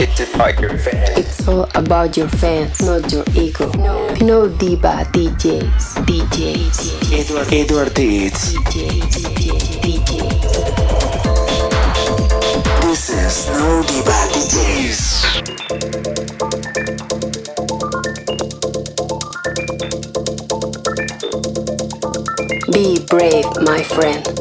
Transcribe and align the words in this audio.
It's 0.00 0.20
about 0.32 0.60
your 0.60 0.78
fans. 0.78 1.18
It's 1.18 1.48
all 1.48 1.66
about 1.74 2.16
your 2.16 2.28
fans, 2.28 2.80
not 2.80 3.10
your 3.10 3.24
ego. 3.34 3.68
No, 3.72 4.14
no 4.20 4.48
diva 4.48 5.04
DJs, 5.10 6.06
DJs, 6.06 7.12
Edward, 7.18 7.52
Edward 7.52 7.94
Deeds. 7.94 8.54
DJs, 8.54 9.02
DJs, 9.34 9.80
DJs. 9.82 10.88
This 12.82 13.10
is 13.10 13.48
No 13.50 13.82
Diva 13.82 14.28
DJs. 14.30 15.00
Be 22.72 23.04
brave, 23.06 23.46
my 23.66 23.82
friend. 23.82 24.37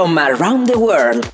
From 0.00 0.18
around 0.18 0.66
the 0.66 0.78
world. 0.78 1.30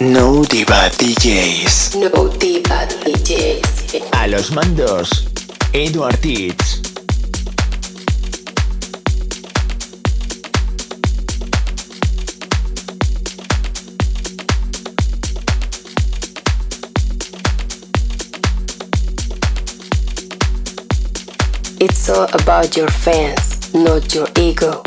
No 0.00 0.44
Diva 0.44 0.88
DJs. 0.98 1.96
No 1.96 2.28
diva 2.38 2.86
DJs. 2.86 4.12
A 4.12 4.28
los 4.28 4.52
mandos, 4.52 5.10
Edward 5.72 6.20
Teach. 6.20 6.65
It's 21.78 22.08
all 22.08 22.24
about 22.32 22.74
your 22.74 22.88
fans, 22.88 23.72
not 23.74 24.14
your 24.14 24.26
ego. 24.38 24.82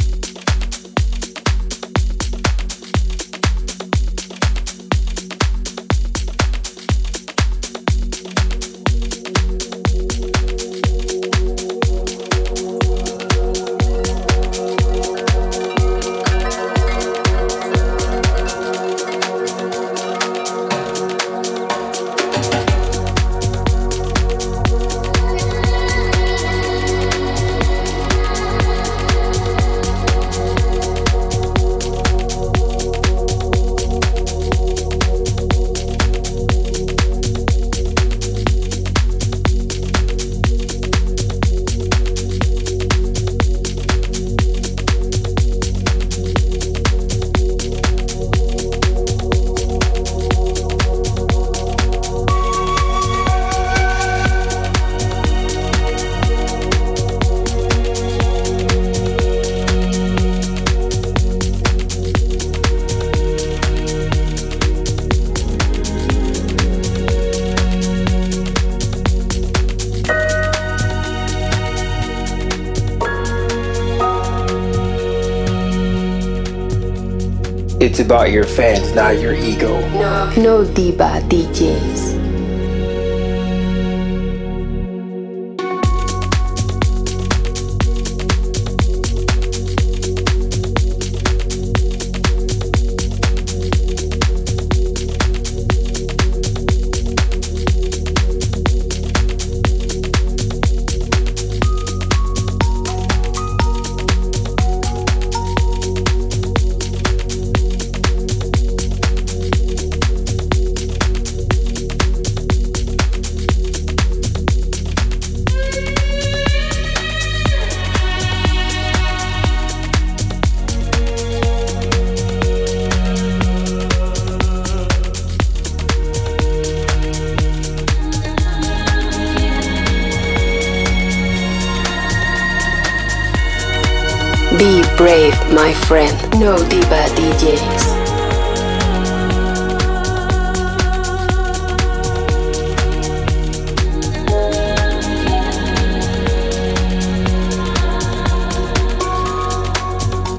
About 78.00 78.32
your 78.32 78.46
fans, 78.46 78.94
not 78.94 79.20
your 79.20 79.34
ego. 79.34 79.80
No, 80.00 80.34
no 80.38 80.66
diva 80.74 81.22
DJs. 81.28 81.99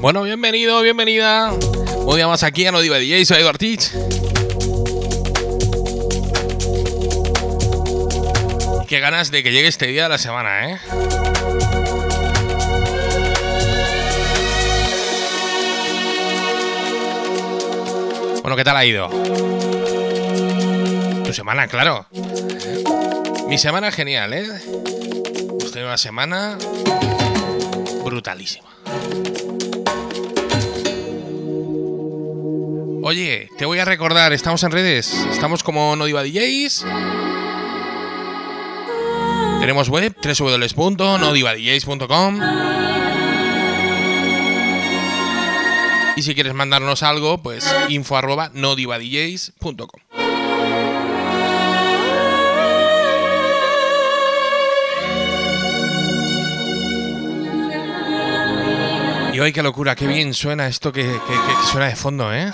Bueno, 0.01 0.23
bienvenido, 0.23 0.81
bienvenida. 0.81 1.51
Un 1.51 2.15
día 2.15 2.27
más 2.27 2.41
aquí 2.41 2.65
a 2.65 2.71
No 2.71 2.81
Diva 2.81 2.97
DJ, 2.97 3.23
soy 3.23 3.37
Edward 3.37 3.59
Teach. 3.59 3.91
Qué 8.87 8.99
ganas 8.99 9.29
de 9.29 9.43
que 9.43 9.51
llegue 9.51 9.67
este 9.67 9.85
día 9.85 10.03
de 10.03 10.09
la 10.09 10.17
semana, 10.17 10.71
¿eh? 10.71 10.79
Bueno, 18.41 18.55
¿qué 18.55 18.63
tal 18.63 18.77
ha 18.77 18.83
ido? 18.83 19.07
Tu 21.23 21.31
semana, 21.31 21.67
claro. 21.67 22.07
Mi 23.47 23.59
semana 23.59 23.91
genial, 23.91 24.33
¿eh? 24.33 24.47
Tenido 25.71 25.89
una 25.89 25.97
semana 25.99 26.57
brutalísima. 28.03 28.67
Oye, 33.11 33.49
te 33.57 33.65
voy 33.65 33.77
a 33.77 33.83
recordar, 33.83 34.31
estamos 34.31 34.63
en 34.63 34.71
redes, 34.71 35.13
estamos 35.33 35.63
como 35.63 35.97
No 35.97 36.05
Diva 36.05 36.23
DJs. 36.23 36.85
Tenemos 39.59 39.89
web 39.89 40.15
www.nodivadjs.com. 40.15 42.41
Y 46.15 46.21
si 46.21 46.33
quieres 46.33 46.53
mandarnos 46.53 47.03
algo, 47.03 47.39
pues 47.39 47.69
info 47.89 48.15
arroba 48.15 48.49
nodivadjs.com. 48.53 50.21
Y 59.33 59.39
hoy 59.39 59.53
qué 59.53 59.63
locura, 59.63 59.95
qué 59.95 60.07
bien 60.07 60.33
suena 60.33 60.67
esto 60.67 60.91
que, 60.91 61.09
suena 61.71 61.87
de 61.87 61.95
fondo, 61.95 62.33
¿eh? 62.33 62.51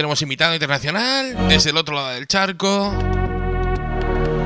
Tenemos 0.00 0.22
invitado 0.22 0.54
internacional 0.54 1.36
desde 1.46 1.68
el 1.68 1.76
otro 1.76 1.94
lado 1.94 2.08
del 2.08 2.26
charco. 2.26 2.90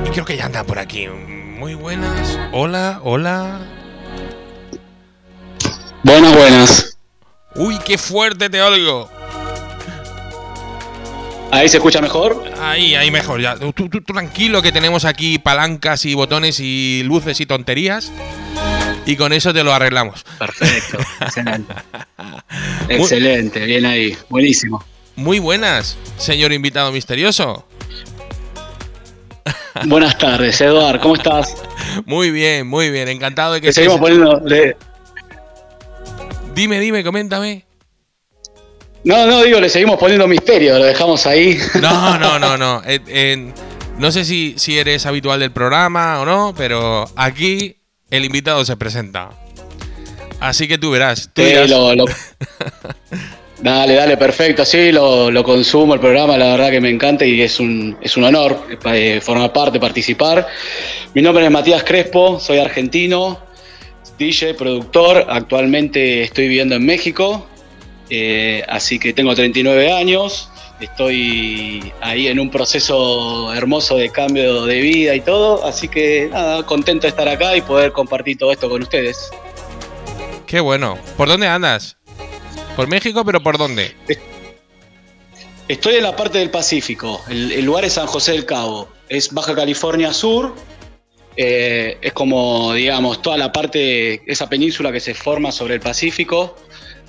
Y 0.05 0.09
creo 0.09 0.25
que 0.25 0.35
ya 0.35 0.47
anda 0.47 0.65
por 0.65 0.77
aquí. 0.79 1.07
Muy 1.07 1.75
buenas. 1.75 2.37
Hola, 2.51 2.99
hola. 3.05 3.61
Buenas, 6.03 6.35
buenas. 6.35 6.97
Uy, 7.55 7.79
qué 7.85 7.97
fuerte 7.97 8.49
te 8.49 8.61
oigo. 8.61 9.09
¿Ahí 11.51 11.69
se 11.69 11.77
escucha 11.77 12.01
mejor? 12.01 12.43
Ahí, 12.61 12.93
ahí 12.95 13.09
mejor. 13.09 13.39
Ya. 13.39 13.55
Tú, 13.55 13.71
tú- 13.71 13.87
tú 13.87 14.01
tranquilo 14.01 14.61
que 14.61 14.73
tenemos 14.73 15.05
aquí 15.05 15.39
palancas 15.39 16.03
y 16.03 16.15
botones 16.15 16.59
y 16.59 17.01
luces 17.05 17.39
y 17.39 17.45
tonterías. 17.45 18.11
Y 19.05 19.15
con 19.15 19.31
eso 19.31 19.53
te 19.53 19.63
lo 19.63 19.73
arreglamos. 19.73 20.25
Perfecto, 20.37 20.97
excelente. 21.21 21.73
excelente, 22.89 23.65
bien 23.65 23.85
ahí, 23.85 24.17
buenísimo. 24.29 24.83
Muy 25.15 25.39
buenas, 25.39 25.97
señor 26.17 26.51
invitado 26.51 26.91
misterioso. 26.91 27.65
Buenas 29.85 30.17
tardes, 30.17 30.59
Eduard, 30.61 30.99
¿cómo 30.99 31.15
estás? 31.15 31.55
Muy 32.05 32.31
bien, 32.31 32.67
muy 32.67 32.89
bien. 32.91 33.07
Encantado 33.07 33.53
de 33.53 33.61
que 33.61 33.67
Le 33.67 33.73
seguimos 33.73 33.99
poniendo. 33.99 34.39
le- 34.45 34.75
Dime, 36.53 36.79
dime, 36.79 37.03
coméntame. 37.03 37.65
No, 39.03 39.27
no, 39.27 39.43
digo, 39.43 39.59
le 39.59 39.69
seguimos 39.69 39.99
poniendo 39.99 40.27
misterio, 40.27 40.79
lo 40.79 40.85
dejamos 40.85 41.25
ahí. 41.27 41.59
No, 41.81 42.17
no, 42.17 42.39
no, 42.39 42.57
no. 42.57 42.81
Eh, 42.85 42.99
eh, 43.07 43.53
no 43.97 44.11
sé 44.11 44.25
si, 44.25 44.55
si 44.57 44.79
eres 44.79 45.05
habitual 45.05 45.39
del 45.39 45.51
programa 45.51 46.19
o 46.21 46.25
no, 46.25 46.53
pero 46.57 47.05
aquí 47.15 47.77
el 48.09 48.25
invitado 48.25 48.63
se 48.65 48.75
presenta. 48.77 49.29
Así 50.39 50.67
que 50.67 50.77
tú 50.77 50.91
verás. 50.91 51.29
Tú 51.33 51.41
Sí, 51.41 51.49
dirás- 51.49 51.69
lo- 51.69 51.93
lo- 51.95 52.05
Dale, 53.61 53.95
dale, 53.95 54.17
perfecto. 54.17 54.65
Sí, 54.65 54.91
lo, 54.91 55.43
consumo 55.43 55.93
el 55.93 55.99
programa, 55.99 56.37
la 56.37 56.51
verdad 56.51 56.71
que 56.71 56.81
me 56.81 56.89
encanta 56.89 57.25
y 57.25 57.41
es 57.41 57.59
un, 57.59 57.97
es 58.01 58.17
un 58.17 58.25
honor 58.25 58.67
eh, 58.93 59.19
formar 59.21 59.53
parte, 59.53 59.79
participar. 59.79 60.47
Mi 61.13 61.21
nombre 61.21 61.45
es 61.45 61.51
Matías 61.51 61.83
Crespo, 61.83 62.39
soy 62.39 62.59
argentino, 62.59 63.39
DJ, 64.17 64.55
productor. 64.55 65.25
Actualmente 65.29 66.23
estoy 66.23 66.49
viviendo 66.49 66.75
en 66.75 66.85
México, 66.85 67.47
eh, 68.09 68.63
así 68.67 68.99
que 68.99 69.13
tengo 69.13 69.33
39 69.33 69.91
años. 69.91 70.49
Estoy 70.81 71.93
ahí 72.01 72.27
en 72.27 72.37
un 72.37 72.51
proceso 72.51 73.53
hermoso 73.53 73.95
de 73.95 74.09
cambio 74.09 74.65
de 74.65 74.81
vida 74.81 75.15
y 75.15 75.21
todo, 75.21 75.65
así 75.65 75.87
que 75.87 76.27
nada, 76.29 76.65
contento 76.65 77.03
de 77.03 77.09
estar 77.09 77.29
acá 77.29 77.55
y 77.55 77.61
poder 77.61 77.93
compartir 77.93 78.37
todo 78.37 78.51
esto 78.51 78.69
con 78.69 78.81
ustedes. 78.81 79.31
Qué 80.45 80.59
bueno. 80.59 80.97
¿Por 81.15 81.29
dónde 81.29 81.47
andas? 81.47 81.97
Por 82.75 82.87
México, 82.87 83.23
pero 83.25 83.41
¿por 83.41 83.57
dónde? 83.57 83.95
Estoy 85.67 85.95
en 85.95 86.03
la 86.03 86.15
parte 86.15 86.39
del 86.39 86.49
Pacífico. 86.51 87.21
El, 87.29 87.51
el 87.51 87.65
lugar 87.65 87.85
es 87.85 87.93
San 87.93 88.07
José 88.07 88.33
del 88.33 88.45
Cabo. 88.45 88.89
Es 89.09 89.33
Baja 89.33 89.55
California 89.55 90.13
Sur. 90.13 90.53
Eh, 91.37 91.97
es 92.01 92.13
como, 92.13 92.73
digamos, 92.73 93.21
toda 93.21 93.37
la 93.37 93.51
parte, 93.51 94.21
esa 94.31 94.47
península 94.47 94.91
que 94.91 94.99
se 94.99 95.13
forma 95.13 95.51
sobre 95.51 95.75
el 95.75 95.81
Pacífico, 95.81 96.55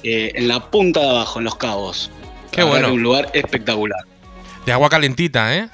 eh, 0.03 0.33
en 0.35 0.49
la 0.49 0.71
punta 0.71 1.01
de 1.01 1.09
abajo, 1.11 1.39
en 1.39 1.45
los 1.45 1.57
cabos. 1.57 2.11
Qué 2.51 2.63
bueno. 2.63 2.93
Un 2.93 3.03
lugar 3.03 3.31
espectacular. 3.35 4.01
De 4.65 4.73
agua 4.73 4.89
calentita, 4.89 5.55
¿eh? 5.57 5.69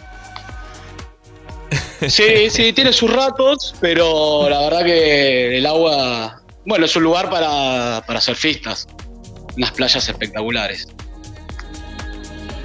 Sí, 2.09 2.51
sí, 2.51 2.73
tiene 2.73 2.93
sus 2.93 3.11
ratos, 3.11 3.75
pero 3.81 4.49
la 4.51 4.61
verdad 4.61 4.85
que 4.85 5.57
el 5.57 5.65
agua, 5.65 6.43
bueno, 6.67 6.85
es 6.85 6.95
un 6.95 7.05
lugar 7.05 7.31
para, 7.31 8.05
para 8.07 8.21
surfistas. 8.21 8.87
Unas 9.57 9.71
playas 9.73 10.09
espectaculares. 10.09 10.89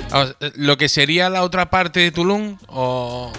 Vamos, 0.10 0.36
eh, 0.40 0.52
Lo 0.56 0.78
que 0.78 0.90
sería 0.90 1.30
la 1.30 1.44
otra 1.44 1.70
parte 1.70 2.00
de 2.00 2.12
Tulum 2.12 2.58
o... 2.68 3.32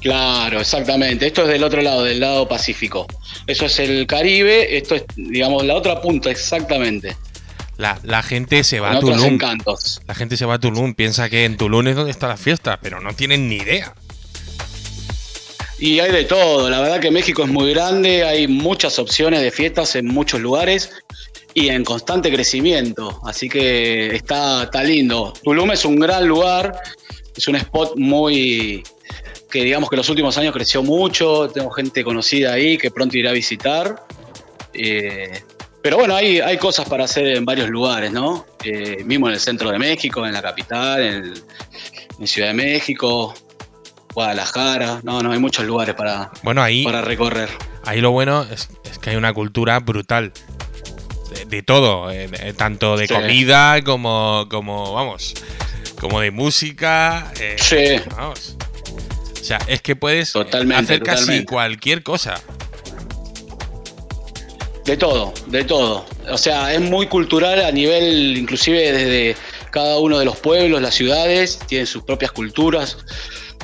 Claro, 0.00 0.60
exactamente. 0.60 1.28
Esto 1.28 1.42
es 1.42 1.48
del 1.48 1.62
otro 1.62 1.80
lado, 1.80 2.02
del 2.04 2.18
lado 2.20 2.48
Pacífico. 2.48 3.06
Eso 3.46 3.66
es 3.66 3.78
el 3.78 4.06
Caribe, 4.06 4.76
esto 4.76 4.96
es, 4.96 5.04
digamos, 5.16 5.64
la 5.64 5.74
otra 5.74 6.00
punta, 6.00 6.30
exactamente. 6.30 7.16
La, 7.76 7.98
la 8.02 8.22
gente 8.22 8.64
se 8.64 8.80
va 8.80 8.92
a 8.92 9.00
Tulum. 9.00 9.24
encantos. 9.24 10.00
La 10.06 10.14
gente 10.14 10.36
se 10.36 10.44
va 10.44 10.54
a 10.54 10.58
Tulum, 10.58 10.94
piensa 10.94 11.30
que 11.30 11.44
en 11.44 11.56
Tulum 11.56 11.86
es 11.86 11.96
donde 11.96 12.10
está 12.10 12.28
la 12.28 12.36
fiesta, 12.36 12.78
pero 12.82 13.00
no 13.00 13.14
tienen 13.14 13.48
ni 13.48 13.56
idea. 13.56 13.94
Y 15.78 15.98
hay 15.98 16.12
de 16.12 16.24
todo, 16.24 16.70
la 16.70 16.80
verdad 16.80 17.00
que 17.00 17.10
México 17.10 17.42
es 17.42 17.48
muy 17.48 17.72
grande, 17.72 18.24
hay 18.24 18.46
muchas 18.46 19.00
opciones 19.00 19.40
de 19.40 19.50
fiestas 19.50 19.96
en 19.96 20.06
muchos 20.06 20.40
lugares 20.40 20.92
y 21.54 21.68
en 21.68 21.84
constante 21.84 22.30
crecimiento, 22.32 23.20
así 23.24 23.48
que 23.48 24.14
está, 24.14 24.64
está 24.64 24.82
lindo. 24.82 25.32
Tulum 25.42 25.72
es 25.72 25.84
un 25.84 25.96
gran 25.96 26.26
lugar, 26.26 26.74
es 27.36 27.46
un 27.48 27.56
spot 27.56 27.96
muy 27.96 28.82
que 29.50 29.64
digamos 29.64 29.90
que 29.90 29.96
en 29.96 29.98
los 29.98 30.08
últimos 30.08 30.38
años 30.38 30.54
creció 30.54 30.82
mucho, 30.82 31.48
tengo 31.52 31.70
gente 31.70 32.02
conocida 32.02 32.54
ahí 32.54 32.78
que 32.78 32.90
pronto 32.90 33.18
irá 33.18 33.30
a 33.30 33.34
visitar. 33.34 34.06
Eh, 34.72 35.42
pero 35.82 35.98
bueno, 35.98 36.14
hay, 36.16 36.40
hay 36.40 36.56
cosas 36.56 36.88
para 36.88 37.04
hacer 37.04 37.26
en 37.26 37.44
varios 37.44 37.68
lugares, 37.68 38.10
¿no? 38.12 38.46
Eh, 38.64 39.02
mismo 39.04 39.28
en 39.28 39.34
el 39.34 39.40
centro 39.40 39.70
de 39.70 39.78
México, 39.78 40.24
en 40.26 40.32
la 40.32 40.40
capital, 40.40 41.02
en, 41.02 41.34
en 42.18 42.26
Ciudad 42.26 42.48
de 42.48 42.54
México, 42.54 43.34
Guadalajara. 44.14 45.00
No, 45.02 45.20
no, 45.20 45.32
hay 45.32 45.38
muchos 45.38 45.66
lugares 45.66 45.94
para, 45.96 46.30
Bueno, 46.42 46.62
ahí, 46.62 46.84
para 46.84 47.02
recorrer. 47.02 47.50
ahí 47.84 48.00
lo 48.00 48.10
bueno 48.10 48.44
es, 48.50 48.70
es 48.90 48.98
que 48.98 49.10
hay 49.10 49.16
una 49.16 49.34
cultura 49.34 49.78
brutal. 49.80 50.32
De, 51.52 51.62
todo, 51.62 52.10
eh, 52.10 52.28
de- 52.28 52.54
tanto 52.54 52.96
de 52.96 53.06
Sí. 53.06 53.12
comida 53.12 53.84
como, 53.84 54.46
como, 54.50 54.94
vamos, 54.94 55.34
como 56.00 56.18
de 56.20 56.30
música. 56.30 57.30
eh, 57.38 57.56
Sí. 57.58 58.02
Vamos. 58.16 58.56
O 59.38 59.44
sea, 59.44 59.58
es 59.66 59.82
que 59.82 59.94
puedes 59.94 60.32
Totalmente, 60.32 60.82
hacer 60.82 61.02
casi 61.02 61.20
totalmente. 61.24 61.52
cualquier 61.52 62.02
cosa. 62.02 62.40
De 64.86 64.96
todo, 64.96 65.34
de 65.48 65.64
todo. 65.64 66.06
O 66.30 66.38
sea, 66.38 66.72
es 66.72 66.80
muy 66.80 67.06
cultural 67.06 67.62
a 67.62 67.70
nivel, 67.70 68.36
inclusive 68.38 68.90
desde 68.92 69.36
cada 69.70 69.98
uno 69.98 70.18
de 70.18 70.24
los 70.24 70.38
pueblos, 70.38 70.80
las 70.80 70.94
ciudades, 70.94 71.58
tienen 71.66 71.86
sus 71.86 72.02
propias 72.02 72.32
culturas, 72.32 72.96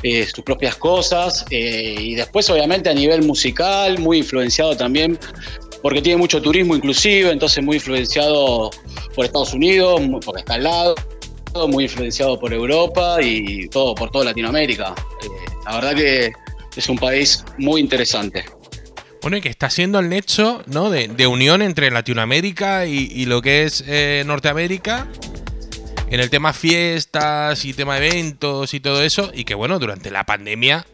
eh, 0.02 0.26
sus 0.26 0.44
propias 0.44 0.76
cosas. 0.76 1.44
eh, 1.50 1.94
y 1.98 2.14
después, 2.16 2.48
obviamente, 2.50 2.90
a 2.90 2.94
nivel 2.94 3.22
musical, 3.22 3.98
muy 3.98 4.18
influenciado 4.18 4.76
también, 4.76 5.18
porque 5.82 6.02
tiene 6.02 6.18
mucho 6.18 6.40
turismo 6.40 6.74
inclusive, 6.74 7.30
entonces 7.30 7.62
muy 7.64 7.76
influenciado 7.76 8.70
por 9.14 9.24
Estados 9.24 9.54
Unidos, 9.54 10.00
porque 10.24 10.40
está 10.40 10.54
al 10.54 10.64
lado, 10.64 10.94
muy 11.68 11.84
influenciado 11.84 12.38
por 12.38 12.52
Europa 12.52 13.18
y 13.22 13.68
todo 13.68 13.94
por 13.94 14.10
toda 14.10 14.26
Latinoamérica. 14.26 14.94
Eh, 15.22 15.26
la 15.64 15.74
verdad 15.76 15.94
que 15.94 16.32
es 16.76 16.88
un 16.88 16.98
país 16.98 17.44
muy 17.58 17.80
interesante. 17.80 18.44
Bueno, 19.20 19.36
y 19.36 19.40
que 19.40 19.48
está 19.48 19.68
siendo 19.68 19.98
el 19.98 20.08
nexo 20.08 20.62
¿no? 20.66 20.90
de, 20.90 21.08
de 21.08 21.26
unión 21.26 21.60
entre 21.62 21.90
Latinoamérica 21.90 22.86
y, 22.86 23.10
y 23.12 23.26
lo 23.26 23.42
que 23.42 23.64
es 23.64 23.82
eh, 23.86 24.22
Norteamérica 24.24 25.08
en 26.10 26.20
el 26.20 26.30
tema 26.30 26.52
fiestas 26.52 27.64
y 27.64 27.74
tema 27.74 27.98
eventos 27.98 28.74
y 28.74 28.80
todo 28.80 29.02
eso. 29.02 29.30
Y 29.34 29.44
que 29.44 29.54
bueno, 29.54 29.78
durante 29.78 30.10
la 30.10 30.24
pandemia 30.24 30.86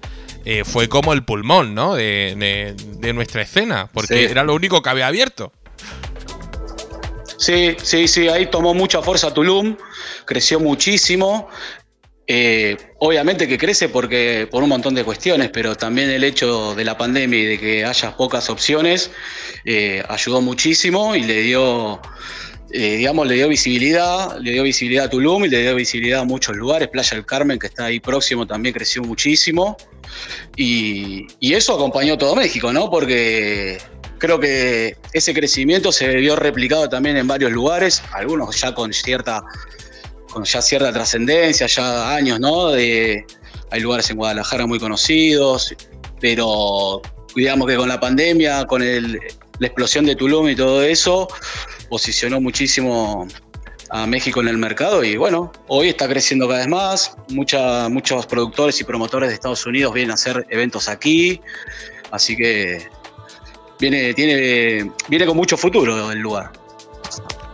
eh, 0.45 0.65
fue 0.65 0.89
como 0.89 1.13
el 1.13 1.25
pulmón 1.25 1.75
¿no? 1.75 1.95
de, 1.95 2.35
de- 2.37 2.75
de 2.99 3.13
nuestra 3.13 3.43
escena, 3.43 3.89
porque 3.93 4.15
Sí. 4.27 4.31
era 4.31 4.43
lo 4.45 4.55
único 4.55 4.83
que 4.83 4.91
había 4.91 5.07
abierto. 5.07 5.53
Sí, 7.39 7.77
sí, 7.83 8.09
sí, 8.09 8.29
ahí 8.29 8.47
tomó 8.47 8.75
mucha 8.75 9.03
fuerza 9.03 9.33
Tulum, 9.35 9.77
creció 10.25 10.61
muchísimo. 10.61 11.49
Eh, 12.27 12.79
obviamente 13.01 13.47
que 13.47 13.59
crece 13.59 13.91
porque 13.91 14.49
por 14.51 14.63
un 14.63 14.71
montón 14.71 14.95
de 14.95 15.05
cuestiones, 15.05 15.51
pero 15.53 15.77
también 15.77 16.09
el 16.09 16.25
hecho 16.25 16.75
de 16.75 16.83
la 16.85 16.97
pandemia 16.97 17.39
y 17.39 17.45
de 17.45 17.61
que 17.61 17.85
haya 17.85 18.17
pocas 18.17 18.49
opciones 18.49 19.11
eh, 19.67 20.03
ayudó 20.09 20.41
muchísimo 20.41 21.15
y 21.15 21.23
le 21.23 21.43
dio, 21.43 22.01
eh, 22.77 22.97
digamos, 22.97 23.29
le 23.29 23.35
dio 23.37 23.49
visibilidad, 23.49 24.37
le 24.41 24.51
dio 24.51 24.65
visibilidad 24.65 25.05
a 25.05 25.09
Tulum 25.09 25.45
y 25.45 25.49
le 25.49 25.63
dio 25.63 25.75
visibilidad 25.77 26.21
a 26.23 26.25
muchos 26.25 26.57
lugares. 26.57 26.89
Playa 26.89 27.17
del 27.17 27.25
Carmen, 27.25 27.57
que 27.57 27.69
está 27.69 27.85
ahí 27.85 28.01
próximo, 28.01 28.47
también 28.49 28.75
creció 28.75 29.01
muchísimo. 29.03 29.77
Y, 30.57 31.27
y 31.39 31.55
eso 31.55 31.75
acompañó 31.75 32.19
todo 32.19 32.35
México, 32.35 32.73
¿no? 32.73 32.91
Porque 32.91 33.79
creo 34.19 34.41
que 34.41 34.97
ese 35.13 35.33
crecimiento 35.33 35.93
se 35.93 36.09
vio 36.17 36.35
replicado 36.35 36.89
también 36.89 37.17
en 37.17 37.29
varios 37.29 37.53
lugares, 37.53 38.03
algunos 38.13 38.61
ya 38.61 38.75
con 38.75 38.93
cierta, 38.93 39.43
con 40.33 40.43
ya 40.45 40.61
cierta 40.61 40.93
trascendencia, 40.93 41.69
ya 41.69 42.13
años, 42.15 42.41
¿no? 42.41 42.71
De, 42.71 43.25
hay 43.71 43.81
lugares 43.81 44.11
en 44.11 44.17
Guadalajara 44.17 44.67
muy 44.67 44.81
conocidos, 44.81 45.75
pero 46.21 47.03
digamos 47.37 47.69
que 47.69 47.77
con 47.77 47.89
la 47.89 48.01
pandemia, 48.01 48.65
con 48.65 48.83
el- 48.83 49.19
la 49.61 49.67
explosión 49.69 50.05
de 50.05 50.17
Tulum 50.17 50.49
y 50.49 50.57
todo 50.57 50.83
eso, 50.83 51.29
posicionó 51.99 52.41
muchísimo 52.41 53.25
a 53.91 54.05
México 54.05 54.41
en 54.41 54.49
el 54.49 54.59
mercado 54.59 55.05
y 55.05 55.17
bueno, 55.17 55.53
hoy 55.69 55.91
está 55.91 56.09
creciendo 56.09 56.49
cada 56.49 56.59
vez 56.59 56.69
más, 56.69 57.17
Mucha- 57.29 57.89
muchos 57.89 58.27
productores 58.27 58.81
y 58.81 58.85
promotores 58.85 59.29
de 59.29 59.35
Estados 59.37 59.65
Unidos 59.65 59.95
vienen 59.95 60.11
a 60.11 60.15
hacer 60.15 60.45
eventos 60.51 60.89
aquí, 60.89 61.41
así 62.11 62.35
que 62.37 62.89
viene, 63.79 64.13
tiene, 64.13 64.91
viene 65.09 65.25
con 65.25 65.37
mucho 65.37 65.57
futuro 65.57 66.11
el 66.11 66.19
lugar. 66.19 66.51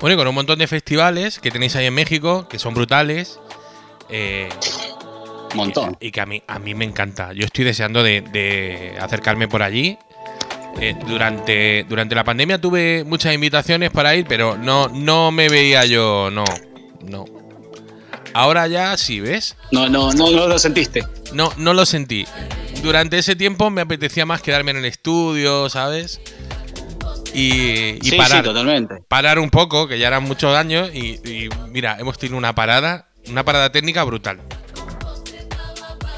Bueno, 0.01 0.15
y 0.15 0.17
con 0.17 0.27
un 0.29 0.35
montón 0.35 0.59
de 0.59 0.67
festivales 0.67 1.39
que 1.39 1.51
tenéis 1.51 1.77
ahí 1.77 1.85
en 1.85 1.93
México, 1.93 2.49
que 2.49 2.59
son 2.59 2.73
brutales. 2.73 3.39
eh, 4.09 4.49
montón. 5.55 5.99
Y, 6.01 6.07
y 6.07 6.11
que 6.13 6.23
a 6.23 6.27
mí, 6.27 6.43
a 6.47 6.59
mí 6.59 6.75
me 6.75 6.87
encanta. 6.87 7.35
Yo 7.35 7.45
estoy 7.45 7.67
deseando 7.67 8.03
de, 8.03 8.23
de 8.23 8.97
acercarme 8.99 9.49
por 9.49 9.63
allí. 9.63 9.99
Eh, 10.79 10.95
durante, 11.07 11.85
durante 11.89 12.15
la 12.15 12.25
pandemia 12.25 12.61
tuve 12.61 13.05
muchas 13.05 13.35
invitaciones 13.35 13.91
para 13.91 14.15
ir, 14.15 14.27
pero 14.27 14.57
no, 14.57 14.89
no 14.89 15.31
me 15.31 15.49
veía 15.49 15.85
yo, 15.85 16.31
no, 16.31 16.45
no. 17.03 17.25
Ahora 18.33 18.67
ya 18.69 18.97
sí, 18.97 19.21
¿ves? 19.21 19.57
No, 19.73 19.89
no, 19.89 20.13
no, 20.13 20.31
no 20.31 20.47
lo 20.47 20.59
sentiste. 20.59 21.05
No, 21.33 21.53
no 21.57 21.75
lo 21.75 21.85
sentí. 21.85 22.27
Durante 22.83 23.19
ese 23.19 23.37
tiempo 23.37 23.69
me 23.71 23.83
apetecía 23.83 24.25
más 24.25 24.41
quedarme 24.41 24.71
en 24.71 24.79
el 24.79 24.85
estudio, 24.85 25.69
¿sabes? 25.69 26.21
Y, 27.35 27.99
y 28.01 28.11
sí, 28.11 28.17
parar. 28.17 28.39
sí, 28.39 28.45
totalmente. 28.45 29.03
parar 29.09 29.39
un 29.39 29.51
poco, 29.51 29.87
que 29.87 29.99
ya 29.99 30.09
eran 30.09 30.25
muchos 30.25 30.57
años, 30.57 30.91
y, 30.95 31.21
y 31.29 31.49
mira, 31.69 31.97
hemos 32.01 32.19
tenido 32.19 32.39
una 32.39 32.55
parada, 32.55 33.09
una 33.29 33.45
parada 33.45 33.71
técnica 33.71 34.03
brutal. 34.05 34.41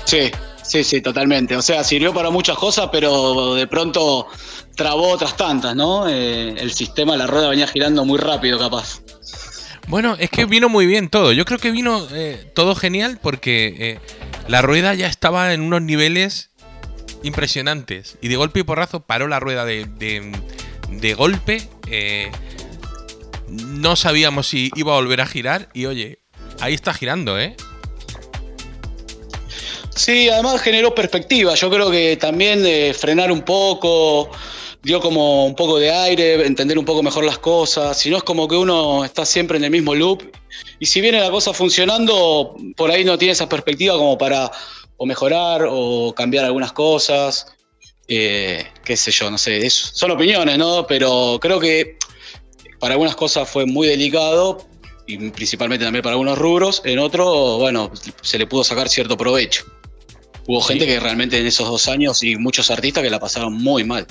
Sí, 0.05 0.31
sí, 0.73 0.85
sí, 0.85 1.03
totalmente. 1.03 1.55
O 1.55 1.61
sea, 1.63 1.85
sirvió 1.85 2.15
para 2.15 2.31
muchas 2.31 2.57
cosas, 2.57 2.89
pero 2.91 3.55
de 3.55 3.67
pronto 3.67 4.27
trabó 4.75 5.11
otras 5.11 5.37
tantas, 5.37 5.77
¿no? 5.77 6.09
Eh, 6.09 6.55
el 6.57 6.73
sistema, 6.73 7.15
la 7.17 7.27
rueda 7.27 7.49
venía 7.51 7.67
girando 7.67 8.07
muy 8.07 8.19
rápido, 8.19 8.59
capaz. 8.59 9.03
Bueno, 9.89 10.17
es 10.19 10.31
que 10.31 10.47
vino 10.47 10.71
muy 10.71 10.87
bien 10.87 11.11
todo. 11.11 11.33
Yo 11.33 11.45
creo 11.45 11.59
que 11.59 11.71
vino 11.71 12.07
eh, 12.13 12.51
todo 12.55 12.75
genial 12.75 13.19
porque 13.23 13.75
eh, 13.79 14.01
la 14.49 14.63
rueda 14.63 14.95
ya 14.95 15.09
estaba 15.09 15.53
en 15.53 15.61
unos 15.61 15.83
niveles 15.83 16.51
impresionantes. 17.23 18.17
Y 18.23 18.29
de 18.29 18.37
golpe 18.37 18.61
y 18.61 18.63
porrazo 18.63 19.01
paró 19.01 19.29
la 19.29 19.41
rueda 19.41 19.67
de, 19.67 19.85
de- 19.85 21.15
golpe. 21.15 21.69
no 23.49 23.95
sabíamos 23.97 24.47
si 24.49 24.71
iba 24.75 24.93
a 24.93 24.97
volver 24.97 25.21
a 25.21 25.27
girar. 25.27 25.69
Y 25.75 25.85
oye, 25.85 26.21
ahí 26.61 26.73
está 26.73 26.95
girando, 26.95 27.39
¿eh? 27.39 27.57
Sí, 29.95 30.29
además 30.29 30.61
generó 30.63 30.95
perspectiva. 30.95 31.55
Yo 31.55 31.71
creo 31.71 31.91
que 31.91 32.17
también 32.17 32.65
eh, 32.65 32.95
frenar 32.95 33.31
un 33.31 33.43
poco, 33.43 34.31
dio 34.83 35.01
como 35.01 35.47
un 35.47 35.55
poco 35.55 35.79
de 35.79 35.91
aire, 35.91 36.47
entender 36.47 36.79
un 36.79 36.85
poco 36.85 37.03
mejor 37.03 37.25
las 37.25 37.39
cosas. 37.39 37.99
Si 37.99 38.11
no 38.11 38.17
es 38.17 38.23
como 38.23 38.49
que 38.49 38.57
uno 38.57 39.05
está 39.05 39.27
siempre 39.27 39.59
en 39.59 39.65
el 39.65 39.71
mismo 39.71 39.95
loop. 39.95 40.23
Y 40.79 40.87
si 40.87 41.01
viene 41.01 41.21
la 41.21 41.31
cosa 41.31 41.53
funcionando, 41.53 42.57
por 42.77 42.91
ahí 42.91 43.05
no 43.05 43.19
tiene 43.19 43.33
esa 43.33 43.49
perspectiva 43.49 43.97
como 43.97 44.17
para 44.17 44.51
o 44.97 45.07
mejorar 45.07 45.67
o 45.69 46.15
cambiar 46.15 46.45
algunas 46.45 46.73
cosas. 46.73 47.47
Eh, 48.09 48.67
qué 48.85 48.97
sé 48.97 49.11
yo, 49.11 49.31
no 49.31 49.39
sé. 49.39 49.69
son 49.71 50.11
opiniones, 50.11 50.59
¿no? 50.59 50.87
Pero 50.87 51.39
creo 51.41 51.61
que 51.61 51.97
para 52.81 52.95
algunas 52.95 53.15
cosas 53.15 53.49
fue 53.49 53.67
muy 53.67 53.89
delicado. 53.89 54.67
Y 55.07 55.31
principalmente 55.31 55.85
también 55.85 56.03
para 56.03 56.15
algunos 56.15 56.39
rubros. 56.39 56.81
En 56.85 56.99
otro, 56.99 57.59
bueno, 57.59 57.91
se 58.23 58.39
le 58.39 58.47
pudo 58.47 58.65
sacar 58.65 58.89
cierto 58.89 59.17
provecho. 59.17 59.65
Hubo 60.47 60.61
gente 60.61 60.87
que 60.87 60.99
realmente 60.99 61.39
en 61.39 61.47
esos 61.47 61.69
dos 61.69 61.89
años 61.89 62.23
y 62.23 62.37
muchos 62.37 62.71
artistas 62.71 63.03
que 63.03 63.11
la 63.11 63.21
pasaron 63.21 63.55
muy 63.55 63.85
mal. 63.85 64.07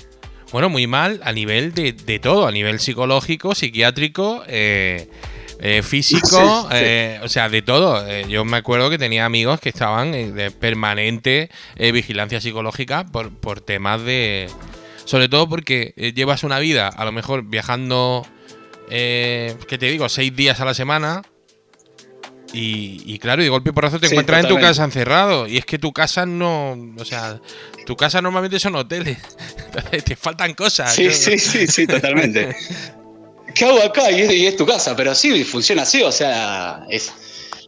Bueno, 0.51 0.69
muy 0.69 0.85
mal 0.87 1.21
a 1.23 1.31
nivel 1.31 1.73
de, 1.73 1.93
de 1.93 2.19
todo, 2.19 2.45
a 2.47 2.51
nivel 2.51 2.79
psicológico, 2.79 3.55
psiquiátrico, 3.55 4.43
eh, 4.47 5.07
eh, 5.59 5.81
físico, 5.83 6.27
Sí, 6.29 6.67
sí. 6.69 6.75
eh, 6.75 7.19
o 7.23 7.29
sea, 7.29 7.47
de 7.47 7.61
todo. 7.61 8.05
Eh, 8.07 8.25
yo 8.27 8.43
me 8.43 8.57
acuerdo 8.57 8.89
que 8.89 8.97
tenía 8.97 9.25
amigos 9.25 9.59
que 9.61 9.69
estaban 9.69 10.13
en 10.13 10.35
de 10.35 10.51
permanente 10.51 11.49
eh, 11.77 11.91
vigilancia 11.91 12.41
psicológica 12.41 13.05
por, 13.05 13.33
por 13.33 13.61
temas 13.61 14.03
de... 14.03 14.49
Sobre 15.05 15.29
todo 15.29 15.47
porque 15.49 15.93
eh, 15.97 16.13
llevas 16.13 16.43
una 16.43 16.59
vida, 16.59 16.87
a 16.87 17.05
lo 17.05 17.11
mejor 17.11 17.43
viajando, 17.43 18.25
eh, 18.89 19.55
¿qué 19.67 19.77
te 19.77 19.87
digo? 19.87 20.07
Seis 20.09 20.35
días 20.35 20.59
a 20.59 20.65
la 20.65 20.73
semana. 20.73 21.21
Y, 22.53 23.01
y 23.05 23.17
claro, 23.19 23.41
y 23.41 23.45
de 23.45 23.49
golpe 23.49 23.69
y 23.69 23.73
porrazo 23.73 23.99
te 23.99 24.07
Sí, 24.07 24.13
encuentras 24.13 24.43
en 24.43 24.49
tu 24.49 24.59
casa 24.59 24.83
encerrado. 24.83 25.47
Y 25.47 25.57
es 25.57 25.65
que 25.65 25.79
tu 25.79 25.93
casa 25.93 26.25
no. 26.25 26.77
O 26.97 27.05
sea, 27.05 27.39
tu 27.85 27.95
casa 27.95 28.21
normalmente 28.21 28.59
son 28.59 28.75
hoteles. 28.75 29.17
Te 30.05 30.15
faltan 30.15 30.53
cosas. 30.53 30.93
Sí, 30.93 31.05
Yo- 31.05 31.11
sí, 31.11 31.39
sí, 31.39 31.67
sí, 31.67 31.87
totalmente. 31.87 32.55
¿Qué 33.55 33.65
hago 33.65 33.81
acá? 33.83 34.11
Y 34.11 34.21
es, 34.21 34.31
y 34.33 34.47
es 34.47 34.55
tu 34.57 34.65
casa, 34.65 34.95
pero 34.95 35.13
sí, 35.13 35.43
funciona 35.43 35.81
así, 35.81 36.01
o 36.01 36.11
sea, 36.11 36.85
es, 36.89 37.11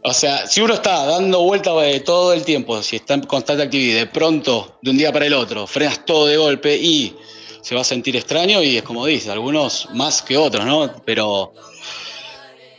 o 0.02 0.14
sea, 0.14 0.46
si 0.46 0.62
uno 0.62 0.72
está 0.74 1.04
dando 1.04 1.42
vueltas 1.42 1.74
eh, 1.82 2.00
todo 2.00 2.32
el 2.32 2.42
tiempo, 2.42 2.82
si 2.82 2.96
está 2.96 3.14
en 3.14 3.20
constante 3.24 3.64
actividad, 3.64 3.98
de 4.00 4.06
pronto, 4.06 4.78
de 4.80 4.90
un 4.92 4.96
día 4.96 5.12
para 5.12 5.26
el 5.26 5.34
otro, 5.34 5.66
frenas 5.66 6.04
todo 6.06 6.26
de 6.26 6.38
golpe 6.38 6.74
y 6.74 7.14
se 7.60 7.74
va 7.74 7.82
a 7.82 7.84
sentir 7.84 8.16
extraño 8.16 8.62
y 8.62 8.78
es 8.78 8.82
como 8.82 9.04
dice, 9.04 9.30
algunos 9.30 9.88
más 9.92 10.22
que 10.22 10.38
otros, 10.38 10.64
¿no? 10.64 10.90
Pero, 11.04 11.52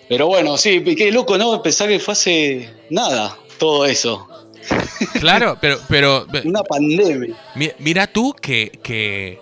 pero 0.10 0.28
bueno, 0.28 0.58
sí, 0.58 0.84
qué 0.96 1.12
loco, 1.12 1.38
¿no? 1.38 1.62
Pensar 1.62 1.88
que 1.90 2.00
fue 2.00 2.12
hace 2.14 2.70
nada 2.90 3.38
todo 3.58 3.86
eso, 3.86 4.28
Claro, 5.20 5.58
pero, 5.62 5.80
pero 5.88 6.26
una 6.44 6.64
pandemia. 6.64 7.36
mi- 7.56 7.72
mira 7.80 8.08
tú 8.08 8.34
que, 8.42 8.72
que 8.84 9.40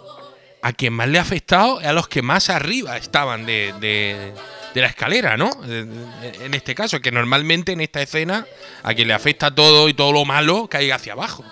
a 0.61 0.73
quien 0.73 0.93
más 0.93 1.07
le 1.07 1.17
ha 1.17 1.21
afectado 1.21 1.79
es 1.79 1.87
a 1.87 1.93
los 1.93 2.07
que 2.09 2.21
más 2.21 2.49
arriba 2.49 2.97
estaban 2.97 3.45
de, 3.45 3.73
de- 3.79 4.33
de 4.73 4.81
la 4.81 4.87
escalera, 4.87 5.37
¿no? 5.37 5.49
En 5.65 6.53
este 6.53 6.73
caso, 6.75 6.99
que 6.99 7.11
normalmente 7.11 7.71
en 7.73 7.79
esta 7.81 8.01
escena 8.01 8.45
a 8.81 8.93
quien 8.93 9.07
le 9.07 9.13
afecta 9.13 9.53
todo 9.53 9.87
y 9.87 9.93
todo 9.93 10.11
lo 10.11 10.25
malo 10.25 10.67
caiga 10.67 10.95
hacia 10.95 11.13
abajo. 11.13 11.43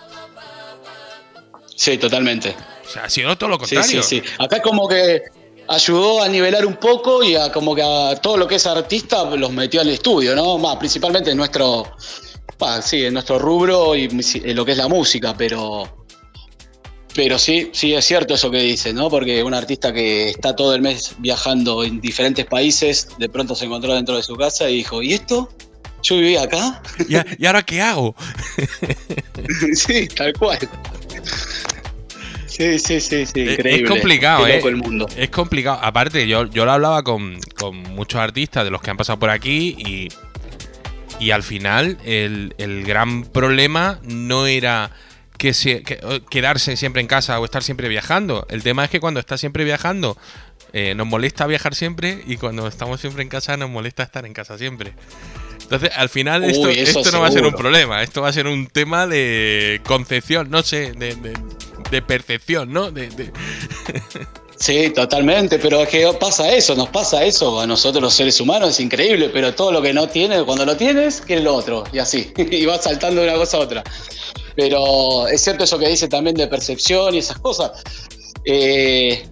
Sí, 1.75 1.97
totalmente. 1.97 2.55
O 2.85 2.89
sea, 2.89 3.05
ha 3.05 3.09
sido 3.09 3.37
todo 3.37 3.49
lo 3.49 3.55
Sí, 3.65 3.75
contrario. 3.75 4.03
sí, 4.03 4.21
sí. 4.21 4.29
Acá 4.39 4.61
como 4.61 4.87
que 4.87 5.21
ayudó 5.71 6.21
a 6.21 6.27
nivelar 6.27 6.65
un 6.65 6.75
poco 6.75 7.23
y 7.23 7.35
a 7.35 7.51
como 7.51 7.73
que 7.73 7.81
a 7.81 8.15
todo 8.17 8.35
lo 8.35 8.47
que 8.47 8.55
es 8.55 8.67
artista 8.67 9.23
los 9.35 9.51
metió 9.51 9.79
al 9.79 9.89
estudio, 9.89 10.35
¿no? 10.35 10.57
Más, 10.57 10.75
principalmente 10.75 11.31
en 11.31 11.37
nuestro, 11.37 11.95
sí, 12.83 13.05
en 13.05 13.13
nuestro 13.13 13.39
rubro 13.39 13.95
y 13.95 14.03
en 14.05 14.55
lo 14.55 14.65
que 14.65 14.73
es 14.73 14.77
la 14.77 14.89
música, 14.89 15.33
pero 15.37 15.97
pero 17.13 17.37
sí, 17.37 17.69
sí 17.73 17.93
es 17.93 18.05
cierto 18.05 18.35
eso 18.35 18.49
que 18.51 18.59
dice, 18.59 18.93
¿no? 18.93 19.09
Porque 19.09 19.43
un 19.43 19.53
artista 19.53 19.91
que 19.91 20.29
está 20.29 20.55
todo 20.55 20.75
el 20.75 20.81
mes 20.81 21.13
viajando 21.19 21.83
en 21.83 21.99
diferentes 21.99 22.45
países, 22.45 23.09
de 23.17 23.29
pronto 23.29 23.55
se 23.55 23.65
encontró 23.65 23.93
dentro 23.95 24.15
de 24.15 24.23
su 24.23 24.35
casa 24.35 24.69
y 24.69 24.77
dijo, 24.77 25.01
¿y 25.01 25.13
esto? 25.13 25.49
¿Yo 26.03 26.15
vivía 26.15 26.43
acá? 26.43 26.81
¿Y, 27.07 27.15
y 27.43 27.45
ahora 27.45 27.63
qué 27.63 27.81
hago? 27.81 28.15
sí, 29.73 30.07
tal 30.07 30.33
cual. 30.33 30.57
Sí, 32.61 32.79
sí, 32.79 33.01
sí, 33.01 33.25
sí, 33.25 33.41
Es- 33.41 33.53
increíble. 33.53 33.83
Es 33.83 33.89
complicado, 33.89 34.45
Qué 34.45 34.51
¿eh? 34.53 34.55
loco 34.57 34.69
el 34.69 34.75
mundo. 34.77 35.07
Es 35.17 35.29
complicado. 35.29 35.79
Aparte, 35.81 36.27
yo, 36.27 36.45
yo 36.47 36.65
lo 36.65 36.71
hablaba 36.71 37.03
con, 37.03 37.39
con 37.57 37.75
muchos 37.77 38.19
artistas 38.21 38.63
de 38.63 38.71
los 38.71 38.81
que 38.81 38.91
han 38.91 38.97
pasado 38.97 39.17
por 39.19 39.29
aquí 39.29 39.75
y, 39.79 40.09
y 41.19 41.31
al 41.31 41.43
final 41.43 41.97
el, 42.05 42.53
el 42.57 42.83
gran 42.83 43.23
problema 43.23 43.99
no 44.03 44.45
era 44.47 44.91
que 45.37 45.53
se, 45.53 45.81
que- 45.81 45.99
eh, 46.03 46.21
quedarse 46.29 46.77
siempre 46.77 47.01
en 47.01 47.07
casa 47.07 47.39
o 47.39 47.45
estar 47.45 47.63
siempre 47.63 47.89
viajando. 47.89 48.45
El 48.49 48.61
tema 48.63 48.83
es 48.85 48.89
que 48.91 48.99
cuando 48.99 49.19
estás 49.19 49.39
siempre 49.39 49.63
viajando 49.63 50.17
eh, 50.73 50.93
nos 50.95 51.07
molesta 51.07 51.47
viajar 51.47 51.73
siempre 51.75 52.21
y 52.27 52.37
cuando 52.37 52.67
estamos 52.67 53.01
siempre 53.01 53.23
en 53.23 53.29
casa 53.29 53.57
nos 53.57 53.69
molesta 53.69 54.03
estar 54.03 54.25
en 54.25 54.33
casa 54.33 54.57
siempre. 54.57 54.93
Entonces, 55.63 55.91
al 55.95 56.09
final 56.09 56.43
Uy, 56.43 56.49
esto, 56.51 56.69
esto 56.69 57.11
no 57.11 57.21
va 57.21 57.27
a 57.27 57.31
ser 57.31 57.45
un 57.45 57.53
problema, 57.53 58.03
esto 58.03 58.21
va 58.21 58.27
a 58.29 58.33
ser 58.33 58.45
un 58.45 58.67
tema 58.67 59.07
de 59.07 59.79
concepción, 59.85 60.49
no 60.51 60.63
sé, 60.63 60.91
de, 60.91 61.15
de- 61.15 61.33
de 61.91 62.01
percepción, 62.01 62.71
¿no? 62.73 62.89
De- 62.89 63.09
Sí, 64.57 64.91
totalmente, 64.91 65.57
pero 65.57 65.81
es 65.81 65.89
que 65.89 66.07
pasa 66.19 66.53
eso, 66.53 66.75
nos 66.75 66.87
pasa 66.89 67.23
eso 67.23 67.59
a 67.59 67.65
nosotros 67.65 67.99
los 67.99 68.13
seres 68.13 68.39
humanos, 68.39 68.69
es 68.69 68.79
increíble, 68.79 69.29
pero 69.33 69.55
todo 69.55 69.71
lo 69.71 69.81
que 69.81 69.91
no 69.91 70.07
tienes, 70.07 70.43
cuando 70.43 70.65
lo 70.67 70.77
tienes, 70.77 71.19
quiere 71.21 71.41
lo 71.41 71.55
otro, 71.55 71.83
y 71.91 71.97
así, 71.97 72.31
y 72.37 72.63
vas 72.67 72.83
saltando 72.83 73.21
de 73.21 73.27
una 73.29 73.37
cosa 73.37 73.57
a 73.57 73.61
otra. 73.61 73.83
Pero 74.55 75.27
es 75.27 75.41
cierto 75.41 75.63
eso 75.63 75.79
que 75.79 75.87
dice 75.87 76.07
también 76.07 76.35
de 76.35 76.47
percepción 76.47 77.15
y 77.15 77.19
esas 77.19 77.39
cosas. 77.39 77.71
Eh, 78.45 79.25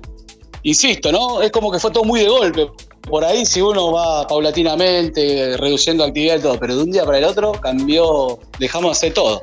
insisto, 0.63 1.11
¿no? 1.11 1.41
Es 1.43 1.51
como 1.51 1.71
que 1.71 1.77
fue 1.77 1.91
todo 1.91 2.05
muy 2.05 2.21
de 2.21 2.29
golpe. 2.29 2.67
Por 3.01 3.23
ahí, 3.23 3.45
si 3.45 3.61
uno 3.61 3.91
va 3.91 4.25
paulatinamente, 4.27 5.57
reduciendo 5.57 6.03
actividad 6.05 6.37
y 6.37 6.41
todo, 6.41 6.59
pero 6.59 6.75
de 6.75 6.83
un 6.83 6.91
día 6.91 7.05
para 7.05 7.17
el 7.19 7.25
otro 7.25 7.51
cambió, 7.51 8.39
dejamos 8.57 8.89
de 8.89 8.91
hacer 8.97 9.13
todo. 9.13 9.41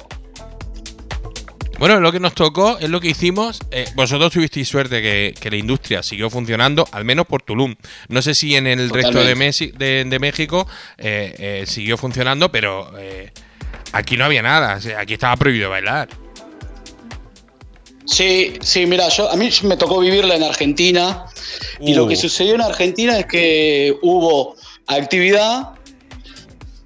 Bueno, 1.78 2.00
lo 2.00 2.10
que 2.10 2.20
nos 2.20 2.34
tocó 2.34 2.78
es 2.78 2.88
lo 2.88 3.00
que 3.00 3.08
hicimos. 3.08 3.58
Eh, 3.70 3.86
vosotros 3.94 4.32
tuvisteis 4.32 4.66
suerte 4.66 5.02
que, 5.02 5.34
que 5.38 5.50
la 5.50 5.56
industria 5.56 6.02
siguió 6.02 6.30
funcionando, 6.30 6.88
al 6.90 7.04
menos 7.04 7.26
por 7.26 7.42
Tulum. 7.42 7.74
No 8.08 8.22
sé 8.22 8.34
si 8.34 8.56
en 8.56 8.66
el 8.66 8.88
resto 8.88 9.22
de. 9.22 9.36
Mesi- 9.36 9.72
de- 9.72 10.04
de 10.04 10.18
México 10.18 10.66
eh, 10.96 11.34
eh, 11.38 11.64
siguió 11.66 11.98
funcionando, 11.98 12.50
pero 12.50 12.90
aquí 13.92 14.16
no 14.16 14.24
había 14.24 14.40
nada. 14.42 14.78
Aquí 14.98 15.14
estaba 15.14 15.36
prohibido 15.36 15.68
bailar. 15.68 16.08
Sí, 18.06 18.54
sí, 18.62 18.86
mira, 18.86 19.08
yo, 19.08 19.28
a 19.30 19.36
mí 19.36 19.50
me 19.64 19.76
tocó 19.76 19.98
vivirla 20.00 20.36
en 20.36 20.44
Argentina 20.44 21.24
y 21.80 21.92
lo 21.94 22.04
Uh. 22.04 22.08
que 22.08 22.16
sucedió 22.16 22.54
en 22.54 22.62
Argentina 22.62 23.18
es 23.18 23.26
que 23.26 23.94
hubo 24.00 24.54
actividad, 24.86 25.70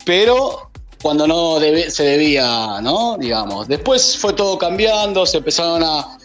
pero 0.06 0.69
cuando 1.02 1.26
no 1.26 1.58
se 1.60 2.02
debía, 2.02 2.80
¿no? 2.82 3.16
Digamos. 3.18 3.68
Después 3.68 4.16
fue 4.18 4.32
todo 4.32 4.58
cambiando, 4.58 5.24
se 5.24 5.38
empezaron 5.38 5.82
a, 5.82 6.18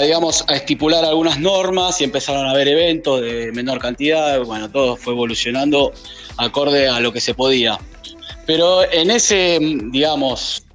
digamos, 0.00 0.44
a 0.48 0.56
estipular 0.56 1.04
algunas 1.04 1.38
normas 1.38 2.00
y 2.00 2.04
empezaron 2.04 2.46
a 2.46 2.50
haber 2.50 2.68
eventos 2.68 3.22
de 3.22 3.52
menor 3.52 3.78
cantidad. 3.78 4.40
Bueno, 4.42 4.70
todo 4.70 4.96
fue 4.96 5.14
evolucionando 5.14 5.92
acorde 6.36 6.88
a 6.88 7.00
lo 7.00 7.12
que 7.12 7.20
se 7.20 7.34
podía. 7.34 7.78
Pero 8.46 8.90
en 8.92 9.10
ese, 9.10 9.58
digamos, 9.90 10.66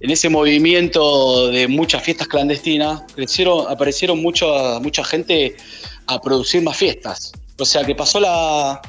en 0.00 0.10
ese 0.10 0.28
movimiento 0.28 1.48
de 1.48 1.68
muchas 1.68 2.02
fiestas 2.02 2.26
clandestinas, 2.26 3.02
crecieron, 3.14 3.70
aparecieron 3.70 4.20
mucha, 4.20 4.80
mucha 4.80 5.04
gente 5.04 5.56
a 6.06 6.20
producir 6.20 6.62
más 6.62 6.76
fiestas. 6.76 7.32
O 7.58 7.64
sea 7.64 7.84
que 7.84 7.94
pasó 7.94 8.20
la, 8.20 8.80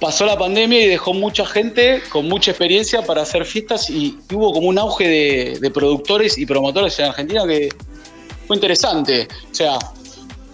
pasó 0.00 0.26
la 0.26 0.38
pandemia 0.38 0.82
y 0.82 0.88
dejó 0.88 1.14
mucha 1.14 1.46
gente 1.46 2.02
con 2.10 2.28
mucha 2.28 2.50
experiencia 2.50 3.02
para 3.02 3.22
hacer 3.22 3.44
fiestas 3.44 3.88
y 3.90 4.18
hubo 4.32 4.52
como 4.52 4.68
un 4.68 4.78
auge 4.78 5.08
de, 5.08 5.58
de 5.60 5.70
productores 5.70 6.36
y 6.38 6.46
promotores 6.46 6.98
en 6.98 7.06
Argentina 7.06 7.46
que 7.46 7.68
fue 8.46 8.56
interesante. 8.56 9.28
O 9.50 9.54
sea, 9.54 9.78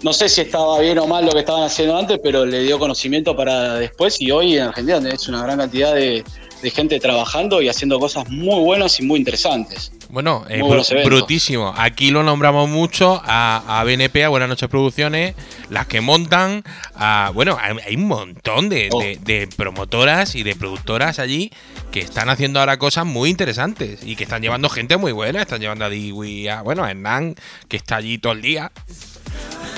no 0.02 0.12
sé 0.12 0.28
si 0.28 0.40
estaba 0.42 0.78
bien 0.80 0.98
o 0.98 1.06
mal 1.06 1.26
lo 1.26 1.32
que 1.32 1.40
estaban 1.40 1.62
haciendo 1.62 1.96
antes, 1.96 2.18
pero 2.22 2.46
le 2.46 2.62
dio 2.62 2.78
conocimiento 2.78 3.36
para 3.36 3.74
después 3.74 4.20
y 4.20 4.30
hoy 4.30 4.56
en 4.56 4.64
Argentina 4.64 5.00
tenés 5.00 5.28
una 5.28 5.42
gran 5.42 5.58
cantidad 5.58 5.94
de, 5.94 6.24
de 6.62 6.70
gente 6.70 7.00
trabajando 7.00 7.62
y 7.62 7.68
haciendo 7.68 7.98
cosas 7.98 8.28
muy 8.28 8.60
buenas 8.62 8.98
y 9.00 9.02
muy 9.04 9.18
interesantes. 9.18 9.92
Bueno, 10.10 10.44
eh, 10.48 10.58
Muy 10.62 10.82
brutísimo. 11.04 11.72
Aquí 11.76 12.10
lo 12.10 12.22
nombramos 12.24 12.68
mucho 12.68 13.22
a, 13.24 13.80
a 13.80 13.84
BNP, 13.84 14.24
a 14.24 14.28
Buenas 14.28 14.48
noches 14.48 14.68
Producciones, 14.68 15.34
las 15.70 15.86
que 15.86 16.00
montan. 16.00 16.64
A, 16.96 17.30
bueno, 17.32 17.56
hay, 17.60 17.94
un 17.96 18.08
montón 18.08 18.68
de, 18.68 18.88
Oh. 18.92 19.00
de- 19.00 19.18
de 19.22 19.48
promotoras 19.56 20.34
y 20.34 20.42
de 20.42 20.56
productoras 20.56 21.18
allí 21.20 21.52
que 21.92 22.00
están 22.00 22.28
haciendo 22.28 22.58
ahora 22.60 22.76
cosas 22.78 23.06
muy 23.06 23.30
interesantes 23.30 24.00
y 24.04 24.16
que 24.16 24.24
están 24.24 24.42
llevando 24.42 24.68
gente 24.68 24.96
muy 24.96 25.12
buena. 25.12 25.42
Están 25.42 25.60
llevando 25.60 25.84
a 25.84 25.88
Diwi, 25.90 26.48
a, 26.48 26.62
bueno, 26.62 26.82
a 26.84 26.90
Hernán, 26.90 27.36
que 27.68 27.76
está 27.76 27.96
allí 27.96 28.18
todo 28.18 28.32
el 28.32 28.42
día. 28.42 28.72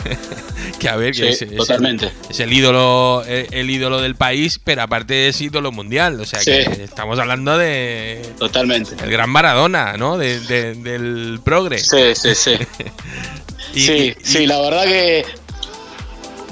que 0.79 0.89
a 0.89 0.97
ver, 0.97 1.13
que 1.15 1.33
Sí, 1.35 1.45
es, 1.45 1.53
es 1.53 1.57
totalmente. 1.57 2.07
el, 2.07 2.13
es 2.31 2.41
el 2.41 2.53
ídolo 2.53 3.23
el, 3.27 3.71
ídolo 3.71 4.01
del 4.01 4.15
país, 4.17 4.61
pero 4.63 4.83
aparte 4.83 5.29
es 5.29 5.41
ídolo 5.41 5.73
mundial. 5.73 6.21
O 6.21 6.25
sea 6.27 6.41
Sí. 6.41 6.51
que 6.51 6.85
estamos 6.85 7.19
hablando 7.19 7.57
de 7.59 8.23
Totalmente. 8.39 8.97
el 9.03 9.11
gran 9.11 9.31
Maradona, 9.31 9.97
¿no? 9.97 10.19
De- 10.19 10.41
de- 10.41 10.75
del 10.75 11.41
progre. 11.45 11.79
Sí, 11.79 12.15
sí, 12.15 12.35
sí. 12.35 12.55
Y- 13.75 13.81
sí, 13.81 13.93
y- 14.21 14.25
sí, 14.25 14.47
la 14.47 14.61
verdad 14.61 14.85
que 14.85 15.25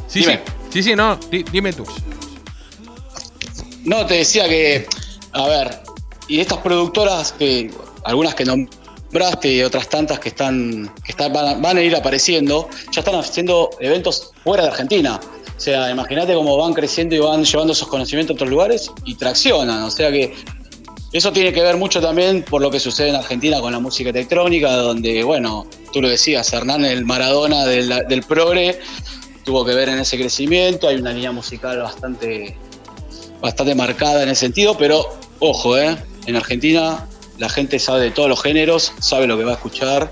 sí, 0.07 0.21
sí, 0.21 0.21
dime. 0.21 0.41
sí, 0.73 0.83
sí, 0.83 0.95
no, 0.97 1.17
di- 1.31 1.45
dime 1.53 1.73
tú. 1.73 1.85
No, 3.85 4.07
te 4.07 4.15
decía 4.15 4.49
que, 4.49 4.87
a 5.33 5.47
ver, 5.47 5.81
y 6.29 6.41
estas 6.41 6.59
productoras 6.59 7.33
que, 7.33 7.71
algunas 8.05 8.35
que 8.35 8.45
nombraste 9.11 9.53
y 9.53 9.63
otras 9.63 9.89
tantas 9.89 10.21
que 10.21 10.29
están, 10.29 10.93
que 11.05 11.11
están, 11.13 11.33
van 11.33 11.77
a 11.77 11.83
ir 11.83 11.97
apareciendo, 11.97 12.69
ya 12.93 13.01
están 13.01 13.17
haciendo 13.17 13.71
eventos 13.81 14.33
fuera 14.45 14.63
de 14.63 14.69
Argentina. 14.71 15.21
O 15.57 15.61
sea, 15.61 15.91
imagínate 15.91 16.33
cómo 16.35 16.57
van 16.57 16.73
creciendo 16.73 17.17
y 17.17 17.19
van 17.19 17.45
llevando 17.45 17.73
esos 17.73 17.89
conocimientos 17.89 18.35
a 18.35 18.37
otros 18.37 18.51
lugares 18.51 18.91
y 19.05 19.17
traccionan. 19.17 19.83
O 19.83 19.91
sea 19.91 20.13
que 20.13 20.33
eso 21.13 21.33
tiene 21.33 21.53
que 21.53 21.61
ver 21.61 21.77
mucho 21.77 22.01
también 22.01 22.45
por 22.45 22.63
lo 22.63 22.71
que 22.71 22.79
sucede 22.79 23.09
en 23.09 23.17
Argentina 23.17 23.61
con 23.61 23.73
la 23.73 23.81
música 23.81 24.11
electrónica, 24.11 24.77
donde, 24.77 25.25
bueno, 25.25 25.67
tú 25.93 26.01
lo 26.01 26.09
decías, 26.09 26.53
Hernán, 26.53 26.85
el 26.85 27.05
Maradona 27.05 27.67
del, 27.67 27.93
del 28.09 28.23
progre, 28.23 28.79
tuvo 29.45 29.65
que 29.65 29.75
ver 29.75 29.89
en 29.89 29.99
ese 29.99 30.17
crecimiento. 30.17 30.87
Hay 30.87 30.97
una 30.97 31.13
línea 31.13 31.33
musical 31.33 31.79
bastante 31.79 32.57
bastante 33.41 33.75
marcada 33.75 34.23
en 34.23 34.29
ese 34.29 34.43
sentido, 34.43 34.77
pero 34.77 35.05
ojo, 35.41 35.77
¿eh? 35.77 35.97
en 36.27 36.37
Argentina 36.37 37.07
la 37.41 37.49
gente 37.49 37.79
sabe 37.81 38.03
de 38.03 38.11
todos 38.13 38.29
los 38.29 38.41
géneros, 38.41 38.93
sabe 39.01 39.27
lo 39.27 39.37
que 39.37 39.43
va 39.45 39.51
a 39.53 39.55
escuchar 39.55 40.11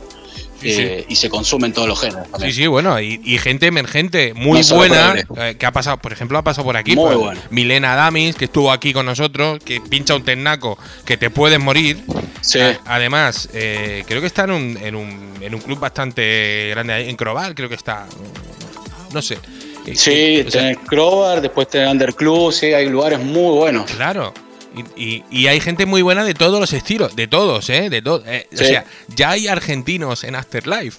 Sí, 0.60 0.70
eh, 0.76 1.04
y 1.08 1.14
se 1.14 1.30
consumen 1.30 1.72
todos 1.72 1.86
los 1.86 2.00
géneros. 2.00 2.24
Sí, 2.26 2.32
también. 2.32 2.52
sí, 2.52 2.66
bueno, 2.66 3.00
y, 3.00 3.20
y 3.24 3.38
gente 3.38 3.66
emergente 3.68 4.34
muy 4.34 4.60
buena, 4.72 5.14
eh, 5.36 5.54
que 5.56 5.66
ha 5.66 5.70
pasado, 5.70 5.98
por 5.98 6.12
ejemplo, 6.12 6.36
ha 6.36 6.42
pasado 6.42 6.64
por 6.64 6.76
aquí. 6.76 6.96
Muy 6.96 7.14
buena. 7.14 7.40
Milena 7.50 7.94
Damis, 7.94 8.34
que 8.34 8.46
estuvo 8.46 8.72
aquí 8.72 8.92
con 8.92 9.06
nosotros, 9.06 9.60
que 9.64 9.80
pincha 9.80 10.16
un 10.16 10.24
ternaco 10.24 10.76
que 11.04 11.16
te 11.16 11.30
puedes 11.30 11.60
morir. 11.60 12.02
Sí. 12.40 12.58
A- 12.58 12.76
Además, 12.86 13.48
eh, 13.52 14.02
creo 14.08 14.20
que 14.20 14.26
está 14.26 14.44
en 14.44 14.50
un, 14.50 14.78
en, 14.82 14.96
un, 14.96 15.34
en 15.40 15.54
un 15.54 15.60
club 15.60 15.78
bastante 15.78 16.70
grande, 16.70 16.92
ahí, 16.92 17.08
en 17.08 17.14
Croval, 17.14 17.54
creo 17.54 17.68
que 17.68 17.76
está. 17.76 18.06
No 19.12 19.22
sé. 19.22 19.38
Eh, 19.86 19.94
Sí, 19.94 20.10
eh, 20.10 20.44
o 20.44 20.50
sea, 20.50 20.60
tenés 20.62 20.78
Crobar, 20.88 21.40
después 21.40 21.68
tenés 21.68 21.88
Underclub, 21.92 22.52
sí, 22.52 22.66
hay 22.74 22.88
lugares 22.88 23.20
muy 23.20 23.56
buenos. 23.56 23.88
Claro. 23.92 24.34
Y, 24.96 25.02
y- 25.02 25.24
y 25.30 25.46
hay 25.46 25.60
gente 25.60 25.86
muy 25.86 26.02
buena 26.02 26.24
de 26.24 26.34
todos 26.34 26.60
los 26.60 26.72
estilos, 26.72 27.16
de 27.16 27.26
todos, 27.26 27.68
¿eh? 27.70 27.88
De 27.90 28.02
todos. 28.02 28.22
O 28.22 28.56
Sí. 28.56 28.64
sea, 28.66 28.84
ya 29.08 29.30
hay 29.30 29.48
argentinos 29.48 30.24
en 30.24 30.36
Afterlife. 30.36 30.98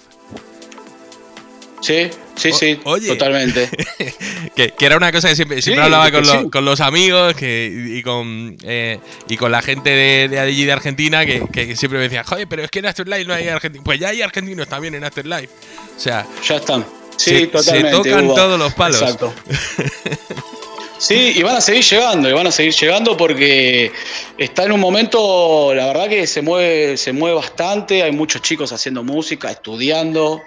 Sí, 1.81 2.09
sí, 2.35 2.49
O- 2.51 2.57
sí, 2.57 2.79
oye. 2.83 3.07
totalmente. 3.07 3.69
Que, 4.55 4.71
que 4.71 4.85
era 4.85 4.97
una 4.97 5.11
cosa 5.13 5.29
que 5.29 5.35
siempre, 5.37 5.61
siempre 5.61 5.81
Sí, 5.81 5.85
hablaba 5.85 6.11
con, 6.11 6.25
sí. 6.25 6.33
los- 6.33 6.51
con 6.51 6.65
los 6.65 6.81
amigos 6.81 7.33
que, 7.35 7.71
y, 7.97 8.03
con, 8.03 8.57
eh, 8.63 8.99
y 9.29 9.37
con 9.37 9.51
la 9.53 9.61
gente 9.61 9.89
de, 9.91 10.27
de 10.27 10.39
allí 10.39 10.65
de 10.65 10.71
Argentina 10.73 11.25
que, 11.25 11.43
que 11.53 11.77
siempre 11.77 11.97
me 11.99 12.03
decían, 12.05 12.25
joder, 12.25 12.47
pero 12.49 12.63
es 12.63 12.69
que 12.71 12.79
en 12.79 12.87
Afterlife 12.87 13.23
no 13.25 13.33
hay 13.33 13.47
argentinos. 13.47 13.85
Pues 13.85 13.97
ya 13.99 14.09
hay 14.09 14.21
argentinos 14.21 14.67
también 14.67 14.95
en 14.95 15.05
Afterlife. 15.05 15.47
O 15.95 15.99
sea, 15.99 16.25
Ya 16.45 16.57
están. 16.57 16.85
Sí, 17.15 17.29
Se- 17.31 17.39
se 17.39 17.47
totalmente. 17.47 17.91
tocan 17.91 18.25
Hugo. 18.25 18.35
todos 18.35 18.59
los 18.59 18.73
palos. 18.73 19.01
Exacto. 19.01 19.33
Sí, 20.99 21.31
y 21.33 21.43
van 21.43 21.55
a 21.55 21.61
seguir 21.61 21.81
llegando, 21.85 22.27
y 22.27 22.33
van 22.33 22.47
a 22.47 22.51
seguir 22.51 22.73
llegando 22.73 23.15
porque 23.15 23.89
está 24.37 24.65
en 24.65 24.73
un 24.73 24.81
momento, 24.81 25.73
la 25.73 25.85
verdad 25.85 26.09
que 26.09 26.27
se 26.27 26.41
mueve, 26.41 26.97
se 26.97 27.13
mueve 27.13 27.37
bastante, 27.37 28.03
hay 28.03 28.11
muchos 28.11 28.41
chicos 28.41 28.73
haciendo 28.73 29.01
música, 29.01 29.49
estudiando, 29.49 30.41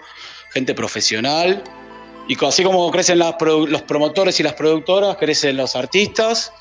gente 0.53 0.75
profesional, 0.75 1.65
y 2.29 2.37
así 2.45 2.63
como 2.65 2.91
crecen 2.91 3.19
las 3.19 3.35
los 3.41 3.81
promotores 3.83 4.39
y 4.41 4.43
las 4.43 4.53
productoras, 4.53 5.17
crecen 5.17 5.57
los 5.57 5.75
artistas, 5.75 6.53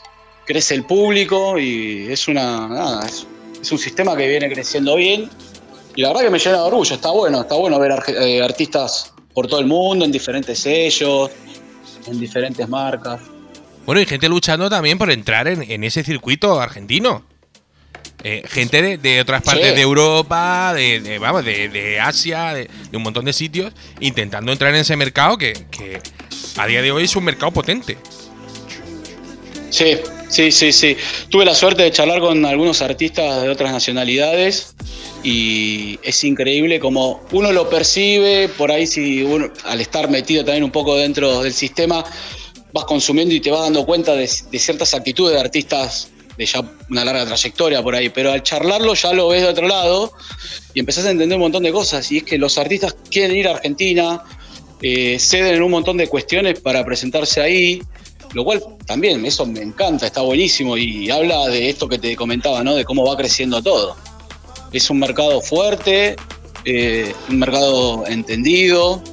crece 0.45 0.75
el 0.75 0.85
público, 0.85 1.59
y 1.59 2.07
es 2.09 2.29
una, 2.29 2.69
nada, 2.69 3.05
es, 3.05 3.27
un 3.73 3.77
sistema 3.77 4.15
que 4.15 4.25
viene 4.25 4.49
creciendo 4.49 4.95
bien, 4.95 5.29
y 5.97 6.01
la 6.01 6.07
verdad 6.07 6.21
que 6.21 6.29
me 6.29 6.39
llena 6.39 6.59
de 6.59 6.63
orgullo, 6.63 6.95
está 6.95 7.11
bueno, 7.11 7.41
está 7.41 7.55
bueno 7.55 7.77
ver 7.77 7.91
eh, 8.07 8.41
artistas 8.41 9.13
por 9.33 9.47
todo 9.47 9.59
el 9.59 9.65
mundo, 9.65 10.05
en 10.05 10.13
diferentes 10.13 10.59
sellos, 10.59 11.29
en 12.07 12.17
diferentes 12.21 12.69
marcas. 12.69 13.30
Bueno, 13.85 14.01
y 14.01 14.05
gente 14.05 14.29
luchando 14.29 14.69
también 14.69 14.97
por 14.97 15.11
entrar 15.11 15.47
en, 15.47 15.63
en 15.69 15.83
ese 15.83 16.03
circuito 16.03 16.59
argentino. 16.59 17.25
Eh, 18.23 18.43
gente 18.47 18.81
de, 18.83 18.97
de 18.99 19.19
otras 19.21 19.41
partes 19.41 19.69
Sí. 19.69 19.75
de 19.75 19.81
Europa, 19.81 20.73
de, 20.75 20.99
de- 20.99 21.17
vamos, 21.17 21.43
de, 21.43 21.69
de 21.69 21.99
Asia, 21.99 22.53
de, 22.53 22.69
de 22.91 22.97
un 22.97 23.01
montón 23.01 23.25
de 23.25 23.33
sitios, 23.33 23.73
intentando 23.99 24.51
entrar 24.51 24.73
en 24.75 24.81
ese 24.81 24.95
mercado 24.95 25.37
que, 25.39 25.53
que 25.71 25.99
a 26.57 26.67
día 26.67 26.83
de 26.83 26.91
hoy 26.91 27.05
es 27.05 27.15
un 27.15 27.23
mercado 27.23 27.51
potente. 27.51 27.97
Sí, 29.69 29.97
sí, 30.29 30.51
sí, 30.51 30.71
sí. 30.71 30.97
Tuve 31.29 31.45
la 31.45 31.55
suerte 31.55 31.83
de 31.83 31.91
charlar 31.91 32.19
con 32.19 32.45
algunos 32.45 32.81
artistas 32.81 33.41
de 33.41 33.49
otras 33.49 33.71
nacionalidades 33.71 34.75
y 35.23 35.97
es 36.03 36.23
increíble 36.23 36.79
como 36.79 37.23
uno 37.31 37.51
lo 37.51 37.69
percibe, 37.69 38.49
por 38.49 38.71
ahí 38.71 38.85
si 38.85 39.23
uno, 39.23 39.47
al 39.65 39.79
estar 39.81 40.09
metido 40.09 40.43
también 40.43 40.63
un 40.63 40.71
poco 40.71 40.95
dentro 40.95 41.41
del 41.41 41.53
sistema, 41.53 42.03
vas 42.73 42.85
consumiendo 42.85 43.33
y 43.33 43.39
te 43.39 43.51
vas 43.51 43.61
dando 43.61 43.85
cuenta 43.85 44.13
de, 44.13 44.29
de 44.51 44.59
ciertas 44.59 44.93
actitudes 44.93 45.35
de 45.35 45.41
artistas 45.41 46.09
de 46.37 46.45
ya 46.45 46.63
una 46.89 47.03
larga 47.05 47.25
trayectoria 47.25 47.83
por 47.83 47.95
ahí, 47.95 48.09
pero 48.09 48.31
al 48.31 48.43
charlarlo 48.43 48.93
ya 48.93 49.13
lo 49.13 49.27
ves 49.29 49.41
de 49.41 49.49
otro 49.49 49.67
lado 49.67 50.13
y 50.73 50.79
empezás 50.79 51.05
a 51.05 51.11
entender 51.11 51.37
un 51.37 51.43
montón 51.43 51.63
de 51.63 51.71
cosas 51.71 52.11
y 52.11 52.17
es 52.17 52.23
que 52.23 52.37
los 52.37 52.57
artistas 52.57 52.95
quieren 53.09 53.35
ir 53.35 53.47
a 53.47 53.51
Argentina, 53.51 54.23
eh, 54.81 55.19
ceden 55.19 55.55
en 55.55 55.63
un 55.63 55.71
montón 55.71 55.97
de 55.97 56.07
cuestiones 56.07 56.59
para 56.59 56.83
presentarse 56.85 57.41
ahí, 57.41 57.81
lo 58.33 58.43
cual 58.45 58.63
también 58.85 59.25
eso 59.25 59.45
me 59.45 59.61
encanta, 59.61 60.05
está 60.05 60.21
buenísimo 60.21 60.77
y 60.77 61.09
habla 61.11 61.47
de 61.47 61.69
esto 61.69 61.87
que 61.87 61.97
te 61.97 62.15
comentaba, 62.15 62.63
¿no? 62.63 62.75
De 62.75 62.85
cómo 62.85 63.05
va 63.05 63.17
creciendo 63.17 63.61
todo. 63.61 63.95
Es 64.71 64.89
un 64.89 64.99
mercado 64.99 65.41
fuerte, 65.41 66.15
eh, 66.63 67.13
un 67.29 67.39
mercado 67.39 68.07
entendido 68.07 69.03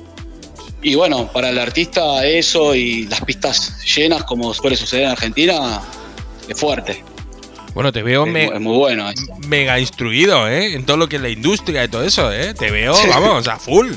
y 0.83 0.95
bueno, 0.95 1.31
para 1.33 1.51
el 1.51 1.59
artista 1.59 2.25
eso 2.27 2.75
y 2.75 3.07
las 3.07 3.21
pistas 3.23 3.75
llenas 3.85 4.25
como 4.25 4.55
suele 4.55 4.77
suceder 4.77 5.05
en 5.05 5.11
Argentina 5.11 5.81
es 6.49 6.59
fuerte, 6.59 7.03
Bueno, 7.75 7.93
te 7.93 8.03
veo 8.03 8.25
es, 8.27 8.33
me- 8.33 8.47
mu- 8.47 8.53
es 8.55 8.61
muy 8.61 8.77
bueno. 8.77 9.11
eso. 9.11 9.23
mega 9.47 9.79
instruido, 9.79 10.49
¿eh? 10.49 10.75
En 10.75 10.85
todo 10.87 10.97
lo 10.97 11.09
que 11.09 11.17
es 11.17 11.23
la 11.23 11.29
industria 11.29 11.85
y 11.85 11.89
todo 11.89 12.03
eso, 12.05 12.33
¿eh? 12.33 12.55
Te 12.55 12.71
veo, 12.71 12.95
Sí. 12.95 13.07
vamos, 13.09 13.47
a 13.49 13.57
full. 13.59 13.93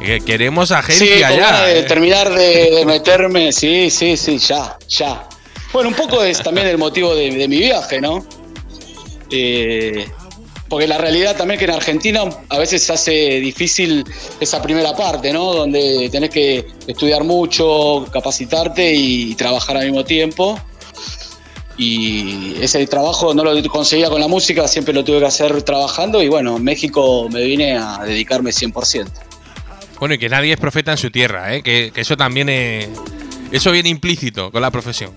Que 0.00 0.20
Queremos 0.20 0.68
Sí, 0.68 0.74
agencia 0.74 1.28
con 1.28 1.36
ya. 1.38 1.62
de 1.64 1.78
¿eh? 1.80 1.82
terminar 1.84 2.32
de, 2.32 2.70
de 2.70 2.84
meterme, 2.86 3.50
sí, 3.52 3.90
sí, 3.90 4.16
sí, 4.16 4.38
ya, 4.38 4.76
ya. 4.88 5.26
Bueno, 5.72 5.88
un 5.88 5.94
poco 5.94 6.22
es 6.22 6.42
también 6.42 6.66
el 6.68 6.78
motivo 6.78 7.14
de, 7.14 7.30
de 7.30 7.48
mi 7.48 7.58
viaje, 7.58 8.00
¿no? 8.00 8.24
Eh, 9.30 10.06
porque 10.68 10.86
la 10.86 10.98
realidad 10.98 11.36
también 11.36 11.58
que 11.58 11.64
en 11.64 11.72
Argentina 11.72 12.22
a 12.48 12.58
veces 12.58 12.82
se 12.82 12.92
hace 12.92 13.40
difícil 13.40 14.04
esa 14.40 14.60
primera 14.60 14.94
parte, 14.96 15.32
¿no? 15.32 15.54
Donde 15.54 16.08
tenés 16.10 16.30
que 16.30 16.66
estudiar 16.86 17.24
mucho, 17.24 18.06
capacitarte 18.12 18.92
y 18.94 19.34
trabajar 19.34 19.76
al 19.76 19.84
mismo 19.84 20.04
tiempo. 20.04 20.60
y 21.78 22.54
ese 22.62 22.86
trabajo 22.86 23.34
no 23.34 23.44
lo 23.44 23.62
conseguía 23.68 24.08
con 24.08 24.18
la 24.20 24.28
música, 24.28 24.66
siempre 24.66 24.94
lo 24.94 25.04
tuve 25.04 25.20
que 25.20 25.26
hacer 25.26 25.62
trabajando 25.62 26.22
y 26.22 26.28
bueno, 26.28 26.56
en 26.56 26.64
México 26.64 27.28
me 27.30 27.44
vine 27.44 27.76
a 27.76 27.98
dedicarme 28.04 28.50
100%. 28.50 29.06
Bueno, 29.98 30.14
y 30.14 30.18
que 30.18 30.28
nadie 30.28 30.52
es 30.52 30.58
profeta 30.60 30.92
en 30.92 30.98
su 30.98 31.10
tierra, 31.10 31.54
¿eh? 31.54 31.62
que, 31.62 31.90
que 31.94 32.00
eso 32.00 32.16
también 32.16 32.48
es... 32.48 32.88
Eso 33.52 33.70
viene 33.70 33.88
implícito 33.88 34.50
con 34.50 34.60
la 34.60 34.70
profesión. 34.70 35.12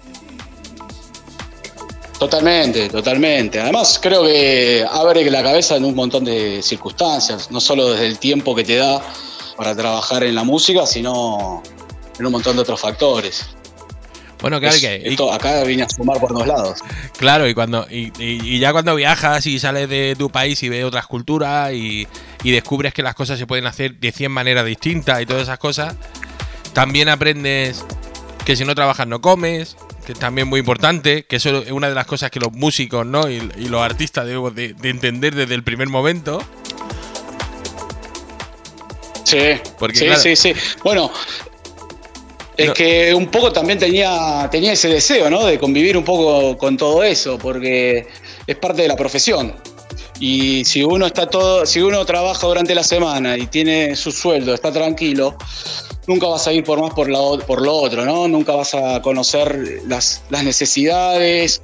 Totalmente, 2.20 2.90
totalmente. 2.90 3.60
Además, 3.62 3.98
creo 4.02 4.24
que 4.24 4.86
abre 4.92 5.30
la 5.32 5.42
cabeza 5.42 5.78
en 5.78 5.86
un 5.86 5.96
montón 5.96 6.26
de 6.26 6.62
circunstancias, 6.62 7.50
no 7.50 7.62
solo 7.62 7.92
desde 7.92 8.08
el 8.08 8.20
tiempo 8.20 8.54
que 8.54 8.64
te 8.66 8.76
da 8.76 9.02
para 9.56 9.74
trabajar 9.76 10.24
en 10.24 10.36
la 10.36 10.44
música, 10.44 10.86
sino 10.86 11.64
en 12.20 12.26
un 12.26 12.32
montón 12.32 12.58
de 12.58 12.62
otros 12.64 12.80
factores. 12.82 13.46
Bueno, 14.42 14.60
claro 14.60 14.76
Es- 14.76 14.82
que. 14.82 15.02
y- 15.06 15.10
esto 15.12 15.32
acá 15.32 15.64
vine 15.64 15.84
a 15.84 15.90
sumar 15.90 16.20
por 16.20 16.34
dos 16.34 16.46
lados. 16.48 16.80
Claro, 17.18 17.48
y 17.48 17.54
cuando 17.54 17.86
y, 17.90 18.12
y- 18.20 18.56
y 18.56 18.60
ya 18.60 18.72
cuando 18.74 18.96
viajas 18.96 19.46
y 19.46 19.58
sales 19.60 19.88
de 19.90 20.16
tu 20.18 20.30
país 20.30 20.62
y 20.64 20.70
ves 20.70 20.84
otras 20.86 21.08
culturas 21.08 21.72
y, 21.74 22.06
y 22.44 22.52
descubres 22.52 22.94
que 22.94 23.02
las 23.04 23.16
cosas 23.16 23.40
se 23.40 23.48
pueden 23.48 23.66
hacer 23.66 23.96
de 23.96 24.12
100 24.12 24.32
maneras 24.32 24.66
distintas 24.66 25.22
y 25.22 25.26
todas 25.26 25.44
esas 25.44 25.60
cosas, 25.60 25.96
también 26.74 27.10
aprendes 27.10 27.84
que 28.46 28.56
si 28.56 28.64
no 28.64 28.76
trabajas 28.76 29.08
no 29.08 29.20
comes, 29.22 29.76
que 30.10 30.14
es 30.14 30.20
también 30.20 30.48
muy 30.48 30.60
importante, 30.60 31.26
que 31.26 31.36
eso 31.36 31.60
es 31.60 31.70
una 31.70 31.88
de 31.88 31.94
las 31.94 32.08
cosas 32.08 32.32
que 32.32 32.40
los 32.40 32.52
músicos 32.52 33.06
¿no? 33.06 33.30
y, 33.30 33.36
y 33.60 33.66
los 33.66 33.80
artistas 33.80 34.26
debemos 34.26 34.56
de, 34.56 34.74
de 34.74 34.90
entender 34.90 35.36
desde 35.36 35.54
el 35.54 35.62
primer 35.64 35.88
momento. 35.88 36.40
Sí, 39.24 39.38
Porque, 39.78 40.00
sí, 40.00 40.06
claro- 40.06 40.20
sí, 40.20 40.36
sí. 40.36 40.54
Bueno, 40.84 41.12
es 42.58 42.70
No. 42.70 42.74
que 42.74 43.14
un 43.14 43.28
poco 43.28 43.52
también 43.54 43.78
tenía, 43.78 44.48
tenía 44.52 44.74
ese 44.74 44.88
deseo, 44.88 45.30
¿no? 45.30 45.46
De 45.46 45.60
convivir 45.60 45.96
un 45.96 46.04
poco 46.04 46.58
con 46.58 46.76
todo 46.76 47.04
eso, 47.04 47.38
porque 47.38 48.08
es 48.48 48.56
parte 48.56 48.82
de 48.82 48.88
la 48.88 48.96
profesión. 48.96 49.54
Y 50.20 50.66
si 50.66 50.82
uno 50.84 51.06
está 51.06 51.28
todo, 51.30 51.68
si 51.68 51.82
uno 51.82 52.04
trabaja 52.04 52.48
durante 52.48 52.74
la 52.74 52.84
semana 52.84 53.38
y 53.38 53.46
tiene 53.46 53.96
su 53.96 54.12
sueldo, 54.12 54.56
está 54.56 54.72
tranquilo, 54.72 55.38
nunca 56.10 56.26
vas 56.26 56.48
a 56.48 56.52
ir 56.52 56.64
por 56.64 56.82
más 56.82 56.92
por, 56.92 57.08
la 57.08 57.20
por 57.46 57.62
lo 57.62 57.72
otro, 57.72 58.04
¿no? 58.04 58.28
Nunca 58.28 58.54
vas 58.54 58.74
a 58.74 59.00
conocer 59.00 59.84
las, 59.88 60.24
necesidades, 60.32 61.62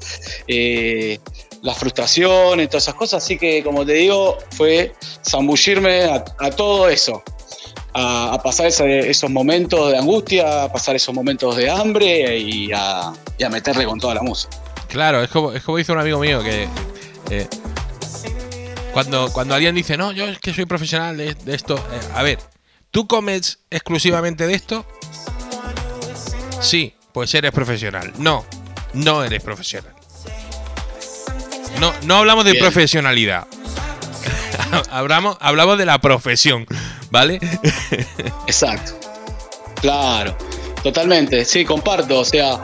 eh, 0.48 1.20
las 1.64 1.78
frustraciones, 1.80 2.70
todas 2.70 2.84
esas 2.84 2.94
cosas. 2.94 3.24
Así 3.24 3.40
que, 3.40 3.64
como 3.64 3.84
te 3.84 3.94
digo, 3.94 4.38
fue 4.52 4.94
zambullirme 5.28 6.04
a, 6.04 6.52
todo 6.52 6.88
eso. 6.88 7.24
A, 7.94 8.40
pasar 8.44 8.68
esos 8.68 9.30
momentos 9.32 9.92
de 9.92 9.98
angustia, 9.98 10.66
a 10.66 10.72
pasar 10.72 10.96
esos 10.96 11.16
momentos 11.16 11.56
de 11.56 11.68
hambre 11.68 12.38
y 12.38 12.72
a, 12.72 13.14
meterle 13.50 13.86
con 13.86 14.00
toda 14.00 14.14
la 14.14 14.22
música. 14.22 14.56
Claro, 14.88 15.24
es 15.24 15.30
como, 15.32 15.54
es 15.54 15.64
como 15.64 15.78
dice 15.78 15.92
un 15.92 16.00
amigo 16.00 16.20
mío 16.20 16.44
que 16.44 16.68
eh, 17.32 17.48
cuando, 18.94 19.34
cuando 19.34 19.56
alguien 19.56 19.74
dice, 19.74 19.98
no, 19.98 20.12
yo 20.12 20.26
es 20.26 20.38
que 20.38 20.54
soy 20.54 20.66
profesional 20.66 21.18
de, 21.18 21.34
de 21.34 21.56
esto, 21.56 21.76
eh, 21.76 22.00
a 22.14 22.22
ver, 22.22 22.38
¿tú 22.96 23.08
comes 23.08 23.60
exclusivamente 23.70 24.48
de 24.48 24.54
esto? 24.54 24.86
Sí, 26.62 26.94
pues 27.12 27.34
eres 27.36 27.52
profesional. 27.52 28.14
No, 28.20 28.46
no 28.94 29.22
eres 29.22 29.44
profesional. 29.44 29.94
No, 31.82 31.92
no 32.04 32.16
hablamos 32.16 32.46
de 32.46 32.54
Bien. 32.54 32.64
profesionalidad. 32.64 33.48
hablamos, 34.92 35.36
hablamos 35.42 35.78
de 35.78 35.86
la 35.86 36.00
profesión, 36.00 36.66
¿vale? 37.12 37.42
Exacto. 38.48 38.94
Claro, 39.82 40.38
totalmente. 40.82 41.44
Sí, 41.44 41.66
comparto. 41.66 42.20
O 42.20 42.26
sea, 42.26 42.64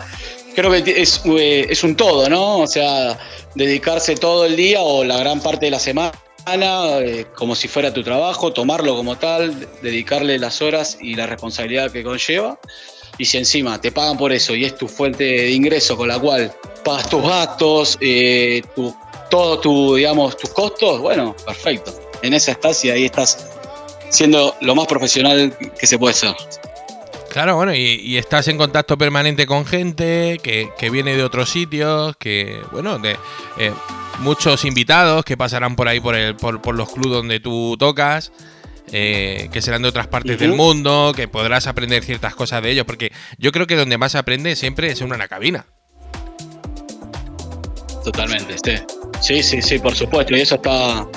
creo 0.56 0.72
que 0.72 1.02
es, 1.02 1.24
eh, 1.26 1.68
es 1.70 1.84
un 1.84 1.98
todo, 1.98 2.30
¿no? 2.30 2.60
O 2.60 2.68
sea, 2.68 3.20
dedicarse 3.56 4.16
todo 4.16 4.46
el 4.46 4.56
día 4.56 4.80
o 4.80 5.04
la 5.04 5.18
gran 5.18 5.42
parte 5.42 5.66
de 5.66 5.72
la 5.72 5.80
semana 5.80 6.14
eh, 6.48 7.26
como 7.36 7.56
si 7.56 7.68
fuera 7.68 7.94
tu 7.94 8.04
trabajo, 8.04 8.52
tomarlo 8.52 8.96
como 8.96 9.18
tal, 9.18 9.68
dedicarle 9.82 10.40
las 10.40 10.62
horas 10.62 10.98
y 11.02 11.16
la 11.16 11.28
responsabilidad 11.28 11.92
que 11.92 12.04
conlleva. 12.04 12.60
Y 13.18 13.26
si 13.26 13.38
encima 13.38 13.80
te 13.80 13.92
pagan 13.92 14.18
por 14.18 14.32
eso 14.32 14.56
y 14.56 14.66
es 14.66 14.76
tu 14.76 14.88
fuente 14.88 15.24
de 15.24 15.52
ingreso 15.52 15.96
con 15.96 16.08
la 16.08 16.20
cual 16.20 16.52
pagas 16.84 17.10
tus 17.10 17.22
gastos, 17.22 17.98
eh, 18.02 18.62
tu, 18.76 18.96
todo 19.30 19.60
tu, 19.60 19.98
tus 20.40 20.50
costos, 20.52 21.00
bueno, 21.02 21.36
perfecto. 21.46 21.94
En 22.22 22.34
esa 22.34 22.52
estás 22.52 22.84
y 22.86 22.90
ahí 22.90 23.06
estás 23.06 23.48
siendo 24.10 24.56
lo 24.62 24.76
más 24.76 24.88
profesional 24.88 25.56
que 25.80 25.88
se 25.88 25.98
puede 25.98 26.14
ser. 26.14 26.36
Claro, 27.30 27.56
bueno, 27.56 27.74
y, 27.74 28.18
estás 28.18 28.50
en 28.50 28.58
contacto 28.58 28.98
permanente 28.98 29.48
con 29.48 29.66
gente 29.66 30.38
que, 30.44 30.70
que 30.78 30.90
viene 30.90 31.16
de 31.16 31.24
otros 31.24 31.50
sitios, 31.50 32.18
que, 32.18 32.60
bueno, 32.74 33.00
de 33.00 33.12
eh, 33.58 33.72
muchos 34.22 34.66
invitados 34.66 35.26
que 35.26 35.36
pasarán 35.36 35.76
por 35.76 35.88
ahí 35.88 36.00
por, 36.00 36.16
el, 36.16 36.36
por, 36.36 36.62
por 36.62 36.76
los 36.76 36.92
clubes 36.92 37.18
donde 37.18 37.40
tú 37.40 37.76
tocas, 37.78 38.32
eh, 38.92 39.50
que 39.52 39.62
serán 39.62 39.82
de 39.82 39.90
otras 39.90 40.08
partes 40.08 40.38
del 40.38 40.54
mundo, 40.54 41.14
que 41.16 41.28
podrás 41.28 41.68
aprender 41.68 42.04
ciertas 42.04 42.36
cosas 42.36 42.62
de 42.62 42.72
ellos, 42.72 42.86
porque 42.86 43.12
yo 43.38 43.52
creo 43.52 43.68
que 43.68 43.76
donde 43.76 43.98
más 43.98 44.12
se 44.14 44.18
aprende 44.18 44.56
siempre 44.56 44.92
es 44.92 45.02
en 45.02 45.12
una 45.12 45.28
cabina. 45.28 45.66
Totalmente, 48.04 48.56
sí. 48.64 48.84
Sí, 49.22 49.44
sí, 49.44 49.62
sí, 49.62 49.80
por 49.80 49.96
supuesto. 49.96 50.36
Y 50.36 50.42
eso 50.42 50.56
está, 50.56 51.08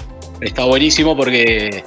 está 0.41 0.65
buenísimo 0.65 1.17
porque 1.17 1.83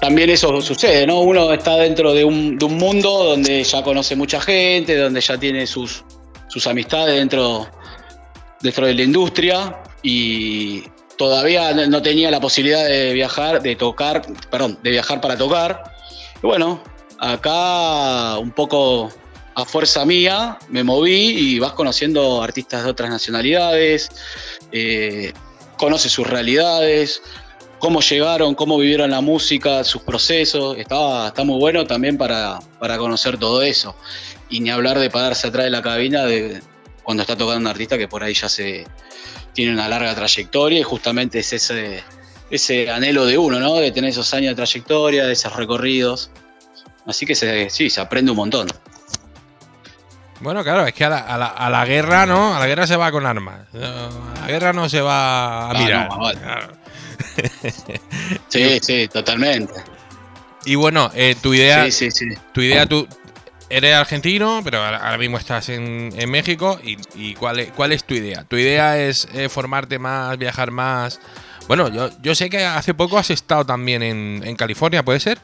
también 0.00 0.30
eso 0.30 0.60
sucede, 0.60 1.06
¿no? 1.06 1.20
Uno 1.20 1.52
está 1.52 1.76
dentro 1.76 2.14
de 2.14 2.24
un, 2.24 2.56
de 2.56 2.64
un 2.64 2.76
mundo 2.78 3.24
donde 3.24 3.64
ya 3.64 3.82
conoce 3.82 4.16
mucha 4.16 4.40
gente, 4.40 4.96
donde 4.96 5.20
ya 5.20 5.36
tiene 5.36 5.66
sus, 5.66 6.04
sus 6.48 6.66
amistades 6.66 7.16
dentro, 7.16 7.66
dentro 8.60 8.86
de 8.86 8.94
la 8.94 9.02
industria 9.02 9.81
y 10.02 10.82
todavía 11.16 11.72
no- 11.72 12.02
tenía 12.02 12.30
la 12.30 12.40
posibilidad 12.40 12.84
de 12.84 13.12
viajar, 13.12 13.62
de 13.62 13.76
tocar, 13.76 14.22
perdón, 14.50 14.78
de 14.82 14.90
viajar 14.90 15.20
para 15.20 15.36
tocar. 15.36 15.82
Y 16.42 16.46
bueno, 16.46 16.82
acá 17.18 18.38
un 18.38 18.50
poco 18.50 19.10
a 19.54 19.64
fuerza 19.64 20.04
mía 20.04 20.58
me 20.68 20.82
moví 20.82 21.12
y 21.54 21.58
vas 21.58 21.72
conociendo 21.72 22.42
artistas 22.42 22.84
de 22.84 22.90
otras 22.90 23.10
nacionalidades, 23.10 24.08
eh, 24.72 25.32
conoces 25.76 26.10
sus 26.12 26.26
realidades, 26.26 27.22
cómo 27.78 28.00
llegaron, 28.00 28.54
cómo 28.54 28.78
vivieron 28.78 29.10
la 29.10 29.20
música, 29.20 29.84
sus 29.84 30.02
procesos. 30.02 30.78
Estaba, 30.78 31.28
está 31.28 31.44
muy 31.44 31.58
bueno 31.58 31.84
también 31.86 32.16
para, 32.16 32.60
para 32.78 32.96
conocer 32.98 33.38
todo 33.38 33.62
eso. 33.62 33.94
Y 34.48 34.60
ni 34.60 34.70
hablar 34.70 34.98
de 34.98 35.10
pararse 35.10 35.48
atrás 35.48 35.64
de 35.64 35.70
la 35.70 35.82
cabina 35.82 36.24
de 36.24 36.62
cuando 37.02 37.22
está 37.22 37.36
tocando 37.36 37.60
un 37.60 37.66
artista 37.66 37.98
que 37.98 38.06
por 38.08 38.22
ahí 38.22 38.34
ya 38.34 38.48
se 38.48 38.86
tiene 39.54 39.72
una 39.72 39.88
larga 39.88 40.14
trayectoria 40.14 40.80
y 40.80 40.82
justamente 40.82 41.38
es 41.40 41.52
ese, 41.52 42.02
ese 42.50 42.90
anhelo 42.90 43.26
de 43.26 43.36
uno, 43.38 43.58
¿no? 43.60 43.74
De 43.76 43.92
tener 43.92 44.10
esos 44.10 44.32
años 44.34 44.50
de 44.50 44.54
trayectoria, 44.56 45.24
de 45.26 45.32
esos 45.32 45.54
recorridos. 45.56 46.30
Así 47.06 47.26
que 47.26 47.34
se, 47.34 47.68
sí, 47.70 47.90
se 47.90 48.00
aprende 48.00 48.30
un 48.30 48.36
montón. 48.36 48.68
Bueno, 50.40 50.64
claro, 50.64 50.86
es 50.86 50.92
que 50.94 51.04
a 51.04 51.08
la, 51.08 51.18
a 51.18 51.38
la- 51.38 51.46
a 51.46 51.70
la 51.70 51.84
guerra, 51.84 52.26
¿no? 52.26 52.54
A 52.56 52.58
la 52.58 52.66
guerra 52.66 52.86
se 52.86 52.96
va 52.96 53.12
con 53.12 53.26
armas. 53.26 53.60
A 53.74 54.40
la 54.40 54.46
guerra 54.48 54.72
no 54.72 54.88
se 54.88 55.00
va 55.00 55.66
a 55.66 55.70
Ah, 55.70 55.74
mirar. 55.74 56.08
no, 56.08 56.18
vale. 56.18 56.40
Claro. 56.40 56.72
Sí, 58.48 58.78
sí, 58.82 59.08
totalmente. 59.08 59.72
Y 60.64 60.74
bueno, 60.74 61.10
eh, 61.14 61.36
tu 61.40 61.54
idea, 61.54 61.84
Sí, 61.84 61.92
sí, 61.92 62.10
sí. 62.10 62.26
tu 62.52 62.60
idea, 62.60 62.86
tú 62.86 63.06
eres 63.76 63.94
argentino, 63.94 64.60
pero 64.62 64.78
ahora 64.82 65.18
mismo 65.18 65.38
estás 65.38 65.68
en, 65.68 66.12
en 66.16 66.30
México. 66.30 66.78
Y, 66.82 66.96
y 67.14 67.34
cuál, 67.34 67.58
es, 67.60 67.72
cuál 67.72 67.92
es 67.92 68.04
tu 68.04 68.14
idea? 68.14 68.44
¿Tu 68.44 68.56
idea 68.56 68.98
es 68.98 69.26
eh, 69.34 69.48
formarte 69.48 69.98
más, 69.98 70.36
viajar 70.38 70.70
más? 70.70 71.20
Bueno, 71.68 71.88
yo, 71.88 72.10
yo 72.20 72.34
sé 72.34 72.50
que 72.50 72.64
hace 72.64 72.92
poco 72.94 73.18
has 73.18 73.30
estado 73.30 73.64
también 73.64 74.02
en, 74.02 74.42
en 74.44 74.56
California, 74.56 75.02
¿puede 75.04 75.20
ser? 75.20 75.38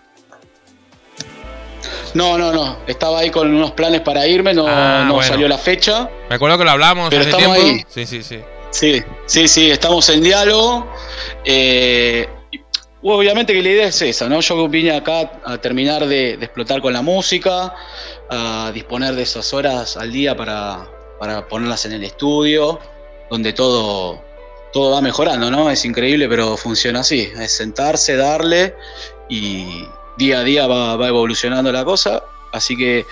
No, 2.15 2.39
no, 2.39 2.53
no. 2.53 2.79
Estaba 2.87 3.21
ahí 3.21 3.31
con 3.31 3.55
unos 3.55 3.73
planes 3.73 4.01
para 4.01 4.27
irme, 4.27 4.55
no, 4.55 4.67
Ah, 4.67 5.05
no 5.07 5.15
bueno. 5.15 5.29
salió 5.29 5.47
la 5.49 5.59
fecha. 5.59 6.09
Me 6.29 6.37
acuerdo 6.37 6.59
que 6.59 6.65
lo 6.65 6.71
hablamos 6.71 7.11
Pero 7.11 7.21
hace 7.23 7.31
estamos 7.31 7.57
tiempo. 7.57 7.75
ahí. 7.77 7.85
Sí, 7.89 8.07
sí, 8.07 8.23
sí. 8.23 8.41
Sí, 8.71 9.03
sí, 9.27 9.49
sí, 9.49 9.71
estamos 9.71 10.09
en 10.11 10.23
diálogo. 10.23 10.91
Eh, 11.45 12.29
obviamente 13.03 13.53
que 13.53 13.63
la 13.63 13.69
idea 13.69 13.87
es 13.89 14.03
esa, 14.03 14.29
¿no? 14.29 14.41
Yo 14.41 14.69
vine 14.69 14.93
acá 14.93 15.41
a 15.45 15.59
terminar 15.59 16.07
de, 16.07 16.37
de 16.37 16.45
explotar 16.45 16.81
con 16.81 16.93
la 16.93 17.01
música, 17.03 17.75
a 18.31 18.71
disponer 18.73 19.15
de 19.15 19.23
esas 19.23 19.53
horas 19.53 19.97
al 19.97 20.13
día 20.13 20.37
para, 20.37 20.89
para 21.19 21.47
ponerlas 21.49 21.85
en 21.87 21.93
el 21.93 22.05
estudio, 22.05 22.79
donde 23.31 23.53
todo, 23.53 24.23
todo 24.73 24.93
va 24.93 25.01
mejorando, 25.01 25.51
¿no? 25.51 25.71
Es 25.71 25.85
increíble, 25.85 26.29
pero 26.29 26.57
funciona 26.57 27.01
así. 27.01 27.31
Es 27.39 27.53
sentarse, 27.53 28.17
darle 28.17 28.75
y 29.29 29.85
día 30.17 30.41
a 30.41 30.45
día 30.45 30.67
va, 30.67 31.09
evolucionando 31.09 31.73
la 31.73 31.85
cosa. 31.85 32.23
Así 32.53 32.77
que 32.77 33.05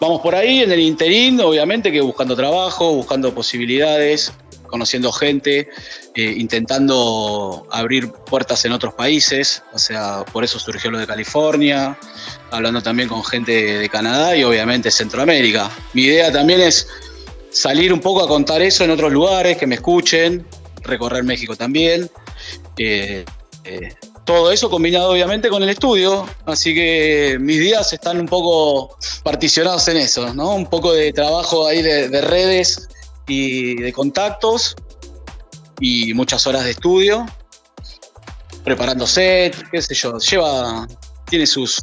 vamos 0.00 0.20
por 0.20 0.34
ahí 0.34 0.62
en 0.62 0.72
el 0.72 0.80
interín, 0.80 1.40
obviamente 1.40 1.92
que 1.92 2.00
buscando 2.00 2.34
trabajo, 2.34 2.92
buscando 2.92 3.32
posibilidades, 3.32 4.32
conociendo 4.66 5.12
gente, 5.12 5.68
eh, 6.14 6.34
intentando 6.36 7.66
abrir 7.70 8.10
puertas 8.10 8.64
en 8.64 8.72
otros 8.72 8.94
países, 8.94 9.62
o 9.72 9.78
sea, 9.78 10.24
por 10.32 10.44
eso 10.44 10.58
surgió 10.58 10.90
lo 10.90 10.98
de 10.98 11.06
California, 11.06 11.98
hablando 12.52 12.82
también 12.82 13.08
con 13.08 13.24
gente 13.24 13.78
de 13.78 13.88
Canadá 13.88 14.36
y 14.36 14.44
obviamente 14.44 14.90
Centroamérica. 14.90 15.70
Mi 15.94 16.02
idea 16.02 16.30
también 16.30 16.60
es 16.60 16.86
salir 17.50 17.92
un 17.92 18.00
poco 18.00 18.22
a 18.22 18.28
contar 18.28 18.60
eso 18.62 18.84
en 18.84 18.90
otros 18.90 19.10
lugares, 19.10 19.56
que 19.56 19.66
me 19.66 19.76
escuchen, 19.76 20.46
recorrer 20.82 21.24
México 21.24 21.56
también. 21.56 22.10
Eh, 22.76 23.24
eh, 23.64 23.94
todo 24.24 24.52
eso 24.52 24.70
combinado 24.70 25.10
obviamente 25.10 25.48
con 25.48 25.62
el 25.62 25.70
estudio, 25.70 26.28
así 26.46 26.74
que 26.74 27.38
mis 27.40 27.58
días 27.58 27.92
están 27.92 28.20
un 28.20 28.26
poco 28.26 28.96
particionados 29.22 29.88
en 29.88 29.96
eso, 29.96 30.32
¿no? 30.34 30.54
Un 30.54 30.66
poco 30.66 30.92
de 30.92 31.12
trabajo 31.12 31.66
ahí 31.66 31.82
de, 31.82 32.08
de 32.08 32.20
redes 32.20 32.88
y 33.26 33.76
de 33.76 33.92
contactos 33.92 34.76
y 35.80 36.12
muchas 36.14 36.46
horas 36.46 36.64
de 36.64 36.72
estudio, 36.72 37.26
preparando 38.62 39.06
set, 39.06 39.56
qué 39.70 39.82
sé 39.82 39.94
yo, 39.94 40.18
lleva, 40.18 40.86
tiene 41.28 41.46
sus, 41.46 41.82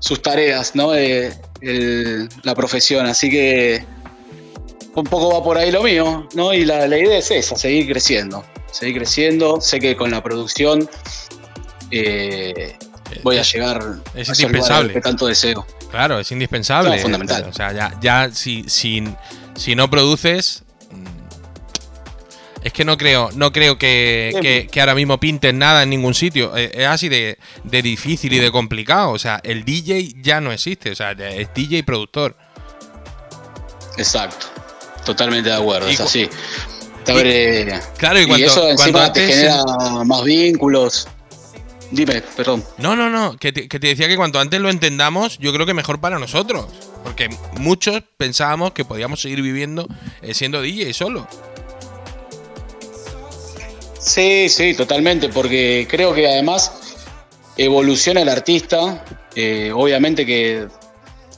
sus 0.00 0.20
tareas, 0.20 0.74
¿no? 0.74 0.92
El- 0.94 1.32
la 2.42 2.54
profesión, 2.54 3.06
así 3.06 3.30
que 3.30 3.84
un 4.94 5.04
poco 5.04 5.32
va 5.34 5.44
por 5.44 5.56
ahí 5.58 5.70
lo 5.70 5.82
mío, 5.82 6.26
¿no? 6.34 6.52
Y 6.52 6.64
la, 6.64 6.86
la 6.88 6.98
idea 6.98 7.18
es 7.18 7.30
esa, 7.30 7.54
seguir 7.54 7.86
creciendo, 7.86 8.44
seguir 8.72 8.96
creciendo, 8.96 9.60
sé 9.60 9.78
que 9.78 9.94
con 9.96 10.10
la 10.10 10.22
producción 10.22 10.88
eh, 11.90 12.76
voy 13.22 13.38
a 13.38 13.42
llegar 13.42 13.82
es 14.14 14.28
a 14.28 14.32
indispensable. 14.32 14.92
que 14.94 15.00
tanto 15.00 15.26
deseo. 15.26 15.66
Claro, 15.90 16.18
es 16.20 16.30
indispensable. 16.32 16.98
Fundamental. 16.98 17.44
O 17.48 17.52
sea, 17.52 17.72
ya, 17.72 17.92
ya 18.00 18.30
si, 18.32 18.64
si, 18.68 19.02
si 19.56 19.74
no 19.74 19.90
produces. 19.90 20.62
Es 22.62 22.72
que 22.74 22.84
no 22.84 22.98
creo, 22.98 23.30
no 23.34 23.52
creo 23.52 23.78
que, 23.78 24.34
que- 24.42 24.68
que 24.70 24.80
ahora 24.80 24.94
mismo 24.94 25.18
pinten 25.18 25.58
nada 25.58 25.82
en 25.82 25.90
ningún 25.90 26.12
sitio. 26.14 26.54
Eh, 26.56 26.70
Es 26.74 26.86
así 26.86 27.08
de, 27.08 27.38
de 27.64 27.82
difícil 27.82 28.32
y 28.34 28.38
de 28.38 28.50
complicado. 28.50 29.10
O 29.12 29.18
sea, 29.18 29.40
el 29.44 29.64
DJ 29.64 30.14
ya 30.22 30.40
no 30.42 30.52
existe. 30.52 30.90
O 30.90 30.94
sea, 30.94 31.12
es 31.12 31.48
DJ 31.54 31.78
y 31.78 31.82
productor. 31.82 32.36
Exacto, 33.96 34.46
totalmente 35.04 35.50
de 35.50 35.56
acuerdo, 35.56 35.90
Y 35.90 35.94
es 35.94 36.00
así. 36.00 36.28
Te 37.04 37.12
abre- 37.12 37.80
Claro, 37.96 38.20
y 38.20 38.26
cuando- 38.26 38.46
eso 38.46 38.60
cuando 38.60 38.82
encima 38.82 39.12
te 39.12 39.20
antes- 39.22 39.36
genera 39.36 39.64
más 40.04 40.24
vínculos. 40.24 41.08
Dime, 41.90 42.22
perdón. 42.36 42.62
No, 42.78 42.94
no, 42.94 43.10
no. 43.10 43.36
Que 43.36 43.52
te, 43.52 43.68
que 43.68 43.80
te 43.80 43.88
decía 43.88 44.06
que 44.06 44.16
cuanto 44.16 44.38
antes 44.38 44.60
lo 44.60 44.70
entendamos, 44.70 45.38
yo 45.38 45.52
creo 45.52 45.66
que 45.66 45.74
mejor 45.74 46.00
para 46.00 46.18
nosotros. 46.20 46.66
Porque 47.02 47.28
muchos 47.58 48.02
pensábamos 48.16 48.72
que 48.72 48.84
podíamos 48.84 49.20
seguir 49.20 49.42
viviendo 49.42 49.88
eh, 50.22 50.34
siendo 50.34 50.60
DJ 50.62 50.92
solo. 50.92 51.26
Sí, 54.00 54.48
sí, 54.48 54.74
totalmente, 54.74 55.28
porque 55.28 55.86
creo 55.88 56.14
que 56.14 56.26
además 56.26 56.72
evoluciona 57.56 58.22
el 58.22 58.28
artista, 58.30 59.04
eh, 59.34 59.70
obviamente 59.74 60.24
que 60.24 60.66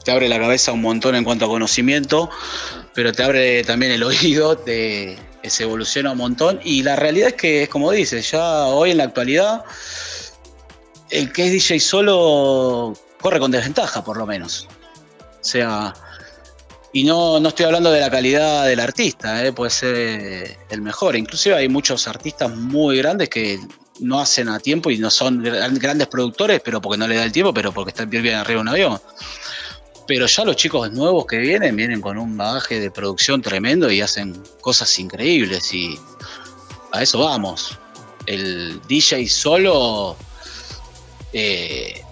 te 0.05 0.11
abre 0.11 0.29
la 0.29 0.39
cabeza 0.39 0.71
un 0.71 0.81
montón 0.81 1.15
en 1.15 1.23
cuanto 1.23 1.45
a 1.45 1.47
conocimiento, 1.49 2.29
pero 2.93 3.11
te 3.11 3.23
abre 3.23 3.63
también 3.63 3.91
el 3.91 4.03
oído, 4.03 4.57
te, 4.57 5.17
se 5.43 5.63
evoluciona 5.63 6.11
un 6.11 6.17
montón 6.17 6.59
y 6.63 6.83
la 6.83 6.95
realidad 6.95 7.29
es 7.29 7.33
que 7.35 7.63
es 7.63 7.69
como 7.69 7.91
dices, 7.91 8.31
ya 8.31 8.65
hoy 8.65 8.91
en 8.91 8.97
la 8.97 9.05
actualidad 9.05 9.63
el 11.09 11.31
que 11.31 11.45
es 11.45 11.51
DJ 11.51 11.79
solo 11.79 12.93
corre 13.21 13.39
con 13.39 13.51
desventaja 13.51 14.03
por 14.03 14.17
lo 14.17 14.25
menos. 14.25 14.67
O 15.19 15.45
sea, 15.45 15.93
y 16.93 17.03
no, 17.03 17.39
no 17.39 17.49
estoy 17.49 17.65
hablando 17.65 17.91
de 17.91 17.99
la 17.99 18.09
calidad 18.11 18.65
del 18.67 18.79
artista, 18.79 19.43
eh, 19.45 19.51
puede 19.51 19.71
ser 19.71 19.95
eh, 19.97 20.57
el 20.69 20.81
mejor. 20.81 21.15
Inclusive 21.15 21.55
hay 21.55 21.67
muchos 21.67 22.07
artistas 22.07 22.55
muy 22.55 22.97
grandes 22.97 23.29
que 23.29 23.59
no 23.99 24.19
hacen 24.19 24.47
a 24.49 24.59
tiempo 24.59 24.89
y 24.91 24.97
no 24.99 25.09
son 25.09 25.41
gran- 25.43 25.77
grandes 25.79 26.07
productores, 26.07 26.61
pero 26.63 26.79
porque 26.81 26.97
no 26.97 27.07
le 27.07 27.15
da 27.15 27.23
el 27.23 27.31
tiempo, 27.31 27.53
pero 27.53 27.71
porque 27.71 27.89
están 27.89 28.09
bien 28.09 28.27
arriba 28.35 28.57
de 28.59 28.61
un 28.61 28.67
avión. 28.69 29.01
Pero 30.05 30.25
ya 30.27 30.43
los 30.45 30.55
chicos 30.55 30.91
nuevos 30.91 31.25
que 31.25 31.37
vienen, 31.37 31.75
vienen 31.75 32.01
con 32.01 32.17
un 32.17 32.35
bagaje 32.37 32.79
de 32.79 32.91
producción 32.91 33.41
tremendo 33.41 33.89
y 33.91 34.01
hacen 34.01 34.41
cosas 34.61 34.97
increíbles 34.99 35.73
y 35.73 35.97
a 36.91 37.01
eso 37.01 37.19
vamos. 37.19 37.77
El 38.25 38.81
DJ 38.87 39.27
solo 39.29 40.15
eh, 41.31 42.02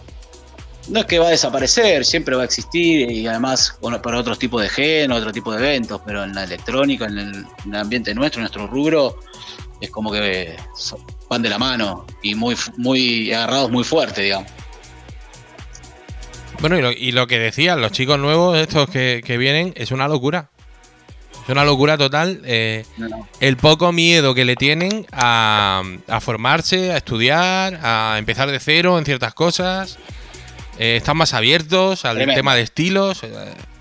no 0.89 0.99
es 1.01 1.05
que 1.05 1.19
va 1.19 1.27
a 1.27 1.31
desaparecer, 1.31 2.05
siempre 2.05 2.35
va 2.35 2.41
a 2.41 2.45
existir 2.45 3.09
y 3.11 3.27
además 3.27 3.77
bueno, 3.81 4.01
para 4.01 4.17
otros 4.19 4.39
tipos 4.39 4.61
de 4.61 4.69
género, 4.69 5.15
otro 5.15 5.31
tipo 5.31 5.51
de 5.53 5.59
eventos, 5.59 6.01
pero 6.05 6.23
en 6.23 6.33
la 6.33 6.43
electrónica, 6.43 7.05
en 7.05 7.17
el, 7.19 7.35
en 7.65 7.73
el 7.73 7.75
ambiente 7.75 8.13
nuestro, 8.15 8.39
en 8.39 8.43
nuestro 8.43 8.67
rubro, 8.67 9.19
es 9.79 9.89
como 9.89 10.11
que 10.11 10.55
van 11.29 11.41
de 11.41 11.49
la 11.49 11.57
mano 11.57 12.05
y 12.21 12.35
muy, 12.35 12.55
muy 12.77 13.31
agarrados 13.33 13.71
muy 13.71 13.83
fuerte, 13.83 14.21
digamos. 14.21 14.51
Bueno, 16.59 16.77
y 16.77 16.81
lo, 16.81 16.91
y 16.91 17.11
lo 17.11 17.25
que 17.25 17.39
decían, 17.39 17.81
los 17.81 17.91
chicos 17.91 18.19
nuevos, 18.19 18.57
estos 18.57 18.87
que, 18.89 19.23
que 19.25 19.37
vienen, 19.37 19.73
es 19.75 19.91
una 19.91 20.07
locura. 20.07 20.51
Es 21.43 21.49
una 21.49 21.65
locura 21.65 21.97
total. 21.97 22.41
eh, 22.45 22.85
No, 22.97 23.27
el 23.39 23.57
poco 23.57 23.91
miedo 23.91 24.35
que 24.35 24.45
le 24.45 24.55
tienen 24.55 25.07
a, 25.11 25.81
a 26.07 26.19
formarse, 26.19 26.91
a 26.91 26.97
estudiar, 26.97 27.79
a 27.81 28.17
empezar 28.19 28.51
de 28.51 28.59
cero 28.59 28.99
en 28.99 29.05
ciertas 29.05 29.33
cosas. 29.33 29.97
Eh, 30.77 30.95
están 30.97 31.17
más 31.17 31.33
abiertos 31.33 32.05
al 32.05 32.15
Tremendo. 32.15 32.39
tema 32.39 32.55
de 32.55 32.61
estilos. 32.61 33.23
eh, 33.23 33.29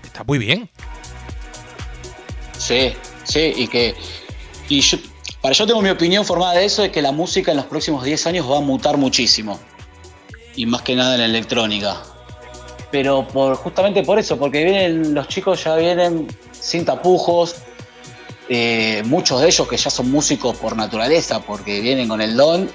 está 0.03 0.23
muy 0.23 0.37
bien. 0.37 0.69
Sí, 2.57 2.93
sí, 3.23 3.53
y 3.55 3.67
que. 3.67 3.95
Y 4.69 4.81
yo, 4.81 4.97
para 5.41 5.53
yo 5.53 5.65
tengo 5.67 5.81
mi 5.81 5.89
opinión 5.89 6.25
formada 6.25 6.53
de 6.53 6.65
eso, 6.65 6.83
es 6.83 6.91
que 6.91 7.01
la 7.01 7.11
música 7.11 7.51
en 7.51 7.57
los 7.57 7.65
próximos 7.65 8.03
10 8.03 8.27
años 8.27 8.49
va 8.49 8.57
a 8.57 8.61
mutar 8.61 8.97
muchísimo. 8.97 9.59
Y 10.55 10.65
más 10.65 10.81
que 10.81 10.95
nada 10.95 11.13
en 11.15 11.19
la 11.21 11.25
electrónica. 11.25 12.01
Pero 12.91 13.25
por, 13.27 13.55
justamente 13.55 14.03
por 14.03 14.19
eso, 14.19 14.37
porque 14.37 14.63
vienen, 14.65 15.13
los 15.13 15.27
chicos 15.27 15.63
ya 15.63 15.75
vienen 15.75 16.27
sin 16.51 16.85
tapujos. 16.85 17.55
eh, 18.49 19.01
muchos 19.05 19.39
de 19.39 19.47
ellos 19.47 19.65
que 19.67 19.77
ya 19.77 19.89
son 19.89 20.11
músicos 20.11 20.57
por 20.57 20.75
naturaleza, 20.75 21.39
porque 21.39 21.79
vienen 21.79 22.09
con 22.09 22.19
el 22.21 22.35
don 22.35 22.69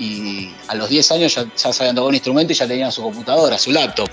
y 0.00 0.54
a 0.68 0.74
los 0.74 0.88
10 0.88 1.12
años 1.12 1.34
ya, 1.34 1.44
ya 1.54 1.72
sabían 1.72 1.94
tocar 1.94 2.08
un 2.08 2.14
instrumento 2.14 2.52
y 2.52 2.56
ya 2.56 2.66
tenían 2.66 2.90
su 2.90 3.02
computadora, 3.02 3.58
su 3.58 3.70
laptop. 3.70 4.08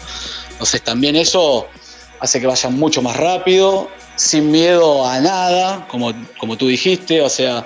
Entonces 0.52 0.84
también 0.84 1.16
eso 1.16 1.68
hace 2.20 2.42
que 2.42 2.48
vayan 2.48 2.78
mucho 2.78 3.02
más 3.02 3.16
rápido, 3.16 3.90
sin 4.16 4.52
miedo 4.52 5.08
a 5.08 5.20
nada, 5.20 5.88
como, 5.88 6.12
como 6.40 6.58
tú 6.58 6.68
dijiste, 6.68 7.22
o 7.22 7.30
sea, 7.30 7.66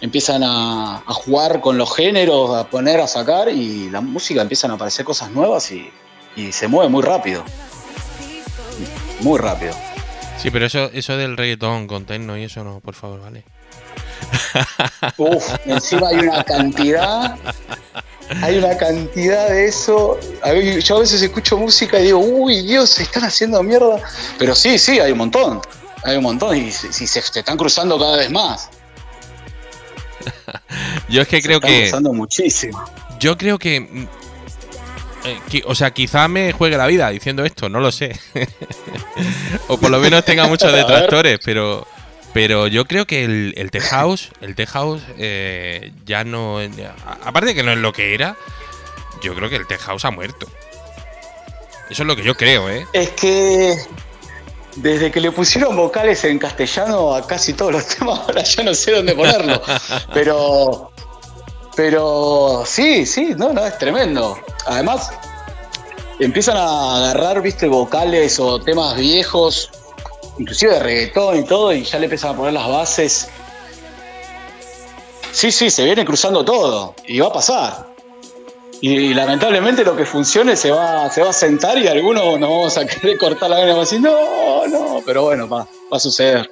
empiezan 0.00 0.42
a, 0.44 1.02
jugar 1.08 1.60
con 1.60 1.76
los 1.76 1.94
géneros, 1.94 2.54
a 2.54 2.68
poner, 2.68 3.00
a 3.00 3.08
sacar 3.08 3.48
y 3.48 3.90
la 3.90 4.00
música 4.00 4.40
empiezan 4.40 4.70
a 4.70 4.74
aparecer 4.74 5.04
cosas 5.04 5.30
nuevas 5.30 5.70
y, 5.72 5.90
y 6.36 6.52
se 6.52 6.68
mueve 6.68 6.88
muy 6.90 7.02
rápido. 7.02 7.44
Muy 9.20 9.38
rápido. 9.38 9.74
Sí, 10.36 10.50
pero 10.52 10.66
eso, 10.66 10.90
eso 10.92 11.16
del 11.16 11.36
reggaetón 11.36 11.88
con 11.88 12.04
techno 12.04 12.38
y 12.38 12.44
eso 12.44 12.62
no, 12.62 12.78
por 12.78 12.94
favor, 12.94 13.20
vale. 13.20 13.42
Uf, 15.16 15.44
encima 15.66 16.08
hay 16.08 16.16
una 16.16 16.44
cantidad, 16.44 17.36
hay 18.42 18.58
una 18.58 18.76
cantidad 18.76 19.48
de 19.48 19.68
eso. 19.68 20.18
Yo 20.84 20.96
a 20.96 21.00
veces 21.00 21.22
escucho 21.22 21.56
música 21.56 21.98
y 22.00 22.04
digo, 22.04 22.18
uy, 22.18 22.62
Dios, 22.62 22.90
se 22.90 23.02
están 23.04 23.24
haciendo 23.24 23.62
mierda. 23.62 24.00
Pero 24.38 24.54
sí, 24.54 24.78
sí, 24.78 25.00
hay 25.00 25.12
un 25.12 25.18
montón. 25.18 25.60
Hay 26.04 26.16
un 26.16 26.22
montón 26.22 26.56
y 26.56 26.70
si, 26.70 27.06
se, 27.06 27.22
se 27.22 27.38
están 27.40 27.56
cruzando 27.56 27.98
cada 27.98 28.16
vez 28.16 28.30
más. 28.30 28.70
Yo 31.08 31.22
es 31.22 31.28
que 31.28 31.36
Se 31.40 31.42
creo 31.42 31.56
están 31.58 31.70
que. 31.70 31.82
cruzando 31.82 32.12
muchísimo. 32.12 32.84
Yo 33.18 33.36
creo 33.36 33.58
que. 33.58 33.80
mm, 33.80 34.06
eh, 35.24 35.62
o 35.66 35.74
sea, 35.74 35.90
quizá 35.92 36.28
me 36.28 36.52
juegue 36.52 36.76
la 36.76 36.86
vida 36.86 37.10
diciendo 37.10 37.44
esto, 37.44 37.68
no 37.68 37.80
lo 37.80 37.90
sé. 37.90 38.18
o 39.68 39.76
por 39.78 39.90
lo 39.90 39.98
menos 39.98 40.24
tenga 40.24 40.46
muchos 40.46 40.72
detractores, 40.72 41.38
pero. 41.44 41.86
Pero 42.34 42.66
yo 42.66 42.84
creo 42.84 43.06
que 43.06 43.24
el, 43.24 43.54
el 43.56 43.70
Tech 43.70 43.82
House, 43.84 44.30
el 44.40 44.54
Tech 44.54 44.68
House 44.68 45.02
eh, 45.16 45.92
ya 46.04 46.24
no. 46.24 46.58
aparte 47.24 47.48
de 47.48 47.54
que 47.54 47.62
no 47.62 47.72
es 47.72 47.78
lo 47.78 47.92
que 47.92 48.14
era, 48.14 48.36
yo 49.22 49.34
creo 49.34 49.48
que 49.48 49.56
el 49.56 49.66
Tech 49.66 49.80
House 49.80 50.04
ha 50.04 50.10
muerto. 50.10 50.46
Eso 51.90 52.02
es 52.02 52.06
lo 52.06 52.16
que 52.16 52.22
yo 52.22 52.34
creo, 52.34 52.68
¿eh? 52.68 52.86
Es 52.92 53.10
que 53.10 53.76
desde 54.76 55.10
que 55.10 55.20
le 55.20 55.32
pusieron 55.32 55.74
vocales 55.74 56.22
en 56.24 56.38
castellano 56.38 57.14
a 57.14 57.26
casi 57.26 57.54
todos 57.54 57.72
los 57.72 57.86
temas, 57.96 58.20
ahora 58.20 58.42
ya 58.42 58.62
no 58.62 58.74
sé 58.74 58.92
dónde 58.92 59.14
ponerlo. 59.14 59.60
Pero, 60.14 60.92
pero 61.76 62.64
sí, 62.66 63.06
sí, 63.06 63.34
no, 63.36 63.52
no, 63.52 63.64
es 63.64 63.78
tremendo. 63.78 64.36
Además, 64.66 65.12
empiezan 66.18 66.56
a 66.56 66.96
agarrar, 66.96 67.40
viste, 67.40 67.68
vocales 67.68 68.40
o 68.40 68.58
temas 68.58 68.96
viejos, 68.96 69.70
inclusive 70.38 70.74
de 70.74 70.80
reggaetón 70.80 71.40
y 71.40 71.44
todo, 71.44 71.72
y 71.72 71.84
ya 71.84 71.98
le 71.98 72.04
empiezan 72.04 72.34
a 72.34 72.36
poner 72.36 72.52
las 72.52 72.68
bases. 72.68 73.28
Sí, 75.32 75.52
sí, 75.52 75.70
se 75.70 75.84
viene 75.84 76.04
cruzando 76.04 76.44
todo, 76.44 76.94
y 77.06 77.20
va 77.20 77.28
a 77.28 77.32
pasar. 77.32 77.88
Y, 78.80 79.12
lamentablemente 79.12 79.84
lo 79.84 79.96
que 79.96 80.06
funcione 80.06 80.54
se 80.54 80.70
va, 80.70 81.10
se 81.10 81.20
va 81.20 81.30
a 81.30 81.32
sentar 81.32 81.76
y 81.78 81.88
algunos 81.88 82.38
nos 82.38 82.48
vamos 82.48 82.78
a 82.78 82.86
querer 82.86 83.18
cortar 83.18 83.50
la 83.50 83.56
vena 83.56 83.70
y 83.70 83.72
vamos 83.72 83.88
a 83.88 83.90
decir, 83.90 84.00
no, 84.00 84.66
no, 84.68 85.02
pero 85.04 85.24
bueno, 85.24 85.48
va, 85.48 85.66
va 85.92 85.96
a 85.96 86.00
suceder. 86.00 86.48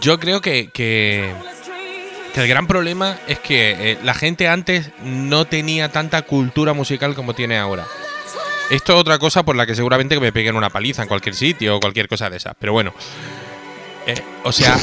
Yo 0.00 0.18
creo 0.18 0.40
que, 0.40 0.70
que, 0.72 1.32
el 2.34 2.48
gran 2.48 2.66
problema 2.66 3.18
es 3.28 3.38
que 3.38 3.92
eh, 3.92 3.98
la 4.02 4.14
gente 4.14 4.48
antes 4.48 4.90
no 5.02 5.46
tenía 5.46 5.90
tanta 5.90 6.22
cultura 6.22 6.72
musical 6.74 7.14
como 7.14 7.34
tiene 7.34 7.56
ahora. 7.56 7.86
Esto 8.70 8.94
es 8.94 8.98
otra 8.98 9.18
cosa 9.18 9.44
por 9.44 9.54
la 9.54 9.64
que 9.64 9.76
seguramente 9.76 10.18
me 10.18 10.32
peguen 10.32 10.56
una 10.56 10.70
paliza 10.70 11.02
en 11.02 11.08
cualquier 11.08 11.36
sitio 11.36 11.76
o 11.76 11.80
cualquier 11.80 12.08
cosa 12.08 12.28
de 12.28 12.38
esas. 12.38 12.54
Pero 12.58 12.72
bueno. 12.72 12.92
Eh, 14.06 14.20
o 14.44 14.52
sea, 14.52 14.76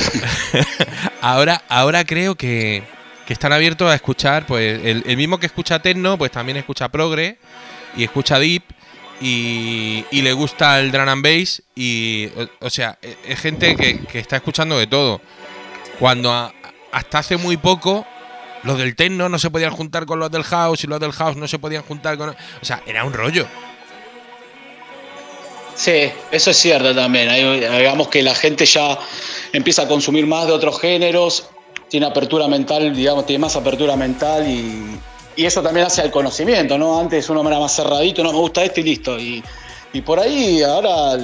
ahora, 1.21 1.63
ahora 1.67 2.05
creo 2.05 2.35
que, 2.35 2.83
que 3.25 3.33
están 3.33 3.51
abiertos 3.51 3.89
a 3.89 3.95
escuchar, 3.95 4.45
pues, 4.45 4.81
el, 4.83 5.17
mismo 5.17 5.39
que 5.39 5.45
escucha 5.45 5.81
techno, 5.81 6.17
pues 6.17 6.31
también 6.31 6.57
escucha 6.57 6.89
progre 6.89 7.37
y 7.95 8.03
escucha 8.03 8.39
deep 8.39 8.63
y, 9.21 10.05
y 10.11 10.21
le 10.21 10.33
gusta 10.33 10.79
el 10.79 10.91
drum 10.91 11.07
and 11.07 11.23
bass 11.23 11.61
y, 11.75 12.29
o, 12.59 12.69
sea, 12.69 12.97
e- 13.01 13.17
es 13.25 13.39
gente 13.39 13.75
que, 13.75 13.99
que 13.99 14.19
está 14.19 14.37
escuchando 14.37 14.77
de 14.77 14.87
todo. 14.87 15.21
Cuando 15.99 16.51
hasta 16.91 17.19
hace 17.19 17.37
muy 17.37 17.57
poco 17.57 18.05
los 18.63 18.77
del 18.77 18.95
techno 18.95 19.29
no 19.29 19.39
se 19.39 19.49
podían 19.49 19.71
juntar 19.71 20.05
con 20.05 20.19
los 20.19 20.31
del 20.31 20.43
house 20.43 20.83
y 20.83 20.87
los 20.87 20.99
del 20.99 21.11
house 21.11 21.35
no 21.35 21.47
se 21.47 21.59
podían 21.59 21.83
juntar 21.83 22.17
con... 22.17 22.29
O 22.29 22.35
sea, 22.65 22.81
era 22.85 23.03
un 23.03 23.13
rollo. 23.13 23.47
Sí, 25.75 26.11
eso 26.31 26.51
es 26.51 26.57
cierto 26.57 26.93
también. 26.93 27.29
Digamos 27.33 28.07
que 28.07 28.21
la 28.21 28.35
gente 28.35 28.65
ya 28.65 28.97
empieza 29.51 29.83
a 29.83 29.87
consumir 29.87 30.25
más 30.27 30.47
de 30.47 30.53
otros 30.53 30.79
géneros, 30.79 31.49
tiene 31.89 32.05
apertura 32.05 32.47
mental, 32.47 32.95
digamos, 32.95 33.25
tiene 33.25 33.39
más 33.39 33.55
apertura 33.55 33.95
mental 33.95 34.47
y, 34.47 34.99
y 35.35 35.45
eso 35.45 35.61
también 35.61 35.87
hace 35.87 36.01
al 36.01 36.11
conocimiento, 36.11 36.77
¿no? 36.77 36.99
Antes 36.99 37.29
uno 37.29 37.47
era 37.47 37.59
más 37.59 37.75
cerradito, 37.75 38.23
no 38.23 38.31
me 38.31 38.39
gusta 38.39 38.63
este 38.63 38.81
y 38.81 38.83
listo. 38.83 39.19
Y, 39.19 39.43
y 39.93 40.01
por 40.01 40.19
ahí 40.19 40.61
ahora, 40.63 41.17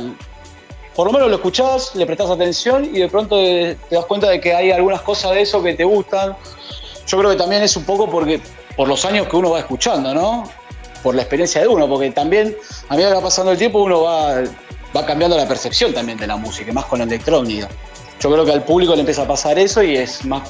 por 0.96 1.08
lo 1.08 1.14
menos 1.14 1.30
lo 1.30 1.36
escuchás, 1.36 1.96
le 1.96 2.06
prestás 2.06 2.30
atención 2.30 2.86
y 2.86 3.00
de 3.00 3.08
pronto 3.08 3.36
te 3.36 3.78
das 3.90 4.06
cuenta 4.06 4.30
de 4.30 4.40
que 4.40 4.54
hay 4.54 4.72
algunas 4.72 5.02
cosas 5.02 5.32
de 5.32 5.42
eso 5.42 5.62
que 5.62 5.74
te 5.74 5.84
gustan. 5.84 6.36
Yo 7.08 7.18
creo 7.18 7.32
que 7.32 7.38
también 7.38 7.64
es 7.64 7.76
un 7.76 7.86
poco 7.86 8.10
porque 8.10 8.42
por 8.76 8.88
los 8.88 9.04
años 9.06 9.28
que 9.28 9.36
uno 9.36 9.52
va 9.52 9.60
escuchando, 9.60 10.14
¿no? 10.14 10.44
Por 11.04 11.16
la 11.16 11.22
experiencia 11.22 11.62
de 11.62 11.68
uno, 11.68 11.88
porque 11.88 12.12
también 12.12 12.56
a 12.90 12.96
medida 12.96 13.10
que 13.10 13.16
va 13.16 13.22
pasando 13.22 13.52
el 13.52 13.58
tiempo 13.58 13.80
uno 13.84 14.02
va, 14.04 14.42
va 14.96 15.06
cambiando 15.06 15.38
la 15.38 15.48
percepción 15.48 15.94
también 15.94 16.18
de 16.18 16.28
la 16.28 16.36
música, 16.36 16.72
más 16.74 16.86
con 16.86 17.00
la 17.00 17.06
electrónica. 17.06 17.70
Yo 18.20 18.32
creo 18.32 18.44
que 18.46 18.52
al 18.52 18.64
público 18.64 18.94
le 18.96 19.02
empieza 19.02 19.22
a 19.24 19.28
pasar 19.28 19.58
eso 19.58 19.82
y 19.82 19.96
es 19.96 20.26
más, 20.26 20.50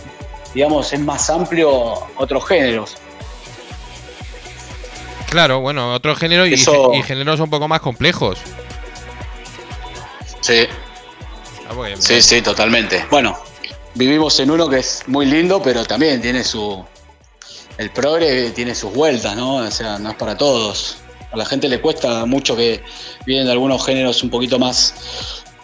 digamos, 0.55 0.91
es 0.91 0.99
más 0.99 1.29
amplio 1.29 1.69
otros 2.17 2.47
géneros. 2.47 2.95
Claro, 5.29 5.59
bueno, 5.59 5.93
otro 5.93 6.15
género 6.15 6.47
y, 6.47 6.55
Eso- 6.55 6.91
y 6.93 7.03
géneros 7.03 7.39
un 7.39 7.49
poco 7.51 7.67
más 7.67 7.81
complejos. 7.81 8.39
Sí, 10.41 10.65
Ah, 11.71 11.75
sí, 11.99 12.19
sí, 12.23 12.41
totalmente. 12.41 13.05
Bueno, 13.11 13.37
vivimos 13.93 14.39
en 14.39 14.49
uno 14.49 14.67
que 14.67 14.77
es 14.79 15.03
muy 15.05 15.27
lindo, 15.27 15.61
pero 15.61 15.85
también 15.85 16.19
tiene 16.19 16.43
su. 16.43 16.83
El 17.79 17.89
progre 17.91 18.49
tiene 18.51 18.75
sus 18.75 18.93
vueltas, 18.93 19.35
¿no? 19.37 19.55
O 19.55 19.71
sea, 19.71 19.97
no 19.97 20.09
es 20.09 20.15
para 20.15 20.35
todos. 20.37 20.97
A 21.31 21.37
la 21.37 21.45
gente 21.45 21.67
le 21.69 21.79
cuesta 21.79 22.25
mucho 22.25 22.55
que 22.55 22.81
vienen 23.25 23.45
de 23.45 23.53
algunos 23.53 23.85
géneros 23.85 24.21
un 24.21 24.29
poquito 24.29 24.59
más. 24.59 24.93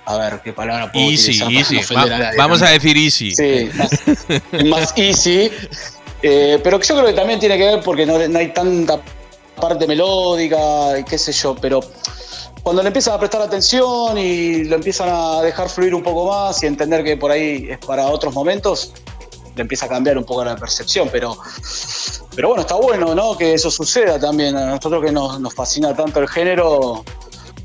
A 0.06 0.18
ver, 0.18 0.40
¿qué 0.44 0.54
palabra 0.54 0.92
puedo 0.92 1.10
Easy, 1.10 1.32
utilizar 1.44 1.52
easy. 1.52 1.76
no 1.76 1.80
ofender 1.82 2.12
Va- 2.12 2.16
a 2.16 2.20
nadie? 2.20 2.38
vamos 2.38 2.62
a 2.62 2.70
decir 2.70 2.96
easy. 2.98 3.36
Sí, 3.36 3.70
más, 3.76 3.90
más 4.66 4.94
easy. 4.98 5.52
Eh, 6.22 6.60
pero 6.64 6.80
yo 6.82 6.96
creo 6.96 7.06
que 7.08 7.14
también 7.14 7.40
tiene 7.40 7.58
que 7.58 7.66
ver 7.66 7.82
porque 7.82 8.06
no, 8.06 8.18
no 8.28 8.40
hay 8.40 8.54
tanta 8.54 9.00
parte 9.60 9.86
melódica 9.86 10.98
y 11.00 11.04
qué 11.04 11.18
sé 11.18 11.32
yo, 11.34 11.54
pero 11.56 11.82
cuando 12.64 12.82
le 12.82 12.88
empiezan 12.88 13.14
a 13.16 13.20
prestar 13.20 13.42
atención 13.42 14.18
y 14.18 14.64
lo 14.64 14.76
empiezan 14.78 15.10
a 15.12 15.42
dejar 15.42 15.70
fluir 15.70 15.94
un 15.94 16.02
poco 16.04 16.28
más 16.32 16.64
y 16.64 16.68
entender 16.68 17.04
que 17.04 17.18
por 17.18 17.32
ahí 17.32 17.68
es 17.70 17.78
para 17.80 18.08
otros 18.08 18.34
momentos, 18.34 18.94
le 19.56 19.62
empieza 19.62 19.86
a 19.86 19.90
cambiar 19.90 20.18
un 20.18 20.24
poco 20.24 20.44
la 20.44 20.56
percepción, 20.56 21.10
pero, 21.12 21.38
pero 22.36 22.50
bueno, 22.50 22.62
está 22.62 22.76
bueno 22.76 23.16
¿no? 23.16 23.38
que 23.38 23.54
eso 23.54 23.72
suceda 23.72 24.20
también. 24.20 24.56
A 24.56 24.68
nosotros 24.68 25.04
que 25.04 25.12
nos, 25.12 25.40
nos 25.40 25.54
fascina 25.54 25.96
tanto 25.96 26.20
el 26.20 26.28
género, 26.28 27.04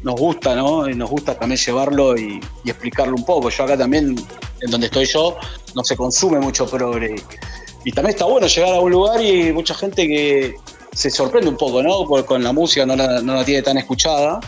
nos 0.02 0.14
gusta, 0.14 0.54
¿no? 0.54 0.88
Y 0.88 0.94
nos 0.94 1.10
gusta 1.10 1.38
también 1.38 1.60
llevarlo 1.60 2.16
y, 2.16 2.40
explicarlo 2.64 3.14
un 3.16 3.24
poco. 3.24 3.50
Yo 3.50 3.64
acá 3.64 3.76
también, 3.76 4.16
en 4.60 4.70
donde 4.70 4.86
estoy 4.86 5.06
yo, 5.06 5.36
no 5.74 5.84
se 5.84 5.96
consume 5.96 6.38
mucho 6.38 6.66
progre. 6.66 7.16
Y 7.84 7.92
también 7.92 8.14
está 8.14 8.26
bueno 8.26 8.46
llegar 8.46 8.74
a 8.74 8.80
un 8.80 8.90
lugar 8.90 9.22
y 9.22 9.52
mucha 9.52 9.74
gente 9.74 10.06
que 10.06 10.54
se 10.92 11.10
sorprende 11.10 11.48
un 11.48 11.56
poco, 11.56 11.82
¿no? 11.82 12.04
Porque 12.06 12.26
con 12.26 12.42
la 12.42 12.52
música 12.52 12.86
no 12.86 12.96
la, 12.96 13.20
no 13.20 13.34
la 13.34 13.44
tiene 13.44 13.62
tan 13.62 13.78
escuchada. 13.78 14.40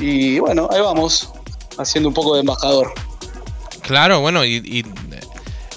Y 0.00 0.38
bueno, 0.40 0.68
ahí 0.70 0.80
vamos, 0.80 1.30
haciendo 1.78 2.08
un 2.08 2.14
poco 2.14 2.34
de 2.34 2.40
embajador. 2.40 2.92
Claro, 3.82 4.20
bueno, 4.20 4.44
y, 4.44 4.84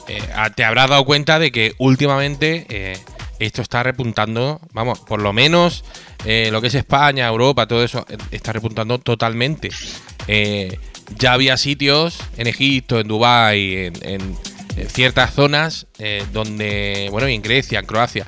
eh, 0.07 0.21
te 0.55 0.63
habrás 0.63 0.89
dado 0.89 1.05
cuenta 1.05 1.39
de 1.39 1.51
que 1.51 1.73
últimamente 1.77 2.65
eh, 2.69 2.97
esto 3.39 3.61
está 3.61 3.83
repuntando, 3.83 4.61
vamos, 4.73 4.99
por 4.99 5.21
lo 5.21 5.33
menos 5.33 5.83
eh, 6.25 6.49
lo 6.51 6.61
que 6.61 6.67
es 6.67 6.75
España, 6.75 7.27
Europa, 7.27 7.67
todo 7.67 7.83
eso, 7.83 8.05
está 8.31 8.53
repuntando 8.53 8.99
totalmente. 8.99 9.69
Ya 11.17 11.33
había 11.33 11.55
sitios 11.55 12.19
en 12.37 12.47
Egipto, 12.47 12.99
en 12.99 13.07
Dubái, 13.07 13.75
en, 13.75 13.93
en, 14.01 14.37
ciertas 14.89 15.33
zonas 15.33 15.87
donde, 16.33 17.07
bueno, 17.11 17.27
y 17.27 17.33
en 17.33 17.41
Grecia, 17.41 17.79
en 17.79 17.85
Croacia, 17.85 18.27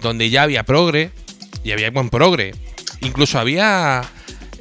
donde 0.00 0.30
ya 0.30 0.44
había 0.44 0.62
progre 0.62 1.10
y 1.64 1.72
había 1.72 1.90
buen 1.90 2.08
progre. 2.08 2.54
Incluso 3.02 3.38
había 3.38 4.02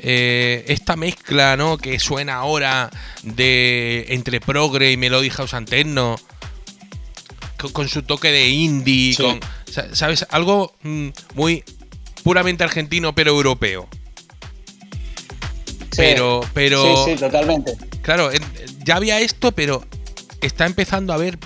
eh, 0.02 0.66
esta 0.68 0.96
mezcla, 0.96 1.56
¿no? 1.58 1.78
Que 1.78 2.00
suena 2.00 2.36
ahora 2.36 2.90
de 3.24 4.06
entre 4.10 4.40
progre 4.40 4.92
y 4.92 4.98
melody 4.98 5.30
house 5.30 5.54
con, 7.58 7.72
con 7.72 7.90
su 7.90 8.04
toque 8.04 8.32
de 8.32 8.48
indie, 8.50 9.14
Sí. 9.14 9.24
con, 9.24 9.40
sa- 9.70 9.94
¿sabes? 9.96 10.26
Algo 10.30 10.74
mm, 10.84 11.10
muy 11.36 11.64
puramente 12.24 12.64
argentino 12.64 13.14
pero 13.14 13.32
europeo. 13.32 13.88
Sí. 15.92 15.98
Pero, 15.98 16.42
pero, 16.54 17.06
Sí, 17.06 17.12
sí, 17.12 17.18
totalmente. 17.20 17.76
claro, 18.02 18.30
ya 18.86 18.96
había 18.96 19.20
esto, 19.20 19.52
pero 19.52 19.84
está 20.42 20.66
empezando 20.66 21.12
a 21.12 21.16
haber 21.18 21.38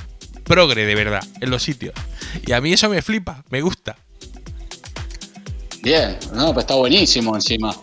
progre 0.44 0.86
de 0.86 0.94
verdad 0.96 1.26
en 1.42 1.50
los 1.50 1.64
sitios. 1.64 1.94
Y 2.46 2.52
a 2.52 2.62
mí 2.62 2.74
eso 2.74 2.90
me 2.90 3.02
flipa, 3.02 3.44
me 3.50 3.62
gusta. 3.62 3.96
Bien, 5.82 6.18
no, 6.34 6.54
pues 6.54 6.64
está 6.64 6.76
buenísimo 6.76 7.36
encima. 7.36 7.76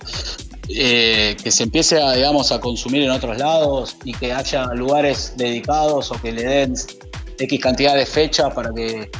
Eh, 0.72 1.36
que 1.42 1.50
se 1.50 1.64
empiece 1.64 2.00
a, 2.00 2.12
digamos, 2.12 2.52
a 2.52 2.60
consumir 2.60 3.02
en 3.02 3.10
otros 3.10 3.36
lados 3.38 3.96
y 4.04 4.12
que 4.12 4.32
haya 4.32 4.66
lugares 4.74 5.34
dedicados 5.36 6.12
o 6.12 6.14
que 6.20 6.30
le 6.30 6.44
den 6.44 6.74
X 7.38 7.60
cantidad 7.60 7.96
de 7.96 8.06
fechas 8.06 8.54
para 8.54 8.72
que, 8.72 9.10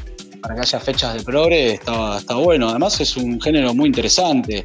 para 0.41 0.55
que 0.55 0.61
haya 0.61 0.79
fechas 0.79 1.15
de 1.15 1.23
progre, 1.25 1.75
está, 1.75 2.19
está 2.19 2.35
bueno. 2.37 2.69
Además 2.69 3.01
es 3.01 3.17
un 3.17 3.41
género 3.41 3.75
muy 3.75 3.89
interesante. 3.89 4.65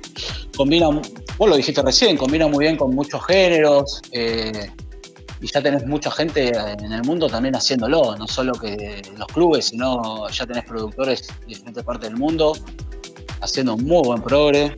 Combina, 0.56 0.90
vos 0.90 1.50
lo 1.50 1.58
dijiste 1.58 1.82
recién, 1.82 2.18
combina 2.18 2.48
muy 2.48 2.66
bien 2.66 2.78
con 2.78 2.94
muchos 2.94 3.26
géneros. 3.26 4.02
eh, 4.12 4.70
y 5.42 5.48
ya 5.48 5.62
tenés 5.62 5.86
mucha 5.86 6.10
gente 6.12 6.52
en 6.56 6.94
el 6.94 7.04
mundo 7.04 7.28
también 7.28 7.56
haciéndolo, 7.56 8.16
no 8.16 8.28
solo 8.28 8.54
que 8.54 9.02
los 9.18 9.28
clubes, 9.28 9.66
sino 9.66 10.28
ya 10.30 10.46
tenés 10.46 10.64
productores 10.64 11.28
de 11.28 11.46
diferentes 11.46 11.84
partes 11.84 12.10
del 12.10 12.18
mundo 12.18 12.54
haciendo 13.42 13.78
muy 13.78 14.02
buen 14.04 14.22
progre. 14.22 14.76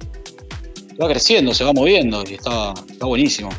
Va 1.01 1.07
creciendo, 1.07 1.53
se 1.53 1.63
va 1.63 1.73
moviendo 1.73 2.23
y 2.27 2.33
está, 2.35 2.73
está 2.89 3.05
buenísimo. 3.05 3.49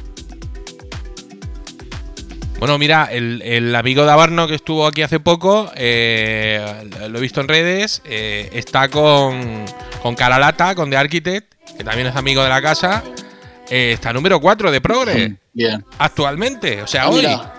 Bueno, 2.58 2.76
mira, 2.76 3.08
el, 3.12 3.40
el 3.42 3.74
amigo 3.76 4.04
de 4.04 4.10
Abarno 4.10 4.48
que 4.48 4.56
estuvo 4.56 4.84
aquí 4.86 5.02
hace 5.02 5.20
poco, 5.20 5.70
eh, 5.76 6.60
lo 7.08 7.18
he 7.18 7.20
visto 7.20 7.40
en 7.40 7.46
redes, 7.46 8.02
eh, 8.04 8.48
está 8.52 8.88
con, 8.88 9.64
con 10.02 10.16
Caralata, 10.16 10.74
con 10.74 10.90
The 10.90 10.96
Architect, 10.96 11.54
que 11.76 11.84
también 11.84 12.08
es 12.08 12.16
amigo 12.16 12.42
de 12.42 12.48
la 12.48 12.60
casa. 12.60 13.04
eh, 13.70 13.92
está 13.92 14.12
número 14.12 14.40
4 14.40 14.70
de 14.72 14.80
Progre, 14.80 15.36
Bien. 15.52 15.84
actualmente, 15.98 16.82
o 16.82 16.86
sea, 16.88 17.02
Ah, 17.04 17.10
hoy. 17.10 17.16
mirá, 17.16 17.54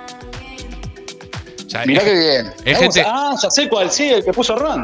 O 1.65 1.69
sea, 1.69 1.85
mirá 1.85 2.01
es- 2.01 2.07
qué 2.09 2.19
bien. 2.19 2.53
es 2.65 2.77
gente- 2.79 3.03
ah, 3.05 3.35
ya 3.41 3.49
sé 3.51 3.69
cuál, 3.69 3.91
sí, 3.91 4.09
el 4.09 4.25
que 4.25 4.33
puso 4.33 4.55
Run. 4.57 4.81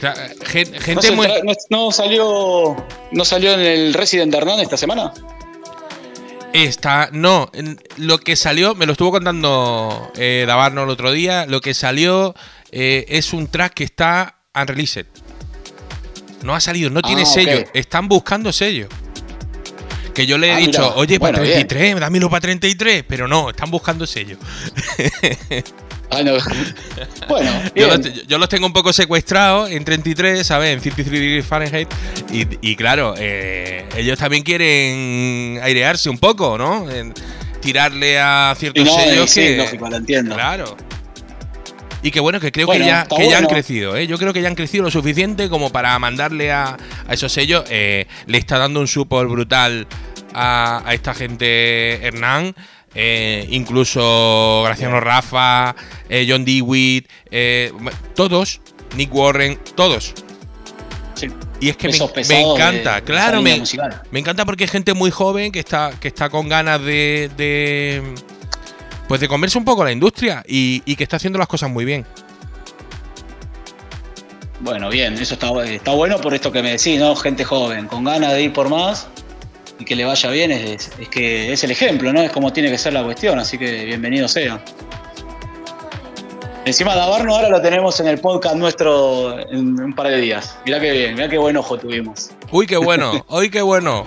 Cla- 0.00 0.34
gen- 0.46 0.72
¿No, 0.72 0.80
gente 0.80 1.10
muy. 1.12 1.26
no- 1.44 1.52
no 1.70 1.90
salió, 1.92 2.76
¿No 3.12 3.24
salió 3.24 3.52
en 3.54 3.60
el 3.60 3.94
Resident 3.94 4.32
de 4.32 4.38
Hernán 4.38 4.60
esta 4.60 4.76
semana? 4.76 5.12
Está. 6.52 7.10
No, 7.12 7.50
lo 7.98 8.18
que 8.18 8.34
salió, 8.34 8.74
me 8.74 8.86
lo 8.86 8.92
estuvo 8.92 9.10
contando 9.10 10.10
eh, 10.16 10.44
Davarno 10.46 10.84
el 10.84 10.90
otro 10.90 11.12
día. 11.12 11.44
Lo 11.46 11.60
que 11.60 11.74
salió 11.74 12.34
eh, 12.72 13.04
es 13.08 13.32
un 13.34 13.48
track 13.48 13.74
que 13.74 13.84
está 13.84 14.38
unreleased. 14.54 15.06
No 16.42 16.54
ha 16.54 16.60
salido, 16.60 16.88
no 16.90 17.02
tiene 17.02 17.22
Ah, 17.22 17.26
sello. 17.26 17.64
Están 17.74 18.08
buscando 18.08 18.52
sello. 18.52 18.88
Que 20.14 20.24
yo 20.26 20.38
le 20.38 20.48
he 20.48 20.52
Ah, 20.52 20.56
dicho, 20.56 20.80
mira. 20.80 20.94
oye, 20.94 21.20
para 21.20 21.32
Bueno, 21.38 21.42
bien. 21.44 21.66
33, 21.66 22.00
dámelo 22.00 22.30
para 22.30 22.40
33. 22.40 23.04
Pero 23.06 23.28
no, 23.28 23.50
están 23.50 23.70
buscando 23.70 24.06
sello. 24.06 24.38
Ah, 26.10 26.22
no. 26.22 26.32
bueno, 27.28 27.50
Yo 27.74 27.88
los, 27.88 28.26
yo 28.26 28.38
los 28.38 28.48
tengo 28.48 28.66
un 28.66 28.72
poco 28.72 28.92
secuestrados 28.92 29.70
en 29.70 29.84
33, 29.84 30.46
¿sabes? 30.46 30.72
En 30.74 30.80
53 30.80 31.20
degrees 31.20 31.46
Fahrenheit. 31.46 31.88
Y, 32.32 32.46
y 32.60 32.76
claro, 32.76 33.14
eh, 33.18 33.84
ellos 33.96 34.18
también 34.18 34.42
quieren 34.42 35.58
airearse 35.62 36.08
un 36.08 36.18
poco, 36.18 36.56
¿no? 36.58 36.88
En 36.90 37.12
tirarle 37.60 38.18
a 38.20 38.54
ciertos 38.56 38.84
no, 38.84 38.94
sellos 38.94 39.30
sí, 39.30 39.40
que. 39.40 39.56
lógico, 39.56 39.88
lo 39.90 39.96
entiendo. 39.96 40.34
Claro. 40.34 40.76
Y 42.02 42.12
que 42.12 42.20
bueno, 42.20 42.38
que 42.38 42.52
creo 42.52 42.66
Bueno, 42.66 42.84
que, 42.84 43.28
ya, 43.28 43.38
han 43.38 43.46
crecido, 43.46 43.96
¿eh? 43.96 44.06
Yo 44.06 44.16
creo 44.18 44.32
que 44.32 44.40
ya 44.40 44.48
han 44.48 44.54
crecido 44.54 44.84
lo 44.84 44.90
suficiente 44.92 45.48
como 45.48 45.70
para 45.70 45.98
mandarle 45.98 46.52
a, 46.52 46.76
a 47.08 47.14
esos 47.14 47.32
sellos. 47.32 47.64
eh, 47.68 48.06
le 48.26 48.38
está 48.38 48.58
dando 48.58 48.78
un 48.80 48.86
support 48.86 49.28
brutal 49.28 49.88
a, 50.32 50.82
a 50.86 50.94
esta 50.94 51.14
gente 51.14 52.06
Hernán. 52.06 52.54
Eh, 52.98 53.46
incluso 53.50 54.62
Graciano 54.64 55.00
Rafa, 55.00 55.76
eh, 56.08 56.26
John 56.26 56.46
Dewitt, 56.46 57.06
eh, 57.30 57.70
todos, 58.14 58.62
Nick 58.96 59.14
Warren, 59.14 59.58
todos. 59.74 60.14
Sí. 61.14 61.28
Y 61.60 61.68
es 61.68 61.76
que 61.76 61.88
me, 61.88 62.40
encanta, 62.40 62.96
de- 62.96 63.02
claro, 63.02 63.42
me, 63.42 63.62
encanta 64.18 64.44
porque 64.46 64.64
es 64.64 64.70
gente 64.70 64.94
muy 64.94 65.10
joven 65.10 65.52
que 65.52 65.60
está, 65.60 65.92
que 66.00 66.08
está 66.08 66.30
con 66.30 66.48
ganas 66.48 66.80
de, 66.82 67.30
de 67.36 68.02
pues 69.08 69.20
de 69.20 69.28
comerse 69.28 69.58
un 69.58 69.64
poco 69.64 69.84
la 69.84 69.92
industria 69.92 70.42
y, 70.46 70.82
y 70.86 70.96
que 70.96 71.04
está 71.04 71.16
haciendo 71.16 71.38
las 71.38 71.48
cosas 71.48 71.70
muy 71.70 71.84
bien. 71.84 72.06
Bueno, 74.60 74.88
bien, 74.88 75.14
eso 75.14 75.34
está, 75.34 75.48
está 75.64 75.92
bueno 75.92 76.18
por 76.18 76.32
esto 76.32 76.50
que 76.50 76.62
me 76.62 76.72
decís, 76.72 76.98
¿no? 76.98 77.14
Gente 77.14 77.44
joven, 77.44 77.88
con 77.88 78.04
ganas 78.04 78.32
de 78.32 78.42
ir 78.42 78.52
por 78.54 78.70
más 78.70 79.06
y 79.78 79.84
que 79.84 79.94
le 79.96 80.04
vaya 80.04 80.30
bien, 80.30 80.50
es, 80.52 80.90
es 80.98 81.08
que 81.08 81.52
es 81.52 81.62
el 81.64 81.70
ejemplo, 81.70 82.12
¿no? 82.12 82.22
Es 82.22 82.30
como 82.32 82.52
tiene 82.52 82.70
que 82.70 82.78
ser 82.78 82.92
la 82.92 83.02
cuestión, 83.04 83.38
así 83.38 83.58
que 83.58 83.84
bienvenido 83.84 84.26
sea. 84.28 84.62
Encima 86.64 86.96
Dabarno 86.96 87.34
ahora 87.34 87.48
lo 87.48 87.62
tenemos 87.62 88.00
en 88.00 88.08
el 88.08 88.18
podcast 88.18 88.56
nuestro 88.56 89.38
en 89.50 89.80
un 89.80 89.94
par 89.94 90.08
de 90.08 90.16
días. 90.20 90.56
Mirá 90.64 90.80
qué 90.80 90.90
bien, 90.90 91.14
mirá 91.14 91.28
qué 91.28 91.38
buen 91.38 91.56
ojo 91.56 91.78
tuvimos. 91.78 92.30
Uy, 92.50 92.66
qué 92.66 92.76
bueno, 92.76 93.24
uy, 93.28 93.50
qué 93.50 93.62
bueno. 93.62 94.06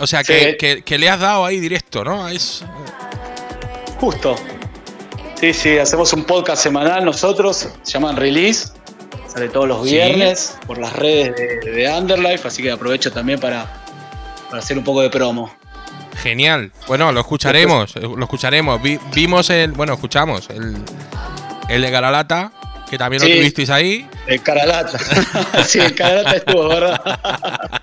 O 0.00 0.06
sea, 0.06 0.24
Sí. 0.24 0.32
que, 0.32 0.56
que- 0.56 0.82
que 0.82 0.98
le 0.98 1.08
has 1.10 1.20
dado 1.20 1.44
ahí 1.44 1.60
directo, 1.60 2.04
¿no? 2.04 2.28
Es, 2.28 2.64
Justo. 4.00 4.36
Sí, 5.40 5.52
sí, 5.52 5.76
hacemos 5.78 6.12
un 6.14 6.24
podcast 6.24 6.62
semanal 6.62 7.04
nosotros, 7.04 7.68
se 7.82 7.92
llaman 7.92 8.16
Release, 8.16 8.68
sale 9.26 9.48
todos 9.48 9.68
los 9.68 9.84
Sí. 9.86 9.92
viernes 9.94 10.56
por 10.66 10.78
las 10.78 10.92
redes 10.94 11.34
de, 11.36 11.70
de 11.70 11.88
Underlife, 11.92 12.48
así 12.48 12.62
que 12.62 12.70
aprovecho 12.70 13.10
también 13.12 13.38
para, 13.40 13.75
para 14.56 14.64
hacer 14.64 14.78
un 14.78 14.84
poco 14.84 15.02
de 15.02 15.10
promo. 15.10 15.54
genial. 16.22 16.72
Bueno, 16.88 17.12
lo 17.12 17.20
escucharemos, 17.20 17.94
eh, 17.96 18.00
lo 18.00 18.22
escucharemos. 18.24 18.80
Vi- 18.80 18.98
vimos 19.14 19.50
el, 19.50 19.72
bueno, 19.72 19.92
escuchamos 19.92 20.48
el, 20.48 20.74
el 21.68 21.82
de 21.82 21.90
Garalata, 21.90 22.52
que 22.88 22.96
también 22.96 23.20
lo 23.22 23.28
Sí. 23.28 23.34
tuvisteis 23.36 23.68
ahí. 23.68 24.08
El 24.26 24.42
Caralata. 24.42 24.98
sí, 25.66 25.78
el 25.78 25.94
Caralata 25.94 26.36
estuvo, 26.36 26.68
¿verdad? 26.68 27.00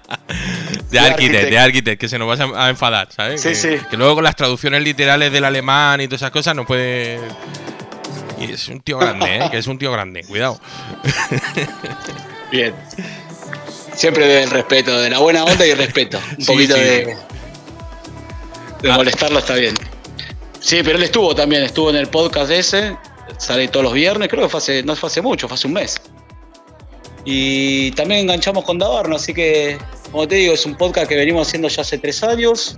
De 0.89 0.99
Architect. 0.99 1.49
de 1.49 1.57
Architect, 1.59 2.01
que 2.01 2.07
se 2.09 2.17
nos 2.17 2.27
va 2.27 2.43
a 2.61 2.65
a 2.65 2.69
enfadar, 2.69 3.07
¿sabes? 3.11 3.39
Sí, 3.41 3.49
que, 3.49 3.55
sí. 3.55 3.77
que 3.89 3.97
luego 3.97 4.15
con 4.15 4.23
las 4.23 4.35
traducciones 4.35 4.81
literales 4.83 5.31
del 5.31 5.43
alemán 5.43 6.01
y 6.01 6.07
todas 6.07 6.21
esas 6.21 6.31
cosas 6.31 6.55
no 6.55 6.65
puede. 6.65 7.19
Y 8.39 8.45
es 8.51 8.67
un 8.67 8.79
tío 8.81 8.97
grande, 8.97 9.37
¿eh? 9.37 9.47
Que 9.51 9.57
es 9.59 9.67
un 9.67 9.77
tío 9.77 9.91
grande, 9.91 10.23
cuidado. 10.23 10.59
Bien. 12.51 12.73
Siempre 13.95 14.25
del 14.27 14.49
respeto, 14.49 14.99
de 14.99 15.09
la 15.09 15.19
buena 15.19 15.43
onda 15.45 15.65
y 15.65 15.71
el 15.71 15.77
respeto. 15.77 16.19
Un 16.37 16.37
Sí, 16.45 16.51
poquito 16.51 16.75
sí. 16.75 16.81
de, 16.81 17.17
de 18.81 18.91
Ah. 18.91 18.95
molestarlo 18.97 19.39
está 19.39 19.55
bien. 19.55 19.75
Sí, 20.59 20.81
pero 20.83 20.97
él 20.97 21.03
estuvo 21.03 21.35
también, 21.35 21.63
estuvo 21.63 21.89
en 21.89 21.97
el 21.97 22.07
podcast 22.07 22.51
ese, 22.51 22.97
sale 23.37 23.67
todos 23.67 23.83
los 23.83 23.93
viernes, 23.93 24.29
creo 24.29 24.43
que 24.43 24.49
fue 24.49 24.57
hace, 24.59 24.83
no 24.83 24.95
fue 24.95 25.07
hace 25.07 25.21
mucho, 25.21 25.47
fue 25.47 25.55
hace 25.55 25.67
un 25.67 25.73
mes. 25.73 26.01
Y 27.25 27.91
también 27.91 28.21
enganchamos 28.21 28.63
con 28.65 28.77
Dabarno, 28.79 29.15
así 29.15 29.33
que, 29.33 29.77
como 30.11 30.27
te 30.27 30.35
digo, 30.35 30.53
es 30.53 30.65
un 30.65 30.75
podcast 30.75 31.07
que 31.07 31.15
venimos 31.15 31.47
haciendo 31.47 31.67
ya 31.69 31.81
hace 31.81 31.97
tres 31.97 32.23
años. 32.23 32.77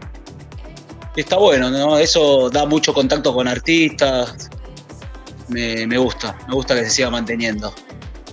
Y 1.15 1.21
está 1.21 1.37
bueno, 1.37 1.69
¿no? 1.69 1.97
Eso 1.97 2.49
da 2.49 2.65
mucho 2.65 2.93
contacto 2.93 3.33
con 3.33 3.47
artistas. 3.47 4.49
Me, 5.47 5.87
me 5.87 5.97
gusta, 5.97 6.37
me 6.47 6.53
gusta 6.55 6.75
que 6.75 6.83
se 6.85 6.89
siga 6.89 7.09
manteniendo. 7.09 7.73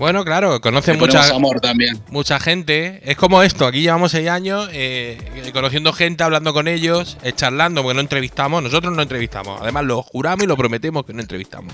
Bueno, 0.02 0.24
claro, 0.24 0.60
conocen 0.60 0.98
mucha, 0.98 1.28
amor 1.28 1.60
también. 1.60 2.02
mucha 2.10 2.40
gente. 2.40 3.00
Es 3.04 3.16
como 3.16 3.44
esto, 3.44 3.68
aquí 3.68 3.82
llevamos 3.82 4.10
seis 4.10 4.28
años 4.28 4.68
eh, 4.72 5.16
conociendo 5.52 5.92
gente, 5.92 6.24
hablando 6.24 6.52
con 6.52 6.66
ellos, 6.66 7.16
eh, 7.22 7.32
charlando, 7.32 7.84
porque 7.84 7.94
no 7.94 8.00
entrevistamos. 8.00 8.64
Nosotros 8.64 8.92
no 8.92 9.00
entrevistamos. 9.00 9.60
Además, 9.62 9.84
lo 9.84 10.02
juramos 10.02 10.42
y 10.42 10.48
lo 10.48 10.56
prometemos 10.56 11.06
que 11.06 11.12
no 11.12 11.20
entrevistamos. 11.20 11.72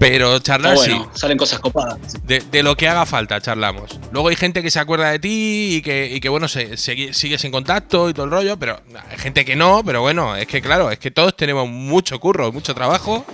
Pero 0.00 0.40
charlar 0.40 0.74
bueno, 0.74 1.08
sí. 1.14 1.20
salen 1.20 1.38
cosas 1.38 1.60
copadas. 1.60 2.00
De, 2.24 2.40
de 2.40 2.64
lo 2.64 2.76
que 2.76 2.88
haga 2.88 3.06
falta, 3.06 3.40
charlamos. 3.40 3.96
Luego 4.10 4.30
hay 4.30 4.34
gente 4.34 4.60
que 4.60 4.72
se 4.72 4.80
acuerda 4.80 5.12
de 5.12 5.20
ti 5.20 5.76
y 5.76 5.82
que, 5.82 6.12
y 6.12 6.18
que 6.18 6.28
bueno, 6.28 6.48
se, 6.48 6.76
sigues 6.76 7.44
en 7.44 7.52
contacto 7.52 8.10
y 8.10 8.12
todo 8.12 8.24
el 8.24 8.32
rollo, 8.32 8.56
pero 8.58 8.80
hay 9.08 9.18
gente 9.18 9.44
que 9.44 9.54
no, 9.54 9.84
pero 9.84 10.00
bueno, 10.00 10.34
es 10.34 10.48
que 10.48 10.60
claro, 10.60 10.90
es 10.90 10.98
que 10.98 11.12
todos 11.12 11.36
tenemos 11.36 11.68
mucho 11.68 12.18
curro, 12.18 12.50
mucho 12.50 12.74
trabajo 12.74 13.24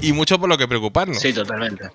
y 0.00 0.12
mucho 0.12 0.38
por 0.38 0.48
lo 0.48 0.56
que 0.56 0.68
preocuparnos. 0.68 1.18
Sí, 1.18 1.32
totalmente. 1.32 1.90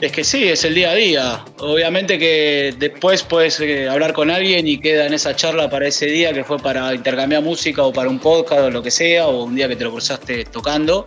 Es 0.00 0.12
que 0.12 0.24
sí, 0.24 0.44
es 0.44 0.62
el 0.64 0.74
día 0.74 0.90
a 0.90 0.94
día. 0.94 1.44
Obviamente 1.58 2.18
que 2.18 2.74
después 2.78 3.22
puedes 3.22 3.58
eh, 3.60 3.88
hablar 3.88 4.12
con 4.12 4.30
alguien 4.30 4.68
y 4.68 4.78
queda 4.78 5.06
en 5.06 5.14
esa 5.14 5.34
charla 5.34 5.70
para 5.70 5.88
ese 5.88 6.06
día 6.06 6.34
que 6.34 6.44
fue 6.44 6.58
para 6.58 6.94
intercambiar 6.94 7.42
música 7.42 7.82
o 7.82 7.92
para 7.92 8.10
un 8.10 8.18
podcast 8.18 8.62
o 8.62 8.70
lo 8.70 8.82
que 8.82 8.90
sea, 8.90 9.26
o 9.26 9.44
un 9.44 9.54
día 9.54 9.68
que 9.68 9.76
te 9.76 9.84
lo 9.84 9.92
cruzaste 9.92 10.44
tocando, 10.44 11.06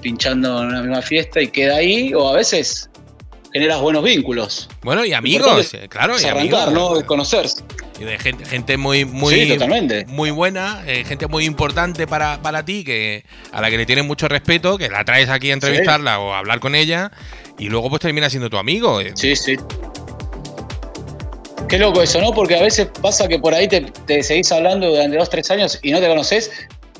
pinchando 0.00 0.62
en 0.62 0.68
una 0.68 0.80
misma 0.80 1.02
fiesta 1.02 1.42
y 1.42 1.48
queda 1.48 1.76
ahí, 1.76 2.14
o 2.14 2.26
a 2.26 2.32
veces 2.32 2.88
generas 3.52 3.80
buenos 3.80 4.02
vínculos. 4.02 4.68
Bueno, 4.82 5.04
y 5.04 5.12
amigos, 5.12 5.74
eh, 5.74 5.88
claro, 5.90 6.18
y 6.18 6.24
arrancar, 6.24 6.68
amigos. 6.68 7.04
conocerse. 7.04 7.62
Y 8.00 8.04
de 8.04 8.18
gente, 8.18 8.46
gente 8.46 8.76
muy, 8.78 9.04
muy, 9.04 9.34
Sí, 9.34 9.58
muy 10.06 10.30
buena, 10.30 10.82
eh, 10.86 11.04
gente 11.04 11.26
muy 11.26 11.44
importante 11.44 12.06
para, 12.06 12.40
para 12.40 12.64
ti, 12.64 12.82
que 12.82 13.24
a 13.52 13.60
la 13.60 13.70
que 13.70 13.76
le 13.76 13.84
tienes 13.84 14.06
mucho 14.06 14.26
respeto, 14.26 14.78
que 14.78 14.88
la 14.88 15.04
traes 15.04 15.28
aquí 15.28 15.50
a 15.50 15.54
entrevistarla 15.54 16.18
o 16.18 16.32
a 16.32 16.38
hablar 16.38 16.60
con 16.60 16.74
ella, 16.74 17.12
y 17.58 17.68
luego 17.68 17.88
pues 17.90 18.00
termina 18.00 18.28
siendo 18.30 18.50
tu 18.50 18.56
amigo. 18.56 19.00
eh. 19.00 19.12
Sí, 19.14 19.36
sí. 19.36 19.56
Qué 21.68 21.78
loco 21.78 22.02
eso, 22.02 22.20
¿no? 22.20 22.32
Porque 22.32 22.56
a 22.56 22.62
veces 22.62 22.88
pasa 23.00 23.26
que 23.28 23.38
por 23.38 23.54
ahí 23.54 23.66
te, 23.66 24.22
seguís 24.22 24.52
hablando 24.52 24.88
durante 24.90 25.16
dos, 25.16 25.30
tres 25.30 25.50
años 25.50 25.78
y 25.82 25.90
no 25.90 26.00
te 26.00 26.08
conoces 26.08 26.50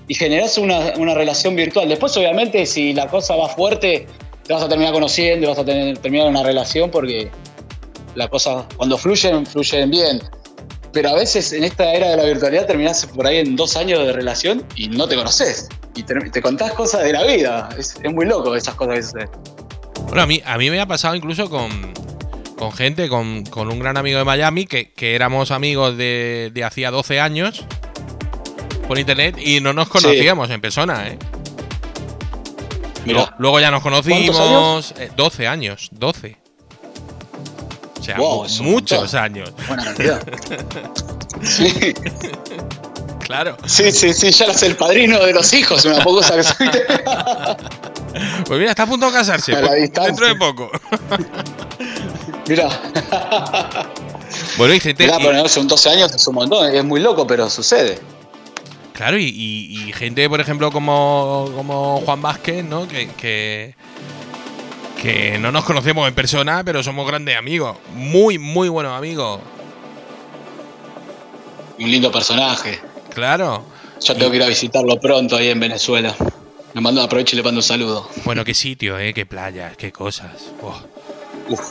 y 0.09 0.15
generás 0.15 0.57
una, 0.57 0.95
una 0.97 1.15
relación 1.15 1.55
virtual. 1.55 1.89
Después, 1.89 2.17
obviamente, 2.17 2.65
si 2.65 2.95
la 2.95 3.07
cosa 3.09 3.37
va 3.37 3.49
fuerte, 3.49 4.07
te 4.47 4.53
vas 4.53 4.63
a 4.63 4.69
terminar 4.69 4.95
conociendo 4.95 5.47
y 5.47 5.49
vas 5.51 5.59
a 5.59 5.65
tener, 5.65 5.99
terminar 5.99 6.29
una 6.29 6.43
relación 6.43 6.91
porque 6.91 7.31
la 8.15 8.29
cosa, 8.29 8.67
cuando 8.77 8.97
fluyen, 8.97 9.45
fluyen 9.45 9.91
bien. 9.91 10.23
Pero 10.93 11.11
a 11.11 11.15
veces 11.15 11.53
en 11.53 11.65
esta 11.65 11.93
era 11.93 12.11
de 12.11 12.17
la 12.17 12.25
virtualidad 12.25 12.67
terminás 12.67 13.07
por 13.07 13.27
ahí 13.27 13.39
en 13.39 13.57
dos 13.57 13.77
años 13.77 14.07
de 14.07 14.13
relación 14.13 14.65
y 14.77 14.89
no 14.89 15.07
te 15.07 15.17
conoces. 15.17 15.69
Y 15.95 16.03
te, 16.03 16.15
te 16.15 16.41
contás 16.41 16.73
cosas 16.73 17.05
de 17.05 17.13
la 17.13 17.25
vida. 17.25 17.69
Es, 17.79 17.95
es 18.03 18.13
muy 18.13 18.27
loco 18.27 18.55
esas 18.57 18.75
cosas 18.75 18.97
que 18.97 19.03
suceden. 19.03 19.29
Bueno, 20.13 20.25
a 20.25 20.27
mí, 20.27 20.43
a 20.45 20.59
mí 20.59 20.69
me 20.69 20.79
ha 20.79 20.85
pasado 20.85 21.15
incluso 21.15 21.49
con, 21.49 21.71
con 22.59 22.71
gente, 22.71 23.09
con, 23.09 23.45
con 23.45 23.73
un 23.73 23.79
gran 23.79 23.97
amigo 23.97 24.19
de 24.19 24.27
Miami, 24.27 24.67
que, 24.67 24.93
que 24.93 25.15
éramos 25.15 25.51
amigos 25.51 25.97
de, 25.97 26.51
de 26.53 26.65
hacía 26.65 26.91
12 26.91 27.19
años 27.19 27.65
por 28.87 28.99
internet 28.99 29.37
y 29.43 29.63
no 29.63 29.73
nos 29.73 29.89
conocíamos 29.89 30.51
en 30.51 30.61
persona, 30.61 31.09
¿eh? 31.09 31.19
Mirá. 33.07 33.35
Luego, 33.39 33.59
ya 33.59 33.71
nos 33.71 33.81
¿Cuántos 33.81 34.05
conocimos. 34.05 34.95
eh, 34.99 35.11
12 35.17 35.47
años, 35.47 35.89
12. 35.93 36.37
O 37.99 38.05
sea, 38.05 38.19
Wow, 38.19 38.47
muchos 38.61 39.15
años. 39.15 39.51
Buena 39.67 39.85
cantidad. 39.85 40.23
sí. 41.43 41.95
Claro. 43.21 43.57
Sí, 43.65 43.91
sí, 43.91 44.13
sí, 44.13 44.31
ya 44.31 44.45
eres 44.45 44.63
el 44.63 44.77
padrino 44.77 45.25
de 45.25 45.33
los 45.33 45.55
hijos, 45.55 45.89
cosa 46.05 46.37
que 46.37 46.43
soy. 46.43 46.69
Pues 48.47 48.59
mira, 48.59 48.71
está 48.71 48.83
a 48.83 48.87
punto 48.87 49.07
de 49.07 49.13
casarse. 49.13 49.53
A 49.55 49.61
la 49.61 49.69
pues, 49.69 49.83
distancia. 49.83 50.07
dentro 50.13 50.27
de 50.29 50.35
poco. 50.37 50.71
Mirá. 52.49 52.69
Bueno, 54.57 54.73
y 54.75 54.81
gente. 54.81 55.05
Mirá, 55.05 55.19
y- 55.21 55.25
pero 55.25 55.35
no, 55.43 55.49
son 55.49 55.69
12 55.69 55.91
años, 55.91 56.15
es 56.15 56.27
un 56.27 56.35
montón, 56.35 56.75
es 56.75 56.83
muy 56.85 57.01
loco, 57.01 57.27
pero 57.27 57.49
sucede. 57.51 57.99
Claro, 58.95 59.19
y, 59.19 59.25
y- 59.25 59.89
y 59.89 59.93
gente, 59.93 60.27
por 60.29 60.41
ejemplo, 60.41 60.71
como, 60.73 61.51
como 61.55 62.01
Juan 62.05 62.23
Vázquez, 62.23 62.65
¿no? 62.65 62.89
Que, 62.89 63.09
que, 63.11 63.75
que 65.01 65.39
no 65.39 65.53
nos 65.53 65.65
conocemos 65.65 66.09
en 66.09 66.15
persona, 66.15 66.63
pero 66.65 66.83
somos 66.83 67.07
grandes 67.07 67.37
amigos. 67.37 67.77
Muy, 67.95 68.39
muy 68.39 68.69
buenos 68.71 68.97
amigos. 68.97 69.41
Un 71.79 71.91
lindo 71.91 72.11
personaje. 72.11 72.79
Claro. 73.15 73.65
Ya 74.01 74.15
tengo 74.15 74.31
que 74.31 74.37
ir 74.39 74.43
a 74.43 74.49
visitarlo 74.49 74.99
pronto 74.99 75.37
ahí 75.37 75.49
en 75.49 75.61
Venezuela. 75.61 76.15
Le 76.75 76.81
mando, 76.81 77.03
aprovecho 77.03 77.37
y 77.37 77.39
le 77.39 77.43
mando 77.43 77.59
un 77.59 77.62
saludo. 77.64 78.09
Bueno, 78.25 78.45
qué 78.45 78.55
sitio, 78.55 78.99
¿eh? 78.99 79.12
Qué 79.12 79.27
playas, 79.27 79.77
qué 79.77 79.93
cosas. 79.93 80.31
Oh. 80.62 80.81
Uf. 81.49 81.70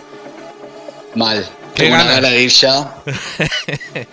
Mal. 1.16 1.48
Qué 1.74 1.84
Tengo 1.84 1.96
una 1.96 2.04
ganas. 2.04 2.22
gana 2.22 2.30
de 2.36 2.44
ir 2.44 2.52
ya. 2.52 2.96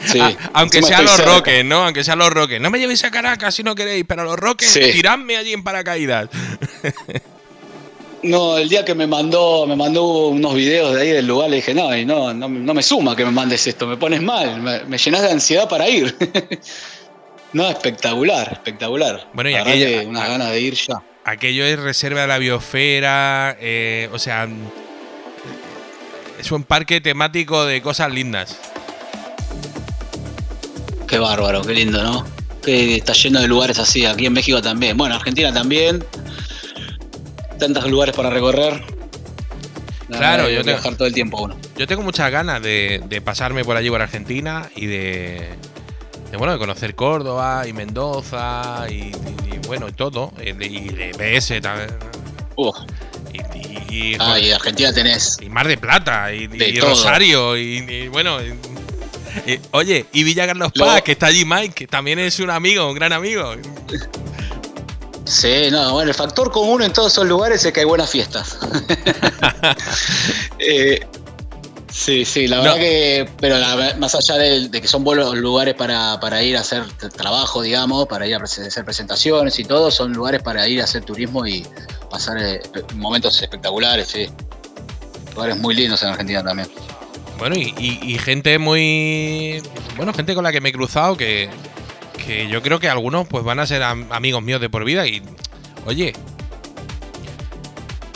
Sí. 0.07 0.19
Ah, 0.21 0.33
aunque 0.55 0.83
sea 0.83 1.03
los 1.03 1.13
cerca. 1.13 1.35
roques, 1.37 1.65
¿no? 1.65 1.85
Aunque 1.85 2.05
sea 2.05 2.17
los 2.17 2.31
roques. 2.31 2.61
No 2.61 2.71
me 2.71 2.79
llevéis 2.79 3.05
a 3.05 3.11
Caracas 3.11 3.55
si 3.55 3.63
no 3.63 3.75
queréis, 3.75 4.05
pero 4.09 4.25
los 4.25 4.37
roques, 4.37 4.69
Sí. 4.71 4.81
tiradme 4.93 5.37
allí 5.37 5.53
en 5.53 5.63
paracaídas. 5.63 6.29
No, 8.23 8.59
el 8.59 8.69
día 8.69 8.85
que 8.85 8.95
me 8.95 9.07
mandó, 9.07 9.65
me 9.67 9.77
mandó 9.77 10.29
unos 10.29 10.55
videos 10.55 10.95
de 10.95 11.03
ahí 11.03 11.11
del 11.11 11.27
lugar, 11.27 11.51
le 11.51 11.57
dije, 11.57 11.73
no, 11.73 11.91
no, 12.05 12.35
no, 12.35 12.49
no 12.49 12.75
me 12.75 12.83
suma 12.83 13.15
que 13.15 13.25
me 13.25 13.31
mandes 13.31 13.65
esto, 13.69 13.87
me 13.87 13.97
pones 13.97 14.21
mal, 14.21 14.61
me, 14.61 14.81
me 14.85 14.99
llenas 14.99 15.23
de 15.23 15.31
ansiedad 15.31 15.69
para 15.69 15.89
ir. 15.89 16.17
no, 17.53 17.69
espectacular, 17.69 18.53
espectacular. 18.53 19.29
Bueno, 19.33 19.51
y 19.51 19.55
que 19.55 20.05
unas 20.07 20.29
ganas 20.29 20.51
de 20.51 20.61
ir 20.61 20.75
ya. 20.75 21.03
aquello 21.25 21.65
es 21.65 21.79
reserva 21.79 22.23
de 22.23 22.27
la 22.27 22.39
biosfera, 22.39 23.57
eh, 23.61 24.09
o 24.13 24.19
sea, 24.19 24.49
es 26.39 26.53
un 26.53 26.63
parque 26.65 27.01
temático 27.01 27.65
de 27.65 27.81
cosas 27.83 28.13
lindas. 28.13 28.57
Qué 31.07 31.19
bárbaro, 31.19 31.63
qué 31.63 31.73
lindo, 31.75 32.03
¿no? 32.03 32.27
Que 32.63 32.97
está 32.97 33.13
lleno 33.15 33.41
de 33.41 33.49
lugares 33.49 33.79
así, 33.79 34.05
aquí 34.05 34.27
en 34.27 34.33
México 34.35 34.61
también. 34.61 34.97
Bueno, 34.97 35.15
Argentina 35.15 35.53
también. 35.53 36.05
Tantos 37.59 37.87
lugares 37.91 38.15
para 38.15 38.29
recorrer. 38.31 38.83
La 40.09 40.19
Claro, 40.19 40.43
yo 40.45 40.49
hay 40.49 40.57
que 40.59 40.65
te- 40.65 40.71
viajar 40.73 40.95
todo 40.97 41.07
el 41.09 41.15
tiempo 41.15 41.43
uno. 41.43 41.57
Yo 41.77 41.87
tengo 41.87 42.03
muchas 42.03 42.31
ganas 42.31 42.63
de, 42.63 43.03
de 43.09 43.21
pasarme 43.21 43.65
por 43.65 43.77
allí 43.77 43.89
por 43.91 44.01
Argentina 44.03 44.69
y 44.77 44.87
de, 44.87 45.49
de, 46.31 46.37
bueno 46.37 46.53
de 46.53 46.59
conocer 46.59 46.95
Córdoba 46.95 47.67
y 47.67 47.73
Mendoza 47.73 48.87
y, 48.89 48.95
y- 48.95 49.13
y, 49.55 49.59
bueno 49.67 49.89
y 49.89 49.93
todo 49.93 50.33
y 50.45 50.53
de, 50.53 50.67
y 50.67 50.89
de 50.89 51.13
BS 51.13 51.61
también 51.61 51.91
Uf. 52.57 52.77
y, 53.91 54.17
Ah, 54.19 54.39
y 54.39 54.51
Argentina 54.53 54.93
tenés. 54.93 55.39
y 55.41 55.49
Mar 55.49 55.67
de 55.69 55.77
Plata 55.79 56.33
y, 56.33 56.47
De. 56.47 56.79
Rosario 56.81 57.57
y, 57.57 58.09
bueno 58.09 58.39
oye 59.73 60.07
y 60.13 60.25
Villa 60.25 60.47
Carlos 60.47 60.71
Luego- 60.75 60.93
Paz 60.95 61.03
que 61.03 61.13
está 61.13 61.27
allí 61.27 61.45
Mike 61.45 61.75
que 61.75 61.87
también 61.87 62.19
es 62.19 62.39
un 62.41 62.51
amigo 62.51 62.89
un 62.89 62.95
gran 62.95 63.13
amigo 63.13 63.55
Sí, 65.25 65.69
no, 65.71 65.93
bueno, 65.93 66.09
el 66.09 66.15
factor 66.15 66.51
común 66.51 66.81
en 66.81 66.91
todos 66.91 67.13
esos 67.13 67.27
lugares 67.27 67.63
es 67.63 67.71
que 67.75 67.81
hay 67.81 67.87
buenas 67.87 68.09
fiestas. 68.11 68.59
Eh, 70.59 71.07
sí, 71.91 72.25
sí, 72.25 72.47
la 72.49 72.57
No. 72.57 72.63
verdad 72.63 72.77
que, 72.79 73.29
pero 73.41 73.59
la- 73.59 73.95
más 73.99 74.15
allá 74.15 74.37
de, 74.37 74.69
de 74.69 74.81
que 74.81 74.89
son 74.89 75.05
buenos 75.05 75.35
lugares 75.37 75.75
para, 75.75 76.19
para 76.21 76.43
ir 76.43 76.57
a 76.57 76.61
hacer 76.61 76.85
trabajo, 77.17 77.63
digamos, 77.63 78.07
para 78.07 78.27
ir 78.27 78.35
a 78.35 78.39
hacer 78.43 78.85
presentaciones 78.85 79.59
y 79.59 79.65
todo, 79.65 79.91
son 79.91 80.13
lugares 80.13 80.43
para 80.43 80.67
ir 80.69 80.81
a 80.81 80.85
hacer 80.85 81.05
turismo 81.05 81.47
y 81.47 81.67
pasar 82.11 82.37
eh, 82.41 82.61
momentos 82.95 83.41
espectaculares, 83.41 84.09
sí. 84.09 84.27
Lugares 85.35 85.57
muy 85.59 85.75
lindos 85.75 86.03
en 86.03 86.09
Argentina 86.09 86.43
también. 86.43 86.69
Bueno, 87.39 87.55
y, 87.57 87.73
y- 87.79 88.01
y 88.15 88.19
gente 88.19 88.59
muy. 88.59 89.63
Bueno, 89.97 90.13
gente 90.13 90.35
con 90.35 90.43
la 90.45 90.51
que 90.51 90.61
me 90.61 90.71
he 90.71 90.73
cruzado 90.73 91.17
que, 91.17 91.49
que 92.27 92.49
yo 92.49 92.61
creo 92.63 92.81
que 92.81 92.89
algunos 92.89 93.29
pues 93.29 93.45
van 93.45 93.61
a 93.61 93.67
ser 93.67 93.83
am- 93.85 94.11
amigos 94.11 94.43
míos 94.43 94.61
de 94.61 94.69
por 94.69 94.85
vida. 94.85 95.07
Y. 95.07 95.23
Oye. 95.87 96.13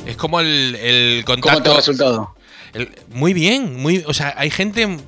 Es 0.07 0.17
como 0.17 0.41
el, 0.41 0.75
el 0.75 1.23
¿Cómo 1.25 1.37
te 1.37 1.43
contacto. 1.43 1.73
ha 1.73 1.77
resultado? 1.77 2.32
El- 2.75 2.91
muy 3.11 3.33
bien, 3.35 3.77
muy. 3.81 4.05
O 4.07 4.15
sea, 4.15 4.35
hay 4.37 4.51
gente. 4.51 4.99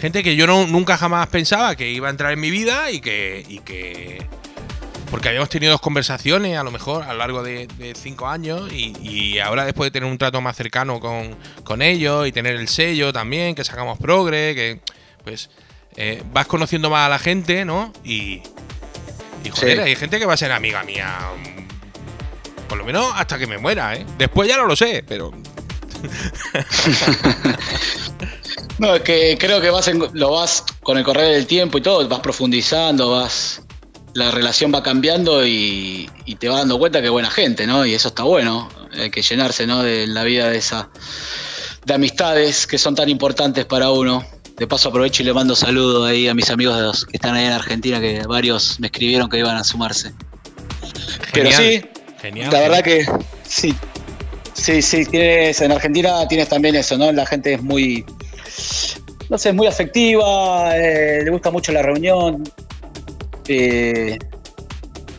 Gente 0.00 0.22
que 0.22 0.36
yo 0.36 0.46
no, 0.46 0.66
nunca 0.66 0.96
jamás 0.96 1.26
pensaba 1.26 1.74
que 1.74 1.90
iba 1.90 2.06
a 2.06 2.10
entrar 2.10 2.32
en 2.32 2.38
mi 2.40 2.50
vida 2.50 2.90
y 2.90 3.00
que. 3.00 3.44
Y 3.48 3.58
que 3.60 4.24
porque 5.10 5.28
habíamos 5.30 5.48
tenido 5.48 5.72
dos 5.72 5.80
conversaciones, 5.80 6.58
a 6.58 6.62
lo 6.62 6.70
mejor, 6.70 7.02
a 7.04 7.12
lo 7.14 7.18
largo 7.20 7.42
de, 7.42 7.66
de 7.78 7.94
cinco 7.94 8.28
años, 8.28 8.70
y, 8.70 8.94
y 9.02 9.38
ahora 9.38 9.64
después 9.64 9.86
de 9.86 9.90
tener 9.92 10.06
un 10.10 10.18
trato 10.18 10.42
más 10.42 10.54
cercano 10.54 11.00
con, 11.00 11.34
con 11.64 11.80
ellos 11.80 12.28
y 12.28 12.32
tener 12.32 12.56
el 12.56 12.68
sello 12.68 13.10
también, 13.10 13.54
que 13.54 13.64
sacamos 13.64 13.98
progre, 13.98 14.54
que 14.54 14.80
pues 15.24 15.48
eh, 15.96 16.22
vas 16.30 16.46
conociendo 16.46 16.90
más 16.90 17.06
a 17.06 17.08
la 17.08 17.18
gente, 17.18 17.64
¿no? 17.64 17.90
Y, 18.04 18.42
y 19.44 19.48
joder, 19.50 19.78
Sí. 19.78 19.82
hay 19.82 19.96
gente 19.96 20.18
que 20.18 20.26
va 20.26 20.34
a 20.34 20.36
ser 20.36 20.52
amiga 20.52 20.82
mía, 20.84 21.16
por 22.68 22.76
lo 22.76 22.84
menos 22.84 23.10
hasta 23.16 23.38
que 23.38 23.46
me 23.46 23.56
muera, 23.56 23.94
¿eh? 23.96 24.04
Después 24.18 24.46
ya 24.46 24.58
no 24.58 24.66
lo 24.66 24.76
sé, 24.76 25.02
pero 25.08 25.32
No, 28.78 28.94
es 28.94 29.02
que 29.02 29.36
creo 29.40 29.60
que 29.60 29.70
vas 29.70 29.88
en- 29.88 30.04
lo 30.12 30.30
vas 30.32 30.64
con 30.84 30.98
el 30.98 31.04
correr 31.04 31.34
del 31.34 31.46
tiempo 31.48 31.78
y 31.78 31.80
todo, 31.82 32.06
vas 32.08 32.20
profundizando, 32.20 33.10
vas. 33.10 33.62
La 34.14 34.30
relación 34.30 34.72
va 34.72 34.82
cambiando 34.82 35.44
y, 35.44 36.08
y 36.24 36.36
te 36.36 36.48
vas 36.48 36.58
dando 36.60 36.78
cuenta 36.78 37.00
que 37.00 37.06
es 37.06 37.10
buena 37.10 37.30
gente, 37.30 37.66
¿no? 37.66 37.84
Y 37.84 37.94
eso 37.94 38.08
está 38.08 38.22
bueno. 38.22 38.68
Hay 38.92 39.10
que 39.10 39.20
llenarse, 39.22 39.66
¿no? 39.66 39.82
De 39.82 40.06
la 40.06 40.22
vida 40.24 40.48
de 40.48 40.58
esa. 40.58 40.88
de 41.84 41.94
amistades 41.94 42.66
que 42.68 42.78
son 42.78 42.94
tan 42.94 43.08
importantes 43.08 43.64
para 43.64 43.90
uno. 43.90 44.24
De 44.56 44.66
paso 44.68 44.88
aprovecho 44.90 45.22
y 45.22 45.26
le 45.26 45.32
mando 45.34 45.54
saludos 45.56 46.08
ahí 46.08 46.26
a 46.28 46.34
mis 46.34 46.48
amigos 46.50 46.76
de 46.76 46.82
los 46.82 47.04
que 47.04 47.16
están 47.16 47.34
ahí 47.34 47.46
en 47.46 47.52
Argentina, 47.52 48.00
que 48.00 48.22
varios 48.26 48.78
me 48.80 48.86
escribieron 48.88 49.28
que 49.28 49.38
iban 49.38 49.56
a 49.56 49.62
sumarse. 49.64 50.12
Pero 51.32 51.50
sí, 51.52 51.82
genial. 52.20 52.50
la 52.52 52.60
verdad 52.60 52.82
que 52.82 53.06
sí. 53.44 53.74
Sí, 54.58 54.82
sí, 54.82 55.04
tienes, 55.06 55.60
en 55.60 55.70
Argentina 55.70 56.26
tienes 56.26 56.48
también 56.48 56.74
eso, 56.74 56.98
¿no? 56.98 57.12
La 57.12 57.24
gente 57.24 57.54
es 57.54 57.62
muy, 57.62 58.04
no 59.30 59.38
sé, 59.38 59.52
muy 59.52 59.68
afectiva, 59.68 60.76
eh, 60.76 61.22
le 61.24 61.30
gusta 61.30 61.50
mucho 61.50 61.70
la 61.72 61.80
reunión. 61.80 62.42
eh, 63.46 64.18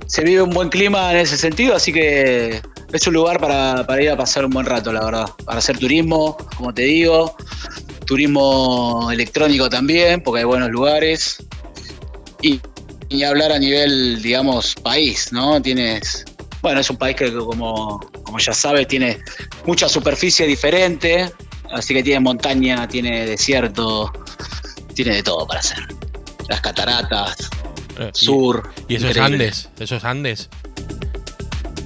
se 0.05 0.23
vive 0.23 0.41
un 0.41 0.49
buen 0.49 0.69
clima 0.69 1.11
en 1.13 1.19
ese 1.19 1.37
sentido, 1.37 1.73
así 1.73 1.93
que 1.93 2.61
es 2.91 3.07
un 3.07 3.13
lugar 3.13 3.39
para, 3.39 3.87
para 3.87 4.03
ir 4.03 4.09
a 4.09 4.17
pasar 4.17 4.43
un 4.43 4.51
buen 4.51 4.65
rato, 4.65 4.91
la 4.91 5.05
verdad. 5.05 5.25
Para 5.45 5.59
hacer 5.59 5.77
turismo, 5.77 6.35
como 6.57 6.73
te 6.73 6.81
digo, 6.83 7.35
turismo 8.05 9.09
electrónico 9.11 9.69
también, 9.69 10.21
porque 10.21 10.39
hay 10.39 10.45
buenos 10.45 10.69
lugares. 10.69 11.37
Y, 12.41 12.59
y 13.07 13.23
hablar 13.23 13.53
a 13.53 13.59
nivel, 13.59 14.21
digamos, 14.21 14.75
país, 14.75 15.31
¿no? 15.31 15.61
Tienes. 15.61 16.25
Bueno, 16.61 16.81
es 16.81 16.89
un 16.89 16.97
país 16.97 17.15
que, 17.15 17.33
como, 17.33 18.01
como 18.23 18.39
ya 18.39 18.53
sabes, 18.53 18.87
tiene 18.87 19.19
mucha 19.65 19.87
superficie 19.89 20.45
diferente, 20.47 21.31
así 21.71 21.93
que 21.93 22.03
tiene 22.03 22.19
montaña, 22.19 22.87
tiene 22.87 23.25
desierto, 23.25 24.11
tiene 24.93 25.15
de 25.15 25.23
todo 25.23 25.45
para 25.47 25.59
hacer. 25.61 25.79
Las 26.47 26.61
cataratas, 26.61 27.49
Eh, 27.99 28.11
y- 28.13 28.25
sur. 28.25 28.69
Y, 28.87 28.95
esos 28.95 29.09
increíble. 29.09 29.35
Andes, 29.45 29.69
esos 29.79 30.03
Andes. 30.03 30.49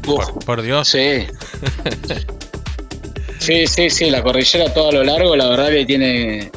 Uf, 0.05 0.25
Por, 0.29 0.45
por 0.45 0.61
Dios. 0.61 0.87
Sí. 0.89 1.25
sí, 3.39 3.67
sí, 3.67 3.89
sí, 3.89 4.09
la 4.09 4.21
cordillera 4.23 4.73
todo 4.73 4.89
a 4.89 4.91
lo 4.93 5.03
largo, 5.03 5.35
la 5.35 5.47
verdad 5.49 5.69
que 5.69 5.85
tiene, 5.85 6.51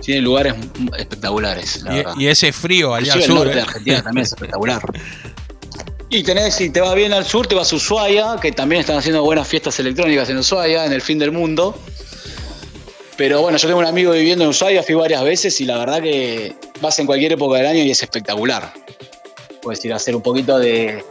tiene 0.00 0.20
lugares 0.20 0.54
espectaculares. 0.98 1.82
La 1.82 1.94
verdad. 1.94 2.14
Y, 2.18 2.24
y 2.24 2.28
ese 2.28 2.52
frío 2.52 2.94
allá 2.94 3.14
al 3.14 3.20
Inclusive 3.20 3.24
el 3.24 3.30
sur. 3.30 3.46
norte 3.46 3.52
¿eh? 3.52 3.54
de 3.56 3.62
Argentina 3.62 4.02
también 4.02 4.22
es 4.24 4.32
espectacular. 4.32 4.82
Y 6.14 6.22
tenés, 6.22 6.54
si 6.54 6.70
te 6.70 6.80
vas 6.80 6.94
bien 6.94 7.12
al 7.12 7.24
sur, 7.24 7.48
te 7.48 7.56
vas 7.56 7.72
a 7.72 7.74
Ushuaia, 7.74 8.36
que 8.40 8.52
también 8.52 8.82
están 8.82 8.96
haciendo 8.98 9.24
buenas 9.24 9.48
fiestas 9.48 9.76
electrónicas 9.80 10.30
en 10.30 10.38
Ushuaia, 10.38 10.86
en 10.86 10.92
el 10.92 11.00
fin 11.02 11.18
del 11.18 11.32
mundo. 11.32 11.76
Pero 13.16 13.42
bueno, 13.42 13.58
yo 13.58 13.66
tengo 13.66 13.80
un 13.80 13.86
amigo 13.86 14.12
viviendo 14.12 14.44
en 14.44 14.50
Ushuaia, 14.50 14.84
fui 14.84 14.94
varias 14.94 15.24
veces 15.24 15.60
y 15.60 15.64
la 15.64 15.76
verdad 15.76 16.00
que 16.00 16.54
vas 16.80 16.96
en 17.00 17.06
cualquier 17.06 17.32
época 17.32 17.56
del 17.58 17.66
año 17.66 17.82
y 17.82 17.90
es 17.90 18.00
espectacular. 18.00 18.72
Puedes 19.60 19.84
ir 19.84 19.92
a 19.92 19.96
hacer 19.96 20.14
un 20.14 20.22
poquito 20.22 20.56
de, 20.56 21.04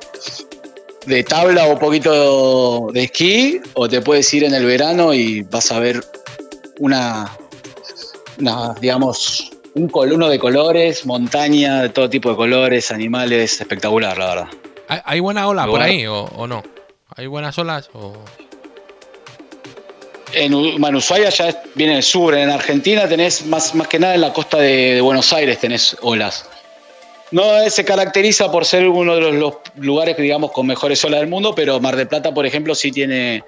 de 1.06 1.24
tabla 1.26 1.66
o 1.68 1.74
un 1.74 1.80
poquito 1.80 2.88
de 2.94 3.04
esquí, 3.04 3.60
o 3.74 3.90
te 3.90 4.00
puedes 4.00 4.34
ir 4.34 4.46
en 4.46 4.54
el 4.54 4.66
verano 4.66 5.14
y 5.14 5.42
vas 5.42 5.70
a 5.74 5.80
ver 5.80 6.02
una, 6.80 7.30
una, 8.40 8.74
digamos, 8.80 9.52
un 9.74 9.90
col- 9.90 10.14
uno 10.14 10.30
de 10.30 10.40
colores, 10.40 11.06
montaña 11.06 11.82
de 11.82 11.90
todo 11.90 12.10
tipo 12.10 12.30
de 12.30 12.38
colores, 12.38 12.90
animales, 12.90 13.60
espectacular, 13.60 14.18
la 14.18 14.28
verdad. 14.28 14.48
¿Hay, 14.88 15.00
hay 15.06 15.20
buena 15.20 15.48
ola 15.48 15.66
por 15.66 15.82
ahí 15.82 16.06
o, 16.06 16.24
o 16.24 16.48
no? 16.48 16.64
¿Hay 17.16 17.28
buenas 17.28 17.58
olas? 17.58 17.90
O... 17.94 18.14
En 20.34 20.54
U- 20.54 20.78
bueno, 20.80 20.98
Ushuaia 20.98 21.30
ya 21.30 21.62
viene 21.76 21.94
del 21.94 22.04
sur, 22.04 22.34
en 22.36 22.50
Argentina 22.50 23.08
tenés 23.08 23.46
más, 23.46 23.76
más 23.76 23.88
que 23.88 24.00
nada 24.00 24.16
en 24.16 24.22
la 24.22 24.34
costa 24.34 24.58
de, 24.58 24.96
de 24.96 25.02
Buenos 25.02 25.32
Aires 25.32 25.60
tenés 25.60 25.96
olas. 26.02 26.50
No 27.32 27.44
se 27.70 27.84
caracteriza 27.86 28.52
por 28.52 28.66
ser 28.66 28.88
uno 28.88 29.16
de 29.16 29.22
los, 29.22 29.34
los 29.36 29.54
lugares, 29.78 30.18
digamos, 30.18 30.52
con 30.52 30.68
mejores 30.68 31.04
olas 31.06 31.20
del 31.20 31.30
mundo, 31.30 31.54
pero 31.56 31.80
Mar 31.80 31.96
del 31.96 32.08
Plata, 32.08 32.34
por 32.34 32.46
ejemplo, 32.46 32.76
sí 32.76 32.92
tiene, 32.92 33.44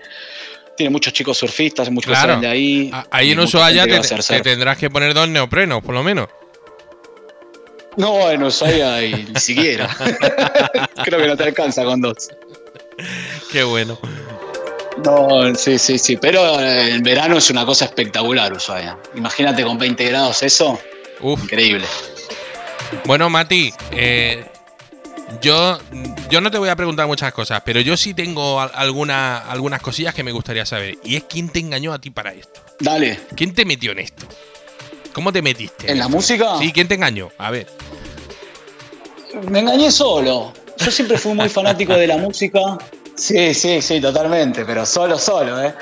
tiene 0.78 0.90
muchos 0.92 1.14
chicos 1.14 1.38
surfistas, 1.38 1.90
muchos 1.92 2.12
que 2.12 2.16
salen 2.22 2.42
de 2.42 2.48
ahí. 2.48 2.90
A- 2.94 3.06
Ahí 3.12 3.32
en 3.32 3.40
Ushuaia 3.40 3.84
te, 3.86 4.00
te 4.38 4.42
tendrás 4.42 4.78
que 4.78 4.90
poner 4.90 5.14
dos 5.14 5.28
neoprenos, 5.28 5.84
por 5.84 5.94
lo 5.94 6.04
menos. 6.04 6.30
No, 7.98 8.30
en 8.30 8.44
Ushuaia 8.44 9.04
y 9.04 9.26
ni 9.34 9.40
siquiera. 9.40 9.90
Creo 11.04 11.20
que 11.20 11.28
no 11.28 11.38
te 11.38 11.44
alcanza 11.44 11.84
con 11.84 12.02
dos. 12.02 12.30
Qué 13.52 13.64
bueno. 13.64 13.98
No, 15.04 15.54
sí, 15.56 15.78
sí, 15.78 15.98
sí. 15.98 16.18
Pero 16.18 16.60
eh, 16.60 16.92
en 16.92 17.04
verano 17.04 17.38
es 17.38 17.50
una 17.50 17.66
cosa 17.66 17.86
espectacular, 17.86 18.52
Ushuaia. 18.54 18.98
Imagínate 19.16 19.64
con 19.64 19.78
20 19.78 20.04
grados 20.06 20.42
eso. 20.44 20.80
Uf. 21.22 21.44
Increíble. 21.44 21.86
Bueno, 23.06 23.30
Mati, 23.30 23.74
eh, 23.92 24.46
yo, 25.42 25.80
yo 26.30 26.40
no 26.42 26.50
te 26.52 26.58
voy 26.58 26.70
a 26.70 26.76
preguntar 26.76 27.08
muchas 27.08 27.34
cosas, 27.34 27.62
pero 27.66 27.82
yo 27.82 27.98
sí 27.98 28.14
tengo 28.14 28.62
al- 28.62 28.72
alguna, 28.74 29.38
algunas 29.40 29.82
cosillas 29.82 30.14
que 30.14 30.24
me 30.24 30.32
gustaría 30.32 30.66
saber. 30.66 30.98
Y 31.04 31.16
es 31.18 31.24
quién 31.24 31.50
te 31.50 31.60
engañó 31.60 31.94
a 31.94 32.00
ti 32.00 32.10
para 32.10 32.34
esto. 32.34 32.62
Dale. 32.80 33.20
¿Quién 33.36 33.54
te 33.54 33.66
metió 33.66 33.92
en 33.92 34.00
esto? 34.00 34.26
¿Cómo 35.16 35.32
te 35.32 35.42
metiste? 35.42 35.90
¿En 35.90 35.98
la 35.98 36.10
música? 36.10 36.58
Sí, 36.60 36.74
¿quién 36.74 36.90
te 36.90 36.96
engañó? 36.96 37.32
A 37.38 37.50
ver. 37.50 37.68
Me 39.50 39.60
engañé 39.60 39.90
solo. 39.90 40.52
Yo 40.78 40.92
siempre 40.92 41.18
fui 41.18 41.34
muy 41.34 41.48
fanático 41.48 41.94
de 41.94 42.06
la 42.06 42.18
música. 42.18 42.78
Sí, 43.16 43.54
sí, 43.54 43.82
sí, 43.82 44.02
totalmente, 44.02 44.66
pero 44.66 44.86
solo, 44.86 45.18
solo, 45.18 45.64
¿eh? 45.64 45.74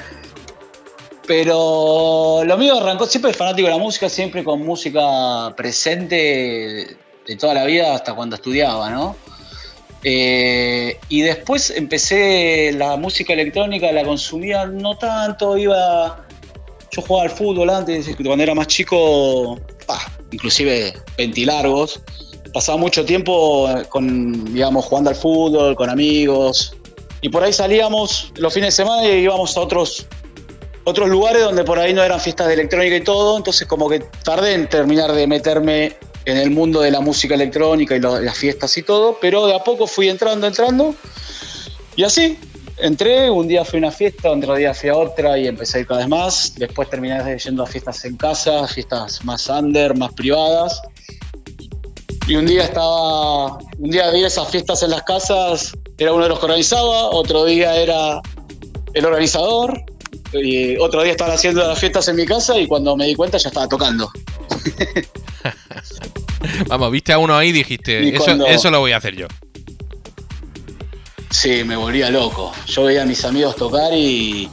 Pero 1.26 2.44
lo 2.46 2.58
mío 2.58 2.78
arrancó 2.78 3.08
siempre 3.08 3.34
fanático 3.34 3.68
de 3.68 3.74
la 3.74 3.80
música, 3.80 4.08
siempre 4.08 4.44
con 4.44 4.64
música 4.64 5.52
presente 5.58 6.96
de 7.26 7.36
toda 7.36 7.56
la 7.56 7.66
vida 7.66 7.96
hasta 7.96 8.14
cuando 8.14 8.36
estudiaba, 8.36 8.92
¿no? 8.92 9.16
Eh, 10.04 11.00
y 11.10 11.22
después 11.22 11.72
empecé 11.72 12.72
la 12.74 12.98
música 12.98 13.34
electrónica, 13.34 13.92
la 13.92 14.04
consumía 14.04 14.68
no 14.68 14.96
tanto, 14.96 15.58
iba. 15.58 16.23
Yo 16.94 17.02
jugaba 17.02 17.24
al 17.24 17.36
fútbol 17.36 17.72
antes, 17.72 18.08
cuando 18.24 18.44
era 18.44 18.54
más 18.54 18.68
chico, 18.68 19.60
inclusive 20.32 20.94
ventilargos. 21.18 22.00
Pasaba 22.54 22.78
mucho 22.78 23.04
tiempo 23.04 23.68
con, 23.89 24.54
digamos, 24.54 24.86
jugando 24.86 25.10
al 25.10 25.16
fútbol, 25.16 25.76
con 25.76 25.89
amigos. 25.89 26.76
Y 27.22 27.30
por 27.30 27.44
ahí 27.44 27.52
salíamos 27.52 28.32
los 28.36 28.54
fines 28.54 28.78
de 28.78 28.84
semana 28.84 29.08
y 29.08 29.24
íbamos 29.24 29.58
a 29.58 29.62
otros, 29.62 30.06
otros 30.84 31.10
lugares 31.10 31.41
donde 31.41 31.64
por 31.64 31.80
ahí 31.80 31.94
no 31.96 32.04
eran 32.04 32.20
fiestas 32.20 32.48
de 32.48 32.54
electrónica 32.54 32.96
y 32.96 33.02
todo. 33.02 33.38
Entonces 33.38 33.68
como 33.68 33.89
que 33.89 34.00
tardé 34.24 34.54
en 34.54 34.70
terminar 34.70 35.14
de 35.14 35.26
meterme 35.26 35.98
en 36.26 36.38
el 36.38 36.52
mundo 36.52 36.82
de 36.82 36.91
la 36.91 37.02
música 37.02 37.34
electrónica 37.34 37.96
y 37.96 38.00
las 38.00 38.38
fiestas 38.38 38.78
y 38.78 38.84
todo, 38.84 39.18
pero 39.20 39.48
de 39.48 39.56
a 39.56 39.64
poco 39.64 39.88
fui 39.88 40.10
entrando, 40.10 40.48
entrando, 40.48 40.96
y 41.96 42.04
así, 42.04 42.38
entré, 42.78 43.30
un 43.30 43.48
día 43.48 43.64
fui 43.66 43.78
a 43.78 43.80
una 43.88 43.92
fiesta, 43.92 44.32
otro 44.32 44.56
día 44.56 44.74
fui 44.74 44.90
a 44.90 44.96
otra 44.96 45.38
y 45.38 45.48
empecé 45.48 45.78
a 45.78 45.82
ir 45.82 45.88
cada 45.88 46.00
vez 46.02 46.10
más, 46.10 46.54
después 46.58 46.90
terminé 46.90 47.38
yendo 47.38 47.64
a 47.64 47.68
fiestas 47.68 48.04
en 48.06 48.18
casa, 48.18 48.68
fiestas 48.68 49.24
más 49.24 49.48
under, 49.50 49.96
más 49.98 50.14
privadas, 50.14 50.82
y 52.28 52.36
un 52.36 52.46
día 52.46 52.64
estaba, 52.64 53.58
un 53.78 53.90
día 53.90 54.10
vi 54.12 54.24
esas 54.24 54.50
fiestas 54.50 54.82
en 54.84 54.92
las 54.92 55.04
casas, 55.04 55.74
era 55.98 56.14
uno 56.14 56.24
de 56.24 56.30
los 56.30 56.40
que 56.40 56.46
organizaba, 56.46 57.10
otro 57.10 57.46
día 57.46 57.76
era 57.76 58.22
el 58.94 59.06
organizador, 59.06 59.82
y 60.34 60.78
otro 60.78 61.04
día 61.04 61.12
estaban 61.12 61.36
haciendo 61.36 61.66
las 61.68 61.78
fiestas 61.80 62.08
en 62.08 62.16
mi 62.16 62.26
casa 62.26 62.58
y 62.58 62.66
cuando 62.66 62.96
me 62.98 63.06
di 63.06 63.14
cuenta 63.14 63.38
ya 63.38 63.50
estaba 63.50 63.68
tocando. 63.68 64.10
Vamos, 66.68 66.92
viste 66.92 67.14
a 67.14 67.20
uno 67.20 67.38
ahí 67.38 67.50
y 67.50 67.52
dijiste, 67.52 68.04
Y 68.04 68.10
eso, 68.10 68.24
cuando- 68.24 68.48
eso 68.48 68.72
lo 68.72 68.80
voy 68.80 68.94
a 68.94 68.98
hacer 68.98 69.16
yo. 69.16 69.28
Sí, 71.34 71.64
me 71.64 71.76
volvía 71.76 72.12
loco. 72.12 72.52
Yo 72.68 72.84
veía 72.84 73.02
a 73.02 73.06
mis 73.06 73.26
amigos 73.26 73.56
tocar 73.56 73.92
y, 73.92 74.48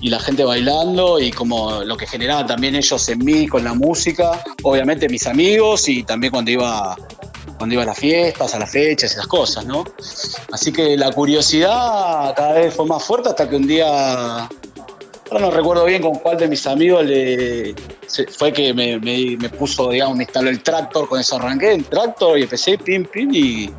la 0.00 0.18
gente 0.18 0.44
bailando 0.44 1.20
y 1.20 1.30
como 1.30 1.84
lo 1.84 1.96
que 1.96 2.06
generaban 2.06 2.46
también 2.46 2.74
ellos 2.74 3.06
en 3.10 3.18
mí 3.18 3.46
con 3.46 3.62
la 3.62 3.74
música. 3.74 4.42
Obviamente 4.62 5.08
mis 5.10 5.26
amigos 5.26 5.88
y 5.90 6.02
también 6.02 6.32
cuando 6.32 6.50
iba, 6.50 6.96
cuando 7.58 7.74
iba 7.74 7.82
a 7.82 7.86
las 7.86 7.98
fiestas, 7.98 8.54
a 8.54 8.58
las 8.58 8.72
fechas 8.72 9.12
esas 9.12 9.26
cosas, 9.26 9.66
¿no? 9.66 9.84
Así 10.50 10.72
que 10.72 10.96
la 10.96 11.12
curiosidad 11.12 12.34
cada 12.34 12.54
vez 12.54 12.74
fue 12.74 12.86
más 12.86 13.04
fuerte 13.04 13.28
hasta 13.28 13.48
que 13.48 13.54
un 13.54 13.66
día, 13.66 14.38
ahora 14.38 15.38
no 15.38 15.50
recuerdo 15.50 15.84
bien 15.84 16.00
con 16.00 16.14
cuál 16.14 16.38
de 16.38 16.48
mis 16.48 16.66
amigos 16.66 17.04
le, 17.04 17.74
fue 18.36 18.52
que 18.52 18.72
me 18.72 19.48
puso, 19.50 19.90
digamos, 19.90 20.16
me 20.16 20.24
instaló 20.24 20.48
el 20.48 20.62
tractor, 20.62 21.08
con 21.08 21.20
eso 21.20 21.36
arranqué 21.36 21.74
el 21.74 21.84
tractor 21.84 22.38
y 22.38 22.42
empecé 22.44 22.78
pim, 22.78 23.04
pim 23.04 23.32
y 23.34 23.70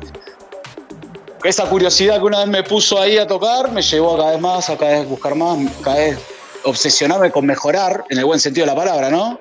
esa 1.44 1.68
curiosidad 1.68 2.16
que 2.18 2.24
una 2.24 2.38
vez 2.40 2.48
me 2.48 2.62
puso 2.62 2.98
ahí 3.00 3.18
a 3.18 3.26
tocar 3.26 3.70
me 3.70 3.82
llevó 3.82 4.14
a 4.14 4.18
cada 4.18 4.30
vez 4.32 4.40
más, 4.40 4.70
a 4.70 4.76
cada 4.76 5.00
vez 5.00 5.08
buscar 5.08 5.34
más, 5.34 5.58
cada 5.82 5.96
vez 5.96 6.18
obsesionarme 6.64 7.30
con 7.30 7.44
mejorar, 7.46 8.04
en 8.08 8.18
el 8.18 8.24
buen 8.24 8.40
sentido 8.40 8.64
de 8.66 8.72
la 8.72 8.76
palabra, 8.76 9.10
¿no? 9.10 9.38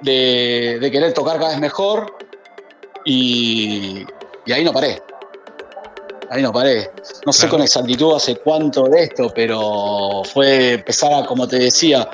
De, 0.00 0.78
de 0.80 0.90
querer 0.90 1.12
tocar 1.12 1.36
cada 1.38 1.50
vez 1.50 1.58
mejor 1.60 2.16
y, 3.04 4.04
y 4.46 4.52
ahí 4.52 4.64
no 4.64 4.72
paré. 4.72 5.02
Ahí 6.30 6.42
no 6.42 6.52
paré. 6.52 6.90
No 7.26 7.32
sé 7.32 7.40
Claro. 7.40 7.50
con 7.56 7.62
exactitud 7.62 8.14
hace 8.14 8.36
cuánto 8.36 8.84
de 8.84 9.02
esto, 9.04 9.30
pero 9.34 10.22
fue 10.32 10.72
empezar 10.74 11.12
a, 11.12 11.26
como 11.26 11.46
te 11.46 11.58
decía, 11.58 12.08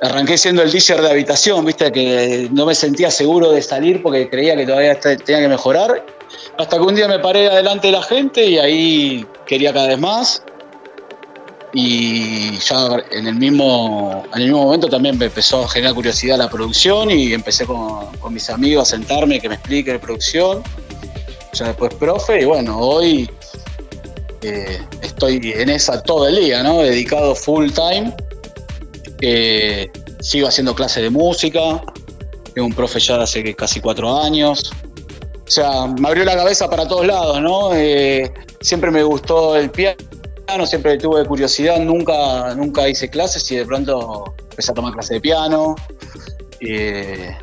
arranqué 0.00 0.36
siendo 0.38 0.62
el 0.62 0.70
DJ 0.72 1.00
de 1.02 1.10
habitación, 1.10 1.64
viste, 1.64 1.92
que 1.92 2.48
no 2.50 2.64
me 2.66 2.74
sentía 2.74 3.10
seguro 3.10 3.52
de 3.52 3.60
salir 3.62 4.02
porque 4.02 4.28
creía 4.30 4.56
que 4.56 4.66
todavía 4.66 4.98
te- 4.98 5.16
tenía 5.18 5.42
que 5.42 5.48
mejorar. 5.48 6.04
Hasta 6.58 6.76
que 6.76 6.82
un 6.82 6.94
día 6.94 7.08
me 7.08 7.18
paré 7.18 7.48
adelante 7.48 7.88
de 7.88 7.92
la 7.92 8.02
gente 8.02 8.44
y 8.44 8.58
ahí 8.58 9.26
quería 9.46 9.72
cada 9.72 9.88
vez 9.88 9.98
más. 9.98 10.42
Y 11.72 12.56
ya 12.58 13.02
en 13.10 13.26
el 13.26 13.34
mismo, 13.34 14.24
en 14.32 14.42
el 14.42 14.48
mismo 14.48 14.64
momento 14.64 14.86
también 14.86 15.18
me 15.18 15.26
empezó 15.26 15.64
a 15.64 15.68
generar 15.68 15.94
curiosidad 15.94 16.38
la 16.38 16.48
producción 16.48 17.10
y 17.10 17.32
empecé 17.32 17.66
con, 17.66 18.06
con 18.18 18.32
mis 18.32 18.48
amigos 18.48 18.88
a 18.88 18.96
sentarme, 18.96 19.40
que 19.40 19.48
me 19.48 19.56
explique 19.56 19.92
la 19.92 20.00
producción. 20.00 20.62
Ya 21.52 21.66
después 21.66 21.94
profe 21.94 22.42
y 22.42 22.44
bueno, 22.44 22.78
hoy 22.78 23.28
eh, 24.44 24.78
estoy 25.00 25.52
en 25.56 25.70
esa 25.70 26.02
todo 26.02 26.28
el 26.28 26.36
día, 26.36 26.62
¿no? 26.62 26.78
Dedicado 26.80 27.34
full 27.34 27.70
time. 27.70 28.14
Eh, 29.22 29.90
sigo 30.20 30.48
haciendo 30.48 30.74
clases 30.74 31.02
de 31.02 31.10
música. 31.10 31.82
Tengo 32.54 32.66
un 32.66 32.74
profe 32.74 33.00
ya 33.00 33.22
hace 33.22 33.54
casi 33.54 33.80
cuatro 33.80 34.20
años. 34.20 34.70
O 35.46 35.50
sea, 35.50 35.86
me 35.86 36.08
abrió 36.08 36.24
la 36.24 36.36
cabeza 36.36 36.68
para 36.68 36.88
todos 36.88 37.06
lados, 37.06 37.40
¿no? 37.40 37.74
Eh, 37.74 38.32
siempre 38.60 38.90
me 38.90 39.02
gustó 39.02 39.56
el 39.56 39.70
piano, 39.70 39.96
siempre 40.64 40.96
tuve 40.98 41.24
curiosidad, 41.26 41.78
nunca, 41.80 42.54
nunca 42.54 42.88
hice 42.88 43.10
clases 43.10 43.50
y 43.50 43.56
de 43.56 43.66
pronto 43.66 44.34
empecé 44.50 44.70
a 44.72 44.74
tomar 44.74 44.92
clases 44.94 45.10
de 45.10 45.20
piano. 45.20 45.74
Eh, 46.60 47.36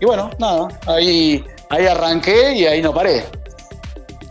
y 0.00 0.04
bueno, 0.04 0.30
nada, 0.38 0.68
ahí, 0.86 1.42
ahí 1.70 1.86
arranqué 1.86 2.52
y 2.54 2.66
ahí 2.66 2.82
no 2.82 2.92
paré. 2.92 3.24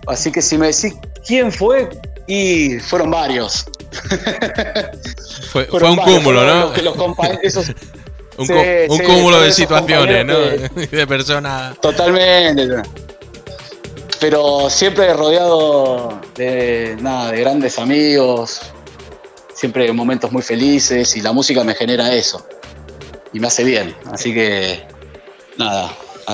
Así 0.06 0.32
que 0.32 0.42
si 0.42 0.58
me 0.58 0.68
decís 0.68 0.96
quién 1.26 1.52
fue, 1.52 1.90
y 2.28 2.78
fueron 2.80 3.10
varios. 3.10 3.66
Fue, 5.52 5.66
un 5.72 5.96
varios, 5.96 6.18
cúmulo, 6.20 6.46
¿no? 6.46 6.60
los 6.60 6.72
que 6.74 6.82
los 6.82 6.96
compa- 6.96 7.40
esos- 7.42 7.72
Un, 8.38 8.46
Sí, 8.46 8.54
cu- 8.54 8.94
un 8.94 8.98
sí, 9.00 9.04
cúmulo 9.04 9.42
de 9.42 9.52
situaciones, 9.52 10.24
¿no? 10.24 10.34
compañeros 10.36 10.92
de 10.92 11.08
personas. 11.08 11.82
Totalmente. 11.82 12.68
Pero 14.20 14.70
siempre 14.70 15.14
rodeado 15.14 16.20
de 16.36 16.98
nada, 17.02 17.32
de 17.32 17.40
grandes 17.42 17.78
amigos, 17.78 18.62
siempre 19.54 19.92
momentos 19.94 20.32
muy 20.32 20.42
felices 20.42 21.16
y 21.16 21.22
la 21.22 21.32
música 21.34 21.64
me 21.64 21.76
genera 21.76 22.14
eso. 22.14 22.46
Y 23.34 23.40
me 23.40 23.48
hace 23.48 23.64
bien. 23.64 23.96
Así 24.12 24.34
que 24.34 24.82
nada, 25.58 25.92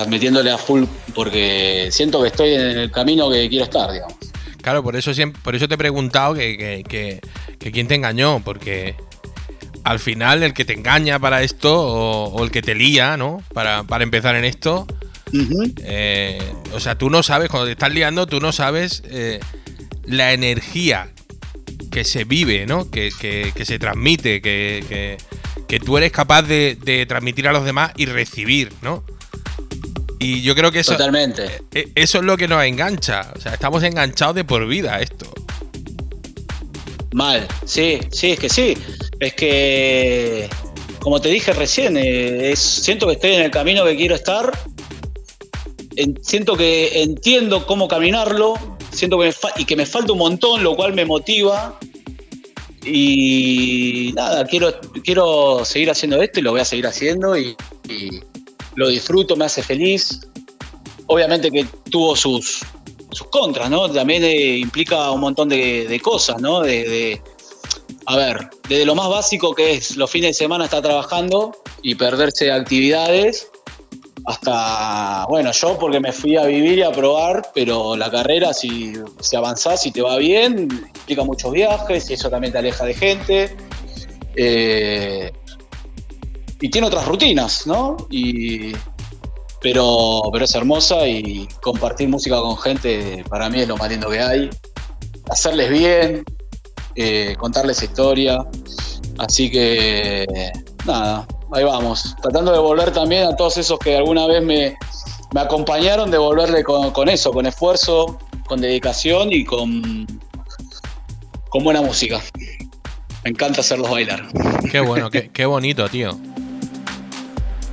metiéndole 0.08 0.50
a 0.50 0.56
full 0.58 0.84
porque 1.14 1.88
siento 1.90 2.22
que 2.22 2.28
estoy 2.28 2.54
en 2.54 2.60
el 2.78 2.90
camino 2.90 3.30
que 3.30 3.48
quiero 3.48 3.64
estar, 3.64 3.92
digamos. 3.92 4.14
Claro, 4.62 4.82
por 4.82 4.96
eso 4.96 5.12
siempre, 5.12 5.40
por 5.42 5.54
eso 5.54 5.68
te 5.68 5.74
he 5.74 5.78
preguntado 5.78 6.32
que, 6.34 6.56
que- 6.56 6.84
que- 6.88 7.20
que 7.58 7.70
quién 7.72 7.86
te 7.86 7.94
engañó, 7.96 8.40
porque 8.42 8.94
al 9.84 9.98
final 9.98 10.42
el 10.42 10.54
que 10.54 10.64
te 10.64 10.72
engaña 10.72 11.18
para 11.18 11.42
esto, 11.42 11.74
o, 11.82 12.24
o 12.34 12.44
el 12.44 12.50
que 12.50 12.62
te 12.62 12.74
lía, 12.74 13.18
¿no? 13.18 13.42
Para, 13.52 13.82
para 13.84 14.04
empezar 14.04 14.34
en 14.36 14.46
esto, 14.46 14.86
Eh, 15.84 16.38
o 16.72 16.80
sea, 16.80 16.96
tú 16.96 17.10
no 17.10 17.22
sabes, 17.22 17.48
cuando 17.48 17.66
te 17.66 17.72
estás 17.72 17.92
liando, 17.92 18.26
tú 18.26 18.40
no 18.40 18.52
sabes 18.52 19.02
eh, 19.06 19.40
la 20.06 20.32
energía 20.32 21.10
que 21.90 22.04
se 22.04 22.24
vive, 22.24 22.66
¿no? 22.66 22.90
Que, 22.90 23.10
que- 23.20 23.52
que 23.54 23.64
se 23.64 23.78
transmite, 23.78 24.40
que, 24.40 24.84
que- 24.88 25.16
que 25.68 25.80
tú 25.80 25.96
eres 25.96 26.12
capaz 26.12 26.42
de, 26.42 26.76
de 26.82 27.06
transmitir 27.06 27.48
a 27.48 27.52
los 27.52 27.64
demás 27.64 27.92
y 27.96 28.06
recibir, 28.06 28.72
¿no? 28.82 29.04
Y 30.18 30.42
yo 30.42 30.54
creo 30.54 30.70
que 30.72 30.80
eso, 30.80 30.92
Totalmente. 30.92 31.44
e- 31.72 31.88
Eso 31.94 32.18
es 32.18 32.24
lo 32.24 32.36
que 32.36 32.48
nos 32.48 32.62
engancha. 32.64 33.32
O 33.36 33.40
sea, 33.40 33.52
estamos 33.54 33.82
enganchados 33.82 34.34
de 34.34 34.44
por 34.44 34.66
vida 34.66 34.94
a 34.96 35.00
esto. 35.00 35.32
Mal, 37.12 37.46
sí, 37.64 38.00
sí, 38.10 38.32
es 38.32 38.38
que 38.40 38.48
sí. 38.48 38.76
Es 39.20 39.34
que, 39.34 40.48
como 41.00 41.20
te 41.20 41.28
dije 41.28 41.52
recién, 41.52 41.96
eh, 41.96 42.50
es- 42.52 42.58
siento 42.58 43.06
que 43.06 43.12
estoy 43.14 43.34
en 43.34 43.42
el 43.42 43.50
camino 43.50 43.84
que 43.84 43.96
quiero 43.96 44.14
estar. 44.14 44.50
En- 45.96 46.18
siento 46.22 46.56
que 46.56 47.02
entiendo 47.02 47.66
cómo 47.66 47.88
caminarlo. 47.88 48.54
Siento 48.90 49.18
que 49.18 49.26
me 49.26 49.32
fa- 49.32 49.52
y 49.56 49.64
que 49.64 49.76
me 49.76 49.86
falta 49.86 50.12
un 50.12 50.18
montón, 50.18 50.62
lo 50.62 50.76
cual 50.76 50.92
me 50.94 51.04
motiva. 51.04 51.78
Y 52.84 54.12
nada, 54.14 54.44
quiero, 54.46 54.72
quiero 55.02 55.64
seguir 55.64 55.90
haciendo 55.90 56.20
esto 56.20 56.40
y 56.40 56.42
lo 56.42 56.52
voy 56.52 56.60
a 56.60 56.64
seguir 56.64 56.86
haciendo. 56.86 57.36
Y, 57.36 57.56
lo 58.76 58.88
disfruto, 58.88 59.36
me 59.36 59.44
hace 59.44 59.62
feliz. 59.62 60.20
Obviamente 61.06 61.50
que 61.50 61.64
tuvo 61.90 62.16
sus, 62.16 62.60
sus 63.12 63.26
contras, 63.28 63.70
¿no? 63.70 63.88
También 63.90 64.24
eh, 64.24 64.56
implica 64.58 65.10
un 65.12 65.20
montón 65.20 65.48
de, 65.48 65.86
de 65.86 66.00
cosas, 66.00 66.40
¿no? 66.40 66.60
De, 66.60 66.82
de- 66.88 67.22
a 68.06 68.16
ver, 68.16 68.50
desde 68.68 68.84
lo 68.84 68.94
más 68.94 69.08
básico 69.08 69.54
que 69.54 69.72
es 69.74 69.96
los 69.96 70.10
fines 70.10 70.30
de 70.30 70.34
semana 70.34 70.64
estar 70.64 70.82
trabajando 70.82 71.56
y 71.82 71.94
perderse 71.94 72.50
actividades, 72.52 73.48
hasta, 74.24 75.26
bueno, 75.28 75.52
yo 75.52 75.78
porque 75.78 76.00
me 76.00 76.12
fui 76.12 76.36
a 76.36 76.44
vivir 76.44 76.78
y 76.78 76.82
a 76.82 76.90
probar, 76.90 77.50
pero 77.54 77.96
la 77.96 78.10
carrera, 78.10 78.54
si, 78.54 78.94
si 79.20 79.36
avanzás 79.36 79.84
y 79.86 79.90
te 79.90 80.00
va 80.00 80.16
bien, 80.16 80.68
implica 80.96 81.24
muchos 81.24 81.52
viajes 81.52 82.08
y 82.10 82.14
eso 82.14 82.30
también 82.30 82.52
te 82.52 82.58
aleja 82.58 82.84
de 82.84 82.94
gente. 82.94 83.56
Eh, 84.36 85.30
y 86.60 86.70
tiene 86.70 86.86
otras 86.86 87.06
rutinas, 87.06 87.66
¿no? 87.66 87.96
Y, 88.10 88.72
pero, 89.60 90.22
pero 90.32 90.44
es 90.44 90.54
hermosa 90.54 91.06
y 91.06 91.46
compartir 91.62 92.08
música 92.08 92.40
con 92.40 92.56
gente 92.58 93.24
para 93.28 93.48
mí 93.50 93.60
es 93.60 93.68
lo 93.68 93.76
más 93.76 93.90
lindo 93.90 94.08
que 94.08 94.20
hay. 94.20 94.50
Hacerles 95.30 95.70
bien, 95.70 96.24
eh, 96.96 97.34
contarles 97.38 97.82
historia. 97.82 98.38
Así 99.18 99.50
que 99.50 100.26
nada, 100.86 101.26
ahí 101.54 101.64
vamos. 101.64 102.14
Tratando 102.22 102.52
de 102.52 102.58
volver 102.58 102.92
también 102.92 103.26
a 103.26 103.36
todos 103.36 103.56
esos 103.58 103.78
que 103.78 103.96
alguna 103.96 104.26
vez 104.26 104.42
me, 104.42 104.76
me 105.32 105.40
acompañaron, 105.40 106.10
de 106.10 106.18
volverle 106.18 106.62
con, 106.64 106.90
con 106.90 107.08
eso, 107.08 107.32
con 107.32 107.46
esfuerzo, 107.46 108.18
con 108.46 108.60
dedicación 108.60 109.32
y 109.32 109.44
con, 109.44 110.06
con 111.48 111.64
buena 111.64 111.80
música. 111.82 112.20
Me 113.24 113.30
encanta 113.30 113.60
hacerlos 113.62 113.90
bailar. 113.90 114.26
Qué 114.70 114.80
bueno, 114.80 115.10
qué, 115.10 115.30
qué 115.30 115.46
bonito, 115.46 115.88
tío. 115.88 116.18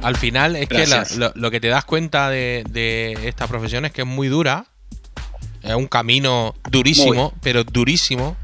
Al 0.02 0.16
final 0.18 0.56
es 0.56 0.68
que 0.68 0.88
la- 0.88 0.98
Gracias. 0.98 1.18
lo, 1.18 1.32
lo 1.36 1.52
que 1.52 1.60
te 1.60 1.68
das 1.68 1.86
cuenta 1.86 2.30
de, 2.30 2.64
de 2.70 3.18
esta 3.28 3.48
profesión 3.48 3.86
es 3.86 3.92
que 3.92 4.02
es 4.02 4.08
muy 4.08 4.28
dura. 4.30 4.66
Es 5.62 5.76
un 5.76 5.88
camino 5.88 6.56
durísimo, 6.72 7.34
pero 7.42 7.64
durísimo. 7.64 8.36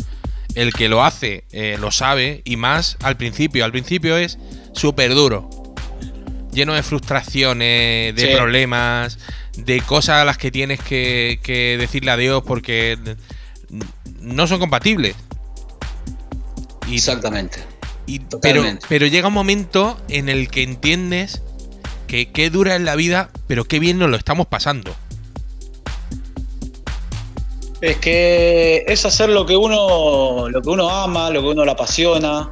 El 0.53 0.73
que 0.73 0.87
lo 0.89 1.03
hace 1.03 1.45
eh, 1.51 1.77
lo 1.79 1.91
sabe 1.91 2.41
y 2.45 2.57
más 2.57 2.97
al 3.01 3.15
principio. 3.17 3.63
Al 3.65 3.71
principio 3.71 4.17
es 4.17 4.37
súper 4.77 5.13
duro. 5.13 5.49
Lleno 6.53 6.73
de 6.73 6.83
frustraciones, 6.83 8.15
de 8.15 8.21
Sí. 8.29 8.35
problemas, 8.35 9.19
de 9.57 9.81
cosas 9.81 10.21
a 10.21 10.25
las 10.25 10.37
que 10.37 10.51
tienes 10.51 10.79
que, 10.79 11.39
que 11.43 11.77
decirle 11.77 12.11
adiós 12.11 12.43
porque 12.45 12.97
no 14.21 14.47
son 14.47 14.59
compatibles. 14.59 15.15
Y 16.87 16.95
Exactamente. 16.95 17.59
y- 18.05 18.19
pero, 18.41 18.63
pero 18.87 19.07
llega 19.07 19.27
un 19.27 19.33
momento 19.33 19.97
en 20.09 20.29
el 20.29 20.49
que 20.49 20.63
entiendes 20.63 21.41
que 22.07 22.31
qué 22.31 22.49
dura 22.49 22.75
es 22.75 22.81
la 22.81 22.95
vida, 22.95 23.29
pero 23.47 23.65
qué 23.65 23.79
bien 23.79 23.99
nos 23.99 24.09
lo 24.09 24.15
estamos 24.17 24.47
pasando. 24.47 24.95
Es 27.81 27.97
que 27.97 28.83
es 28.87 29.05
hacer 29.05 29.29
lo 29.29 29.45
que 29.45 29.55
uno, 29.55 30.49
lo 30.49 30.61
que 30.61 30.69
uno 30.69 30.89
ama, 30.89 31.29
lo 31.29 31.41
que 31.41 31.47
uno 31.49 31.63
le 31.63 31.71
apasiona. 31.71 32.51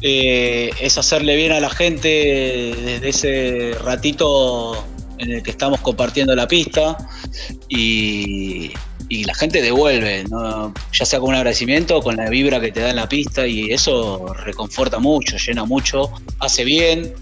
Eh, 0.00 0.70
es 0.80 0.96
hacerle 0.96 1.36
bien 1.36 1.52
a 1.52 1.60
la 1.60 1.70
gente 1.70 2.08
desde 2.84 3.08
ese 3.08 3.72
ratito 3.82 4.84
en 5.18 5.32
el 5.32 5.42
que 5.42 5.50
estamos 5.50 5.80
compartiendo 5.80 6.34
la 6.36 6.46
pista 6.46 6.96
y, 7.68 8.70
la 9.10 9.34
gente 9.34 9.62
devuelve, 9.62 10.24
ya 10.92 11.04
sea 11.06 11.18
con 11.18 11.30
un 11.30 11.34
agradecimiento 11.34 12.00
con 12.02 12.16
la 12.16 12.28
vibra 12.28 12.60
que 12.60 12.70
te 12.70 12.80
da 12.80 12.90
en 12.90 12.96
la 12.96 13.08
pista 13.08 13.46
y 13.46 13.70
eso 13.70 14.34
reconforta 14.34 14.98
mucho, 14.98 15.36
llena 15.38 15.64
mucho, 15.64 16.12
hace 16.40 16.62
bien, 16.64 17.12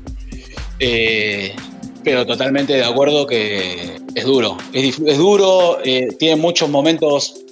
eh, 0.81 1.55
pero 2.03 2.27
totalmente 2.27 2.75
de 2.75 2.85
acuerdo 2.85 3.27
que 3.27 3.99
es 4.15 4.25
duro, 4.25 4.59
es, 4.73 4.99
es 4.99 5.19
duro, 5.19 5.79
eh, 5.85 6.09
tiene 6.19 6.37
muchos 6.37 6.69
momentos 6.69 7.46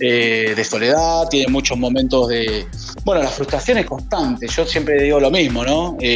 eh, 0.00 0.54
de 0.56 0.64
soledad, 0.64 1.28
tiene 1.28 1.50
muchos 1.50 1.78
momentos 1.78 2.28
de... 2.28 2.66
Bueno, 3.04 3.22
la 3.22 3.30
frustración 3.30 3.78
es 3.78 3.86
constante, 3.86 4.46
yo 4.48 4.66
siempre 4.66 5.02
digo 5.02 5.20
lo 5.20 5.30
mismo, 5.30 5.64
¿no? 5.64 5.96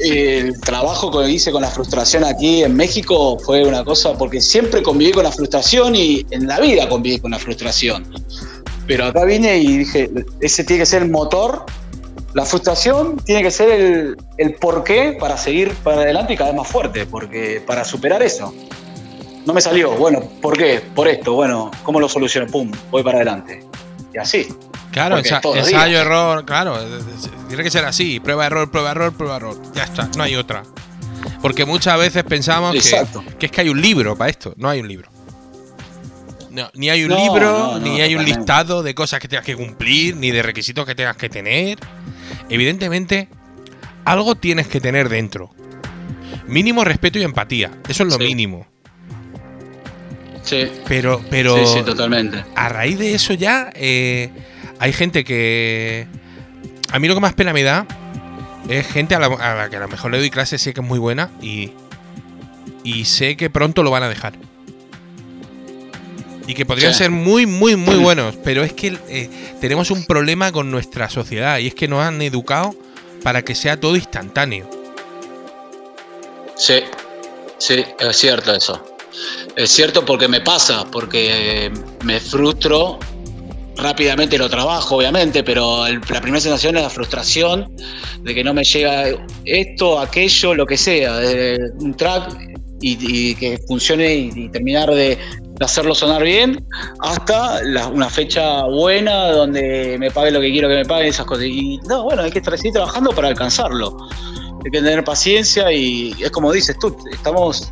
Eh, 0.00 0.38
el 0.40 0.60
trabajo 0.60 1.10
que 1.10 1.30
hice 1.30 1.52
con 1.52 1.62
la 1.62 1.70
frustración 1.70 2.24
aquí 2.24 2.64
en 2.64 2.74
México 2.74 3.38
fue 3.38 3.64
una 3.64 3.84
cosa, 3.84 4.18
porque 4.18 4.40
siempre 4.40 4.82
conviví 4.82 5.12
con 5.12 5.22
la 5.22 5.30
frustración 5.30 5.94
y 5.94 6.26
en 6.30 6.48
la 6.48 6.58
vida 6.58 6.88
conviví 6.88 7.20
con 7.20 7.30
la 7.30 7.38
frustración. 7.38 8.04
Pero 8.88 9.06
acá 9.06 9.24
vine 9.24 9.58
y 9.58 9.78
dije, 9.78 10.10
ese 10.40 10.64
tiene 10.64 10.82
que 10.82 10.86
ser 10.86 11.02
el 11.02 11.10
motor, 11.10 11.64
la 12.34 12.44
frustración 12.44 13.16
tiene 13.24 13.42
que 13.42 13.50
ser 13.52 13.70
el, 13.70 14.16
el 14.38 14.54
porqué 14.56 15.16
para 15.18 15.38
seguir 15.38 15.72
para 15.84 16.02
adelante 16.02 16.32
y 16.32 16.36
cada 16.36 16.50
vez 16.50 16.58
más 16.58 16.68
fuerte, 16.68 17.06
porque 17.06 17.62
para 17.64 17.84
superar 17.84 18.22
eso. 18.22 18.52
No 19.46 19.52
me 19.52 19.60
salió, 19.60 19.90
bueno, 19.92 20.20
¿por 20.40 20.56
qué? 20.56 20.80
Por 20.94 21.06
esto, 21.08 21.34
bueno, 21.34 21.70
¿cómo 21.82 22.00
lo 22.00 22.08
soluciono? 22.08 22.46
Pum, 22.46 22.70
voy 22.90 23.02
para 23.02 23.18
adelante. 23.18 23.62
Y 24.14 24.18
así. 24.18 24.46
Claro, 24.90 25.18
ensa- 25.18 25.40
ensayo, 25.56 25.98
error, 25.98 26.44
claro. 26.44 26.80
eh, 26.80 26.86
eh, 26.98 27.28
Tiene 27.48 27.62
que 27.62 27.70
ser 27.70 27.84
así. 27.84 28.20
Prueba, 28.20 28.46
error, 28.46 28.70
prueba, 28.70 28.92
error, 28.92 29.12
prueba, 29.12 29.36
error. 29.36 29.60
Ya 29.74 29.84
está, 29.84 30.08
no 30.16 30.22
hay 30.22 30.36
otra. 30.36 30.62
Porque 31.42 31.64
muchas 31.64 31.98
veces 31.98 32.22
pensamos 32.24 32.74
que, 33.38 33.46
es 33.46 33.50
que 33.52 33.60
hay 33.60 33.68
un 33.68 33.80
libro 33.82 34.16
para 34.16 34.30
esto. 34.30 34.54
No 34.56 34.68
hay 34.68 34.80
un 34.80 34.88
libro. 34.88 35.10
No, 36.50 36.70
ni 36.74 36.88
hay 36.88 37.02
un 37.02 37.10
No, 37.10 37.16
libro, 37.18 37.72
no, 37.72 37.78
ni 37.80 38.00
hay 38.00 38.14
un 38.14 38.24
listado 38.24 38.82
de 38.84 38.94
cosas 38.94 39.18
que 39.18 39.26
tengas 39.26 39.44
que 39.44 39.56
cumplir, 39.56 40.16
ni 40.16 40.30
de 40.30 40.42
requisitos 40.42 40.86
que 40.86 40.94
tengas 40.94 41.16
que 41.16 41.28
tener. 41.28 41.78
Evidentemente, 42.48 43.28
algo 44.04 44.36
tienes 44.36 44.68
que 44.68 44.80
tener 44.80 45.08
dentro. 45.08 45.50
Mínimo 46.46 46.84
respeto 46.84 47.18
y 47.18 47.24
empatía. 47.24 47.72
Eso 47.88 48.04
es 48.04 48.12
lo 48.12 48.18
Sí. 48.18 48.24
mínimo. 48.24 48.66
Sí, 50.44 50.70
Pero, 50.86 51.22
pero 51.30 51.56
sí, 51.66 51.78
sí, 51.78 51.82
totalmente. 51.84 52.44
a 52.54 52.68
raíz 52.68 52.98
de 52.98 53.14
eso 53.14 53.32
ya 53.32 53.70
eh, 53.74 54.30
hay 54.78 54.92
gente 54.92 55.24
que... 55.24 56.06
A 56.92 56.98
mí 56.98 57.08
lo 57.08 57.14
que 57.14 57.20
más 57.20 57.32
pena 57.32 57.52
me 57.54 57.62
da 57.62 57.86
es 58.68 58.86
gente 58.86 59.14
a 59.14 59.18
la, 59.20 59.26
a 59.26 59.54
la 59.54 59.70
que 59.70 59.76
a 59.76 59.80
lo 59.80 59.88
mejor 59.88 60.10
le 60.10 60.18
doy 60.18 60.30
clase, 60.30 60.58
sé 60.58 60.74
que 60.74 60.80
es 60.80 60.86
muy 60.86 60.98
buena 60.98 61.30
y, 61.40 61.70
y 62.84 63.06
sé 63.06 63.36
que 63.36 63.48
pronto 63.50 63.82
lo 63.82 63.90
van 63.90 64.02
a 64.02 64.08
dejar. 64.08 64.34
Y 66.46 66.52
que 66.54 66.66
podrían 66.66 66.92
Sí. 66.92 66.98
ser 66.98 67.10
muy, 67.10 67.46
muy, 67.46 67.74
muy 67.76 67.96
buenos. 67.96 68.36
Pero 68.44 68.62
es 68.62 68.74
que 68.74 68.98
eh, 69.08 69.30
tenemos 69.62 69.90
un 69.90 70.04
problema 70.04 70.52
con 70.52 70.70
nuestra 70.70 71.08
sociedad 71.08 71.58
y 71.58 71.68
es 71.68 71.74
que 71.74 71.88
nos 71.88 72.00
han 72.04 72.20
educado 72.20 72.74
para 73.22 73.40
que 73.42 73.54
sea 73.54 73.80
todo 73.80 73.96
instantáneo. 73.96 74.68
Sí, 76.56 76.80
sí, 77.58 77.82
es 77.98 78.16
cierto 78.16 78.54
eso. 78.54 78.93
Es 79.56 79.70
cierto 79.70 80.04
porque 80.04 80.28
me 80.28 80.40
pasa, 80.40 80.84
porque 80.90 81.70
me 82.02 82.20
frustro, 82.20 82.98
rápidamente 83.76 84.38
lo 84.38 84.48
trabajo, 84.48 84.96
obviamente, 84.96 85.42
pero 85.42 85.86
la 85.88 86.20
primera 86.20 86.40
sensación 86.40 86.76
es 86.76 86.82
la 86.82 86.90
frustración 86.90 87.74
de 88.20 88.34
que 88.34 88.44
no 88.44 88.54
me 88.54 88.64
llega 88.64 89.04
esto, 89.44 89.98
aquello, 89.98 90.54
lo 90.54 90.66
que 90.66 90.76
sea, 90.76 91.18
un 91.80 91.94
track 91.94 92.36
y, 92.80 93.34
que 93.36 93.58
funcione 93.66 94.14
y, 94.14 94.48
terminar 94.50 94.90
de, 94.90 95.18
hacerlo 95.60 95.94
sonar 95.94 96.22
bien, 96.22 96.66
hasta 97.00 97.60
una 97.92 98.10
fecha 98.10 98.64
buena 98.64 99.30
donde 99.30 99.96
me 99.98 100.10
pague 100.10 100.32
lo 100.32 100.40
que 100.40 100.50
quiero 100.50 100.68
que 100.68 100.74
me 100.74 100.84
pague, 100.84 101.08
esas 101.08 101.26
cosas. 101.26 101.44
Y 101.44 101.78
no, 101.88 102.04
bueno, 102.04 102.22
hay 102.22 102.30
que 102.30 102.42
seguir 102.42 102.72
trabajando 102.72 103.10
para 103.12 103.28
alcanzarlo. 103.28 103.96
Hay 104.64 104.70
que 104.70 104.78
tener 104.78 105.04
paciencia 105.04 105.70
y 105.72 106.14
es 106.20 106.30
como 106.30 106.52
dices 106.52 106.76
tú, 106.80 106.96
estamos 107.12 107.70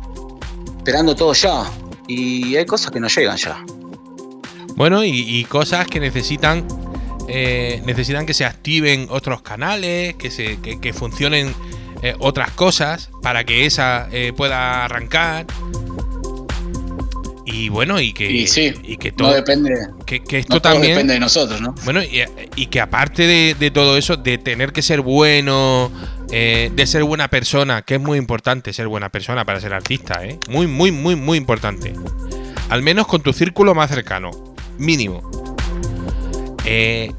esperando 0.83 1.15
todo 1.15 1.31
ya. 1.31 1.63
Y 2.09 2.57
hay 2.57 2.65
cosas 2.65 2.91
que 2.91 2.99
no 2.99 3.07
llegan 3.07 3.37
ya. 3.37 3.63
Bueno, 4.75 5.05
y, 5.05 5.11
y 5.11 5.45
cosas 5.45 5.87
que 5.87 6.01
necesitan 6.01 6.67
eh, 7.29 7.81
necesitan 7.85 8.25
que 8.25 8.33
se 8.33 8.43
activen 8.43 9.07
otros 9.09 9.41
canales, 9.41 10.15
que 10.15 10.29
se 10.29 10.59
que, 10.59 10.81
que 10.81 10.91
funcionen 10.91 11.53
eh, 12.01 12.15
otras 12.19 12.51
cosas 12.51 13.09
para 13.21 13.45
que 13.45 13.65
esa 13.65 14.09
eh, 14.11 14.33
pueda 14.35 14.83
arrancar. 14.83 15.45
Y 17.45 17.69
bueno, 17.69 18.01
y 18.01 18.11
que 18.11 18.29
Y 18.29 18.47
sí, 18.47 18.73
y 18.83 18.97
que 18.97 19.11
No 19.11 19.17
todo 19.17 19.33
depende, 19.35 19.71
que, 20.05 20.21
que 20.21 20.39
esto 20.39 20.55
no 20.55 20.61
todo 20.61 20.73
también 20.73 20.95
depende 20.95 21.13
de 21.13 21.19
nosotros, 21.21 21.61
¿no? 21.61 21.75
bueno, 21.85 22.01
y, 22.03 22.23
y 22.55 22.65
que 22.67 22.81
aparte 22.81 23.25
de, 23.25 23.55
de 23.57 23.71
todo 23.71 23.97
eso, 23.97 24.17
de 24.17 24.37
tener 24.37 24.73
que 24.73 24.81
ser 24.81 25.01
bueno, 25.01 25.91
eh, 26.35 26.71
de 26.73 26.87
ser 26.87 27.03
buena 27.03 27.29
persona, 27.29 27.83
que 27.83 27.93
es 27.93 28.01
muy 28.01 28.17
importante 28.17 28.73
ser 28.73 28.87
buena 28.87 29.09
persona 29.09 29.45
para 29.45 29.61
ser 29.61 29.71
artista, 29.71 30.25
¿eh? 30.25 30.39
Muy, 30.49 30.65
muy, 30.65 30.91
muy, 30.91 31.15
muy 31.15 31.37
importante. 31.37 31.93
Al 32.69 32.81
menos 32.81 33.05
con 33.05 33.21
tu 33.21 33.31
círculo 33.33 33.75
más 33.75 33.91
cercano, 33.91 34.31
mínimo. 34.79 35.21
Eh, 36.65 37.11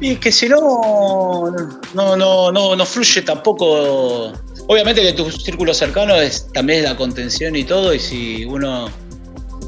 Y 0.00 0.16
que 0.16 0.32
si 0.32 0.48
no, 0.48 1.52
no, 1.92 2.16
no, 2.16 2.50
no, 2.50 2.74
no 2.74 2.86
fluye 2.86 3.20
tampoco. 3.20 4.32
Obviamente 4.68 5.02
que 5.02 5.12
tu 5.12 5.30
círculo 5.30 5.74
cercano 5.74 6.14
es 6.14 6.50
también 6.54 6.84
la 6.84 6.96
contención 6.96 7.56
y 7.56 7.64
todo, 7.64 7.92
y 7.92 8.00
si 8.00 8.46
uno 8.46 8.88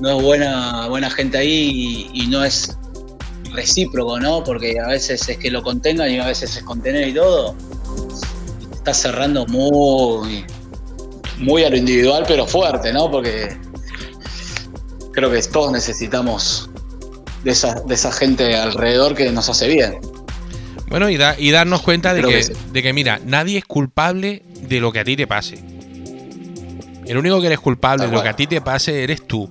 no 0.01 0.17
es 0.17 0.23
buena, 0.23 0.89
buena 0.89 1.11
gente 1.11 1.37
ahí 1.37 2.09
y, 2.15 2.23
y 2.23 2.27
no 2.29 2.43
es 2.43 2.75
recíproco, 3.53 4.19
¿no? 4.19 4.43
Porque 4.43 4.81
a 4.81 4.87
veces 4.87 5.29
es 5.29 5.37
que 5.37 5.51
lo 5.51 5.63
contengan 5.63 6.11
y 6.11 6.19
a 6.19 6.27
veces 6.27 6.57
es 6.57 6.63
contener 6.63 7.09
y 7.09 7.13
todo. 7.13 7.55
Estás 8.79 9.03
cerrando 9.03 9.45
muy, 9.47 10.45
muy 11.39 11.65
a 11.65 11.71
lo 11.71 11.77
individual, 11.77 12.25
pero 12.27 12.47
fuerte, 12.47 12.93
¿no? 12.93 13.11
Porque 13.11 13.57
creo 15.13 15.31
que 15.31 15.41
todos 15.43 15.73
necesitamos 15.73 16.71
de 17.45 17.51
esa, 17.51 17.75
de 17.81 17.95
esa 17.95 18.13
gente 18.13 18.57
alrededor 18.57 19.15
que 19.15 19.31
nos 19.31 19.49
hace 19.49 19.69
bien. 19.69 19.99
bueno, 20.89 21.11
y, 21.11 21.17
da- 21.17 21.35
y 21.39 21.51
darnos 21.51 21.83
cuenta 21.83 22.15
de 22.15 22.23
que, 22.23 22.29
que 22.29 22.43
sí. 22.45 22.53
de 22.73 22.83
que, 22.83 22.93
mira, 22.93 23.21
nadie 23.25 23.59
es 23.59 23.65
culpable 23.65 24.43
de 24.63 24.81
lo 24.81 24.91
que 24.93 25.01
a 25.01 25.05
ti 25.05 25.17
te 25.17 25.27
pase. 25.27 25.59
El 27.07 27.17
único 27.17 27.41
que 27.41 27.47
eres 27.49 27.61
culpable 27.61 28.07
de 28.07 28.13
lo 28.13 28.23
que 28.23 28.29
a 28.29 28.37
ti 28.37 28.47
te 28.47 28.61
pase 28.61 29.03
eres 29.03 29.27
tú. 29.27 29.51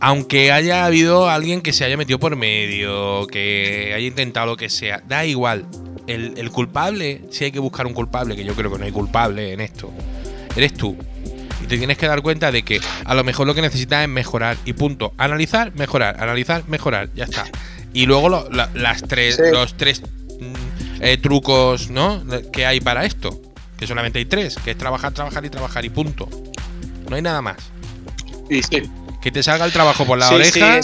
Aunque 0.00 0.52
haya 0.52 0.84
habido 0.86 1.28
alguien 1.28 1.60
que 1.60 1.72
se 1.72 1.84
haya 1.84 1.96
metido 1.96 2.18
por 2.18 2.36
medio, 2.36 3.26
que 3.26 3.92
haya 3.94 4.06
intentado 4.06 4.46
lo 4.46 4.56
que 4.56 4.68
sea, 4.70 5.02
da 5.06 5.24
igual. 5.26 5.66
El, 6.12 6.34
el 6.38 6.50
culpable, 6.50 7.22
si 7.30 7.44
hay 7.44 7.52
que 7.52 7.58
buscar 7.58 7.86
un 7.86 7.94
culpable, 7.94 8.34
que 8.36 8.44
yo 8.44 8.54
creo 8.54 8.72
que 8.72 8.78
no 8.78 8.84
hay 8.84 8.92
culpable 8.92 9.52
en 9.52 9.60
esto, 9.60 9.92
eres 10.56 10.74
tú. 10.74 10.96
Y 11.62 11.66
te 11.66 11.76
tienes 11.78 11.98
que 11.98 12.06
dar 12.06 12.22
cuenta 12.22 12.50
de 12.50 12.62
que 12.62 12.80
a 13.04 13.14
lo 13.14 13.22
mejor 13.22 13.46
lo 13.46 13.54
que 13.54 13.60
necesitas 13.62 14.02
es 14.02 14.08
mejorar 14.08 14.56
y 14.64 14.72
punto. 14.72 15.12
Analizar, 15.18 15.72
mejorar, 15.74 16.16
analizar, 16.22 16.64
mejorar, 16.68 17.10
ya 17.14 17.24
está. 17.24 17.44
Y 17.92 18.06
luego 18.06 18.28
lo- 18.28 18.48
la- 18.50 18.70
las 18.74 19.02
tres, 19.02 19.36
Sí. 19.36 19.42
los 19.52 19.76
tres 19.76 20.00
mm, 20.40 21.02
eh, 21.02 21.16
trucos, 21.18 21.90
¿no? 21.90 22.22
Que 22.52 22.64
hay 22.66 22.80
para 22.80 23.04
esto. 23.04 23.40
Que 23.78 23.86
solamente 23.86 24.18
hay 24.18 24.24
tres, 24.26 24.56
que 24.56 24.70
es 24.72 24.78
trabajar, 24.78 25.12
trabajar 25.12 25.44
y 25.44 25.50
trabajar 25.50 25.84
y 25.84 25.90
punto. 25.90 26.28
No 27.08 27.16
hay 27.16 27.22
nada 27.22 27.42
más. 27.42 27.56
Y 28.48 28.62
sí, 28.62 28.82
que 29.22 29.30
te 29.30 29.42
salga 29.42 29.64
el 29.64 29.72
trabajo 29.72 30.04
por 30.06 30.18
la 30.18 30.28
Sí, 30.28 30.34
sí, 30.50 30.62
oreja. 30.62 30.80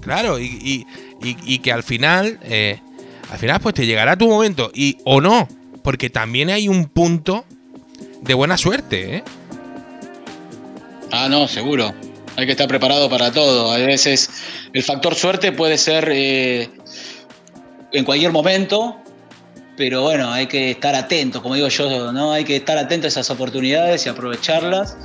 Claro, 0.00 0.38
y, 0.38 0.44
y- 0.46 0.86
y- 1.28 1.36
y 1.54 1.58
que 1.58 1.72
al 1.72 1.82
final, 1.82 2.38
eh, 2.42 2.80
al 3.30 3.38
final, 3.38 3.60
pues 3.60 3.74
te 3.74 3.86
llegará 3.86 4.16
tu 4.16 4.28
momento. 4.28 4.70
Y, 4.74 4.98
o 5.04 5.20
no, 5.20 5.48
porque 5.82 6.10
también 6.10 6.50
hay 6.50 6.68
un 6.68 6.86
punto 6.86 7.44
de 8.20 8.34
buena 8.34 8.56
suerte, 8.56 9.16
¿eh? 9.16 9.24
Ah, 11.10 11.28
no, 11.28 11.46
seguro. 11.46 11.92
Hay 12.36 12.46
que 12.46 12.52
estar 12.52 12.66
preparado 12.66 13.08
para 13.10 13.30
todo. 13.30 13.70
A 13.70 13.76
veces 13.76 14.30
el 14.72 14.82
factor 14.82 15.14
suerte 15.14 15.52
puede 15.52 15.76
ser 15.76 16.08
eh, 16.10 16.70
en 17.92 18.04
cualquier 18.04 18.32
momento, 18.32 18.96
pero 19.76 20.02
bueno, 20.02 20.32
hay 20.32 20.46
que 20.46 20.70
estar 20.70 20.94
atento, 20.94 21.42
como 21.42 21.54
digo 21.54 21.68
yo, 21.68 22.12
¿no? 22.12 22.32
Hay 22.32 22.44
que 22.44 22.56
estar 22.56 22.78
atento 22.78 23.06
a 23.06 23.08
esas 23.08 23.28
oportunidades 23.30 24.06
y 24.06 24.08
aprovecharlas, 24.08 24.96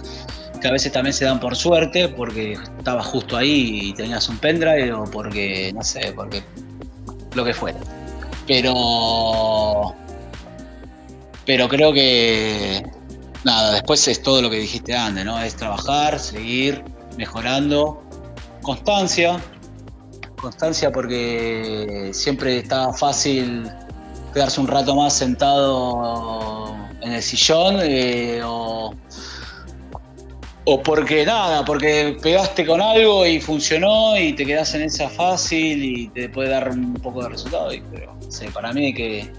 que 0.61 0.67
a 0.67 0.71
veces 0.71 0.91
también 0.91 1.13
se 1.13 1.25
dan 1.25 1.39
por 1.39 1.55
suerte, 1.55 2.07
porque 2.07 2.57
estabas 2.77 3.05
justo 3.07 3.35
ahí 3.35 3.89
y 3.89 3.93
tenías 3.93 4.29
un 4.29 4.37
pendrive, 4.37 4.93
o 4.93 5.03
porque, 5.05 5.73
no 5.73 5.83
sé, 5.83 6.13
porque 6.15 6.41
lo 7.35 7.43
que 7.43 7.53
fuera. 7.53 7.79
Pero. 8.47 9.93
Pero 11.45 11.69
creo 11.69 11.93
que 11.93 12.83
nada, 13.43 13.73
después 13.73 14.05
es 14.07 14.21
todo 14.21 14.41
lo 14.41 14.49
que 14.49 14.57
dijiste 14.57 14.95
antes, 14.95 15.23
¿no? 15.23 15.39
Es 15.41 15.55
trabajar, 15.55 16.19
seguir 16.19 16.83
mejorando, 17.17 18.03
constancia, 18.61 19.39
constancia 20.41 20.91
porque 20.91 22.09
siempre 22.13 22.57
está 22.59 22.91
fácil 22.93 23.71
quedarse 24.33 24.59
un 24.59 24.67
rato 24.67 24.95
más 24.95 25.13
sentado 25.13 26.75
en 27.01 27.13
el 27.13 27.23
sillón 27.23 27.79
eh, 27.81 28.41
o, 28.43 28.93
o 30.69 30.83
porque 30.83 31.25
nada, 31.25 31.63
porque 31.63 32.17
pegaste 32.21 32.65
con 32.65 32.81
algo 32.81 33.25
y 33.25 33.39
funcionó 33.39 34.17
y 34.17 34.33
te 34.33 34.45
quedas 34.45 34.75
en 34.75 34.81
esa 34.81 35.09
fácil 35.09 35.81
y 35.81 36.09
te 36.09 36.27
puede 36.27 36.49
dar 36.49 36.69
un 36.69 36.93
poco 36.95 37.23
de 37.23 37.29
resultado. 37.29 37.69
Pero 37.89 38.13
no 38.13 38.29
sé, 38.29 38.51
para 38.51 38.73
mí 38.73 38.93
que 38.93 39.31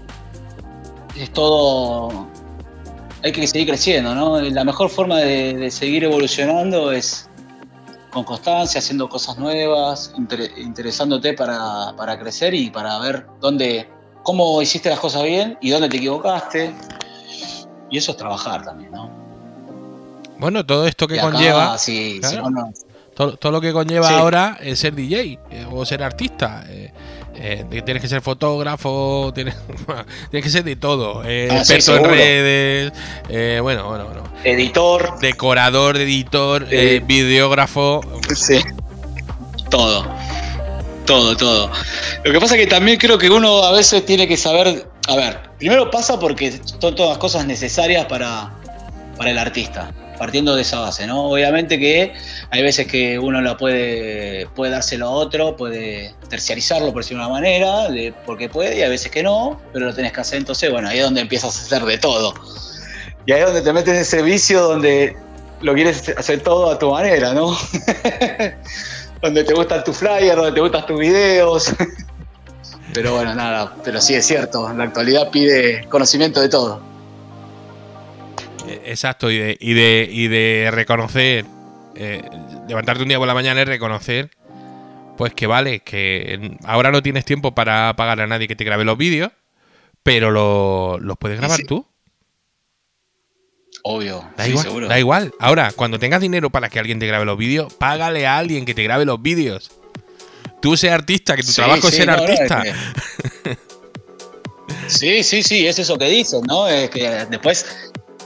es 1.15 1.31
todo 1.31 2.27
hay 3.23 3.31
que 3.31 3.45
seguir 3.45 3.67
creciendo, 3.67 4.15
¿no? 4.15 4.41
La 4.41 4.63
mejor 4.63 4.89
forma 4.89 5.19
de, 5.19 5.69
seguir 5.69 6.03
evolucionando 6.03 6.91
es 6.91 7.29
con 8.09 8.23
constancia, 8.23 8.79
haciendo 8.79 9.07
cosas 9.07 9.37
nuevas, 9.37 10.11
inter- 10.17 10.49
interesándote 10.57 11.33
para, 11.33 11.93
para 11.95 12.17
crecer 12.17 12.55
y 12.55 12.71
para 12.71 12.97
ver 12.97 13.27
dónde, 13.39 13.87
cómo 14.23 14.59
hiciste 14.63 14.89
las 14.89 14.99
cosas 14.99 15.21
bien 15.25 15.59
y 15.61 15.69
dónde 15.69 15.89
te 15.89 15.97
equivocaste. 15.97 16.73
Y 17.91 17.99
eso 17.99 18.13
es 18.13 18.17
trabajar 18.17 18.63
también, 18.65 18.89
¿no? 18.91 19.28
Bueno, 20.39 20.65
todo 20.65 20.87
esto 20.87 21.07
que 21.07 21.19
acá, 21.19 21.31
conlleva, 21.31 21.75
claro. 22.21 22.71
todo, 23.13 23.35
todo 23.37 23.51
lo 23.51 23.61
que 23.61 23.73
conlleva 23.73 24.07
Sí. 24.07 24.13
ahora 24.13 24.57
es 24.61 24.79
ser 24.79 24.95
DJ 24.95 25.39
eh, 25.51 25.65
o 25.71 25.85
ser 25.85 26.01
artista. 26.03 26.63
eh, 26.69 26.91
eh, 27.41 27.65
tienes 27.85 28.01
que 28.01 28.09
ser 28.09 28.21
fotógrafo, 28.21 29.31
tienes, 29.33 29.55
tienes 30.31 30.43
que 30.43 30.49
ser 30.49 30.63
de 30.63 30.75
todo. 30.75 31.21
Ah, 31.21 31.31
experto 31.31 31.95
en 31.97 32.03
redes, 32.03 32.91
bueno, 33.61 33.87
bueno, 33.87 34.05
bueno. 34.05 34.23
editor, 34.43 35.19
Decorador, 35.19 35.95
editor, 35.97 36.65
videógrafo. 37.05 38.01
Sí. 38.35 38.59
Todo. 39.69 40.05
Todo, 41.05 41.35
todo. 41.37 41.71
Lo 42.23 42.31
que 42.31 42.39
pasa 42.39 42.55
es 42.55 42.61
que 42.61 42.67
también 42.67 42.97
creo 42.99 43.17
que 43.17 43.29
uno 43.29 43.63
a 43.63 43.71
veces 43.71 44.05
tiene 44.05 44.27
que 44.27 44.37
saber. 44.37 44.87
A 45.07 45.15
ver, 45.15 45.39
primero 45.57 45.89
pasa 45.89 46.19
porque 46.19 46.59
son 46.79 46.93
todas 46.93 47.17
cosas 47.17 47.45
necesarias 47.45 48.05
para, 48.05 48.51
para 49.17 49.31
el 49.31 49.39
artista, 49.39 49.91
partiendo 50.19 50.55
de 50.55 50.61
esa 50.61 50.79
base, 50.81 51.07
¿no? 51.07 51.31
Obviamente 51.31 51.79
que 51.79 52.13
hay 52.51 52.61
veces 52.61 52.85
que 52.85 53.17
uno 53.17 53.41
la 53.41 53.57
puede, 53.57 54.47
puede 54.53 54.71
dárselo 54.71 55.07
a 55.07 55.11
otro, 55.11 55.55
puede 55.55 56.13
terciarizarlo 56.29 56.91
por 56.93 57.01
decirlo 57.03 57.23
de 57.23 57.29
una 57.29 57.39
manera, 57.39 58.13
porque 58.25 58.49
puede, 58.49 58.77
y 58.77 58.81
hay 58.83 58.89
veces 58.89 59.09
que 59.09 59.23
no, 59.23 59.59
pero 59.73 59.87
lo 59.87 59.95
tenés 59.95 60.11
que 60.11 60.21
hacer. 60.21 60.37
Entonces, 60.37 60.69
bueno, 60.71 60.89
ahí 60.89 60.99
es 60.99 61.05
donde 61.05 61.21
empiezas 61.21 61.57
a 61.57 61.65
hacer 61.65 61.83
de 61.83 61.97
todo. 61.97 62.33
Y 63.25 63.31
ahí 63.31 63.39
es 63.39 63.45
donde 63.45 63.61
te 63.61 63.73
metes 63.73 63.93
en 63.93 64.01
ese 64.01 64.21
vicio 64.21 64.61
donde 64.61 65.15
lo 65.61 65.73
quieres 65.73 66.09
hacer 66.17 66.41
todo 66.41 66.69
a 66.69 66.77
tu 66.77 66.91
manera, 66.91 67.33
¿no? 67.33 67.57
donde 69.21 69.43
te 69.43 69.53
gustan 69.53 69.83
tus 69.83 69.97
flyers, 69.97 70.35
donde 70.35 70.51
te 70.51 70.59
gustan 70.59 70.85
tus 70.85 70.99
videos. 70.99 71.71
Pero 72.93 73.13
bueno, 73.13 73.35
nada, 73.35 73.75
pero 73.83 74.01
sí 74.01 74.15
es 74.15 74.25
cierto, 74.25 74.73
la 74.73 74.85
actualidad 74.85 75.29
pide 75.29 75.85
conocimiento 75.89 76.41
de 76.41 76.49
todo. 76.49 76.88
Eh, 78.69 78.81
Exacto, 78.85 79.29
y 79.31 79.37
de, 79.37 79.57
y 79.59 79.73
de, 79.73 80.07
y 80.11 80.27
de 80.27 80.69
reconocer, 80.71 81.45
eh, 81.95 82.21
levantarte 82.67 83.03
un 83.03 83.09
día 83.09 83.17
por 83.17 83.27
la 83.27 83.33
mañana 83.33 83.61
y 83.61 83.65
reconocer, 83.65 84.29
pues 85.17 85.33
que 85.33 85.47
vale, 85.47 85.79
que 85.81 86.57
ahora 86.63 86.91
no 86.91 87.01
tienes 87.03 87.25
tiempo 87.25 87.53
para 87.53 87.93
pagar 87.95 88.21
a 88.21 88.27
nadie 88.27 88.47
que 88.47 88.55
te 88.55 88.63
grabe 88.63 88.85
los 88.85 88.97
vídeos, 88.97 89.31
pero 90.03 90.31
lo- 90.31 90.97
los 90.99 91.17
puedes 91.17 91.37
grabar 91.39 91.57
sí. 91.57 91.65
tú. 91.65 91.85
Obvio, 93.83 94.29
Da 94.35 94.43
sí, 94.43 94.49
igual, 94.51 94.65
seguro. 94.65 94.87
da 94.87 94.99
igual. 94.99 95.33
Ahora, 95.39 95.71
cuando 95.75 95.99
tengas 95.99 96.19
dinero 96.21 96.49
para 96.49 96.69
que 96.69 96.79
alguien 96.79 96.99
te 96.99 97.07
grabe 97.07 97.25
los 97.25 97.37
vídeos, 97.37 97.73
págale 97.73 98.27
a 98.27 98.37
alguien 98.37 98.65
que 98.65 98.73
te 98.73 98.83
grabe 98.83 99.05
los 99.05 99.21
vídeos. 99.21 99.71
Tú 100.61 100.75
sé 100.75 100.91
artista, 100.91 101.35
que 101.37 101.43
tu 101.43 101.49
Sí, 101.49 101.55
trabajo 101.55 101.87
es 101.87 101.95
ser 101.95 102.07
no, 102.07 102.13
artista. 102.13 102.61
es 102.63 102.73
que- 103.43 103.57
Sí, 104.87 105.23
sí, 105.23 105.43
sí, 105.43 105.67
es 105.67 105.77
eso 105.79 105.97
que 105.97 106.05
dicen, 106.09 106.41
¿no? 106.47 106.67
Es 106.67 106.89
que 106.89 107.07
después 107.29 107.65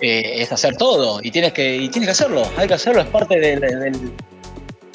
eh, 0.05 0.41
es 0.41 0.51
hacer 0.51 0.75
todo 0.75 1.21
y 1.23 1.31
tienes 1.31 1.53
que 1.53 1.77
tienes 1.89 2.07
que 2.07 2.11
hacerlo, 2.11 2.43
hay 2.57 2.67
que 2.67 2.73
hacerlo, 2.73 3.03
es 3.03 3.07
parte 3.07 3.39
del, 3.39 3.63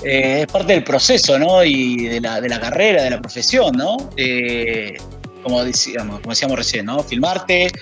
eh, 0.04 0.42
es 0.42 0.46
parte 0.52 0.74
del 0.74 0.84
proceso, 0.84 1.38
¿no? 1.38 1.64
Y 1.64 2.08
de 2.08 2.20
la, 2.20 2.42
de 2.42 2.48
la 2.50 2.60
carrera, 2.60 3.04
de 3.04 3.08
la 3.08 3.18
profesión, 3.18 3.74
¿no? 3.74 3.96
Eh, 4.18 4.98
como 5.42 5.64
decíamos, 5.64 6.20
decíamos 6.20 6.58
recién, 6.58 6.84
¿no? 6.84 7.02
Filmarte, 7.02 7.72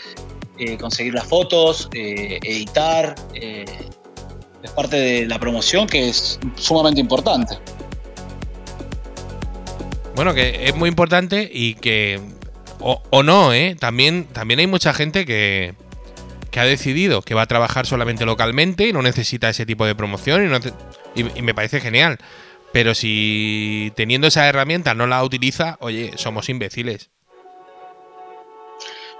conseguir 0.78 1.14
las 1.14 1.26
fotos, 1.26 1.88
editar, 1.92 3.16
es 3.34 4.70
parte 4.76 4.96
de 4.96 5.26
la 5.26 5.40
promoción 5.40 5.88
que 5.88 6.08
es 6.08 6.38
sumamente 6.54 7.00
importante. 7.00 7.58
Bueno, 10.14 10.32
que 10.32 10.68
es 10.68 10.76
muy 10.76 10.88
importante 10.88 11.50
y 11.52 11.74
que. 11.74 12.20
O, 12.78 13.22
no. 13.24 13.50
También, 13.80 14.26
también 14.26 14.60
hay 14.60 14.68
mucha 14.68 14.94
gente 14.94 15.26
que, 15.26 15.74
que 16.56 16.60
ha 16.60 16.64
decidido 16.64 17.20
que 17.20 17.34
va 17.34 17.42
a 17.42 17.46
trabajar 17.46 17.84
solamente 17.84 18.24
localmente 18.24 18.88
y 18.88 18.92
no 18.94 19.02
necesita 19.02 19.50
ese 19.50 19.66
tipo 19.66 19.84
de 19.84 19.94
promoción 19.94 20.58
y, 21.14 21.42
me 21.42 21.52
parece 21.52 21.82
genial. 21.82 22.16
Pero 22.72 22.94
si 22.94 23.92
teniendo 23.94 24.26
esa 24.28 24.48
herramienta 24.48 24.94
no 24.94 25.06
la 25.06 25.22
utiliza, 25.22 25.76
oye, 25.80 26.12
somos 26.16 26.48
imbéciles. 26.48 27.10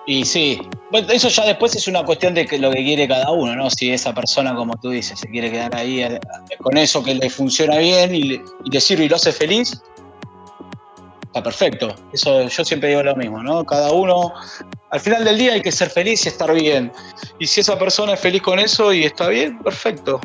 Y 0.07 0.25
sí, 0.25 0.63
bueno, 0.91 1.11
eso 1.11 1.29
ya 1.29 1.45
después 1.45 1.77
es 1.77 1.87
una 1.89 2.05
cuestión 2.05 2.33
de 2.33 2.47
que 2.47 2.57
lo 2.59 2.71
que 2.71 2.83
quiere 2.83 3.07
cada 3.07 3.31
uno, 3.31 3.55
¿no? 3.55 3.69
Si 3.69 3.91
esa 3.91 4.15
persona, 4.15 4.55
como 4.55 4.73
tú 4.81 4.89
dices, 4.89 5.21
se 5.21 5.29
quiere 5.29 5.51
quedar 5.51 5.77
ahí 5.77 6.05
eh, 6.05 6.19
con 6.63 6.79
eso 6.79 7.05
que 7.05 7.17
le 7.17 7.29
funciona 7.29 7.77
bien 7.77 8.15
y, 8.15 8.23
le- 8.23 8.43
y 8.65 8.71
te 8.71 8.81
sirve 8.81 9.05
y 9.05 9.09
lo 9.11 9.17
hace 9.17 9.33
feliz, 9.33 9.79
perfecto. 11.43 11.95
Eso 12.13 12.49
yo 12.49 12.65
siempre 12.65 12.91
digo 12.91 13.03
lo 13.03 13.17
mismo, 13.17 13.43
¿no? 13.43 13.65
Cada 13.65 13.93
uno, 13.93 14.33
al 14.91 15.01
final 15.01 15.25
del 15.25 15.39
día 15.39 15.53
hay 15.55 15.63
que 15.63 15.73
ser 15.73 15.91
feliz 15.91 16.25
y 16.27 16.29
estar 16.29 16.53
bien. 16.53 16.93
Y 17.39 17.47
si 17.47 17.61
esa 17.61 17.79
persona 17.79 18.15
es 18.15 18.21
feliz 18.21 18.43
con 18.43 18.59
eso 18.59 18.93
y 18.93 19.05
está 19.05 19.29
bien, 19.29 19.59
perfecto. 19.61 20.21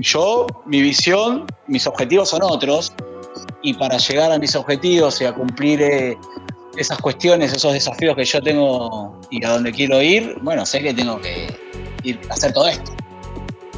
Yo, 0.00 0.46
mi 0.66 0.82
visión, 0.82 1.46
mis 1.66 1.86
objetivos 1.86 2.30
son 2.30 2.42
otros. 2.42 2.92
Y 3.62 3.74
para 3.74 3.96
llegar 3.96 4.32
a 4.32 4.38
mis 4.38 4.56
objetivos 4.56 5.20
y 5.20 5.24
a 5.24 5.32
cumplir 5.32 5.82
eh, 5.82 6.18
esas 6.76 6.98
cuestiones, 6.98 7.52
esos 7.52 7.72
desafíos 7.72 8.16
que 8.16 8.24
yo 8.24 8.40
tengo 8.42 9.20
y 9.30 9.44
a 9.44 9.50
donde 9.50 9.72
quiero 9.72 10.02
ir, 10.02 10.36
bueno, 10.42 10.66
sé 10.66 10.80
que 10.82 10.92
tengo 10.92 11.20
que 11.20 11.46
ir 12.02 12.18
a 12.28 12.34
hacer 12.34 12.52
todo 12.52 12.68
esto. 12.68 12.92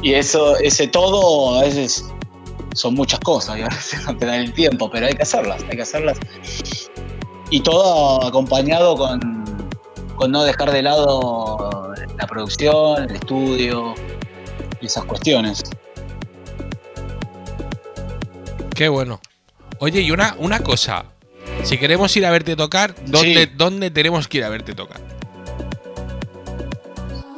Y 0.01 0.13
eso, 0.13 0.57
ese 0.57 0.87
todo 0.87 1.59
a 1.59 1.63
veces 1.63 2.05
son 2.75 2.93
muchas 2.93 3.19
cosas 3.21 3.57
y 3.57 3.61
a 3.63 3.67
veces 3.69 4.05
no 4.05 4.15
te 4.15 4.25
dan 4.25 4.41
el 4.41 4.53
tiempo, 4.53 4.89
pero 4.89 5.07
hay 5.07 5.13
que 5.15 5.23
hacerlas, 5.23 5.63
hay 5.69 5.75
que 5.75 5.81
hacerlas. 5.81 6.17
Y 7.49 7.61
todo 7.61 8.23
acompañado 8.25 8.95
con, 8.95 9.43
con 10.15 10.31
no 10.31 10.43
dejar 10.43 10.71
de 10.71 10.81
lado 10.83 11.93
la 12.17 12.27
producción, 12.27 13.03
el 13.09 13.15
estudio 13.15 13.93
y 14.81 14.85
esas 14.85 15.05
cuestiones. 15.05 15.63
Qué 18.75 18.89
bueno. 18.89 19.19
Oye, 19.79 20.01
y 20.01 20.11
una, 20.11 20.35
una 20.37 20.59
cosa. 20.59 21.05
Si 21.63 21.77
queremos 21.77 22.15
ir 22.17 22.25
a 22.25 22.31
verte 22.31 22.55
tocar, 22.55 22.93
¿dónde, 23.05 23.45
Sí. 23.45 23.51
¿dónde 23.55 23.89
tenemos 23.91 24.27
que 24.27 24.39
ir 24.39 24.43
a 24.43 24.49
verte 24.49 24.73
tocar? 24.73 24.99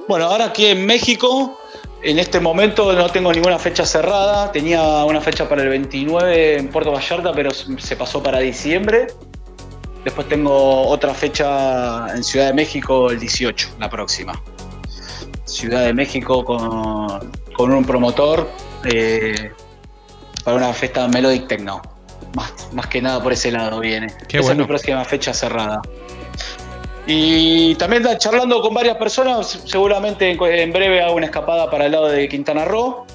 Bueno, 0.08 0.26
ahora 0.26 0.46
aquí 0.46 0.66
en 0.68 0.86
México, 0.86 1.60
en 2.10 2.20
este 2.20 2.40
momento 2.40 2.94
no 2.94 3.10
tengo 3.10 3.34
ninguna 3.34 3.60
fecha 3.60 3.86
cerrada. 3.86 4.50
Tenía 4.52 5.04
una 5.04 5.20
fecha 5.20 5.48
para 5.50 5.64
el 5.64 5.70
29 5.70 6.58
en 6.58 6.70
Puerto 6.70 6.92
Vallarta, 6.94 7.34
pero 7.34 7.52
se 7.52 7.96
pasó 7.98 8.24
para 8.24 8.40
diciembre. 8.40 9.08
Después 10.06 10.28
tengo 10.30 10.88
otra 10.88 11.14
fecha 11.14 12.08
en 12.16 12.24
Ciudad 12.24 12.48
de 12.48 12.54
México 12.54 13.12
el 13.12 13.20
18, 13.20 13.76
la 13.80 13.90
próxima. 13.90 14.42
Ciudad 15.44 15.84
de 15.84 15.94
México 15.94 16.46
con, 16.46 17.32
con 17.54 17.74
un 17.74 17.84
promotor. 17.84 18.50
eh, 18.86 19.52
para 20.46 20.56
una 20.56 20.72
fiesta 20.72 21.10
Melodic 21.10 21.48
Techno. 21.48 21.82
Más, 22.36 22.54
más 22.72 22.88
que 22.88 23.02
nada 23.02 23.22
por 23.22 23.34
ese 23.34 23.52
lado 23.52 23.82
viene. 23.82 24.08
Qué 24.30 24.38
Esa 24.38 24.48
bueno. 24.48 24.52
es 24.52 24.58
mi 24.60 24.66
próxima 24.66 25.04
fecha 25.04 25.34
cerrada. 25.34 25.82
Y 27.10 27.76
también 27.76 28.06
charlando 28.18 28.62
con 28.62 28.74
varias 28.74 28.98
personas, 28.98 29.62
seguramente 29.66 30.30
en, 30.30 30.74
breve 30.74 31.02
hago 31.02 31.16
una 31.16 31.28
escapada 31.28 31.72
para 31.72 31.86
el 31.86 31.94
lado 31.94 32.10
de 32.10 32.28
Quintana 32.28 32.66
Roo. 32.66 33.06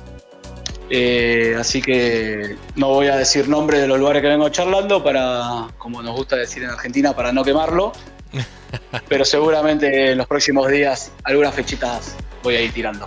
Eh, 0.88 1.54
así 1.58 1.82
que 1.82 2.56
no 2.74 2.88
voy 2.88 3.08
a 3.08 3.16
decir 3.16 3.48
nombre 3.48 3.78
de 3.78 3.86
los 3.86 3.98
lugares 3.98 4.22
que 4.22 4.28
vengo 4.28 4.48
charlando 4.48 5.04
para, 5.04 5.68
como 5.76 6.02
nos 6.02 6.16
gusta 6.16 6.36
decir 6.36 6.62
en 6.62 6.70
Argentina, 6.70 7.14
para 7.14 7.32
no 7.32 7.44
quemarlo. 7.44 7.92
Pero 9.08 9.26
seguramente 9.26 10.12
en 10.12 10.18
los 10.18 10.26
próximos 10.26 10.70
días 10.70 11.12
algunas 11.24 11.54
fechitas 11.54 12.16
voy 12.42 12.56
a 12.56 12.62
ir 12.62 12.72
tirando. 12.72 13.06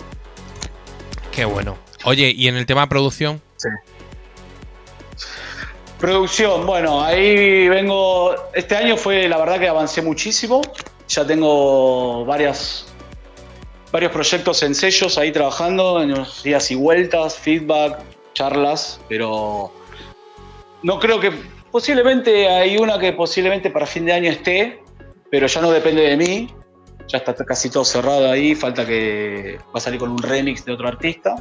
Qué 1.31 1.45
bueno. 1.45 1.77
Oye, 2.03 2.31
y 2.35 2.47
en 2.47 2.57
el 2.57 2.67
tema 2.67 2.87
producción, 2.87 3.41
Sí. 3.57 3.69
Producción, 5.99 6.65
bueno, 6.65 7.03
ahí 7.03 7.69
vengo. 7.69 8.35
Este 8.53 8.75
año 8.75 8.97
fue 8.97 9.27
la 9.27 9.37
verdad 9.37 9.59
que 9.59 9.67
avancé 9.67 10.01
muchísimo. 10.01 10.61
Ya 11.07 11.25
tengo 11.25 12.25
varios 12.25 12.85
proyectos 13.91 14.61
en 14.63 14.75
sellos 14.75 15.17
ahí 15.17 15.31
trabajando, 15.31 16.01
en 16.01 16.11
los 16.11 16.43
días 16.43 16.69
y 16.69 16.75
vueltas, 16.75 17.37
feedback, 17.37 17.99
charlas, 18.33 18.99
pero 19.07 19.71
no 20.83 20.99
creo 20.99 21.19
que. 21.19 21.31
Posiblemente 21.71 22.47
hay 22.47 22.77
una 22.77 22.97
que 22.97 23.11
posiblemente 23.11 23.69
para 23.69 23.85
fin 23.85 24.05
de 24.05 24.13
año 24.13 24.31
esté, 24.31 24.81
pero 25.29 25.47
ya 25.47 25.59
no 25.59 25.71
depende 25.71 26.03
de 26.03 26.15
mí. 26.15 26.49
Ya 27.07 27.17
está 27.17 27.35
casi 27.35 27.69
todo 27.69 27.83
cerrado 27.83 28.31
ahí, 28.31 28.55
falta 28.55 28.85
que 28.85 29.59
va 29.67 29.73
a 29.73 29.79
salir 29.81 29.99
con 29.99 30.09
un 30.09 30.17
remix 30.17 30.63
de 30.63 30.71
otro 30.71 30.87
artista. 30.87 31.35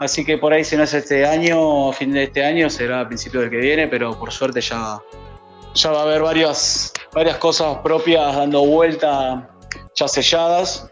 Así 0.00 0.24
que 0.24 0.38
por 0.38 0.54
ahí, 0.54 0.64
si 0.64 0.78
no 0.78 0.84
es 0.84 0.94
este 0.94 1.26
año, 1.26 1.92
fin 1.92 2.12
de 2.12 2.22
este 2.22 2.42
año, 2.42 2.70
será 2.70 3.02
a 3.02 3.06
principios 3.06 3.42
del 3.42 3.50
que 3.50 3.58
viene, 3.58 3.86
pero 3.86 4.18
por 4.18 4.32
suerte 4.32 4.62
ya, 4.62 4.98
ya 5.74 5.90
va 5.90 6.00
a 6.00 6.02
haber 6.04 6.22
varias, 6.22 6.90
varias 7.12 7.36
cosas 7.36 7.76
propias 7.84 8.34
dando 8.34 8.64
vuelta, 8.64 9.50
ya 9.94 10.08
selladas. 10.08 10.90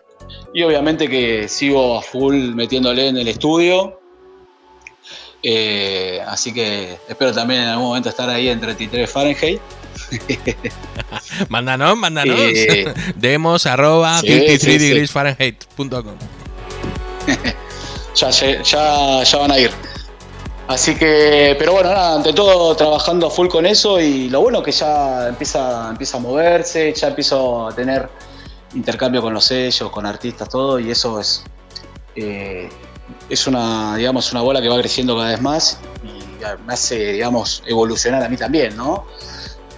Y 0.52 0.62
obviamente 0.62 1.08
que 1.08 1.48
sigo 1.48 1.98
a 1.98 2.02
full 2.02 2.54
metiéndole 2.54 3.08
en 3.08 3.16
el 3.16 3.28
estudio. 3.28 3.98
Eh, 5.42 6.20
así 6.26 6.52
que 6.52 6.98
espero 7.08 7.32
también 7.32 7.62
en 7.62 7.68
algún 7.68 7.86
momento 7.86 8.10
estar 8.10 8.28
ahí 8.28 8.50
en 8.50 8.60
33 8.60 9.10
Fahrenheit. 9.10 9.60
mándanos, 11.48 11.96
mándanos. 11.96 12.38
Eh, 12.38 12.92
Demos 13.16 13.64
arroba 13.64 14.20
sí, 14.20 14.26
53 14.26 14.60
sí, 14.60 14.70
sí. 14.70 14.78
degrees 14.78 15.10
Fahrenheit.com. 15.10 16.18
ya, 18.18 18.62
ya, 18.62 19.22
ya 19.22 19.38
van 19.38 19.52
a 19.52 19.58
ir. 19.58 19.70
Así 20.66 20.94
que, 20.94 21.56
pero 21.58 21.72
bueno, 21.72 21.90
ante 21.90 22.32
todo 22.34 22.76
trabajando 22.76 23.28
a 23.28 23.30
full 23.30 23.48
con 23.48 23.64
eso 23.64 23.98
y 24.00 24.28
lo 24.28 24.42
bueno 24.42 24.62
que 24.62 24.70
ya 24.70 25.28
empieza, 25.28 25.88
empieza 25.88 26.18
a 26.18 26.20
moverse, 26.20 26.92
ya 26.92 27.08
empiezo 27.08 27.68
a 27.68 27.74
tener 27.74 28.08
intercambio 28.74 29.22
con 29.22 29.32
los 29.32 29.44
sellos, 29.44 29.90
con 29.90 30.04
artistas, 30.04 30.48
todo, 30.50 30.78
y 30.78 30.90
eso 30.90 31.20
es, 31.20 31.42
eh, 32.16 32.68
es 33.30 33.46
una, 33.46 33.96
digamos, 33.96 34.30
una 34.32 34.42
bola 34.42 34.60
que 34.60 34.68
va 34.68 34.78
creciendo 34.78 35.16
cada 35.16 35.30
vez 35.30 35.40
más 35.40 35.80
y 36.04 36.18
me 36.66 36.72
hace, 36.74 37.14
digamos, 37.14 37.62
evolucionar 37.66 38.22
a 38.22 38.28
mí 38.28 38.36
también, 38.36 38.76
¿no? 38.76 39.06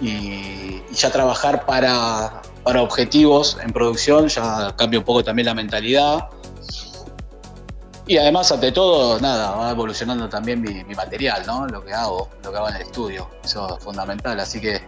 Y, 0.01 0.81
y 0.91 0.93
ya 0.93 1.09
trabajar 1.09 1.65
para, 1.65 2.41
para 2.63 2.81
objetivos 2.81 3.57
en 3.63 3.71
producción, 3.71 4.27
ya 4.27 4.75
cambia 4.75 4.99
un 4.99 5.05
poco 5.05 5.23
también 5.23 5.45
la 5.45 5.53
mentalidad. 5.53 6.27
Y 8.11 8.17
además, 8.17 8.51
ante 8.51 8.73
todo, 8.73 9.21
nada, 9.21 9.51
va 9.51 9.71
evolucionando 9.71 10.27
también 10.27 10.61
mi, 10.61 10.83
mi 10.83 10.95
material, 10.95 11.43
¿no? 11.47 11.65
Lo 11.67 11.81
que 11.81 11.93
hago, 11.93 12.29
lo 12.43 12.51
que 12.51 12.57
hago 12.57 12.67
en 12.67 12.75
el 12.75 12.81
estudio. 12.81 13.29
Eso 13.41 13.77
es 13.77 13.81
fundamental. 13.81 14.37
Así 14.37 14.59
que. 14.59 14.81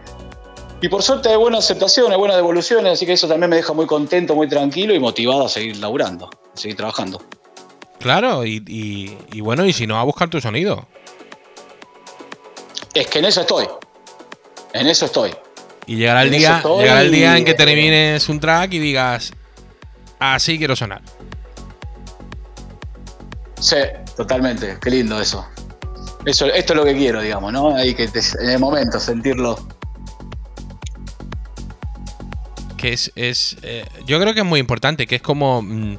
Y 0.82 0.88
por 0.90 1.02
suerte 1.02 1.30
hay 1.30 1.36
buena 1.36 1.56
aceptación, 1.56 2.12
hay 2.12 2.18
buenas 2.18 2.36
devoluciones, 2.36 2.92
así 2.92 3.06
que 3.06 3.14
eso 3.14 3.26
también 3.26 3.48
me 3.48 3.56
deja 3.56 3.72
muy 3.72 3.86
contento, 3.86 4.34
muy 4.34 4.46
tranquilo 4.46 4.92
y 4.94 4.98
motivado 4.98 5.46
a 5.46 5.48
seguir 5.48 5.78
laburando, 5.78 6.26
a 6.26 6.56
seguir 6.58 6.76
trabajando. 6.76 7.22
Claro, 7.98 8.44
y, 8.44 8.62
y- 8.66 9.16
y 9.32 9.40
bueno, 9.40 9.64
y 9.64 9.72
si 9.72 9.86
no, 9.86 9.98
a 9.98 10.02
buscar 10.02 10.28
tu 10.28 10.38
sonido. 10.38 10.86
Es 12.92 13.06
que 13.06 13.20
en 13.20 13.24
eso 13.24 13.40
estoy. 13.40 13.66
En 14.74 14.86
eso 14.86 15.06
estoy. 15.06 15.34
Y 15.86 15.96
llegará 15.96 16.20
el 16.20 16.34
En 16.34 16.38
día, 16.40 16.62
llegará 16.62 17.00
el 17.00 17.10
día 17.10 17.38
en 17.38 17.46
que 17.46 17.52
eh, 17.52 17.54
termines 17.54 18.28
un 18.28 18.38
track 18.38 18.74
y 18.74 18.78
digas, 18.80 19.32
así 20.18 20.58
quiero 20.58 20.76
sonar. 20.76 21.00
Sí, 23.64 23.76
totalmente. 24.14 24.76
Qué 24.82 24.90
lindo 24.90 25.18
eso. 25.18 25.46
Eso, 26.26 26.44
esto 26.46 26.74
es 26.74 26.76
lo 26.76 26.84
que 26.84 26.94
quiero, 26.94 27.22
digamos, 27.22 27.50
¿no? 27.50 27.74
Ahí 27.74 27.94
que 27.94 28.06
te- 28.08 28.20
en 28.42 28.50
el 28.50 28.58
momento 28.58 29.00
sentirlo. 29.00 29.56
Que 32.76 32.92
es, 32.92 33.10
es 33.14 33.56
eh, 33.62 33.86
yo 34.06 34.20
creo 34.20 34.34
que 34.34 34.40
es 34.40 34.46
muy 34.46 34.60
importante, 34.60 35.06
que 35.06 35.16
es 35.16 35.22
como, 35.22 35.62
mm, 35.62 35.96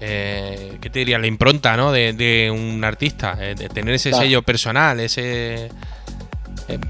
eh, 0.00 0.78
¿qué 0.80 0.90
te 0.90 0.98
diría? 0.98 1.18
La 1.20 1.28
impronta, 1.28 1.76
¿no? 1.76 1.92
De, 1.92 2.12
de 2.14 2.50
un 2.50 2.82
artista, 2.82 3.36
eh, 3.40 3.54
de 3.54 3.68
tener 3.68 3.94
ese 3.94 4.10
Claro. 4.10 4.24
sello 4.24 4.42
personal, 4.42 4.98
ese... 4.98 5.70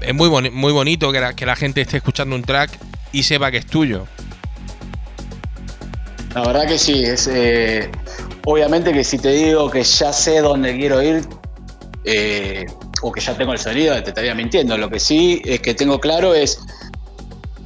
es 0.01 0.13
muy, 0.15 0.27
boni- 0.29 0.51
muy 0.51 0.71
bonito 0.73 1.11
que 1.11 1.19
la, 1.19 1.35
que 1.35 1.45
la 1.45 1.55
gente 1.55 1.81
esté 1.81 1.97
escuchando 1.97 2.35
un 2.35 2.41
track 2.41 2.71
y 3.11 3.21
sepa 3.21 3.51
que 3.51 3.57
es 3.57 3.67
tuyo. 3.67 4.07
La 6.33 6.41
verdad 6.41 6.67
que 6.67 6.79
sí, 6.79 7.03
es 7.03 7.27
eh, 7.27 7.89
obviamente 8.45 8.93
que 8.93 9.03
si 9.03 9.17
te 9.17 9.29
digo 9.29 9.69
que 9.69 9.83
ya 9.83 10.13
sé 10.13 10.41
dónde 10.41 10.77
quiero 10.77 11.01
ir 11.01 11.27
eh, 12.03 12.65
o 13.01 13.11
que 13.11 13.21
ya 13.21 13.35
tengo 13.35 13.53
el 13.53 13.59
sonido, 13.59 14.01
te 14.01 14.09
estaría 14.09 14.33
mintiendo. 14.33 14.77
Lo 14.77 14.89
que 14.89 14.99
sí 14.99 15.41
es 15.45 15.59
que 15.59 15.73
tengo 15.73 15.99
claro 15.99 16.33
es 16.33 16.59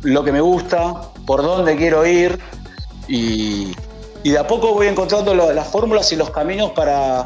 lo 0.04 0.24
que 0.24 0.32
me 0.32 0.42
gusta, 0.42 1.12
por 1.26 1.44
dónde 1.44 1.76
quiero 1.76 2.06
ir 2.06 2.40
y, 3.08 3.74
y 4.24 4.30
de 4.32 4.38
a 4.38 4.48
poco 4.48 4.74
voy 4.74 4.88
encontrando 4.88 5.34
las 5.34 5.68
fórmulas 5.68 6.12
y 6.12 6.16
los 6.16 6.30
caminos 6.32 6.72
para, 6.72 7.26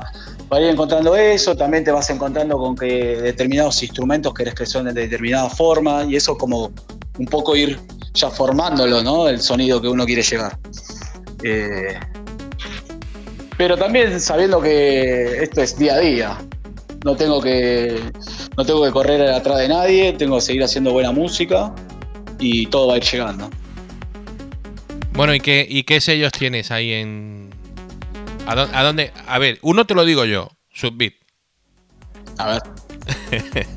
para 0.49 0.63
ir 0.63 0.69
encontrando 0.71 1.15
eso. 1.15 1.55
También 1.55 1.83
te 1.83 1.91
vas 1.91 2.09
encontrando 2.09 2.57
con 2.57 2.75
que 2.75 3.21
determinados 3.21 3.81
instrumentos 3.83 4.33
querés 4.33 4.55
que 4.55 4.65
suenen 4.65 4.95
de 4.95 5.01
determinada 5.01 5.49
forma 5.49 6.03
y 6.03 6.15
eso 6.15 6.37
como 6.37 6.71
un 7.19 7.25
poco 7.27 7.55
ir 7.55 7.79
ya 8.13 8.29
formándolo, 8.29 9.03
¿no? 9.03 9.27
El 9.27 9.41
sonido 9.41 9.81
que 9.81 9.87
uno 9.87 10.05
quiere 10.05 10.23
llegar. 10.23 10.57
Eh, 11.43 11.99
pero 13.63 13.77
también 13.77 14.19
sabiendo 14.19 14.61
que 14.61 15.41
esto 15.41 15.61
es 15.61 15.77
día 15.79 15.93
a 15.93 15.99
día. 15.99 16.37
No 17.05 17.15
tengo 17.15 17.39
que, 17.41 17.97
no 18.57 18.65
tengo 18.65 18.83
que 18.83 18.91
correr 18.91 19.21
atrás 19.29 19.57
de 19.59 19.69
nadie, 19.69 20.11
tengo 20.11 20.35
que 20.35 20.41
seguir 20.41 20.63
haciendo 20.65 20.91
buena 20.91 21.13
música 21.13 21.73
y 22.39 22.65
todo 22.67 22.87
va 22.87 22.95
a 22.95 22.97
ir 22.97 23.03
llegando. 23.03 23.49
Bueno, 25.13 25.33
¿y 25.33 25.39
qué, 25.39 25.65
y 25.69 25.83
qué 25.83 26.01
sellos 26.01 26.33
tienes 26.33 26.71
ahí 26.71 26.91
en... 26.91 27.51
¿A, 28.47 28.53
dó- 28.53 28.67
a 28.73 28.83
dónde? 28.83 29.13
A 29.27 29.39
ver, 29.39 29.59
uno 29.61 29.85
te 29.85 29.93
lo 29.95 30.03
digo 30.03 30.25
yo, 30.25 30.49
Subbeat. 30.73 31.13
A 32.39 32.47
ver. 32.47 32.61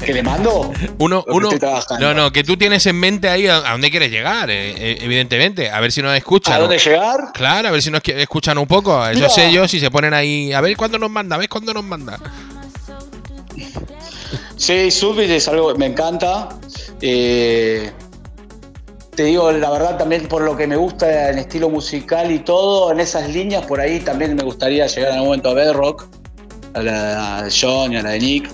¿Qué 0.05 0.13
le 0.13 0.23
mando? 0.23 0.73
Uno, 0.99 1.25
que 1.25 1.31
uno, 1.33 1.51
no, 2.01 2.15
no, 2.15 2.33
que 2.33 2.43
tú 2.45 2.57
tienes 2.57 2.85
en 2.87 2.97
mente 2.99 3.29
ahí 3.29 3.47
a, 3.47 3.59
a 3.69 3.73
dónde 3.73 3.91
quieres 3.91 4.11
llegar, 4.11 4.51
eh, 4.51 4.71
eh, 4.77 4.99
evidentemente. 5.03 5.71
A 5.71 5.81
ver 5.81 5.93
si 5.93 6.03
nos 6.03 6.17
escuchan. 6.17 6.55
¿A 6.55 6.59
dónde 6.59 6.79
llegar? 6.79 7.33
Claro, 7.33 7.69
a 7.69 7.71
ver 7.71 7.83
si 7.83 7.91
nos 7.91 8.01
que- 8.03 8.21
escuchan 8.21 8.59
un 8.59 8.67
poco 8.67 9.01
a 9.01 9.11
esos 9.13 9.23
Mira. 9.23 9.29
sellos 9.49 9.75
y 9.75 9.81
se 9.81 9.91
ponen 9.91 10.15
ahí. 10.15 10.53
A 10.53 10.61
ver 10.61 10.77
cuándo 10.77 10.99
nos 10.99 11.11
manda, 11.11 11.37
a 11.37 11.39
ver 11.39 11.49
cuándo 11.49 11.73
nos 11.75 11.85
manda. 11.85 12.19
Sí, 14.57 14.91
Subbeat 14.91 15.31
es 15.31 15.49
algo 15.49 15.73
que 15.73 15.79
me 15.79 15.87
encanta. 15.87 16.49
Eh, 17.01 17.91
te 19.15 19.25
digo, 19.25 19.51
la 19.53 19.71
verdad, 19.71 19.97
también 19.99 20.27
por 20.29 20.43
lo 20.43 20.57
que 20.57 20.67
me 20.67 20.77
gusta 20.77 21.31
el 21.31 21.39
estilo 21.39 21.69
musical 21.71 22.31
y 22.31 22.39
todo, 22.41 22.91
en 22.93 23.01
esas 23.01 23.29
líneas, 23.31 23.65
por 23.67 23.81
ahí 23.81 24.01
también 24.01 24.35
me 24.35 24.43
gustaría 24.43 24.87
llegar 24.87 25.11
en 25.11 25.15
algún 25.17 25.29
momento 25.29 25.51
a 25.51 25.55
Bedrock, 25.55 26.07
a 26.75 26.83
la 26.83 27.43
de 27.43 27.51
John 27.59 27.93
y 27.93 27.97
a 27.97 28.03
la 28.03 28.11
de 28.11 28.19
Nick. 28.21 28.51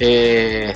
Eh, 0.00 0.74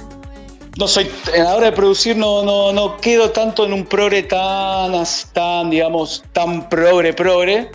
no 0.79 0.89
soy, 0.89 1.09
a 1.35 1.39
la 1.43 1.57
hora 1.57 1.67
de 1.67 1.73
producir 1.73 2.17
no, 2.17 2.43
no, 2.43 2.73
no 2.73 2.97
quedo 2.99 3.31
tanto 3.31 3.65
en 3.65 3.73
un 3.73 3.85
progre 3.87 4.23
tan, 4.25 4.93
tan 5.33 5.71
digamos, 5.71 6.23
tan 6.33 6.69
progre, 6.69 7.13
progre. 7.13 7.71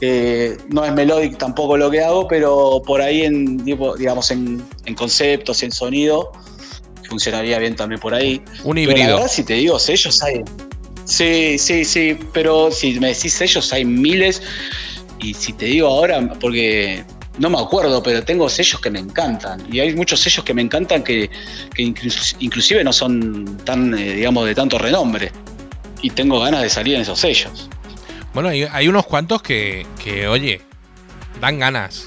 Eh, 0.00 0.56
no 0.68 0.84
es 0.84 0.92
melodic 0.92 1.38
tampoco 1.38 1.76
lo 1.76 1.90
que 1.90 2.02
hago, 2.02 2.26
pero 2.26 2.82
por 2.84 3.00
ahí 3.00 3.22
en, 3.22 3.58
digamos, 3.64 4.30
en, 4.32 4.62
en 4.84 4.94
conceptos 4.94 5.62
y 5.62 5.66
en 5.66 5.72
sonido 5.72 6.32
funcionaría 7.12 7.58
bien 7.58 7.76
también 7.76 8.00
por 8.00 8.14
ahí. 8.14 8.42
Un 8.64 8.74
Pero 8.74 8.74
la 8.74 8.80
híbrido. 8.80 9.16
verdad, 9.16 9.28
si 9.28 9.44
te 9.44 9.54
digo 9.54 9.78
sellos 9.78 10.22
hay. 10.22 10.42
Sí, 11.04 11.58
sí, 11.58 11.84
sí, 11.84 12.18
pero 12.32 12.70
si 12.70 12.98
me 12.98 13.08
decís 13.08 13.34
sellos 13.34 13.72
hay 13.72 13.84
miles. 13.84 14.42
Y 15.20 15.34
si 15.34 15.52
te 15.52 15.66
digo 15.66 15.88
ahora, 15.88 16.32
porque 16.40 17.04
no 17.38 17.48
me 17.50 17.58
acuerdo, 17.58 18.02
pero 18.02 18.22
tengo 18.24 18.48
sellos 18.48 18.80
que 18.80 18.90
me 18.90 18.98
encantan. 18.98 19.62
Y 19.72 19.80
hay 19.80 19.94
muchos 19.94 20.20
sellos 20.20 20.44
que 20.44 20.52
me 20.54 20.62
encantan 20.62 21.02
que, 21.02 21.30
que 21.74 21.82
inclus- 21.82 22.36
inclusive 22.40 22.84
no 22.84 22.92
son 22.92 23.58
tan, 23.64 23.94
eh, 23.98 24.14
digamos, 24.14 24.44
de 24.46 24.54
tanto 24.54 24.78
renombre. 24.78 25.32
Y 26.02 26.10
tengo 26.10 26.40
ganas 26.40 26.62
de 26.62 26.68
salir 26.68 26.96
en 26.96 27.02
esos 27.02 27.18
sellos. 27.18 27.68
Bueno, 28.34 28.48
hay, 28.50 28.64
hay 28.70 28.88
unos 28.88 29.06
cuantos 29.06 29.40
que, 29.42 29.86
que, 30.02 30.26
oye, 30.28 30.60
dan 31.40 31.58
ganas. 31.58 32.06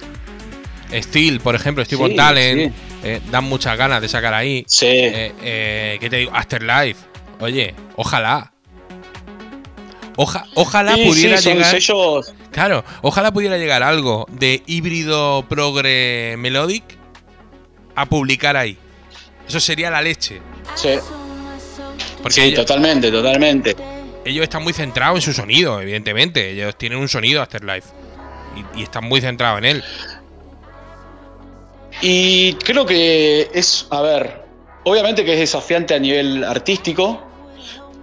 Steel, 0.93 1.39
por 1.39 1.55
ejemplo, 1.55 1.83
Steve 1.83 2.07
Sí, 2.09 2.15
Talent. 2.15 2.71
sí. 2.73 2.81
eh, 3.03 3.21
dan 3.31 3.43
muchas 3.45 3.77
ganas 3.77 4.01
de 4.01 4.07
sacar 4.07 4.33
ahí. 4.33 4.63
Sí. 4.67 4.85
Eh, 4.89 5.97
¿Qué 5.99 6.09
te 6.09 6.17
digo? 6.17 6.31
Afterlife. 6.33 6.99
Oye, 7.39 7.73
ojalá. 7.95 8.51
Oja- 10.17 10.45
ojalá 10.55 10.95
Sí, 10.95 11.05
pudiera 11.05 11.39
llegar. 11.39 11.65
sellos. 11.71 12.33
Claro, 12.55 12.85
ojalá 13.01 13.33
pudiera 13.33 13.57
llegar 13.57 13.83
algo 13.83 14.25
de 14.31 14.63
híbrido 14.65 15.43
progre 15.49 16.35
melodic 16.37 16.85
a 17.95 18.05
publicar 18.05 18.55
ahí. 18.55 18.77
Eso 19.45 19.59
sería 19.59 19.91
la 19.91 20.01
leche. 20.01 20.39
Sí, 20.73 20.91
Porque 22.21 22.33
sí, 22.35 22.41
ellos, 22.43 22.65
totalmente, 22.65 23.11
totalmente. 23.11 23.75
ellos 24.23 24.43
están 24.43 24.63
muy 24.63 24.71
centrados 24.71 25.17
en 25.17 25.21
su 25.21 25.33
sonido, 25.33 25.81
evidentemente. 25.81 26.51
Ellos 26.51 26.77
tienen 26.77 26.97
un 26.99 27.09
sonido 27.09 27.41
Afterlife. 27.41 27.89
Y, 28.55 28.79
y 28.79 28.83
están 28.83 29.03
muy 29.03 29.19
centrados 29.19 29.57
en 29.57 29.65
él. 29.65 29.83
Y 31.99 32.53
creo 32.53 32.85
que 32.85 33.49
es, 33.53 33.85
a 33.89 34.01
ver, 34.01 34.45
obviamente 34.85 35.25
que 35.25 35.33
es 35.33 35.39
desafiante 35.39 35.93
a 35.93 35.99
nivel 35.99 36.41
artístico, 36.45 37.21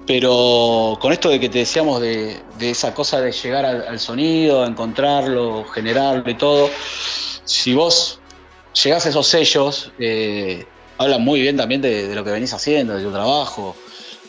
pero 0.07 0.99
con 1.01 1.13
esto 1.13 1.29
de 1.29 1.39
que 1.41 1.49
te 1.49 1.59
decíamos 1.59 2.01
de, 2.01 2.37
de 2.59 2.71
esa 2.71 2.93
cosa 2.95 3.21
de 3.21 3.33
llegar 3.33 3.65
al, 3.65 3.87
al 3.87 4.01
sonido, 4.01 4.65
encontrarlo, 4.67 5.65
generarlo 5.67 6.29
y 6.31 6.35
todo, 6.35 6.71
si 7.45 7.75
vos 7.75 8.21
llegás 8.83 9.07
a 9.07 9.11
esos 9.11 9.27
sellos, 9.27 9.93
eh, 9.99 10.65
hablan 10.99 11.23
muy 11.23 11.41
bien 11.41 11.57
también 11.57 11.81
de, 11.81 12.09
de 12.09 12.15
lo 12.15 12.25
que 12.25 12.31
venís 12.31 12.53
haciendo, 12.53 12.97
de 12.97 13.03
tu 13.05 13.13
trabajo, 13.13 13.77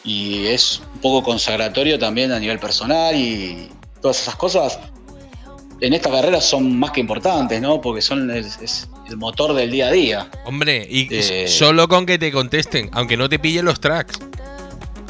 y 0.04 0.48
es 0.48 0.82
un 0.96 1.00
poco 1.00 1.24
consagratorio 1.24 1.98
también 1.98 2.32
a 2.32 2.40
nivel 2.40 2.60
personal 2.60 3.16
y 3.16 3.70
todas 4.02 4.22
esas 4.22 4.36
cosas 4.36 4.80
en 5.80 5.94
esta 5.94 6.10
carrera 6.12 6.40
son 6.40 6.78
más 6.78 6.92
que 6.92 7.00
importantes, 7.02 7.60
¿no? 7.62 7.82
Porque 7.82 8.02
son 8.02 8.30
el, 8.32 8.46
es 8.46 8.88
el 9.10 9.18
motor 9.18 9.54
del 9.54 9.72
día 9.72 9.88
a 9.88 9.92
día. 9.92 10.30
Hombre, 10.46 10.86
y 10.90 11.08
Eh. 11.12 11.48
solo 11.48 11.88
con 11.88 12.06
que 12.06 12.18
te 12.18 12.32
contesten, 12.32 12.90
aunque 12.94 13.18
no 13.18 13.28
te 13.28 13.40
pillen 13.40 13.66
los 13.66 13.80
tracks. 13.82 14.18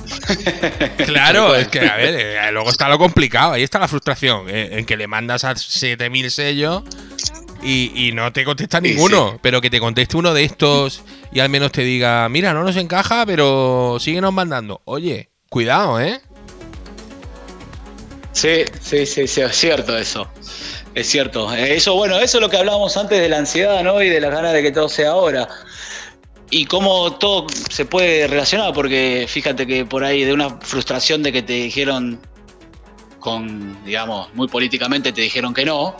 claro, 1.05 1.55
es 1.55 1.67
que, 1.67 1.79
a 1.79 1.95
ver, 1.95 2.15
eh, 2.15 2.51
luego 2.51 2.69
está 2.69 2.89
lo 2.89 2.97
complicado, 2.97 3.53
ahí 3.53 3.63
está 3.63 3.79
la 3.79 3.87
frustración, 3.87 4.49
eh, 4.49 4.79
en 4.79 4.85
que 4.85 4.97
le 4.97 5.07
mandas 5.07 5.43
a 5.43 5.55
7000 5.55 6.31
sellos 6.31 6.83
y, 7.61 7.91
y 7.95 8.11
no 8.11 8.31
te 8.33 8.43
contesta 8.43 8.81
ninguno, 8.81 9.31
sí. 9.31 9.39
pero 9.41 9.61
que 9.61 9.69
te 9.69 9.79
conteste 9.79 10.17
uno 10.17 10.33
de 10.33 10.43
estos 10.43 11.03
y 11.31 11.39
al 11.39 11.49
menos 11.49 11.71
te 11.71 11.83
diga, 11.83 12.27
mira, 12.29 12.53
no 12.53 12.63
nos 12.63 12.75
encaja, 12.75 13.25
pero 13.25 13.97
síguenos 13.99 14.33
mandando. 14.33 14.81
Oye, 14.85 15.29
cuidado, 15.49 15.99
¿eh? 15.99 16.21
Sí, 18.33 18.65
sí, 18.81 19.05
sí, 19.05 19.27
sí, 19.27 19.41
es 19.41 19.55
cierto 19.55 19.97
eso. 19.97 20.27
Es 20.95 21.07
cierto. 21.07 21.51
Eso, 21.53 21.95
bueno, 21.95 22.17
eso 22.19 22.37
es 22.37 22.41
lo 22.41 22.49
que 22.49 22.57
hablábamos 22.57 22.95
antes 22.97 23.19
de 23.19 23.29
la 23.29 23.37
ansiedad, 23.37 23.83
¿no? 23.83 24.01
Y 24.01 24.09
de 24.09 24.19
las 24.19 24.31
ganas 24.31 24.53
de 24.53 24.61
que 24.61 24.71
todo 24.71 24.89
sea 24.89 25.11
ahora. 25.11 25.47
Y 26.49 26.65
cómo 26.65 27.13
todo 27.13 27.47
se 27.69 27.85
puede 27.85 28.27
relacionar, 28.27 28.73
porque 28.73 29.25
fíjate 29.27 29.65
que 29.65 29.85
por 29.85 30.03
ahí 30.03 30.23
de 30.23 30.33
una 30.33 30.59
frustración 30.59 31.23
de 31.23 31.31
que 31.31 31.41
te 31.41 31.53
dijeron 31.53 32.19
con, 33.19 33.83
digamos, 33.85 34.33
muy 34.35 34.47
políticamente 34.47 35.13
te 35.13 35.21
dijeron 35.21 35.53
que 35.53 35.65
no, 35.65 35.95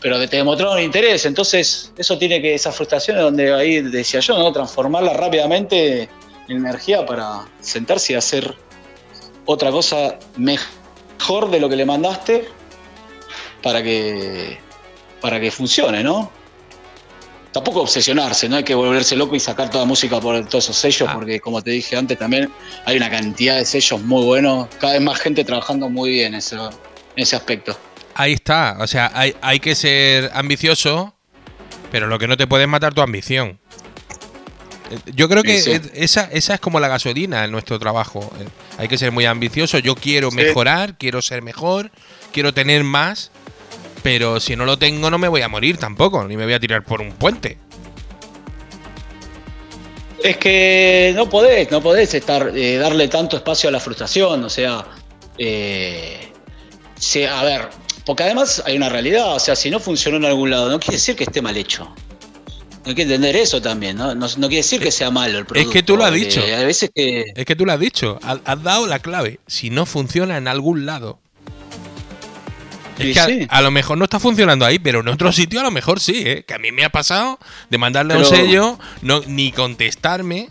pero 0.00 0.18
te 0.28 0.36
demostraron 0.36 0.80
interés. 0.80 1.26
Entonces, 1.26 1.92
eso 1.96 2.16
tiene 2.16 2.40
que, 2.40 2.54
esa 2.54 2.72
frustración 2.72 3.16
es 3.16 3.22
donde 3.24 3.52
ahí 3.52 3.80
decía 3.80 4.20
yo, 4.20 4.38
¿no? 4.38 4.52
Transformarla 4.52 5.12
rápidamente 5.12 6.08
en 6.48 6.56
energía 6.56 7.04
para 7.04 7.44
sentarse 7.60 8.12
y 8.12 8.16
hacer 8.16 8.54
otra 9.44 9.70
cosa 9.70 10.18
mejor 10.36 11.50
de 11.50 11.60
lo 11.60 11.68
que 11.68 11.76
le 11.76 11.84
mandaste 11.84 12.48
para 13.62 13.82
que 13.82 14.58
para 15.20 15.40
que 15.40 15.50
funcione, 15.50 16.04
¿no? 16.04 16.30
Tampoco 17.56 17.80
obsesionarse, 17.80 18.50
no 18.50 18.56
hay 18.56 18.64
que 18.64 18.74
volverse 18.74 19.16
loco 19.16 19.34
y 19.34 19.40
sacar 19.40 19.70
toda 19.70 19.86
música 19.86 20.20
por 20.20 20.44
todos 20.46 20.64
esos 20.64 20.76
sellos, 20.76 21.08
Ah. 21.10 21.14
porque 21.14 21.40
como 21.40 21.62
te 21.62 21.70
dije 21.70 21.96
antes 21.96 22.18
también 22.18 22.52
hay 22.84 22.98
una 22.98 23.08
cantidad 23.08 23.56
de 23.56 23.64
sellos 23.64 24.02
muy 24.02 24.22
buenos, 24.26 24.68
cada 24.78 24.92
vez 24.92 25.00
más 25.00 25.18
gente 25.18 25.42
trabajando 25.42 25.88
muy 25.88 26.10
bien 26.10 26.34
eso, 26.34 26.68
en 26.68 27.22
ese 27.22 27.34
aspecto. 27.34 27.74
Ahí 28.14 28.34
está, 28.34 28.76
o 28.78 28.86
sea, 28.86 29.10
hay, 29.14 29.34
hay 29.40 29.58
que 29.58 29.74
ser 29.74 30.30
ambicioso, 30.34 31.14
pero 31.90 32.08
lo 32.08 32.18
que 32.18 32.28
no 32.28 32.36
te 32.36 32.46
puede 32.46 32.64
es 32.64 32.68
matar 32.68 32.92
tu 32.92 33.00
ambición. 33.00 33.58
Eh, 34.90 34.98
Yo 35.14 35.26
creo 35.30 35.42
que 35.42 35.56
Sí, 35.58 35.64
sí. 35.64 35.70
es- 35.72 35.90
esa, 35.94 36.28
esa 36.32 36.52
es 36.54 36.60
como 36.60 36.78
la 36.78 36.88
gasolina 36.88 37.42
en 37.46 37.52
nuestro 37.52 37.78
trabajo. 37.78 38.30
Eh, 38.38 38.46
Hay 38.78 38.88
que 38.88 38.98
ser 38.98 39.10
muy 39.12 39.24
ambicioso. 39.24 39.78
Yo 39.78 39.94
quiero 39.94 40.28
Sí. 40.30 40.36
mejorar, 40.36 40.98
quiero 40.98 41.22
ser 41.22 41.40
mejor, 41.40 41.90
quiero 42.34 42.52
tener 42.52 42.84
más, 42.84 43.30
pero 44.06 44.38
si 44.38 44.54
no 44.54 44.64
lo 44.64 44.78
tengo 44.78 45.10
no 45.10 45.18
me 45.18 45.26
voy 45.26 45.42
a 45.42 45.48
morir 45.48 45.78
tampoco, 45.78 46.22
ni 46.28 46.36
me 46.36 46.44
voy 46.44 46.54
a 46.54 46.60
tirar 46.60 46.84
por 46.84 47.00
un 47.00 47.10
puente. 47.10 47.58
Es 50.22 50.36
que 50.36 51.12
no 51.16 51.28
podés, 51.28 51.72
no 51.72 51.82
podés 51.82 52.14
estar, 52.14 52.56
eh, 52.56 52.76
darle 52.76 53.08
tanto 53.08 53.36
espacio 53.36 53.68
a 53.68 53.72
la 53.72 53.80
frustración, 53.80 54.44
o 54.44 54.48
sea, 54.48 54.86
eh, 55.38 56.30
a 57.28 57.42
ver, 57.42 57.68
porque 58.04 58.22
además 58.22 58.62
hay 58.64 58.76
una 58.76 58.88
realidad, 58.88 59.34
o 59.34 59.40
sea, 59.40 59.56
si 59.56 59.70
no 59.70 59.80
funcionó 59.80 60.18
en 60.18 60.26
algún 60.26 60.50
lado, 60.50 60.70
no 60.70 60.78
quiere 60.78 60.98
decir 60.98 61.16
que 61.16 61.24
esté 61.24 61.42
mal 61.42 61.56
hecho. 61.56 61.92
Hay 62.84 62.94
que 62.94 63.02
entender 63.02 63.34
eso 63.34 63.60
también, 63.60 63.96
¿no? 63.96 64.14
No, 64.14 64.28
no 64.28 64.46
quiere 64.46 64.58
decir 64.58 64.80
que 64.80 64.92
sea 64.92 65.10
malo 65.10 65.40
el 65.40 65.46
producto. 65.46 65.72
que 65.72 65.82
tú 65.82 65.96
lo 65.96 66.04
has 66.04 66.12
eh, 66.12 66.18
dicho. 66.18 66.40
Hay 66.42 66.64
veces 66.64 66.92
que... 66.94 67.24
Es 67.34 67.44
que 67.44 67.56
tú 67.56 67.66
lo 67.66 67.72
has 67.72 67.80
dicho, 67.80 68.20
has, 68.22 68.38
has 68.44 68.62
dado 68.62 68.86
la 68.86 69.00
clave. 69.00 69.40
Si 69.48 69.68
no 69.68 69.84
funciona 69.84 70.36
en 70.36 70.46
algún 70.46 70.86
lado. 70.86 71.18
Es 72.98 73.14
que 73.14 73.20
a, 73.20 73.26
sí. 73.26 73.46
a 73.48 73.60
lo 73.62 73.70
mejor 73.70 73.98
no 73.98 74.04
está 74.04 74.18
funcionando 74.18 74.64
ahí, 74.64 74.78
pero 74.78 75.00
en 75.00 75.08
otro 75.08 75.30
sitio 75.32 75.60
a 75.60 75.62
lo 75.64 75.70
mejor 75.70 76.00
sí, 76.00 76.22
¿eh? 76.24 76.44
Que 76.46 76.54
a 76.54 76.58
mí 76.58 76.72
me 76.72 76.84
ha 76.84 76.88
pasado 76.90 77.38
de 77.70 77.78
mandarle 77.78 78.16
un 78.16 78.24
sello, 78.24 78.78
no, 79.02 79.20
ni 79.26 79.52
contestarme. 79.52 80.48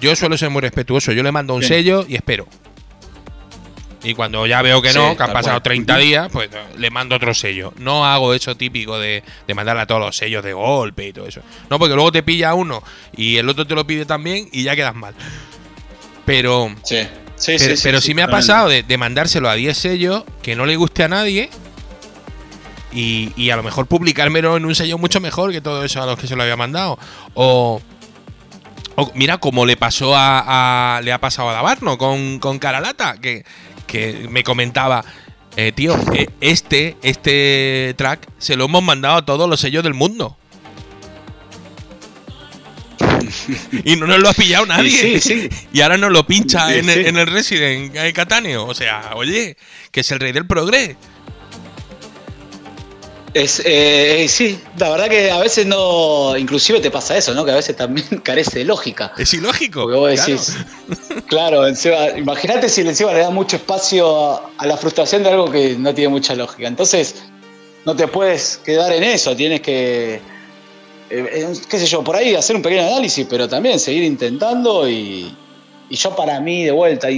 Yo 0.00 0.14
suelo 0.14 0.36
ser 0.36 0.50
muy 0.50 0.60
respetuoso. 0.60 1.12
Yo 1.12 1.22
le 1.22 1.32
mando 1.32 1.54
un 1.54 1.62
Sí. 1.62 1.68
sello 1.68 2.04
y 2.06 2.16
espero. 2.16 2.46
Y 4.04 4.14
cuando 4.14 4.46
ya 4.46 4.62
veo 4.62 4.80
que 4.82 4.92
no, 4.92 5.16
que 5.16 5.22
han 5.22 5.32
pasado 5.32 5.54
cual. 5.56 5.62
30 5.62 5.94
Ujú. 5.94 6.02
días, 6.02 6.28
pues 6.30 6.48
le 6.76 6.90
mando 6.90 7.16
otro 7.16 7.34
sello. 7.34 7.72
No 7.78 8.04
hago 8.06 8.34
eso 8.34 8.54
típico 8.56 8.98
de, 8.98 9.24
de 9.48 9.54
mandarle 9.54 9.82
a 9.82 9.86
todos 9.86 10.00
los 10.00 10.16
sellos 10.16 10.44
de 10.44 10.52
golpe 10.52 11.08
y 11.08 11.12
todo 11.12 11.26
eso. 11.26 11.40
No, 11.70 11.78
porque 11.78 11.94
luego 11.94 12.12
te 12.12 12.22
pilla 12.22 12.54
uno 12.54 12.82
y 13.16 13.38
el 13.38 13.48
otro 13.48 13.66
te 13.66 13.74
lo 13.74 13.84
pide 13.86 14.04
también 14.04 14.48
y 14.52 14.62
ya 14.62 14.76
quedas 14.76 14.94
mal. 14.94 15.14
Pero, 16.24 16.72
Sí, 16.84 16.98
sí, 17.36 17.56
pero, 17.58 17.76
sí. 17.76 17.82
pero 17.84 18.00
sí, 18.00 18.14
me 18.14 18.22
ha 18.22 18.28
pasado 18.28 18.68
de, 18.68 18.82
de 18.82 18.98
mandárselo 18.98 19.48
a 19.48 19.54
10 19.54 19.76
sellos 19.76 20.24
que 20.42 20.56
no 20.56 20.66
le 20.66 20.76
guste 20.76 21.04
a 21.04 21.08
nadie 21.08 21.50
y, 22.92 23.32
y 23.36 23.50
a 23.50 23.56
lo 23.56 23.62
mejor 23.62 23.86
publicármelo 23.86 24.56
en 24.56 24.64
un 24.64 24.74
sello 24.74 24.98
mucho 24.98 25.20
mejor 25.20 25.52
que 25.52 25.60
todo 25.60 25.84
eso 25.84 26.02
a 26.02 26.06
los 26.06 26.18
que 26.18 26.26
se 26.26 26.36
lo 26.36 26.42
había 26.42 26.56
mandado. 26.56 26.98
O, 27.34 27.80
o 28.94 29.12
mira, 29.14 29.38
como 29.38 29.66
le 29.66 29.76
pasó 29.76 30.16
a, 30.16 30.96
a- 30.96 31.00
le 31.02 31.12
ha 31.12 31.20
pasado 31.20 31.50
a 31.50 31.52
Dabarno 31.52 31.98
con, 31.98 32.38
con 32.38 32.58
Caralata, 32.58 33.16
que, 33.20 33.44
que 33.86 34.26
me 34.30 34.42
comentaba. 34.42 35.04
eh, 35.56 35.72
tío, 35.72 35.94
eh, 36.14 36.28
este, 36.40 36.96
este 37.02 37.94
track 37.98 38.28
se 38.38 38.56
lo 38.56 38.64
hemos 38.66 38.82
mandado 38.82 39.16
a 39.16 39.24
todos 39.26 39.48
los 39.48 39.60
sellos 39.60 39.84
del 39.84 39.94
mundo. 39.94 40.36
y 43.84 43.96
no 43.96 44.06
nos 44.06 44.18
lo 44.20 44.28
ha 44.28 44.32
pillado 44.34 44.66
nadie. 44.66 44.90
sí, 44.90 45.20
sí. 45.20 45.48
Y 45.72 45.80
ahora 45.80 45.96
nos 45.96 46.12
lo 46.12 46.26
pincha 46.26 46.68
Sí, 46.68 46.78
en, 46.78 46.88
el- 46.90 47.02
sí. 47.02 47.08
en 47.08 47.16
el 47.16 47.26
Resident 47.26 47.94
en 47.96 48.12
Catáneo. 48.12 48.66
O 48.66 48.74
sea, 48.74 49.12
oye, 49.14 49.56
que 49.90 50.00
es 50.00 50.10
el 50.10 50.20
rey 50.20 50.32
del 50.32 50.46
progre. 50.46 50.96
Es, 53.34 53.60
eh, 53.60 54.22
eh, 54.24 54.28
sí, 54.28 54.58
la 54.78 54.88
verdad 54.88 55.10
que 55.10 55.30
a 55.30 55.38
veces 55.38 55.66
no, 55.66 56.34
inclusive 56.38 56.80
te 56.80 56.90
pasa 56.90 57.18
eso, 57.18 57.34
¿no? 57.34 57.44
Que 57.44 57.50
a 57.50 57.56
veces 57.56 57.76
también 57.76 58.06
carece 58.24 58.60
de 58.60 58.64
lógica. 58.64 59.12
Es 59.18 59.34
ilógico. 59.34 59.82
Porque 59.82 59.96
vos 59.98 60.10
claro. 60.14 60.26
decís, 60.32 60.56
claro, 61.28 61.66
encima- 61.68 62.16
imagínate 62.16 62.70
si 62.70 62.80
encima 62.80 63.12
le 63.12 63.20
da 63.20 63.30
mucho 63.30 63.56
espacio 63.56 64.32
a, 64.36 64.50
a 64.56 64.66
la 64.66 64.78
frustración 64.78 65.22
de 65.22 65.28
algo 65.30 65.50
que 65.50 65.76
no 65.78 65.92
tiene 65.94 66.08
mucha 66.08 66.34
lógica. 66.34 66.66
Entonces, 66.66 67.16
no 67.84 67.94
te 67.94 68.08
puedes 68.08 68.58
quedar 68.64 68.90
en 68.92 69.02
eso, 69.04 69.36
tienes 69.36 69.60
que, 69.60 70.18
eh, 71.10 71.52
qué 71.68 71.78
sé 71.78 71.86
yo, 71.86 72.02
por 72.02 72.16
ahí 72.16 72.34
hacer 72.34 72.56
un 72.56 72.62
pequeño 72.62 72.82
análisis, 72.82 73.26
pero 73.28 73.48
también 73.48 73.78
seguir 73.78 74.02
intentando 74.02 74.88
y, 74.88 75.36
yo 75.88 76.16
para 76.16 76.40
mí, 76.40 76.64
de 76.64 76.72
vuelta, 76.72 77.08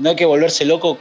no 0.00 0.10
hay 0.10 0.16
que 0.16 0.24
volverse 0.24 0.64
loco. 0.64 0.98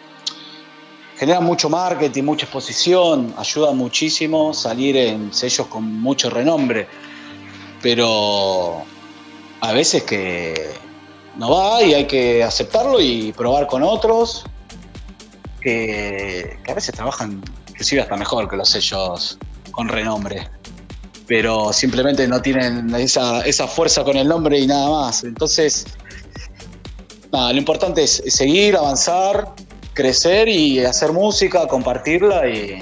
Genera 1.18 1.40
mucho 1.40 1.70
marketing, 1.70 2.24
mucha 2.24 2.46
exposición, 2.46 3.34
ayuda 3.38 3.72
muchísimo 3.72 4.54
salir 4.54 4.98
en 4.98 5.34
sellos 5.34 5.68
con 5.68 6.02
mucho 6.02 6.30
renombre, 6.30 6.88
pero 7.82 8.84
a 9.62 9.72
veces 9.72 10.04
que 10.04 10.72
no 11.38 11.52
va 11.52 11.82
y 11.84 11.94
hay 11.94 12.06
que 12.08 12.44
aceptarlo 12.44 13.00
y 13.00 13.32
probar 13.32 13.68
con 13.68 13.84
otros 13.84 14.44
que, 15.62 16.58
que 16.66 16.72
a 16.72 16.76
veces 16.76 16.94
trabajan 16.94 17.42
inclusive 17.70 18.02
hasta 18.02 18.18
mejor 18.18 18.50
que 18.50 18.58
los 18.58 18.70
sellos 18.70 19.38
con 19.72 19.88
renombre 19.88 20.50
pero 21.28 21.72
simplemente 21.74 22.28
no 22.28 22.42
tienen 22.42 22.94
esa, 22.96 23.42
esa 23.46 23.68
fuerza 23.68 24.04
con 24.04 24.18
el 24.18 24.28
nombre 24.28 24.60
y 24.60 24.68
nada 24.68 24.90
más 24.90 25.24
entonces 25.24 25.86
nada, 27.32 27.52
lo 27.54 27.60
importante 27.60 28.04
es 28.04 28.22
seguir, 28.28 28.76
avanzar 28.76 29.54
crecer 29.94 30.50
y 30.50 30.84
hacer 30.84 31.12
música, 31.12 31.68
compartirla 31.68 32.48
y, 32.50 32.82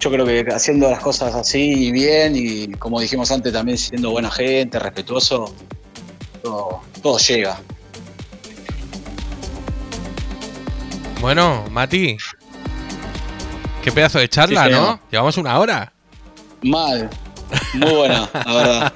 yo 0.00 0.10
creo 0.10 0.24
que 0.24 0.46
haciendo 0.50 0.90
las 0.90 1.00
cosas 1.00 1.34
así 1.34 1.88
y 1.88 1.92
bien, 1.92 2.34
y 2.34 2.72
como 2.72 3.00
dijimos 3.00 3.30
antes, 3.30 3.52
también 3.52 3.76
siendo 3.76 4.10
buena 4.10 4.30
gente, 4.30 4.78
respetuoso, 4.78 5.54
todo, 6.42 6.80
todo 7.02 7.18
llega. 7.18 7.60
Bueno, 11.20 11.66
Mati. 11.70 12.16
Qué 13.82 13.92
pedazo 13.92 14.18
de 14.18 14.28
charla, 14.30 14.64
Sí, 14.64 14.70
¿no? 14.70 15.00
Llevamos 15.10 15.36
una 15.36 15.58
hora. 15.58 15.92
Mal, 16.62 17.08
muy 17.74 17.90
buena, 17.94 18.28
la 18.46 18.54
verdad. 18.54 18.92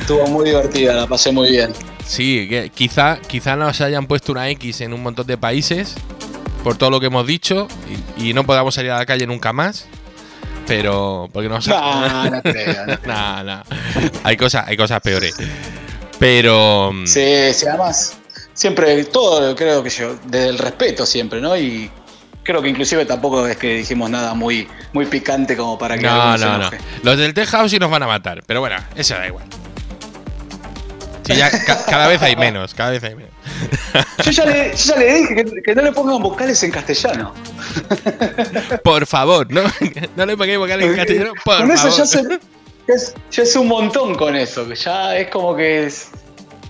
Estuvo 0.00 0.26
muy 0.28 0.46
divertida, 0.46 0.94
la 0.94 1.06
pasé 1.06 1.32
muy 1.32 1.50
bien. 1.50 1.72
Sí, 2.06 2.46
que 2.48 2.70
quizá, 2.70 3.18
quizá 3.26 3.56
nos 3.56 3.80
hayan 3.80 4.06
puesto 4.06 4.32
una 4.32 4.48
X 4.50 4.80
en 4.82 4.92
un 4.92 5.02
montón 5.02 5.26
de 5.26 5.38
países 5.38 5.94
por 6.62 6.76
todo 6.76 6.90
lo 6.90 7.00
que 7.00 7.06
hemos 7.06 7.26
dicho 7.26 7.66
y, 8.18 8.28
y 8.30 8.34
no 8.34 8.44
podamos 8.44 8.74
salir 8.74 8.90
a 8.90 8.98
la 8.98 9.06
calle 9.06 9.26
nunca 9.26 9.52
más. 9.52 9.86
Pero, 10.66 11.28
porque 11.32 11.48
No, 11.48 11.58
no 11.58 12.42
creo. 12.42 12.86
no. 12.86 12.98
Nah, 13.06 13.42
nah. 13.44 13.62
Hay 14.22 14.36
cosas, 14.36 14.64
hay 14.68 14.76
cosas 14.76 15.00
peores. 15.00 15.34
Pero 16.18 16.92
mm, 16.92 17.06
Sí, 17.06 17.52
sí, 17.52 17.66
además, 17.66 18.16
siempre, 18.54 19.04
todo 19.06 19.56
creo 19.56 19.82
que 19.82 19.90
yo, 19.90 20.16
desde 20.26 20.48
el 20.50 20.58
respeto 20.58 21.04
siempre, 21.04 21.40
¿no? 21.40 21.56
Y 21.56 21.90
creo 22.42 22.60
que 22.62 22.68
inclusive 22.68 23.04
tampoco 23.06 23.46
es 23.46 23.56
que 23.56 23.76
dijimos 23.76 24.10
nada 24.10 24.34
muy, 24.34 24.68
muy 24.92 25.06
picante 25.06 25.56
como 25.56 25.78
para 25.78 25.96
que 25.96 26.02
no, 26.06 26.36
no, 26.38 26.58
no. 26.58 26.70
Los 27.02 27.18
del 27.18 27.34
Tech 27.34 27.48
House 27.48 27.70
sí 27.70 27.78
nos 27.78 27.90
van 27.90 28.02
a 28.02 28.06
matar, 28.06 28.42
pero 28.46 28.60
bueno, 28.60 28.76
eso 28.96 29.14
da 29.14 29.26
igual. 29.26 29.44
Sí, 31.24 31.36
ya 31.36 31.50
ca- 31.50 31.84
cada 31.86 32.08
vez 32.08 32.20
hay 32.22 32.34
menos, 32.34 32.74
cada 32.74 32.90
vez 32.90 33.04
hay 33.04 33.14
menos. 33.14 33.30
Yo 34.24 34.30
ya 34.32 34.44
le, 34.44 34.70
yo 34.76 34.84
ya 34.94 34.96
le 34.96 35.14
dije 35.14 35.34
que, 35.36 35.62
que 35.62 35.74
no 35.74 35.82
le 35.82 35.92
pongan 35.92 36.20
vocales 36.20 36.60
en 36.64 36.72
castellano. 36.72 37.32
Por 38.82 39.06
favor, 39.06 39.50
no, 39.50 39.62
no 40.16 40.26
le 40.26 40.36
pongáis 40.36 40.58
vocales 40.58 40.88
en 40.90 40.96
castellano, 40.96 41.32
por 41.44 41.58
con 41.58 41.70
eso 41.70 41.82
favor. 41.90 41.98
ya 41.98 42.06
se, 42.06 42.40
es, 42.88 43.14
ya 43.30 43.42
es 43.44 43.54
un 43.56 43.68
montón 43.68 44.16
con 44.16 44.34
eso, 44.34 44.66
que 44.68 44.74
ya 44.74 45.16
es 45.16 45.28
como 45.28 45.54
que 45.54 45.86
es- 45.86 46.08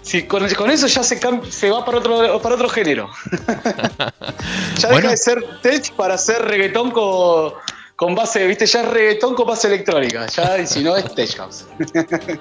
si 0.02 0.24
con, 0.24 0.48
con 0.54 0.70
eso 0.70 0.86
ya 0.86 1.02
se, 1.02 1.18
se 1.50 1.70
va 1.70 1.84
para 1.84 1.98
otro, 1.98 2.40
para 2.42 2.54
otro 2.56 2.68
género. 2.68 3.10
ya 4.78 4.88
Bueno. 4.88 4.96
deja 4.96 5.10
de 5.10 5.16
ser 5.16 5.38
tech 5.62 5.92
para 5.92 6.14
hacer 6.14 6.42
reggaetón 6.42 6.90
con, 6.90 7.52
con 7.96 8.14
base, 8.14 8.46
viste, 8.46 8.66
ya 8.66 8.82
es 8.82 8.88
reggaetón 8.88 9.34
con 9.34 9.46
base 9.46 9.68
electrónica, 9.68 10.26
ya 10.26 10.58
y 10.58 10.66
si 10.66 10.82
no 10.82 10.96
es 10.96 11.14
tech 11.14 11.36
house. 11.36 11.64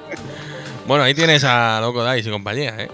Bueno, 0.87 1.03
ahí 1.03 1.13
tienes 1.13 1.43
a 1.43 1.79
Loco 1.79 2.03
Dice 2.11 2.29
y 2.29 2.31
compañía, 2.31 2.75
¿eh? 2.77 2.89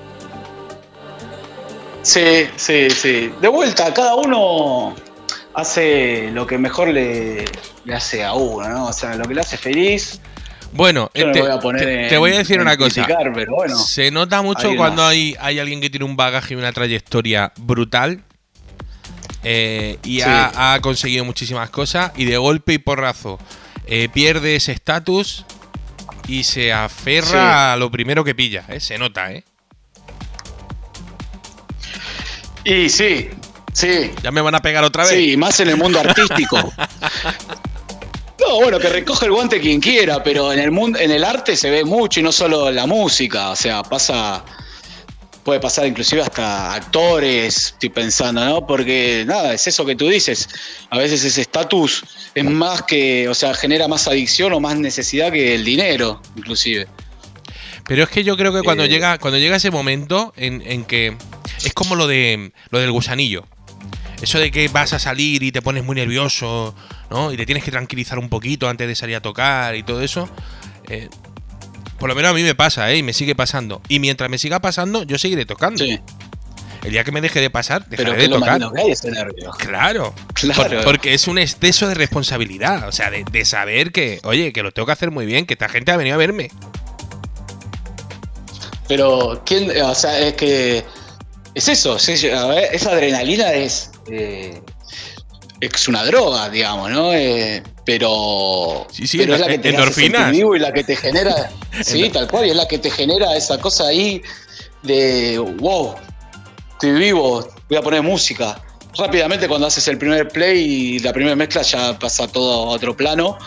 Sí, 2.02 2.48
sí, 2.57 2.89
sí. 2.89 3.34
De 3.41 3.48
vuelta, 3.48 3.94
cada 3.94 4.15
uno 4.15 4.94
hace 5.53 6.30
lo 6.31 6.45
que 6.45 6.57
mejor 6.57 6.89
le, 6.89 7.45
le 7.85 7.94
hace 7.94 8.23
a 8.23 8.34
uno, 8.34 8.68
¿no? 8.68 8.85
O 8.88 8.94
sea, 8.94 9.15
lo 9.15 9.26
que 9.26 9.34
le 9.34 9.41
hace 9.41 9.57
feliz. 9.57 10.19
Bueno, 10.73 11.10
Yo 11.15 11.27
no 11.27 11.31
te, 11.31 11.41
voy 11.41 11.52
a 11.52 11.60
poner 11.60 11.81
te- 11.84 12.03
en- 12.03 12.10
te 12.10 12.18
voy 12.18 12.31
a 12.34 12.38
decir 12.38 12.60
una 12.60 12.77
cosa. 12.77 13.03
criticar, 13.06 13.31
pero 13.34 13.53
bueno. 13.56 13.76
Se 13.77 14.11
nota 14.11 14.41
mucho 14.41 14.76
cuando 14.76 15.03
hay, 15.06 15.35
hay 15.39 15.60
alguien 15.60 15.81
que 15.81 15.89
tiene 15.89 16.06
un 16.06 16.15
bagaje 16.15 16.53
y 16.53 16.57
una 16.57 16.72
trayectoria 16.72 17.52
brutal 17.57 18.23
eh, 19.44 19.98
y 20.03 20.18
Sí. 20.18 20.22
ha, 20.27 20.73
ha 20.73 20.81
conseguido 20.81 21.23
muchísimas 21.26 21.69
cosas 21.69 22.11
y 22.15 22.26
de 22.26 22.38
golpe 22.38 22.73
y 22.73 22.77
porrazo 22.80 23.39
eh, 23.85 24.10
pierde 24.14 24.56
ese 24.57 24.73
estatus 24.73 25.45
y 26.27 26.44
se 26.44 26.73
aferra 26.73 27.30
Sí. 27.30 27.38
a 27.38 27.76
lo 27.77 27.89
primero 27.89 28.23
que 28.23 28.35
pilla. 28.35 28.65
¿eh? 28.68 28.80
Se 28.81 28.98
nota, 28.98 29.31
¿eh? 29.31 29.45
Y 32.65 32.89
sí, 32.89 33.30
sí, 33.72 34.11
Ya 34.22 34.31
me 34.31 34.41
van 34.41 34.53
a 34.56 34.61
pegar 34.61 34.84
otra 34.84 35.03
vez. 35.06 35.14
Sí, 35.14 35.38
más 35.38 35.57
en 35.61 35.69
el 35.69 35.77
mundo 35.77 35.99
artístico. 36.02 36.57
No, 38.48 38.56
bueno, 38.61 38.80
que 38.80 38.88
recoge 38.88 39.26
el 39.26 39.32
guante 39.32 39.60
quien 39.60 39.82
quiera, 39.82 40.24
pero 40.24 40.53
en 40.53 40.60
el 40.60 40.72
mundo, 40.72 40.98
en 40.99 41.11
el 41.11 41.26
arte 41.26 41.57
se 41.57 41.69
ve 41.69 41.84
mucho 41.84 42.22
y 42.22 42.24
no 42.24 42.32
solo 42.32 42.72
la 42.72 42.86
música, 42.86 43.49
o 43.49 43.56
sea, 43.56 43.84
pasa 43.84 44.44
puede 45.44 45.60
pasar 45.60 45.86
inclusive 45.88 46.22
hasta 46.22 46.74
actores, 46.74 47.68
estoy 47.68 47.90
pensando, 47.90 48.44
¿no? 48.44 48.68
Porque 48.68 49.24
nada, 49.26 49.53
es 49.53 49.65
eso 49.68 49.86
que 49.86 49.95
tú 49.95 50.07
dices. 50.10 50.49
A 50.90 50.98
veces 50.98 51.24
ese 51.24 51.41
estatus 51.41 52.03
es 52.36 52.44
más 52.44 52.84
que, 52.84 53.30
o 53.30 53.34
sea, 53.34 53.53
genera 53.53 53.88
más 53.88 54.07
adicción 54.07 54.52
o 54.53 54.60
más 54.60 54.78
necesidad 54.78 55.32
que 55.32 55.56
el 55.56 55.64
dinero, 55.64 56.22
inclusive. 56.36 56.88
Pero 57.86 58.03
es 58.03 58.10
que 58.10 58.26
yo 58.26 58.36
creo 58.36 58.53
que 58.53 58.61
cuando 58.61 58.84
Eh. 58.84 58.90
llega 58.90 59.18
cuando 59.19 59.40
llega 59.40 59.56
ese 59.56 59.72
momento 59.72 60.34
en, 60.36 60.61
en 60.65 60.84
que 60.84 61.15
es 61.64 61.74
como 61.74 61.95
lo 61.95 62.07
de 62.07 62.52
lo 62.69 62.80
del 62.80 62.91
gusanillo. 62.91 63.45
Eso 64.22 64.39
de 64.39 64.49
que 64.52 64.68
vas 64.68 64.94
a 64.94 64.99
salir 64.99 65.44
y 65.44 65.52
te 65.52 65.61
pones 65.61 65.84
muy 65.84 65.95
nervioso, 65.95 66.73
¿no? 67.11 67.31
Y 67.31 67.38
te 67.38 67.45
tienes 67.45 67.64
que 67.64 67.69
tranquilizar 67.72 68.18
un 68.18 68.30
poquito 68.30 68.68
antes 68.68 68.88
de 68.88 68.95
salir 68.95 69.15
a 69.15 69.22
tocar 69.22 69.76
y 69.76 69.84
todo 69.84 70.02
eso. 70.02 70.27
eh, 70.89 71.10
por 71.99 72.10
lo 72.10 72.15
menos 72.15 72.30
a 72.31 72.34
mí 72.35 72.44
me 72.44 72.53
pasa, 72.56 72.91
¿eh? 72.91 72.98
Y 72.98 73.03
me 73.03 73.11
sigue 73.14 73.34
pasando. 73.35 73.81
Y 73.89 73.99
mientras 73.99 74.30
me 74.30 74.38
siga 74.38 74.60
pasando, 74.60 75.02
yo 75.03 75.18
seguiré 75.18 75.45
tocando. 75.48 75.84
Sí, 75.84 75.99
El 76.84 76.91
día 76.91 77.03
que 77.03 77.11
me 77.11 77.22
deje 77.22 77.41
de 77.41 77.49
pasar, 77.49 77.85
pero 77.89 78.03
dejaré 78.14 78.18
que 78.18 78.22
de 78.23 78.27
lo 78.30 78.35
tocar. 78.39 78.60
lindo 78.60 78.72
que 78.72 78.81
hay 78.81 78.91
es 78.91 79.03
el 79.03 79.14
nervio. 79.14 79.52
Claro. 79.57 80.14
Claro. 80.34 80.64
Por- 80.77 80.84
porque 80.84 81.14
es 81.15 81.27
un 81.27 81.38
exceso 81.39 81.88
de 81.88 81.95
responsabilidad. 81.95 82.88
O 82.88 82.91
sea, 82.91 83.10
de, 83.10 83.23
de 83.31 83.45
saber 83.45 83.91
que, 83.91 84.19
oye, 84.23 84.53
que 84.53 84.61
lo 84.64 84.72
tengo 84.72 84.85
que 84.85 84.91
hacer 84.91 85.10
muy 85.11 85.26
bien, 85.26 85.45
que 85.48 85.53
esta 85.56 85.69
gente 85.69 85.91
ha 85.91 85.98
venido 85.98 86.14
a 86.15 86.18
verme. 86.19 86.49
Pero, 88.88 89.41
¿quién? 89.45 89.69
O 89.81 89.95
sea, 89.95 90.19
es 90.19 90.34
que. 90.35 90.84
Es 91.56 91.68
eso, 91.68 91.98
ver, 92.49 92.69
esa 92.73 92.91
adrenalina 92.91 93.52
es. 93.53 93.91
Eh, 94.09 94.61
es 95.59 95.88
una 95.88 96.03
droga, 96.03 96.49
digamos, 96.49 96.91
¿no? 96.91 97.13
Eh, 97.13 97.63
pero. 97.85 98.88
Sí, 98.91 99.07
sí, 99.07 99.17
pero 99.17 99.35
es 99.35 99.41
la 99.41 99.47
que 99.47 99.57
te 99.59 99.69
endorfinas. 99.69 100.31
vivo 100.31 100.55
y 100.55 100.59
la 100.59 100.71
que 100.71 100.84
te 100.84 100.95
genera. 100.95 101.49
sí, 101.81 102.09
tal 102.09 102.27
cual, 102.27 102.45
y 102.47 102.49
es 102.51 102.55
la 102.55 102.67
que 102.67 102.77
te 102.77 102.91
genera 102.91 103.35
esa 103.35 103.59
cosa 103.59 103.88
ahí 103.88 104.21
de. 104.84 105.39
wow, 105.59 105.95
estoy 106.73 106.91
vivo, 106.91 107.47
voy 107.69 107.77
a 107.77 107.81
poner 107.81 108.01
música. 108.01 108.61
Rápidamente, 108.97 109.47
cuando 109.47 109.67
haces 109.67 109.88
el 109.88 109.97
primer 109.97 110.27
play 110.27 110.59
y 110.59 110.99
la 110.99 111.13
primera 111.13 111.35
mezcla, 111.35 111.61
ya 111.61 111.97
pasa 111.99 112.27
todo 112.27 112.63
a 112.63 112.65
otro 112.69 112.97
plano. 112.97 113.38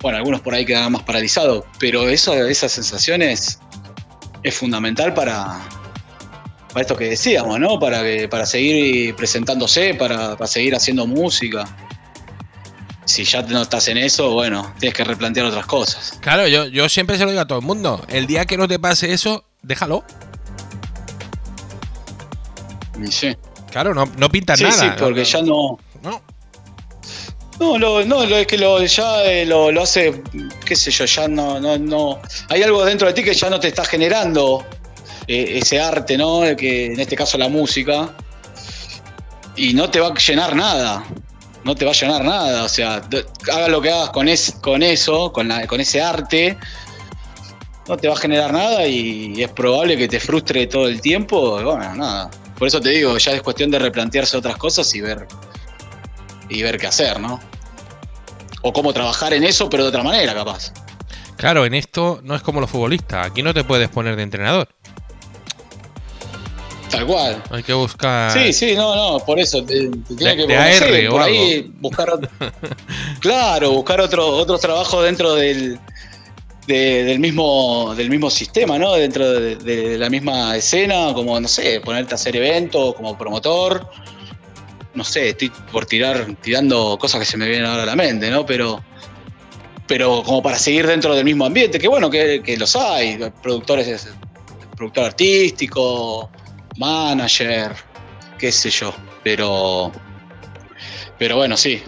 Bueno, 0.00 0.18
algunos 0.18 0.40
por 0.40 0.54
ahí 0.54 0.64
quedan 0.64 0.92
más 0.92 1.02
paralizados, 1.02 1.64
pero 1.80 2.08
eso, 2.08 2.32
esa 2.46 2.68
sensación 2.68 3.22
es, 3.22 3.58
es 4.44 4.54
fundamental 4.54 5.14
para, 5.14 5.66
para 6.76 6.82
esto 6.82 6.94
que 6.94 7.08
decíamos, 7.08 7.58
¿no? 7.58 7.78
Para, 7.80 8.02
que, 8.02 8.28
para 8.28 8.44
seguir 8.44 9.16
presentándose, 9.16 9.94
para, 9.94 10.36
para 10.36 10.46
seguir 10.46 10.74
haciendo 10.74 11.06
música. 11.06 11.64
Si 13.06 13.24
ya 13.24 13.40
no 13.40 13.62
estás 13.62 13.88
en 13.88 13.96
eso, 13.96 14.32
bueno, 14.32 14.74
tienes 14.78 14.94
que 14.94 15.02
replantear 15.02 15.46
otras 15.46 15.64
cosas. 15.64 16.18
Claro, 16.20 16.46
yo, 16.48 16.66
yo 16.66 16.86
siempre 16.90 17.16
se 17.16 17.24
lo 17.24 17.30
digo 17.30 17.40
a 17.40 17.46
todo 17.46 17.60
el 17.60 17.64
mundo. 17.64 18.04
El 18.10 18.26
día 18.26 18.44
que 18.44 18.58
no 18.58 18.68
te 18.68 18.78
pase 18.78 19.10
eso, 19.10 19.46
déjalo. 19.62 20.04
Y 23.02 23.10
sí, 23.10 23.34
Claro, 23.70 23.94
no, 23.94 24.04
no 24.18 24.28
pintas 24.28 24.58
sí, 24.58 24.64
nada. 24.64 24.76
sí, 24.76 24.86
porque 24.98 25.20
No, 25.20 25.24
ya 25.24 25.40
no. 25.40 25.78
no. 26.02 26.22
No, 27.58 27.78
lo, 27.78 28.04
no, 28.04 28.26
lo 28.26 28.36
es 28.36 28.46
que 28.46 28.58
lo, 28.58 28.84
ya 28.84 29.24
eh, 29.24 29.46
lo, 29.46 29.72
lo 29.72 29.84
hace, 29.84 30.22
qué 30.66 30.76
sé 30.76 30.90
yo, 30.90 31.06
ya 31.06 31.26
no, 31.26 31.58
no, 31.58 31.78
no. 31.78 32.18
Hay 32.50 32.62
algo 32.62 32.84
dentro 32.84 33.08
de 33.08 33.14
ti 33.14 33.24
que 33.24 33.32
ya 33.32 33.48
no 33.48 33.58
te 33.58 33.68
está 33.68 33.82
generando 33.82 34.62
ese 35.28 35.80
arte, 35.80 36.16
¿no? 36.16 36.40
Que 36.56 36.86
en 36.86 37.00
este 37.00 37.16
caso 37.16 37.36
la 37.38 37.48
música. 37.48 38.10
Y 39.56 39.72
no 39.74 39.88
te 39.90 40.00
va 40.00 40.08
a 40.08 40.14
llenar 40.14 40.54
nada. 40.54 41.04
No 41.64 41.74
te 41.74 41.84
va 41.84 41.90
a 41.92 41.94
llenar 41.94 42.24
nada. 42.24 42.64
O 42.64 42.68
sea, 42.68 43.00
de- 43.00 43.24
haga 43.52 43.68
lo 43.68 43.80
que 43.80 43.90
hagas 43.90 44.10
con, 44.10 44.28
es, 44.28 44.52
con 44.60 44.82
eso, 44.82 45.32
con, 45.32 45.48
la- 45.48 45.66
con 45.66 45.80
ese 45.80 46.00
arte. 46.02 46.56
No 47.88 47.96
te 47.96 48.08
va 48.08 48.14
a 48.14 48.18
generar 48.18 48.52
nada 48.52 48.86
y 48.86 49.42
es 49.42 49.50
probable 49.50 49.96
que 49.96 50.08
te 50.08 50.18
frustre 50.20 50.66
todo 50.66 50.88
el 50.88 51.00
tiempo. 51.00 51.52
bueno, 51.62 51.94
nada. 51.94 52.30
Por 52.58 52.68
eso 52.68 52.80
te 52.80 52.88
digo, 52.90 53.16
ya 53.18 53.32
es 53.32 53.42
cuestión 53.42 53.70
de 53.70 53.78
replantearse 53.78 54.36
otras 54.36 54.56
cosas 54.56 54.92
y 54.94 55.00
ver 55.00 55.26
y 56.48 56.62
ver 56.62 56.78
qué 56.78 56.86
hacer, 56.86 57.20
¿no? 57.20 57.38
O 58.62 58.72
cómo 58.72 58.92
trabajar 58.92 59.34
en 59.34 59.44
eso, 59.44 59.68
pero 59.68 59.82
de 59.84 59.88
otra 59.90 60.02
manera, 60.02 60.34
capaz. 60.34 60.72
Claro, 61.36 61.66
en 61.66 61.74
esto 61.74 62.20
no 62.22 62.34
es 62.34 62.42
como 62.42 62.60
los 62.60 62.70
futbolistas. 62.70 63.26
Aquí 63.26 63.42
no 63.42 63.52
te 63.52 63.62
puedes 63.62 63.88
poner 63.90 64.16
de 64.16 64.22
entrenador. 64.22 64.68
Tal 66.90 67.06
cual. 67.06 67.42
Hay 67.50 67.62
que 67.62 67.72
buscar. 67.72 68.30
Sí, 68.32 68.52
sí, 68.52 68.74
no, 68.76 68.94
no, 68.94 69.18
por 69.24 69.38
eso 69.38 69.64
te, 69.64 69.88
te 69.88 70.14
tiene 70.14 70.46
que 70.46 70.56
AR 70.56 71.10
por 71.10 71.20
ahí 71.22 71.70
buscar 71.80 72.08
claro, 73.20 73.72
buscar 73.72 74.00
otro, 74.00 74.26
otros 74.28 74.60
trabajos 74.60 75.04
dentro 75.04 75.34
del, 75.34 75.78
de- 76.66 77.04
del 77.04 77.18
mismo 77.18 77.92
del 77.96 78.08
mismo 78.08 78.30
sistema, 78.30 78.78
¿no? 78.78 78.92
Dentro 78.94 79.30
de, 79.32 79.56
de 79.56 79.98
la 79.98 80.08
misma 80.08 80.56
escena, 80.56 81.12
como 81.12 81.38
no 81.40 81.48
sé, 81.48 81.80
ponerte 81.80 82.14
a 82.14 82.16
hacer 82.16 82.36
eventos 82.36 82.94
como 82.94 83.16
promotor. 83.18 83.88
No 84.94 85.04
sé, 85.04 85.30
estoy 85.30 85.50
por 85.70 85.84
tirar 85.86 86.26
tirando 86.40 86.96
cosas 86.98 87.20
que 87.20 87.26
se 87.26 87.36
me 87.36 87.46
vienen 87.48 87.66
ahora 87.66 87.82
a 87.82 87.86
la 87.86 87.96
mente, 87.96 88.30
¿no? 88.30 88.46
Pero 88.46 88.82
pero 89.86 90.22
como 90.24 90.42
para 90.42 90.58
seguir 90.58 90.86
dentro 90.86 91.14
del 91.14 91.24
mismo 91.24 91.44
ambiente, 91.44 91.78
que 91.78 91.86
bueno, 91.88 92.10
que, 92.10 92.42
que 92.42 92.56
los 92.56 92.74
hay, 92.74 93.18
productores, 93.42 94.08
productor 94.76 95.04
artístico, 95.04 96.28
manager, 96.76 97.72
qué 98.38 98.52
sé 98.52 98.70
yo, 98.70 98.94
pero, 99.24 99.92
pero 101.18 101.36
bueno, 101.36 101.56
sí. 101.56 101.82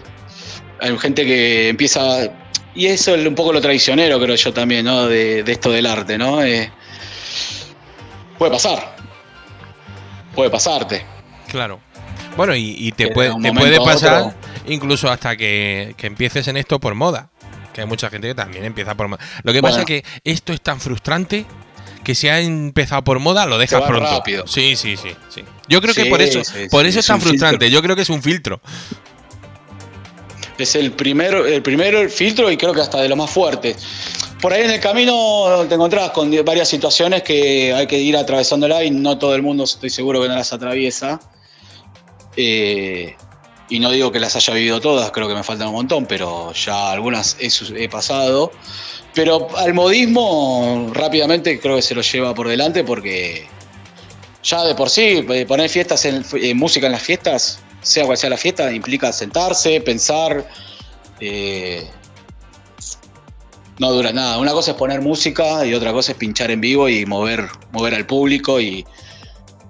hay 0.81 0.97
gente 0.97 1.25
que 1.25 1.69
empieza. 1.69 2.29
Y 2.75 2.85
eso 2.87 3.15
es 3.15 3.25
un 3.27 3.35
poco 3.35 3.51
lo 3.51 3.59
traicionero, 3.61 4.19
creo 4.19 4.35
yo 4.35 4.53
también, 4.53 4.85
¿no? 4.85 5.07
De, 5.07 5.43
de 5.43 5.51
esto 5.51 5.71
del 5.71 5.85
arte, 5.85 6.17
¿no? 6.17 6.41
Eh, 6.43 6.71
puede 8.37 8.51
pasar. 8.51 8.95
Puede 10.35 10.49
pasarte. 10.49 11.03
Claro. 11.49 11.79
Bueno, 12.37 12.55
y, 12.55 12.75
y 12.77 12.91
te 12.91 13.09
puede, 13.09 13.31
te 13.41 13.79
pasar 13.81 14.21
otro- 14.21 14.33
incluso 14.67 15.09
hasta 15.09 15.35
que, 15.35 15.95
que 15.97 16.07
empieces 16.07 16.47
en 16.47 16.57
esto 16.57 16.79
por 16.79 16.95
moda. 16.95 17.29
Que 17.73 17.81
hay 17.81 17.87
mucha 17.87 18.09
gente 18.09 18.27
que 18.29 18.35
también 18.35 18.63
empieza 18.63 18.95
por 18.95 19.07
moda. 19.07 19.23
Lo 19.43 19.51
que 19.51 19.61
Bueno. 19.61 19.73
pasa 19.75 19.81
es 19.81 19.85
que 19.85 20.05
esto 20.23 20.53
es 20.53 20.61
tan 20.61 20.79
frustrante 20.79 21.45
que 22.09 22.15
si 22.15 22.27
ha 22.27 22.39
empezado 22.39 23.03
por 23.03 23.19
moda 23.19 23.45
lo 23.45 23.59
dejas 23.59 23.83
pronto. 23.83 24.09
rápido. 24.09 24.47
Sí, 24.47 24.75
sí, 24.75 24.97
sí, 24.97 25.09
sí. 25.29 25.43
Yo 25.67 25.79
creo 25.79 25.93
que 25.93 26.07
por 26.07 26.19
eso, 26.19 26.43
sí, 26.43 26.67
por 26.71 26.83
eso 26.87 27.01
es 27.01 27.05
tan 27.05 27.21
frustrante. 27.21 27.65
filtro. 27.65 27.67
Yo 27.67 27.83
creo 27.83 27.95
que 27.95 28.01
es 28.01 28.09
un 28.09 28.23
filtro. 28.23 28.59
Es 30.57 30.73
el 30.73 30.91
primero, 30.93 31.45
el 31.45 31.61
primero 31.61 31.99
el 32.01 32.09
filtro 32.09 32.49
y 32.49 32.57
creo 32.57 32.73
que 32.73 32.81
hasta 32.81 32.99
de 32.99 33.09
los 33.09 33.15
más 33.15 33.29
fuertes. 33.29 33.77
Por 34.41 34.51
ahí 34.51 34.63
en 34.63 34.71
el 34.71 34.79
camino 34.79 35.67
te 35.69 35.75
encontrás 35.75 36.09
con 36.09 36.31
varias 36.43 36.67
situaciones 36.67 37.21
que 37.21 37.75
hay 37.75 37.85
que 37.85 37.99
ir 37.99 38.17
atravesándola 38.17 38.83
y 38.83 38.89
no 38.89 39.19
todo 39.19 39.35
el 39.35 39.43
mundo 39.43 39.65
estoy 39.65 39.91
seguro 39.91 40.19
que 40.19 40.29
no 40.29 40.35
las 40.35 40.51
atraviesa. 40.51 41.19
Eh, 42.35 43.15
y 43.69 43.79
no 43.79 43.91
digo 43.91 44.11
que 44.11 44.19
las 44.19 44.35
haya 44.35 44.53
vivido 44.53 44.81
todas, 44.81 45.11
creo 45.11 45.27
que 45.27 45.35
me 45.35 45.43
faltan 45.43 45.67
un 45.67 45.75
montón, 45.75 46.05
pero 46.05 46.51
ya 46.53 46.91
algunas 46.91 47.37
he, 47.39 47.49
he 47.83 47.87
pasado. 47.87 48.51
Pero 49.13 49.47
al 49.57 49.73
modismo 49.73 50.91
rápidamente 50.93 51.59
creo 51.59 51.75
que 51.75 51.81
se 51.81 51.95
lo 51.95 52.01
lleva 52.01 52.33
por 52.33 52.47
delante 52.47 52.83
porque 52.83 53.47
ya 54.43 54.63
de 54.63 54.75
por 54.75 54.89
sí 54.89 55.25
eh, 55.29 55.45
poner 55.47 55.69
fiestas 55.69 56.05
en, 56.05 56.23
eh, 56.33 56.53
música 56.53 56.85
en 56.87 56.93
las 56.93 57.03
fiestas, 57.03 57.59
sea 57.81 58.05
cual 58.05 58.17
sea 58.17 58.29
la 58.29 58.37
fiesta, 58.37 58.71
implica 58.71 59.11
sentarse, 59.11 59.81
pensar. 59.81 60.47
eh, 61.19 61.87
no 63.79 63.93
dura 63.93 64.11
nada. 64.11 64.37
Una 64.39 64.51
cosa 64.51 64.71
es 64.71 64.77
poner 64.77 65.01
música 65.01 65.65
y 65.65 65.73
otra 65.73 65.93
cosa 65.93 66.11
es 66.11 66.17
pinchar 66.17 66.51
en 66.51 66.59
vivo 66.59 66.89
y 66.89 67.05
mover, 67.05 67.47
mover 67.71 67.95
al 67.95 68.05
público 68.05 68.59
y, 68.59 68.85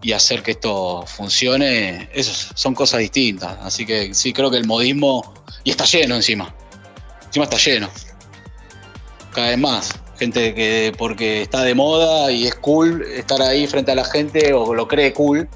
y 0.01 0.13
hacer 0.13 0.43
que 0.43 0.51
esto 0.51 1.03
funcione. 1.05 2.09
Eso 2.13 2.51
son 2.55 2.73
cosas 2.73 2.99
distintas. 2.99 3.57
Así 3.61 3.85
que 3.85 4.13
sí, 4.13 4.33
creo 4.33 4.49
que 4.49 4.57
el 4.57 4.65
modismo. 4.65 5.33
Y 5.63 5.71
está 5.71 5.85
lleno 5.85 6.15
encima. 6.15 6.53
Encima 7.25 7.45
está 7.45 7.57
lleno. 7.57 7.89
Cada 9.33 9.49
vez 9.49 9.57
más. 9.57 9.89
Gente 10.17 10.53
que 10.53 10.93
porque 10.97 11.43
está 11.43 11.63
de 11.63 11.73
moda 11.75 12.31
y 12.31 12.45
es 12.47 12.55
cool 12.55 13.03
estar 13.03 13.41
ahí 13.41 13.67
frente 13.67 13.91
a 13.91 13.95
la 13.95 14.03
gente 14.03 14.53
o 14.53 14.73
lo 14.73 14.87
cree 14.87 15.13
cool. 15.13 15.47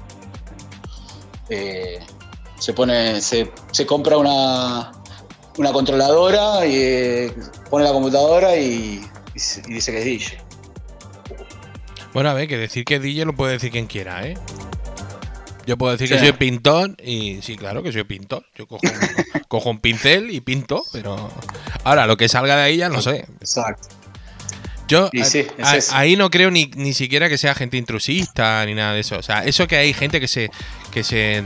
eh, 1.50 1.98
se 2.58 2.72
pone. 2.72 3.20
Se, 3.20 3.50
compra 3.86 4.16
una, 4.16 4.92
una 5.58 5.72
controladora 5.72 6.66
y 6.66 6.76
eh, 6.76 7.34
pone 7.70 7.84
la 7.84 7.92
computadora 7.92 8.56
y, 8.56 9.04
y 9.34 9.40
y 9.68 9.72
dice 9.74 9.92
que 9.92 9.98
es 9.98 10.04
DJ. 10.04 10.43
Bueno, 12.14 12.30
a 12.30 12.34
ver, 12.34 12.48
que 12.48 12.56
decir 12.56 12.84
que 12.84 12.98
DJ 13.00 13.24
lo 13.26 13.34
puede 13.34 13.52
decir 13.54 13.70
quien 13.70 13.86
quiera, 13.86 14.26
¿eh? 14.26 14.38
Yo 15.66 15.76
puedo 15.78 15.92
decir 15.92 16.08
que 16.08 16.18
soy 16.18 16.32
pintor 16.32 16.94
y 17.02 17.40
sí, 17.42 17.56
claro 17.56 17.82
que 17.82 17.90
soy 17.92 18.04
pintor. 18.04 18.44
Yo 18.56 18.66
cojo 18.66 18.82
un, 18.84 19.42
cojo 19.48 19.70
un 19.70 19.78
pincel 19.80 20.30
y 20.30 20.40
pinto, 20.40 20.82
pero 20.92 21.30
ahora 21.84 22.06
lo 22.06 22.16
que 22.16 22.28
salga 22.28 22.56
de 22.56 22.62
ahí 22.62 22.76
ya 22.76 22.88
no 22.88 23.00
sé. 23.02 23.26
Exacto. 23.40 23.88
Yo 24.86 25.06
a- 25.06 25.26
es 25.78 25.90
a- 25.90 25.98
ahí 25.98 26.14
no 26.16 26.28
creo 26.30 26.50
ni, 26.50 26.66
ni 26.76 26.92
siquiera 26.92 27.30
que 27.30 27.38
sea 27.38 27.54
gente 27.54 27.78
intrusista 27.78 28.64
ni 28.66 28.74
nada 28.74 28.92
de 28.92 29.00
eso. 29.00 29.16
O 29.18 29.22
sea, 29.22 29.42
eso 29.44 29.66
que 29.66 29.76
hay 29.76 29.94
gente 29.94 30.20
que 30.20 30.28
se 30.28 30.50
que 30.92 31.02
se 31.02 31.42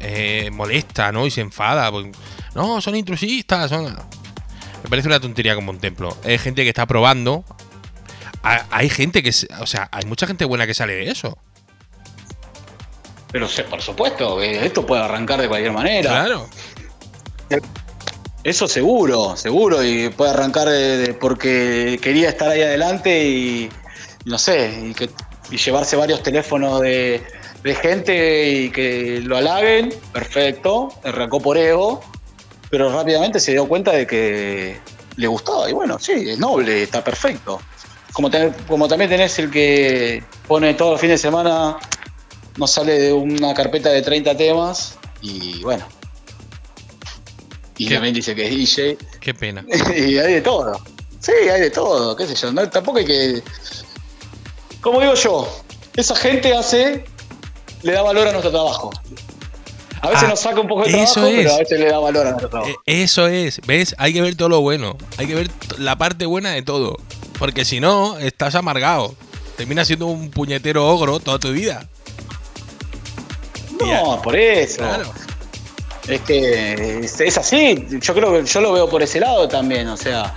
eh, 0.00 0.50
molesta, 0.52 1.12
¿no? 1.12 1.24
Y 1.26 1.30
se 1.30 1.40
enfada. 1.40 1.90
porque, 1.92 2.10
no, 2.56 2.80
son 2.80 2.96
intrusistas, 2.96 3.70
son. 3.70 3.84
Me 4.82 4.90
parece 4.90 5.06
una 5.08 5.20
tontería 5.20 5.54
como 5.54 5.70
un 5.70 5.78
templo. 5.78 6.16
Hay 6.24 6.38
gente 6.38 6.64
que 6.64 6.68
está 6.70 6.84
probando. 6.84 7.44
Ha- 8.46 8.66
Hay 8.70 8.88
gente 8.88 9.22
que, 9.22 9.32
se- 9.32 9.48
o 9.60 9.66
sea, 9.66 9.88
hay 9.92 10.04
mucha 10.06 10.26
gente 10.26 10.44
buena 10.44 10.66
que 10.66 10.74
sale 10.74 10.94
de 10.94 11.10
eso. 11.10 11.36
Pero 13.32 13.48
sí, 13.48 13.62
por 13.68 13.82
supuesto, 13.82 14.40
eh, 14.42 14.64
esto 14.64 14.86
puede 14.86 15.02
arrancar 15.02 15.40
de 15.40 15.48
cualquier 15.48 15.72
manera. 15.72 16.08
Claro. 16.10 16.48
Eso 18.44 18.68
seguro, 18.68 19.36
seguro. 19.36 19.82
Y 19.84 20.08
puede 20.10 20.30
arrancar 20.30 20.68
de- 20.68 20.98
de- 20.98 21.14
porque 21.14 21.98
quería 22.00 22.28
estar 22.28 22.48
ahí 22.48 22.62
adelante 22.62 23.24
y 23.26 23.68
no 24.24 24.38
sé, 24.38 24.80
y, 24.90 24.94
que, 24.94 25.10
y 25.50 25.56
llevarse 25.56 25.96
varios 25.96 26.22
teléfonos 26.22 26.80
de, 26.80 27.22
de 27.64 27.74
gente 27.74 28.48
y 28.50 28.70
que 28.70 29.20
lo 29.22 29.36
halaguen. 29.36 29.92
Perfecto, 30.12 30.92
arrancó 31.02 31.40
por 31.40 31.58
ego, 31.58 32.00
pero 32.70 32.92
rápidamente 32.92 33.40
se 33.40 33.52
dio 33.52 33.66
cuenta 33.66 33.90
de 33.92 34.06
que 34.06 34.78
le 35.16 35.26
gustaba. 35.26 35.68
Y 35.68 35.72
bueno, 35.72 35.98
sí, 35.98 36.12
es 36.30 36.38
noble, 36.38 36.84
está 36.84 37.02
perfecto. 37.02 37.60
Como, 38.16 38.30
como 38.66 38.88
también 38.88 39.10
tenés 39.10 39.38
el 39.38 39.50
que 39.50 40.24
pone 40.48 40.72
todos 40.72 40.92
los 40.92 41.00
fines 41.02 41.20
de 41.20 41.28
semana, 41.28 41.76
no 42.56 42.66
sale 42.66 42.98
de 42.98 43.12
una 43.12 43.52
carpeta 43.52 43.90
de 43.90 44.00
30 44.00 44.34
temas 44.38 44.96
y 45.20 45.62
bueno. 45.62 45.86
Y 47.76 47.88
¿Qué? 47.88 47.94
también 47.94 48.14
dice 48.14 48.34
que 48.34 48.46
es 48.46 48.50
DJ. 48.56 48.96
Qué 49.20 49.34
pena. 49.34 49.62
y 49.94 50.16
hay 50.16 50.32
de 50.32 50.40
todo. 50.40 50.80
Sí, 51.20 51.32
hay 51.52 51.60
de 51.60 51.70
todo, 51.70 52.16
qué 52.16 52.26
sé 52.26 52.34
yo. 52.34 52.50
No, 52.52 52.66
tampoco 52.70 52.96
hay 53.00 53.04
que. 53.04 53.42
Como 54.80 54.98
digo 55.00 55.12
yo, 55.12 55.46
esa 55.94 56.16
gente 56.16 56.54
hace. 56.56 57.04
le 57.82 57.92
da 57.92 58.00
valor 58.00 58.28
a 58.28 58.30
nuestro 58.32 58.50
trabajo. 58.50 58.90
A 60.00 60.08
veces 60.08 60.24
Ah, 60.24 60.28
nos 60.28 60.40
saca 60.40 60.60
un 60.60 60.68
poco 60.68 60.84
de 60.84 60.90
trabajo, 60.90 61.14
pero 61.20 61.52
a 61.52 61.58
veces 61.58 61.80
le 61.80 61.86
da 61.90 61.98
valor 61.98 62.26
a 62.26 62.30
nuestro 62.30 62.48
trabajo. 62.48 62.70
Eh, 62.86 63.02
Eso 63.02 63.26
es, 63.26 63.60
¿ves? 63.66 63.94
Hay 63.98 64.14
que 64.14 64.22
ver 64.22 64.36
todo 64.36 64.48
lo 64.48 64.62
bueno. 64.62 64.96
Hay 65.18 65.26
que 65.26 65.34
ver 65.34 65.50
la 65.76 65.96
parte 65.98 66.24
buena 66.24 66.52
de 66.52 66.62
todo. 66.62 66.96
Porque 67.38 67.64
si 67.64 67.80
no, 67.80 68.18
estás 68.18 68.54
amargado. 68.54 69.14
Terminas 69.56 69.86
siendo 69.86 70.06
un 70.06 70.30
puñetero 70.30 70.86
ogro 70.86 71.18
toda 71.20 71.38
tu 71.38 71.52
vida. 71.52 71.88
no, 73.80 74.20
por 74.22 74.36
eso. 74.36 74.78
Claro. 74.78 75.12
Es 76.08 76.20
que 76.20 77.00
es, 77.00 77.20
es 77.20 77.38
así. 77.38 77.86
Yo 78.00 78.14
creo 78.14 78.32
que 78.32 78.44
yo 78.44 78.60
lo 78.60 78.72
veo 78.72 78.88
por 78.88 79.02
ese 79.02 79.18
lado 79.20 79.48
también, 79.48 79.88
o 79.88 79.96
sea. 79.96 80.34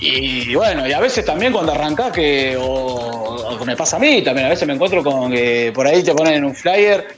Y 0.00 0.54
bueno, 0.54 0.86
y 0.86 0.92
a 0.92 1.00
veces 1.00 1.24
también 1.24 1.52
cuando 1.52 1.72
arrancás 1.72 2.12
que, 2.12 2.56
o, 2.56 2.64
o 2.64 3.64
me 3.64 3.76
pasa 3.76 3.96
a 3.96 3.98
mí 3.98 4.22
también, 4.22 4.46
a 4.46 4.50
veces 4.50 4.66
me 4.66 4.74
encuentro 4.74 5.02
con 5.02 5.32
que 5.32 5.72
por 5.74 5.88
ahí 5.88 6.04
te 6.04 6.14
ponen 6.14 6.34
en 6.34 6.44
un 6.44 6.54
flyer, 6.54 7.16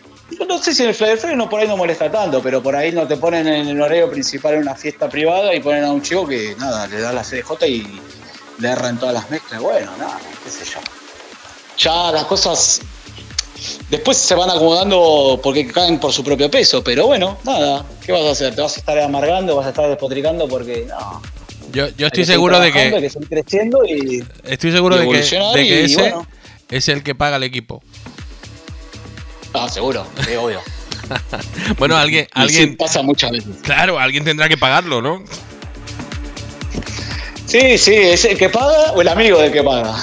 no 0.49 0.59
sé 0.59 0.75
si 0.75 0.83
en 0.83 0.89
el 0.89 0.95
flyer, 0.95 1.19
flyer 1.19 1.37
no, 1.37 1.49
por 1.49 1.61
ahí 1.61 1.69
no 1.69 1.77
molesta 1.77 2.11
tanto, 2.11 2.43
pero 2.43 2.63
por 2.63 2.75
ahí 2.75 2.93
no 2.93 3.07
te 3.07 3.17
ponen 3.17 3.47
en 3.47 3.69
el 3.69 3.81
horario 3.81 4.11
principal 4.11 4.55
en 4.55 4.61
una 4.61 4.75
fiesta 4.75 5.09
privada 5.09 5.55
y 5.55 5.61
ponen 5.61 5.85
a 5.85 5.93
un 5.93 6.01
chico 6.01 6.27
que 6.27 6.55
nada, 6.59 6.87
le 6.87 7.01
da 7.01 7.13
la 7.13 7.23
CDJ 7.23 7.67
y 7.67 8.01
le 8.61 8.69
erran 8.69 8.99
todas 8.99 9.15
las 9.15 9.31
mezclas, 9.31 9.61
bueno, 9.61 9.91
nada, 9.99 10.19
qué 10.45 10.51
sé 10.51 10.65
yo. 10.65 10.81
Ya 11.79 12.13
las 12.13 12.25
cosas 12.25 12.81
después 13.89 14.17
se 14.17 14.35
van 14.35 14.51
acomodando 14.51 15.41
porque 15.43 15.67
caen 15.67 15.99
por 15.99 16.13
su 16.13 16.23
propio 16.23 16.51
peso, 16.51 16.83
pero 16.85 17.07
bueno, 17.07 17.39
nada, 17.45 17.85
¿qué 18.05 18.13
vas 18.13 18.23
a 18.23 18.31
hacer? 18.31 18.55
¿Te 18.55 18.63
vas 18.63 18.77
a 18.77 18.81
estar 18.81 18.99
amargando, 18.99 19.57
vas 19.57 19.67
a 19.67 19.71
estar 19.71 19.89
despotricando 19.89 20.49
porque 20.49 20.87
no? 20.89 21.23
Yo, 21.73 21.89
yo 21.97 22.09
estoy 22.09 22.25
seguro 22.25 22.59
de 22.59 22.73
que. 22.73 22.91
que 22.91 23.27
creciendo 23.29 23.85
y 23.85 24.25
Estoy 24.45 24.73
seguro 24.73 24.97
de 24.97 25.09
que, 25.09 25.19
de 25.19 25.65
que 25.65 25.85
ese 25.85 26.01
bueno. 26.01 26.27
es 26.69 26.89
el 26.89 27.03
que 27.03 27.15
paga 27.15 27.37
el 27.37 27.45
equipo. 27.45 27.83
Ah, 29.55 29.69
seguro, 29.69 30.07
sí, 30.27 30.35
obvio. 30.35 30.61
Bueno, 31.79 31.97
alguien, 31.97 32.25
sí, 32.27 32.31
alguien. 32.35 32.77
pasa 32.77 33.03
muchas 33.03 33.33
veces. 33.33 33.57
Claro, 33.63 33.99
alguien 33.99 34.25
tendrá 34.25 34.49
que 34.49 34.57
pagarlo, 34.57 35.03
¿no? 35.03 35.25
Sí, 37.51 37.79
sí, 37.79 37.95
es 37.95 38.25
el 38.27 38.39
que 38.39 38.49
paga 38.49 38.93
o 38.93 39.01
el 39.01 39.09
amigo 39.09 39.39
del 39.41 39.51
que 39.53 39.63
paga. 39.63 39.97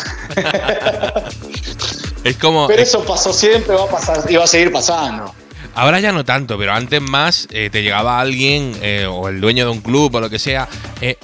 Es 2.23 2.35
como. 2.37 2.67
Pero 2.67 2.81
es- 2.81 2.89
eso 2.89 3.05
pasó 3.05 3.31
siempre, 3.31 3.73
va 3.75 3.83
a 3.85 3.89
pasar 3.89 4.29
y 4.29 4.35
va 4.35 4.43
a 4.43 4.47
seguir 4.47 4.71
pasando. 4.71 5.33
Ahora 5.75 5.99
ya 5.99 6.11
no 6.11 6.25
tanto, 6.25 6.57
pero 6.57 6.73
antes 6.73 6.99
más 7.01 7.47
eh, 7.51 7.69
te 7.71 7.83
llegaba 7.83 8.19
alguien 8.19 8.75
eh, 8.81 9.05
o 9.09 9.29
el 9.29 9.39
dueño 9.39 9.63
de 9.65 9.71
un 9.71 9.79
club 9.81 10.13
o 10.15 10.19
lo 10.19 10.29
que 10.29 10.39
sea. 10.39 10.67
eh, 11.01 11.17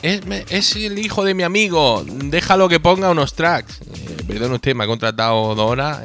es, 0.49 0.75
el 0.75 0.99
hijo 0.99 1.25
de 1.25 1.33
mi 1.33 1.41
amigo, 1.43 2.05
déjalo 2.07 2.69
que 2.69 2.79
ponga 2.79 3.09
unos 3.09 3.33
tracks. 3.33 3.79
Perdón 4.27 4.53
usted, 4.53 4.75
me 4.75 4.83
ha 4.83 4.87
contratado 4.87 5.55
dos 5.55 5.71
horas. 5.71 5.99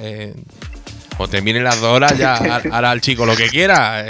o 1.19 1.29
termine 1.29 1.61
las 1.61 1.81
dos 1.81 1.95
horas, 1.95 2.17
ya 2.19 2.37
ha- 2.37 2.63
hará 2.77 2.93
el 2.93 3.03
chico 3.03 3.25
lo 3.27 3.37
que 3.37 3.49
quiera. 3.51 4.05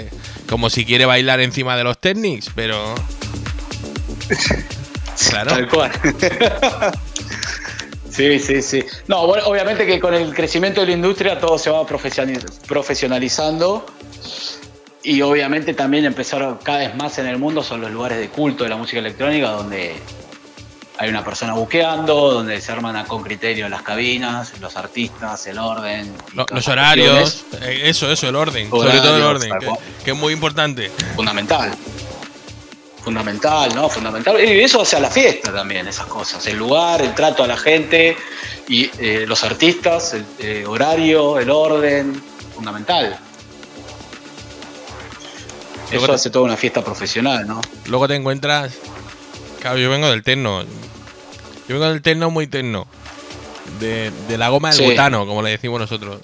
como 0.49 0.71
si 0.71 0.85
quiere 0.87 1.05
bailar 1.05 1.41
encima 1.41 1.77
de 1.77 1.85
los 1.85 1.99
technics, 1.99 2.51
pero. 2.55 2.95
Claro. 5.31 5.51
Tal 5.51 5.69
cual. 5.69 5.91
sí, 8.11 8.39
sí, 8.39 8.63
sí. 8.63 8.85
No, 9.07 9.27
bueno, 9.27 9.47
obviamente 9.47 9.87
que 9.87 9.99
con 10.01 10.15
el 10.15 10.35
crecimiento 10.35 10.81
de 10.81 10.87
la 10.89 10.93
industria 10.93 11.39
todo 11.39 11.59
se 11.59 11.71
va 11.71 11.87
profesionaliz- 11.87 12.61
profesionalizando. 12.67 13.87
Y 15.03 15.23
obviamente 15.23 15.75
también 15.75 16.05
empezaron 16.05 16.59
cada 16.63 16.79
vez 16.81 16.95
más 16.97 17.19
en 17.19 17.27
el 17.27 17.39
mundo 17.39 17.63
son 17.63 17.81
los 17.81 17.91
lugares 17.91 18.19
de 18.19 18.29
culto 18.29 18.65
de 18.65 18.71
la 18.71 18.77
música 18.77 18.99
electrónica 18.99 19.51
donde 19.51 19.95
hay 20.99 21.09
una 21.09 21.25
persona 21.25 21.53
buqueando, 21.55 22.33
donde 22.33 22.61
se 22.61 22.73
arman 22.73 22.97
a- 22.97 23.05
con 23.05 23.23
criterio 23.23 23.69
las 23.69 23.83
cabinas, 23.83 24.53
los 24.61 24.77
artistas, 24.77 25.47
el 25.47 25.59
orden. 25.59 26.13
Lo- 26.35 26.45
los 26.51 26.67
horarios, 26.69 27.45
eh, 27.63 27.83
eso, 27.85 28.11
eso, 28.11 28.29
el 28.29 28.35
orden, 28.37 28.69
sobre 28.69 28.99
todo 28.99 29.17
el 29.17 29.23
orden, 29.23 29.51
que 30.05 30.11
es 30.11 30.17
muy 30.17 30.33
importante. 30.33 30.91
Fundamental. 31.15 31.73
Fundamental, 33.03 33.75
¿no? 33.75 33.89
Fundamental. 33.89 34.39
Y 34.43 34.61
eso 34.61 34.83
hacia 34.83 35.01
la 35.01 35.11
fiesta 35.11 35.53
también, 35.53 35.87
esas 35.89 36.07
cosas. 36.07 36.47
El 36.47 36.59
lugar, 36.59 37.01
el 37.01 37.15
trato 37.15 37.43
a 37.45 37.47
la 37.47 37.57
gente 37.57 38.17
y 38.69 38.91
eh, 38.99 39.25
los 39.27 39.45
artistas, 39.45 40.15
el 40.15 40.27
eh, 40.39 40.65
horario, 40.67 41.39
el 41.39 41.49
orden, 41.51 42.21
fundamental. 42.55 43.19
Luego 45.91 46.05
Eso 46.05 46.07
te- 46.07 46.13
hace 46.17 46.31
toda 46.31 46.45
una 46.45 46.57
fiesta 46.57 46.83
profesional, 46.85 47.47
¿no? 47.47 47.61
Luego 47.87 48.07
te 48.09 48.15
encuentras. 48.15 48.75
Claro, 49.61 49.79
yo 49.79 49.89
vengo 49.91 50.11
del 50.11 50.23
terno. 50.23 50.63
Yo 50.63 51.75
vengo 51.79 51.87
del 51.89 52.03
terno 52.03 52.31
muy 52.31 52.47
terno. 52.47 52.87
De, 53.81 54.11
de 54.29 54.39
la 54.39 54.49
goma 54.49 54.71
del 54.71 54.79
Sí. 54.79 54.85
butano, 54.85 55.27
como 55.27 55.41
le 55.43 55.51
decimos 55.51 55.81
nosotros. 55.81 56.21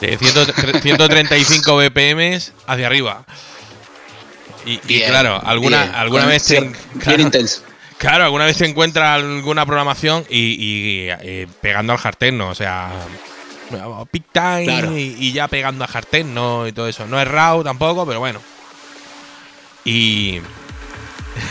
De 0.00 0.16
100 0.16 0.80
135 0.80 1.76
BPM 1.76 2.38
hacia 2.66 2.86
arriba. 2.86 3.24
Y, 4.64 4.78
claro, 5.02 5.40
alguna, 5.44 5.82
bien. 5.84 5.94
alguna 5.94 6.26
vez 6.26 6.44
te, 6.44 6.60
Bien 6.60 6.76
claro, 7.00 7.22
intenso. 7.22 7.62
claro, 7.98 8.24
alguna 8.24 8.44
vez 8.44 8.56
te 8.58 8.66
encuentras 8.66 9.16
alguna 9.22 9.66
programación 9.66 10.24
y, 10.28 10.38
y, 10.38 11.06
eh, 11.10 11.46
pegando 11.60 11.92
al 11.92 11.98
jarterno, 11.98 12.48
o 12.50 12.54
sea, 12.54 12.90
Big 14.12 14.24
Time 14.32 14.64
Claro. 14.64 14.96
y, 14.98 15.32
ya 15.32 15.48
pegando 15.48 15.84
a 15.84 15.88
jarterno 15.88 16.66
y 16.68 16.72
todo 16.72 16.88
eso. 16.88 17.06
No 17.06 17.20
es 17.20 17.26
raw 17.26 17.62
tampoco, 17.64 18.06
pero 18.06 18.20
bueno. 18.20 18.40
Y, 19.84 20.40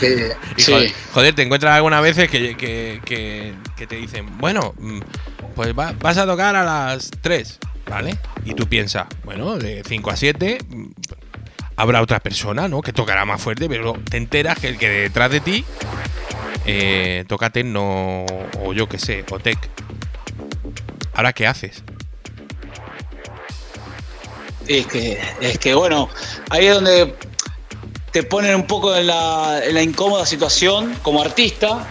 y 0.56 0.62
sí. 0.62 0.72
joder, 1.12 1.34
te 1.34 1.42
encuentras 1.42 1.74
algunas 1.74 2.02
veces 2.02 2.30
que, 2.30 2.56
que- 2.56 3.00
que- 3.04 3.52
que 3.76 3.86
te 3.86 3.96
dicen, 3.96 4.38
bueno, 4.38 4.74
mm, 4.78 5.00
pues 5.54 5.76
va- 5.78 5.92
vas 6.00 6.16
a 6.18 6.24
tocar 6.26 6.54
a 6.56 6.62
las 6.64 7.10
3, 7.20 7.58
¿vale? 7.90 8.16
Y 8.44 8.54
tú 8.54 8.66
piensas, 8.68 9.06
bueno, 9.24 9.56
de 9.58 9.82
5 9.86 10.10
a 10.10 10.16
7 10.16 10.58
mm, 10.68 10.84
habrá 11.82 12.00
otra 12.00 12.20
persona, 12.20 12.68
¿no? 12.68 12.80
Que 12.80 12.92
tocará 12.92 13.24
más 13.24 13.42
fuerte, 13.42 13.68
pero 13.68 13.94
te 14.08 14.16
enteras 14.16 14.56
que 14.56 14.68
el 14.68 14.78
que 14.78 14.88
detrás 14.88 15.32
de 15.32 15.40
ti 15.40 15.64
eh, 16.64 17.24
toca 17.26 17.50
techno 17.50 18.24
o 18.60 18.72
yo 18.72 18.88
qué 18.88 19.00
sé, 19.00 19.24
o 19.32 19.40
tech. 19.40 19.58
¿Ahora 21.12 21.32
qué 21.32 21.44
haces? 21.44 21.82
Es 24.68 24.86
que, 24.86 25.20
es 25.40 25.58
que 25.58 25.74
bueno, 25.74 26.08
ahí 26.50 26.66
es 26.66 26.74
donde 26.74 27.16
te 28.12 28.22
ponen 28.22 28.54
un 28.54 28.66
poco 28.68 28.94
en 28.94 29.08
la, 29.08 29.82
incómoda 29.82 30.24
situación 30.24 30.94
como 31.02 31.20
artista, 31.20 31.84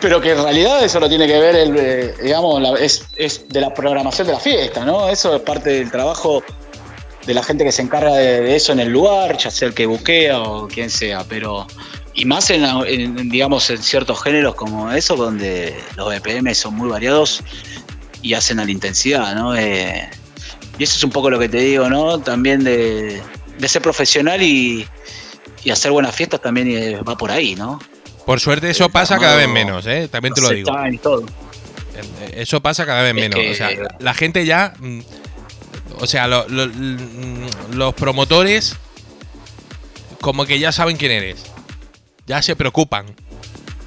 pero 0.00 0.20
que 0.20 0.30
en 0.30 0.42
realidad 0.44 0.84
eso 0.84 1.00
lo 1.00 1.08
tiene 1.08 1.26
que 1.26 1.40
ver, 1.40 1.56
el, 1.56 1.76
eh, 1.76 2.14
digamos, 2.22 2.62
es 2.78 3.48
de 3.48 3.60
la 3.60 3.74
programación 3.74 4.28
de 4.28 4.34
la 4.34 4.40
fiesta, 4.40 4.84
¿no? 4.84 5.08
Eso 5.08 5.34
es 5.34 5.42
parte 5.42 5.70
del 5.70 5.90
trabajo 5.90 6.44
de 7.26 7.34
la 7.34 7.42
gente 7.42 7.64
que 7.64 7.72
se 7.72 7.82
encarga 7.82 8.14
de, 8.14 8.40
de 8.42 8.56
eso 8.56 8.72
en 8.72 8.80
el 8.80 8.88
lugar, 8.88 9.36
ya 9.38 9.50
sea 9.50 9.68
el 9.68 9.74
que 9.74 9.86
buquea 9.86 10.40
o 10.40 10.68
quien 10.68 10.90
sea, 10.90 11.24
pero. 11.28 11.66
Y 12.16 12.26
más 12.26 12.48
en, 12.50 13.28
digamos, 13.28 13.68
en 13.70 13.82
ciertos 13.82 14.22
géneros 14.22 14.54
como 14.54 14.92
eso, 14.92 15.16
donde 15.16 15.74
los 15.96 16.08
BPM 16.14 16.54
son 16.54 16.74
muy 16.74 16.88
variados 16.88 17.42
y 18.22 18.34
hacen 18.34 18.60
a 18.60 18.64
la 18.64 18.70
intensidad, 18.70 19.34
¿no? 19.34 19.56
Eh, 19.56 20.08
y 20.78 20.84
eso 20.84 20.96
es 20.96 21.02
un 21.04 21.10
poco 21.10 21.28
lo 21.30 21.38
que 21.40 21.48
te 21.48 21.58
digo, 21.58 21.88
¿no? 21.90 22.20
También 22.20 22.62
de, 22.62 23.20
de 23.58 23.68
ser 23.68 23.82
profesional 23.82 24.42
y, 24.42 24.86
y 25.64 25.70
hacer 25.70 25.90
buenas 25.90 26.14
fiestas 26.14 26.40
también 26.40 26.68
eh, 26.70 27.00
va 27.02 27.16
por 27.16 27.32
ahí, 27.32 27.56
¿no? 27.56 27.80
Por 28.24 28.38
suerte 28.38 28.70
eso 28.70 28.88
pasa 28.88 29.18
cada 29.18 29.36
vez 29.36 29.48
menos, 29.48 29.84
¿eh? 29.86 30.08
También 30.08 30.34
te 30.34 30.40
lo 30.40 30.50
digo. 30.50 30.70
Eh, 31.96 32.32
Eso 32.36 32.60
pasa 32.60 32.86
cada 32.86 33.02
vez 33.02 33.14
menos. 33.14 33.40
O 33.50 33.54
sea, 33.54 33.70
la, 33.70 33.96
la 33.98 34.14
gente 34.14 34.46
ya. 34.46 34.72
O 36.00 36.06
sea, 36.06 36.26
lo- 36.26 36.48
lo- 36.48 36.66
los 37.72 37.94
promotores. 37.94 38.76
Como 40.20 40.46
que 40.46 40.58
ya 40.58 40.72
saben 40.72 40.96
quién 40.96 41.12
eres. 41.12 41.44
Ya 42.26 42.40
se 42.42 42.56
preocupan. 42.56 43.06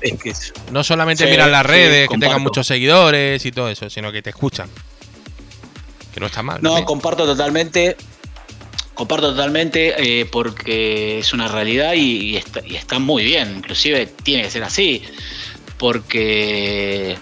Es 0.01 0.21
que 0.21 0.31
No 0.71 0.83
solamente 0.83 1.23
Sí, 1.25 1.29
miran 1.31 1.51
las 1.51 1.63
sí, 1.63 1.67
redes, 1.69 2.07
que 2.09 2.17
tengan 2.19 2.41
muchos 2.43 2.67
seguidores 2.67 3.43
y 3.45 3.51
todo 3.51 3.69
eso, 3.69 3.89
sino 3.89 4.11
que 4.11 4.21
te 4.21 4.29
escuchan. 4.29 4.69
Que 6.13 6.19
no 6.19 6.27
está 6.27 6.43
mal. 6.43 6.59
No, 6.61 6.69
también. 6.69 6.85
comparto 6.85 7.25
totalmente. 7.25 7.97
Comparto 8.93 9.31
totalmente 9.31 9.95
eh, 10.21 10.25
porque 10.25 11.19
es 11.19 11.33
una 11.33 11.47
realidad 11.47 11.93
y, 11.93 11.99
y 12.31 12.37
está, 12.37 12.61
y 12.65 12.75
está 12.75 12.99
muy 12.99 13.23
bien. 13.23 13.57
Inclusive 13.57 14.05
tiene 14.23 14.43
que 14.43 14.51
ser 14.51 14.63
así. 14.63 15.01
Porque. 15.77 17.17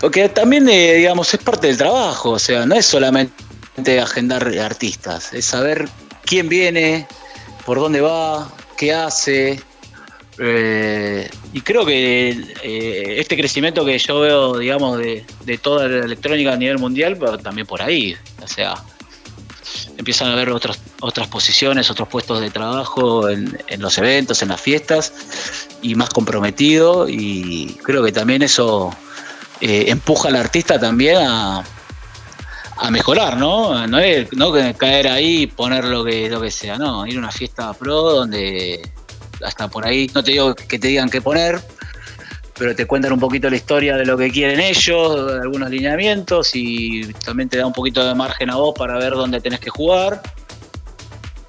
Porque 0.00 0.28
también, 0.28 0.68
eh, 0.68 0.94
digamos, 0.94 1.32
es 1.34 1.40
parte 1.40 1.66
del 1.66 1.76
trabajo. 1.76 2.30
O 2.30 2.38
sea, 2.38 2.66
no 2.66 2.74
es 2.74 2.86
solamente 2.86 4.00
agendar 4.00 4.46
artistas. 4.58 5.32
Es 5.32 5.46
saber 5.46 5.88
quién 6.24 6.48
viene, 6.48 7.06
por 7.66 7.80
dónde 7.80 8.00
va, 8.00 8.50
qué 8.76 8.92
hace. 8.92 9.60
Eh, 10.38 11.28
y 11.52 11.60
creo 11.62 11.84
que 11.84 12.30
eh, 12.62 13.16
este 13.18 13.36
crecimiento 13.36 13.84
que 13.84 13.98
yo 13.98 14.20
veo, 14.20 14.58
digamos, 14.58 14.98
de, 14.98 15.24
de 15.44 15.58
toda 15.58 15.88
la 15.88 16.04
electrónica 16.04 16.52
a 16.52 16.56
nivel 16.56 16.78
mundial, 16.78 17.22
va 17.22 17.36
también 17.38 17.66
por 17.66 17.82
ahí. 17.82 18.16
O 18.40 18.46
sea, 18.46 18.74
empiezan 19.96 20.28
a 20.28 20.34
haber 20.34 20.50
otras 20.50 20.80
otras 21.00 21.28
posiciones, 21.28 21.90
otros 21.90 22.08
puestos 22.08 22.40
de 22.40 22.50
trabajo 22.50 23.28
en, 23.28 23.56
en 23.66 23.80
los 23.80 23.98
eventos, 23.98 24.42
en 24.42 24.48
las 24.48 24.60
fiestas, 24.60 25.12
y 25.82 25.94
más 25.94 26.10
comprometido. 26.10 27.08
Y 27.08 27.76
creo 27.82 28.04
que 28.04 28.12
también 28.12 28.42
eso 28.42 28.92
eh, 29.60 29.84
empuja 29.88 30.28
al 30.28 30.36
artista 30.36 30.78
también 30.78 31.16
a, 31.18 31.64
a 32.76 32.90
mejorar, 32.90 33.36
¿no? 33.36 33.86
No 33.86 33.98
es 33.98 34.32
no 34.32 34.52
caer 34.76 35.08
ahí 35.08 35.42
y 35.42 35.46
poner 35.46 35.84
lo 35.84 36.04
que, 36.04 36.28
lo 36.28 36.40
que 36.40 36.50
sea, 36.50 36.78
no, 36.78 37.06
ir 37.06 37.16
a 37.16 37.18
una 37.18 37.30
fiesta 37.30 37.72
pro 37.74 38.02
donde 38.02 38.80
hasta 39.44 39.68
por 39.68 39.86
ahí, 39.86 40.10
no 40.14 40.22
te 40.22 40.32
digo 40.32 40.54
que 40.54 40.78
te 40.78 40.88
digan 40.88 41.08
qué 41.10 41.20
poner, 41.20 41.60
pero 42.58 42.74
te 42.74 42.86
cuentan 42.86 43.12
un 43.12 43.20
poquito 43.20 43.48
la 43.48 43.56
historia 43.56 43.96
de 43.96 44.04
lo 44.04 44.16
que 44.16 44.30
quieren 44.30 44.60
ellos, 44.60 45.32
algunos 45.32 45.70
lineamientos 45.70 46.50
y 46.54 47.12
también 47.24 47.48
te 47.48 47.58
da 47.58 47.66
un 47.66 47.72
poquito 47.72 48.04
de 48.04 48.14
margen 48.14 48.50
a 48.50 48.56
vos 48.56 48.74
para 48.76 48.98
ver 48.98 49.12
dónde 49.12 49.40
tenés 49.40 49.60
que 49.60 49.70
jugar. 49.70 50.22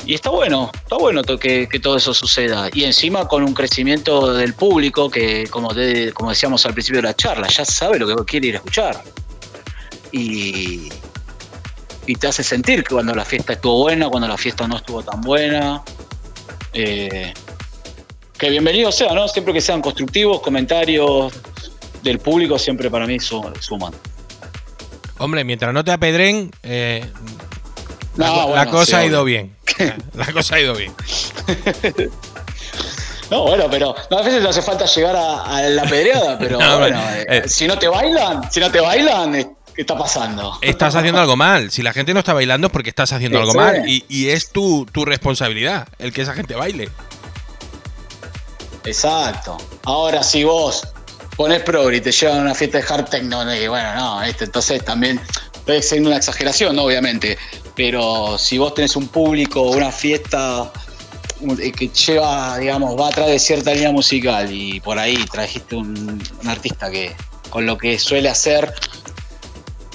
Y 0.10 0.16
está 0.16 0.32
bueno, 0.32 0.72
está 0.74 0.98
bueno 0.98 1.22
que, 1.22 1.68
todo 1.80 1.96
eso 1.96 2.16
suceda. 2.16 2.68
Y 2.74 2.84
encima 2.84 3.28
con 3.28 3.44
un 3.44 3.54
crecimiento 3.54 4.34
del 4.34 4.56
público 4.56 5.08
que, 5.08 5.46
como, 5.52 5.72
te- 5.76 6.12
como 6.14 6.32
decíamos 6.32 6.66
al 6.66 6.74
principio 6.74 7.00
de 7.00 7.10
la 7.10 7.16
charla, 7.16 7.48
ya 7.48 7.64
sabe 7.64 8.00
lo 8.00 8.08
que 8.08 8.26
quiere 8.26 8.48
ir 8.48 8.56
a 8.56 8.58
escuchar. 8.58 9.04
Y, 10.12 10.90
y 12.08 12.16
te 12.16 12.26
hace 12.26 12.42
sentir 12.42 12.84
que 12.84 12.96
cuando 12.96 13.14
la 13.14 13.24
fiesta 13.24 13.54
estuvo 13.54 13.84
buena, 13.84 14.10
cuando 14.10 14.28
la 14.28 14.36
fiesta 14.36 14.68
no 14.68 14.78
estuvo 14.78 15.04
tan 15.04 15.22
buena. 15.22 15.84
Eh, 16.74 17.32
que 18.36 18.50
bienvenido 18.50 18.92
sea, 18.92 19.14
¿no? 19.14 19.28
Siempre 19.28 19.54
que 19.54 19.62
sean 19.62 19.80
constructivos, 19.80 20.42
comentarios 20.42 21.32
del 22.02 22.18
público 22.18 22.58
siempre 22.58 22.90
para 22.90 23.06
mí 23.06 23.20
su- 23.20 23.54
suman. 23.60 23.94
Hombre, 25.20 25.44
mientras 25.44 25.72
no 25.72 25.84
te 25.84 25.92
apedren, 25.92 26.50
eh, 26.64 27.06
No, 28.20 28.36
la 28.38 28.46
bueno, 28.46 28.72
cosa 28.72 28.86
sí, 28.86 28.96
ha 28.96 29.06
ido 29.06 29.24
bien. 29.24 29.56
La 30.14 30.32
cosa 30.34 30.56
ha 30.56 30.60
ido 30.60 30.76
bien. 30.76 30.94
No, 33.32 33.44
bueno, 33.44 33.68
pero 33.70 33.96
no, 34.10 34.18
a 34.18 34.22
veces 34.24 34.42
no 34.42 34.50
hace 34.50 34.62
falta 34.62 34.86
llegar 34.86 35.16
a, 35.16 35.44
a 35.58 35.62
la 35.62 35.84
pedreada, 35.84 36.38
pero 36.40 36.58
No, 36.60 36.80
bueno, 36.80 37.00
eh, 37.12 37.26
eh. 37.30 37.44
si 37.48 37.68
no 37.68 37.78
te 37.78 37.88
bailan, 37.88 38.52
si 38.52 38.60
no 38.60 38.72
te 38.72 38.80
bailan, 38.80 39.34
¿qué 39.76 39.82
está 39.82 39.96
pasando? 39.98 40.58
Estás 40.62 40.96
haciendo 40.96 41.22
algo 41.22 41.36
mal. 41.36 41.70
Si 41.72 41.84
la 41.84 41.94
gente 41.94 42.14
no 42.14 42.20
está 42.20 42.34
bailando 42.34 42.68
es 42.68 42.74
porque 42.74 42.90
estás 42.90 43.14
haciendo 43.14 43.38
Sí, 43.38 43.42
algo 43.42 43.52
sí. 43.52 43.58
mal. 43.58 43.88
Y, 43.88 44.04
y 44.10 44.30
es 44.30 44.50
tu, 44.52 44.86
tu 44.92 45.06
responsabilidad 45.06 45.88
el 46.00 46.12
que 46.12 46.24
esa 46.24 46.34
gente 46.34 46.56
baile. 46.56 46.90
Exacto. 48.86 49.58
Ahora, 49.84 50.24
si 50.24 50.44
vos 50.44 50.88
pones 51.38 51.62
progre 51.62 51.98
y 51.98 52.02
te 52.02 52.12
llevan 52.12 52.40
a 52.40 52.42
una 52.42 52.56
fiesta 52.56 52.80
de 52.80 52.86
hard 52.90 53.06
techno, 53.10 53.46
no, 53.46 53.56
y 53.56 53.68
bueno, 53.68 53.94
no, 53.96 54.24
este, 54.24 54.46
entonces 54.46 54.84
también 54.84 55.22
puede 55.66 55.82
ser 55.84 56.02
una 56.02 56.18
exageración, 56.18 56.76
¿no? 56.76 56.84
obviamente. 56.84 57.38
Pero 57.80 58.38
si 58.38 58.58
vos 58.58 58.74
tenés 58.74 58.98
un 58.98 59.08
público, 59.08 59.62
una 59.62 59.90
fiesta 59.90 60.70
eh, 61.62 61.72
que 61.72 61.88
lleva, 61.88 62.58
digamos, 62.58 63.00
va 63.00 63.08
atrás 63.08 63.28
de 63.28 63.40
cierta 63.40 63.74
línea 63.74 63.94
musical 63.94 64.52
y 64.52 64.82
por 64.82 65.00
ahí 65.00 65.16
trajiste 65.32 65.78
un, 65.78 66.22
artista 66.46 66.92
que 66.92 67.16
con 67.50 67.66
lo 67.66 67.78
que 67.78 67.98
suele 67.98 68.28
hacer, 68.28 68.74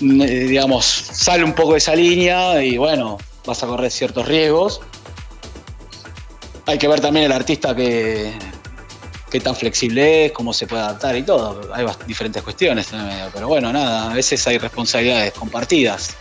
mm, 0.00 0.22
eh, 0.22 0.26
digamos, 0.26 0.86
sale 0.86 1.44
un 1.44 1.52
poco 1.52 1.72
de 1.72 1.78
esa 1.78 1.94
línea 1.94 2.62
y 2.62 2.78
bueno, 2.78 3.18
vas 3.44 3.62
a 3.62 3.66
correr 3.66 3.90
ciertos 3.90 4.26
riesgos. 4.26 4.80
Hay 6.64 6.78
que 6.78 6.88
ver 6.88 7.00
también 7.00 7.26
el 7.26 7.32
artista 7.32 7.76
que, 7.76 8.32
qué 9.30 9.40
tan 9.40 9.54
flexible 9.54 10.24
es, 10.24 10.32
cómo 10.32 10.54
se 10.54 10.66
puede 10.66 10.84
adaptar 10.84 11.14
y 11.18 11.22
todo. 11.22 11.70
Hay 11.74 11.84
diferentes 12.06 12.42
cuestiones 12.42 12.90
en 12.94 13.00
el 13.00 13.06
medio. 13.08 13.30
Pero 13.34 13.46
bueno, 13.46 13.70
nada, 13.74 14.10
a 14.10 14.14
veces 14.14 14.46
hay 14.46 14.56
responsabilidades 14.56 15.34
compartidas. 15.34 16.16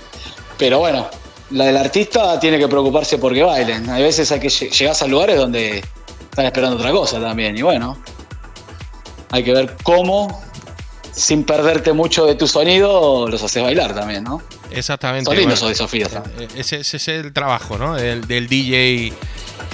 Pero 0.57 0.79
bueno, 0.79 1.07
la 1.53 1.65
del 1.65 1.77
artista 1.77 2.39
tiene 2.39 2.57
que 2.59 2.67
preocuparse 2.67 3.17
porque 3.17 3.43
bailen. 3.43 3.89
Hay 3.89 4.03
veces 4.03 4.31
hay 4.31 4.39
que 4.39 4.47
lle- 4.49 4.69
llegás 4.71 5.01
a 5.01 5.07
lugares 5.07 5.37
donde 5.37 5.83
están 6.29 6.45
esperando 6.45 6.75
otra 6.77 6.91
cosa 6.91 7.19
también. 7.19 7.57
Y 7.57 7.61
bueno, 7.61 7.97
hay 9.31 9.43
que 9.43 9.53
ver 9.53 9.75
cómo, 9.83 10.41
sin 11.11 11.43
perderte 11.43 11.93
mucho 11.93 12.25
de 12.25 12.35
tu 12.35 12.47
sonido, 12.47 13.27
los 13.27 13.41
haces 13.43 13.63
bailar 13.63 13.93
también, 13.95 14.23
¿no? 14.23 14.41
Exactamente. 14.71 15.25
Son 15.25 15.37
lindos 15.37 15.59
bueno, 15.59 15.69
desafíos. 15.69 16.11
¿no? 16.13 16.23
eh, 16.39 16.47
ese, 16.55 16.79
ese 16.79 16.97
es 16.97 17.07
el 17.07 17.33
trabajo, 17.33 17.77
¿no? 17.77 17.95
Del, 17.95 18.25
del 18.27 18.47
DJ 18.47 19.13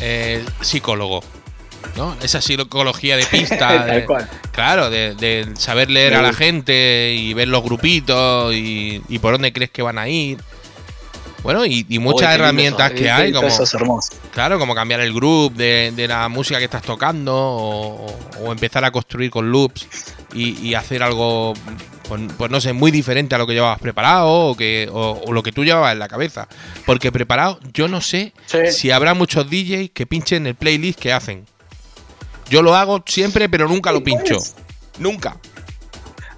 eh, 0.01 0.43
psicólogo. 0.61 1.21
¿No? 1.95 2.15
Esa 2.21 2.39
psicología 2.41 3.17
de 3.17 3.25
pista. 3.31 3.85
De-. 3.85 4.05
Claro, 4.51 4.89
de, 4.89 5.15
de 5.15 5.47
saber 5.57 5.89
leer 5.89 6.13
a 6.13 6.21
la 6.21 6.33
gente 6.33 7.13
y 7.15 7.33
ver 7.33 7.47
los 7.47 7.63
grupitos 7.63 8.53
y, 8.53 9.01
y 9.09 9.19
por 9.19 9.31
dónde 9.33 9.51
crees 9.53 9.71
que 9.71 9.81
van 9.81 9.97
a 9.97 10.07
ir. 10.07 10.37
Bueno, 11.43 11.65
y, 11.65 11.85
y 11.87 11.99
muchas 11.99 12.35
herramientas 12.35 12.91
que 12.91 13.09
hay, 13.09 13.31
como, 13.31 13.47
Eso 13.47 13.63
es 13.63 13.73
hermoso. 13.73 14.11
claro, 14.31 14.59
como 14.59 14.75
cambiar 14.75 14.99
el 14.99 15.13
groove 15.13 15.53
de, 15.55 15.93
de 15.95 16.07
la 16.07 16.27
música 16.27 16.59
que 16.59 16.65
estás 16.65 16.81
tocando 16.81 17.33
o, 17.35 18.17
o 18.43 18.51
empezar 18.51 18.83
a 18.83 18.91
construir 18.91 19.31
con 19.31 19.49
loops 19.49 19.87
y, 20.33 20.59
y 20.67 20.75
hacer 20.75 21.01
algo, 21.01 21.53
pues, 22.09 22.21
pues 22.37 22.51
no 22.51 22.59
sé, 22.59 22.73
muy 22.73 22.91
diferente 22.91 23.35
a 23.35 23.37
lo 23.37 23.47
que 23.47 23.53
llevabas 23.53 23.79
preparado 23.79 24.29
o, 24.49 24.55
que, 24.57 24.89
o, 24.91 25.21
o 25.25 25.31
lo 25.31 25.41
que 25.41 25.53
tú 25.53 25.63
llevabas 25.63 25.93
en 25.93 25.99
la 25.99 26.09
cabeza. 26.09 26.47
Porque 26.85 27.09
preparado, 27.11 27.57
yo 27.73 27.87
no 27.87 28.01
sé 28.01 28.33
Sí. 28.45 28.57
si 28.71 28.91
habrá 28.91 29.13
muchos 29.13 29.49
DJs 29.49 29.91
que 29.93 30.05
pinchen 30.05 30.45
el 30.45 30.55
playlist 30.55 30.99
que 30.99 31.13
hacen. 31.13 31.45
Yo 32.49 32.61
lo 32.61 32.75
hago 32.75 33.01
siempre, 33.05 33.47
pero 33.47 33.67
nunca 33.67 33.91
lo 33.93 34.03
pincho. 34.03 34.37
Nunca. 34.97 35.37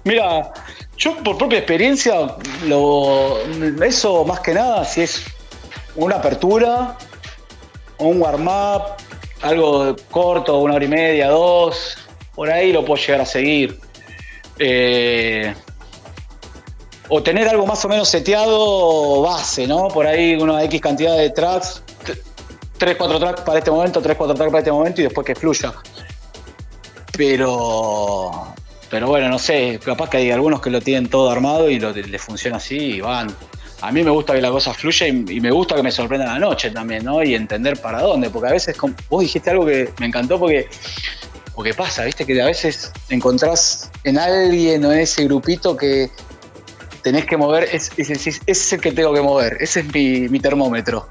Mira, 0.04 0.52
yo 0.96 1.16
por 1.22 1.38
propia 1.38 1.58
experiencia, 1.58 2.36
lo, 2.66 3.38
eso 3.82 4.24
más 4.24 4.40
que 4.40 4.54
nada, 4.54 4.84
si 4.84 5.02
es 5.02 5.24
una 5.96 6.16
apertura, 6.16 6.96
un 7.98 8.20
warm-up, 8.20 8.94
algo 9.42 9.96
corto, 10.10 10.58
una 10.58 10.74
hora 10.74 10.84
y 10.84 10.88
media, 10.88 11.28
dos, 11.28 11.96
por 12.34 12.50
ahí 12.50 12.72
lo 12.72 12.84
puedo 12.84 13.02
llegar 13.02 13.20
a 13.20 13.26
seguir. 13.26 13.78
Eh, 14.58 15.54
o 17.08 17.22
tener 17.22 17.48
algo 17.48 17.66
más 17.66 17.84
o 17.84 17.88
menos 17.88 18.08
seteado 18.08 19.22
base, 19.22 19.66
¿no? 19.66 19.88
Por 19.88 20.06
ahí 20.06 20.34
una 20.34 20.62
X 20.64 20.80
cantidad 20.80 21.16
de 21.16 21.30
tracks, 21.30 21.82
3, 22.78 22.96
4 22.96 23.18
tracks 23.18 23.40
para 23.42 23.58
este 23.58 23.70
momento, 23.70 24.00
3, 24.00 24.16
4 24.16 24.34
tracks 24.34 24.50
para 24.50 24.58
este 24.60 24.72
momento 24.72 25.00
y 25.00 25.04
después 25.04 25.26
que 25.26 25.34
fluya. 25.34 25.74
Pero, 27.16 28.54
pero 28.92 29.06
bueno, 29.08 29.30
no 29.30 29.38
sé, 29.38 29.80
capaz 29.82 30.10
que 30.10 30.18
hay 30.18 30.30
algunos 30.30 30.60
que 30.60 30.68
lo 30.68 30.82
tienen 30.82 31.08
todo 31.08 31.30
armado 31.30 31.70
y 31.70 31.80
lo, 31.80 31.92
les 31.92 32.20
funciona 32.20 32.58
así 32.58 32.76
y 32.76 33.00
van. 33.00 33.34
A 33.80 33.90
mí 33.90 34.02
me 34.04 34.10
gusta 34.10 34.34
que 34.34 34.42
la 34.42 34.50
cosa 34.50 34.74
fluya 34.74 35.08
y, 35.08 35.24
y 35.30 35.40
me 35.40 35.50
gusta 35.50 35.74
que 35.76 35.82
me 35.82 35.90
sorprenda 35.90 36.26
la 36.26 36.38
noche 36.38 36.68
también, 36.70 37.02
¿no? 37.02 37.22
Y 37.22 37.34
entender 37.34 37.80
para 37.80 38.02
dónde, 38.02 38.28
porque 38.28 38.50
a 38.50 38.52
veces, 38.52 38.76
como- 38.76 38.94
vos 39.08 39.22
dijiste 39.22 39.48
algo 39.48 39.64
que 39.64 39.88
me 39.98 40.04
encantó 40.04 40.38
porque, 40.38 40.68
porque 41.54 41.72
pasa, 41.72 42.04
¿viste? 42.04 42.26
Que 42.26 42.42
a 42.42 42.44
veces 42.44 42.92
encontrás 43.08 43.90
en 44.04 44.18
alguien 44.18 44.84
o 44.84 44.92
en 44.92 44.98
ese 44.98 45.24
grupito 45.24 45.74
que 45.74 46.10
tenés 47.02 47.24
que 47.24 47.38
mover, 47.38 47.70
es, 47.72 47.92
es, 47.96 48.40
es- 48.46 48.72
el 48.74 48.80
que 48.82 48.92
tengo 48.92 49.14
que 49.14 49.22
mover, 49.22 49.56
ese 49.58 49.80
es 49.80 49.86
mi, 50.28 50.38
termómetro. 50.38 51.08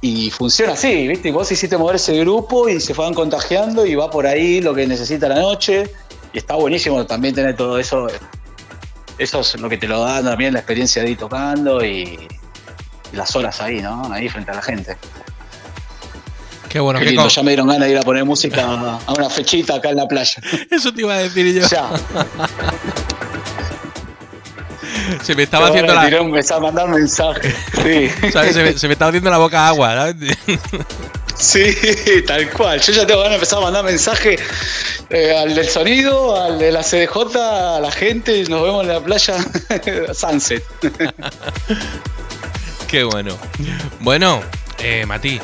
Y 0.00 0.30
funciona 0.30 0.74
así, 0.74 1.08
¿viste? 1.08 1.32
Vos 1.32 1.50
hiciste 1.50 1.76
mover 1.76 1.96
ese 1.96 2.16
grupo 2.20 2.68
y 2.68 2.80
se 2.80 2.92
van 2.92 3.14
contagiando 3.14 3.84
y 3.84 3.96
va 3.96 4.08
por 4.10 4.28
ahí 4.28 4.60
lo 4.60 4.74
que 4.74 4.86
necesita 4.86 5.28
la 5.28 5.40
noche. 5.40 5.90
Y 6.34 6.38
está 6.38 6.56
buenísimo 6.56 7.06
también 7.06 7.34
tener 7.34 7.56
todo 7.56 7.78
eso. 7.78 8.08
Eso 9.16 9.40
es 9.40 9.60
lo 9.60 9.68
que 9.68 9.78
te 9.78 9.86
lo 9.86 10.00
da 10.00 10.20
también 10.22 10.52
la 10.52 10.58
experiencia 10.58 11.02
de 11.02 11.12
ir 11.12 11.16
tocando 11.16 11.84
y, 11.84 12.18
y 13.12 13.16
las 13.16 13.36
horas 13.36 13.60
ahí, 13.60 13.80
¿no? 13.80 14.12
Ahí 14.12 14.28
frente 14.28 14.50
a 14.50 14.54
la 14.54 14.62
gente. 14.62 14.96
Qué 16.68 16.80
bueno, 16.80 16.98
Qué 16.98 17.06
lindo, 17.06 17.28
ya 17.28 17.42
me 17.44 17.52
dieron 17.52 17.68
ganas 17.68 17.86
de 17.86 17.92
ir 17.92 17.98
a 17.98 18.02
poner 18.02 18.24
música 18.24 18.98
a 19.06 19.12
una 19.12 19.30
fechita 19.30 19.76
acá 19.76 19.90
en 19.90 19.96
la 19.96 20.08
playa. 20.08 20.42
Eso 20.72 20.92
te 20.92 21.02
iba 21.02 21.14
a 21.14 21.18
decir 21.18 21.54
yo. 21.54 21.68
Ya. 21.68 21.88
Se 25.22 25.36
me 25.36 25.44
estaba 25.44 25.68
haciendo 25.68 25.94
la, 25.94 26.10
mandar 26.60 26.88
mensajes. 26.88 27.54
Sí. 27.84 28.10
Se, 28.32 28.62
me, 28.62 28.72
se 28.72 28.88
me 28.88 28.94
estaba 28.94 29.10
haciendo 29.10 29.30
la 29.30 29.38
boca 29.38 29.68
agua, 29.68 29.94
¿sabes? 29.94 30.16
Sí, 31.36 31.74
tal 32.26 32.50
cual. 32.50 32.80
Yo 32.80 32.92
ya 32.92 33.06
tengo 33.06 33.20
ganas 33.20 33.32
de 33.32 33.36
empezar 33.36 33.58
a 33.58 33.62
mandar 33.62 33.84
mensaje 33.84 34.38
eh, 35.10 35.36
al 35.36 35.54
del 35.54 35.68
sonido, 35.68 36.40
al 36.40 36.58
de 36.58 36.72
la 36.72 36.82
CDJ, 36.82 37.36
a 37.36 37.80
la 37.80 37.90
gente. 37.90 38.38
y 38.38 38.44
Nos 38.44 38.62
vemos 38.62 38.82
en 38.82 38.88
la 38.88 39.00
playa 39.00 39.36
Sunset. 40.14 40.64
Qué 42.88 43.04
bueno. 43.04 43.36
Bueno, 44.00 44.42
eh, 44.78 45.04
Mati, 45.06 45.40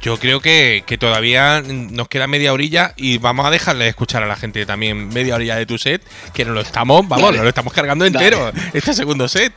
yo 0.00 0.18
creo 0.18 0.40
que, 0.40 0.82
que 0.86 0.98
todavía 0.98 1.62
nos 1.62 2.08
queda 2.08 2.26
media 2.26 2.52
orilla 2.52 2.92
y 2.96 3.18
vamos 3.18 3.46
a 3.46 3.50
dejarle 3.50 3.86
escuchar 3.88 4.22
a 4.22 4.26
la 4.26 4.36
gente 4.36 4.66
también 4.66 5.08
media 5.08 5.36
orilla 5.36 5.54
de 5.56 5.66
tu 5.66 5.78
set, 5.78 6.02
que 6.32 6.44
nos 6.44 6.54
lo 6.54 6.60
estamos, 6.62 7.06
vamos, 7.06 7.26
Dale. 7.26 7.36
nos 7.36 7.44
lo 7.44 7.48
estamos 7.50 7.72
cargando 7.72 8.04
entero, 8.04 8.50
este 8.72 8.94
segundo 8.94 9.28
set. 9.28 9.52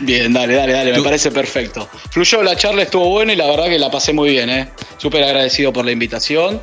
Bien, 0.00 0.32
dale, 0.32 0.54
dale, 0.54 0.72
dale. 0.72 0.92
Me 0.92 1.02
parece 1.02 1.30
perfecto. 1.30 1.88
Fluyó, 2.10 2.42
la 2.42 2.56
charla 2.56 2.82
estuvo 2.82 3.08
buena 3.08 3.32
y 3.32 3.36
la 3.36 3.46
verdad 3.46 3.66
que 3.66 3.78
la 3.78 3.90
pasé 3.90 4.12
muy 4.12 4.30
bien, 4.30 4.48
¿eh? 4.48 4.68
Súper 4.96 5.24
agradecido 5.24 5.72
por 5.72 5.84
la 5.84 5.92
invitación 5.92 6.60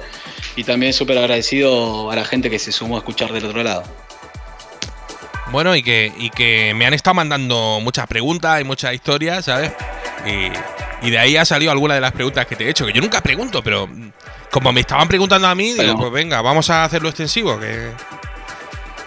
y 0.56 0.64
también 0.64 0.94
súper 0.94 1.18
agradecido 1.18 2.10
a 2.12 2.16
la 2.16 2.24
gente 2.24 2.50
que 2.50 2.60
se 2.60 2.72
sumó 2.72 2.96
a 2.96 3.00
escuchar 3.00 3.34
del 3.34 3.46
otro 3.46 3.62
lado. 3.64 3.84
Bueno, 5.52 5.76
y 5.76 5.84
que, 5.84 6.12
y 6.18 6.30
que 6.30 6.74
me 6.76 6.86
han 6.86 6.94
estado 6.94 7.14
mandando 7.14 7.80
muchas 7.82 8.08
preguntas 8.08 8.60
y 8.62 8.64
muchas 8.64 8.94
historias, 8.94 9.46
¿sabes? 9.46 9.72
Y, 10.26 11.08
y 11.08 11.12
de 11.12 11.20
ahí 11.20 11.38
ha 11.38 11.46
salido 11.46 11.72
alguna 11.72 11.94
de 11.96 12.02
las 12.02 12.14
preguntas 12.14 12.46
que 12.48 12.56
te 12.56 12.66
he 12.66 12.70
hecho, 12.70 12.86
que 12.86 12.94
yo 12.94 13.02
nunca 13.02 13.22
pregunto, 13.22 13.62
pero 13.64 13.88
como 14.50 14.72
me 14.72 14.82
estaban 14.82 15.08
preguntando 15.08 15.48
a 15.48 15.56
mí, 15.56 15.74
digo, 15.74 15.98
pues 15.98 16.12
venga, 16.12 16.42
vamos 16.42 16.70
a 16.70 16.86
hacerlo 16.86 17.10
extensivo. 17.10 17.60
Que... 17.60 17.92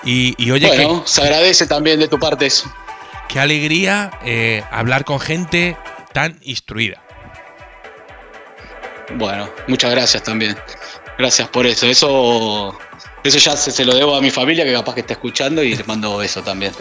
Y, 0.05 0.35
y 0.39 0.51
oye, 0.51 0.69
bueno, 0.69 1.03
se 1.07 1.23
agradece 1.23 1.67
también 1.67 1.99
de 1.99 2.07
tu 2.07 2.19
parte 2.19 2.47
eso. 2.47 2.73
Qué 3.29 3.41
alegría 3.41 4.11
eh, 4.25 4.63
hablar 4.71 5.05
con 5.05 5.21
gente 5.21 5.77
tan 6.13 6.39
instruida. 6.43 7.03
Bueno, 9.15 9.49
muchas 9.67 9.91
gracias 9.91 10.23
también. 10.23 10.57
Gracias 11.19 11.49
por 11.49 11.67
eso. 11.67 11.87
Eso, 11.87 12.79
eso 13.25 13.39
ya 13.39 13.57
se, 13.57 13.71
se 13.71 13.85
lo 13.85 13.95
debo 13.95 14.17
a 14.17 14.21
mi 14.21 14.31
familia 14.31 14.65
que 14.65 14.73
capaz 14.73 14.95
que 14.95 15.01
está 15.01 15.15
escuchando 15.15 15.63
y 15.63 15.75
les 15.75 15.87
mando 15.87 16.23
eso 16.23 16.43
también. 16.43 16.73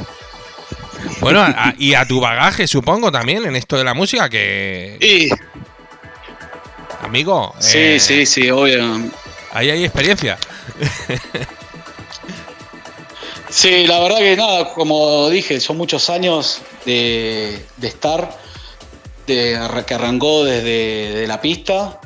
Bueno, 1.20 1.42
a- 1.42 1.74
y 1.78 1.94
a 1.94 2.06
tu 2.06 2.20
bagaje, 2.20 2.68
supongo, 2.68 3.12
también 3.12 3.46
en 3.46 3.56
esto 3.56 3.78
de 3.78 3.84
la 3.84 3.94
música, 3.94 4.30
que, 4.30 4.98
Y 5.00 5.30
amigo, 7.06 7.56
sí, 7.60 7.78
eh, 7.78 8.00
sí, 8.00 8.26
sí, 8.26 8.50
obvio. 8.50 9.00
ahí 9.54 9.70
hay 9.72 9.84
experiencia. 9.86 10.38
Sí, 13.50 13.88
la 13.88 14.00
verdad 14.00 14.18
que 14.18 14.36
nada, 14.36 14.74
como 14.74 15.30
dije, 15.30 15.60
son 15.62 15.78
muchos 15.78 16.10
años 16.10 16.62
de, 16.86 17.66
estar, 17.82 18.38
de, 19.26 19.58
que 19.88 19.94
arrancó 19.94 20.44
desde 20.44 21.14
de 21.14 21.28
la 21.28 21.40
pista 21.40 22.02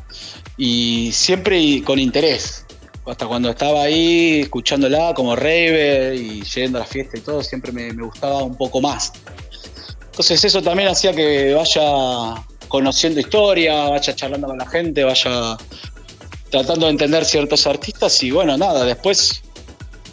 y 0.56 1.12
siempre 1.12 1.82
con 1.84 1.98
interés. 1.98 2.66
Hasta 3.08 3.26
cuando 3.26 3.50
estaba 3.50 3.82
ahí 3.82 4.42
escuchándola 4.42 5.16
como 5.16 5.36
raver 5.36 6.14
y 6.14 6.44
yendo 6.44 6.78
a 6.78 6.82
la 6.82 6.88
fiesta 6.88 7.18
y 7.18 7.22
todo, 7.22 7.42
siempre 7.42 7.72
me, 7.72 7.92
me 7.92 8.04
gustaba 8.04 8.44
un 8.44 8.56
poco 8.56 8.80
más. 8.80 9.12
Entonces 10.06 10.46
eso 10.46 10.62
también 10.62 10.90
hacía 10.90 11.12
que 11.12 11.56
vaya 11.56 12.36
conociendo 12.68 13.20
historia, 13.20 13.90
vaya 13.90 14.16
charlando 14.16 14.48
con 14.48 14.60
la 14.60 14.68
gente, 14.68 15.04
vaya 15.04 15.58
tratando 16.52 16.86
de 16.86 16.92
entender 16.92 17.26
ciertos 17.26 17.66
artistas 17.66 18.22
y 18.22 18.30
bueno, 18.30 18.56
nada, 18.58 18.86
después 18.86 19.42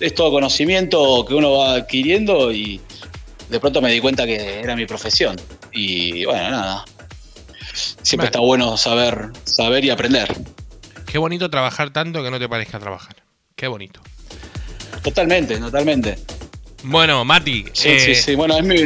es 0.01 0.15
todo 0.15 0.31
conocimiento 0.31 1.25
que 1.27 1.35
uno 1.35 1.53
va 1.53 1.75
adquiriendo 1.75 2.53
y 2.53 2.81
de 3.49 3.61
pronto 3.61 3.81
me 3.81 3.91
di 3.93 4.01
cuenta 4.01 4.27
que 4.27 4.61
era 4.61 4.77
mi 4.77 4.87
profesión. 4.87 5.37
Y 5.73 6.25
bueno, 6.25 6.51
nada. 6.51 6.85
Siempre 8.03 8.17
Vale. 8.17 8.27
está 8.27 8.41
bueno 8.41 8.77
saber, 8.77 9.29
saber 9.45 9.85
y 9.85 9.91
aprender. 9.91 10.35
Qué 11.07 11.19
bonito 11.19 11.49
trabajar 11.49 11.91
tanto 11.91 12.23
que 12.23 12.31
no 12.31 12.39
te 12.39 12.49
parezca 12.49 12.79
trabajar. 12.79 13.17
Qué 13.57 13.67
bonito. 13.69 14.01
Totalmente, 15.03 15.59
totalmente. 15.59 16.19
Bueno, 16.85 17.25
Mati, 17.25 17.65
Sí, 17.73 17.89
eh, 17.89 18.01
sí, 18.01 18.15
sí. 18.15 18.35
Bueno, 18.35 18.57
es 18.57 18.65
mi. 18.65 18.77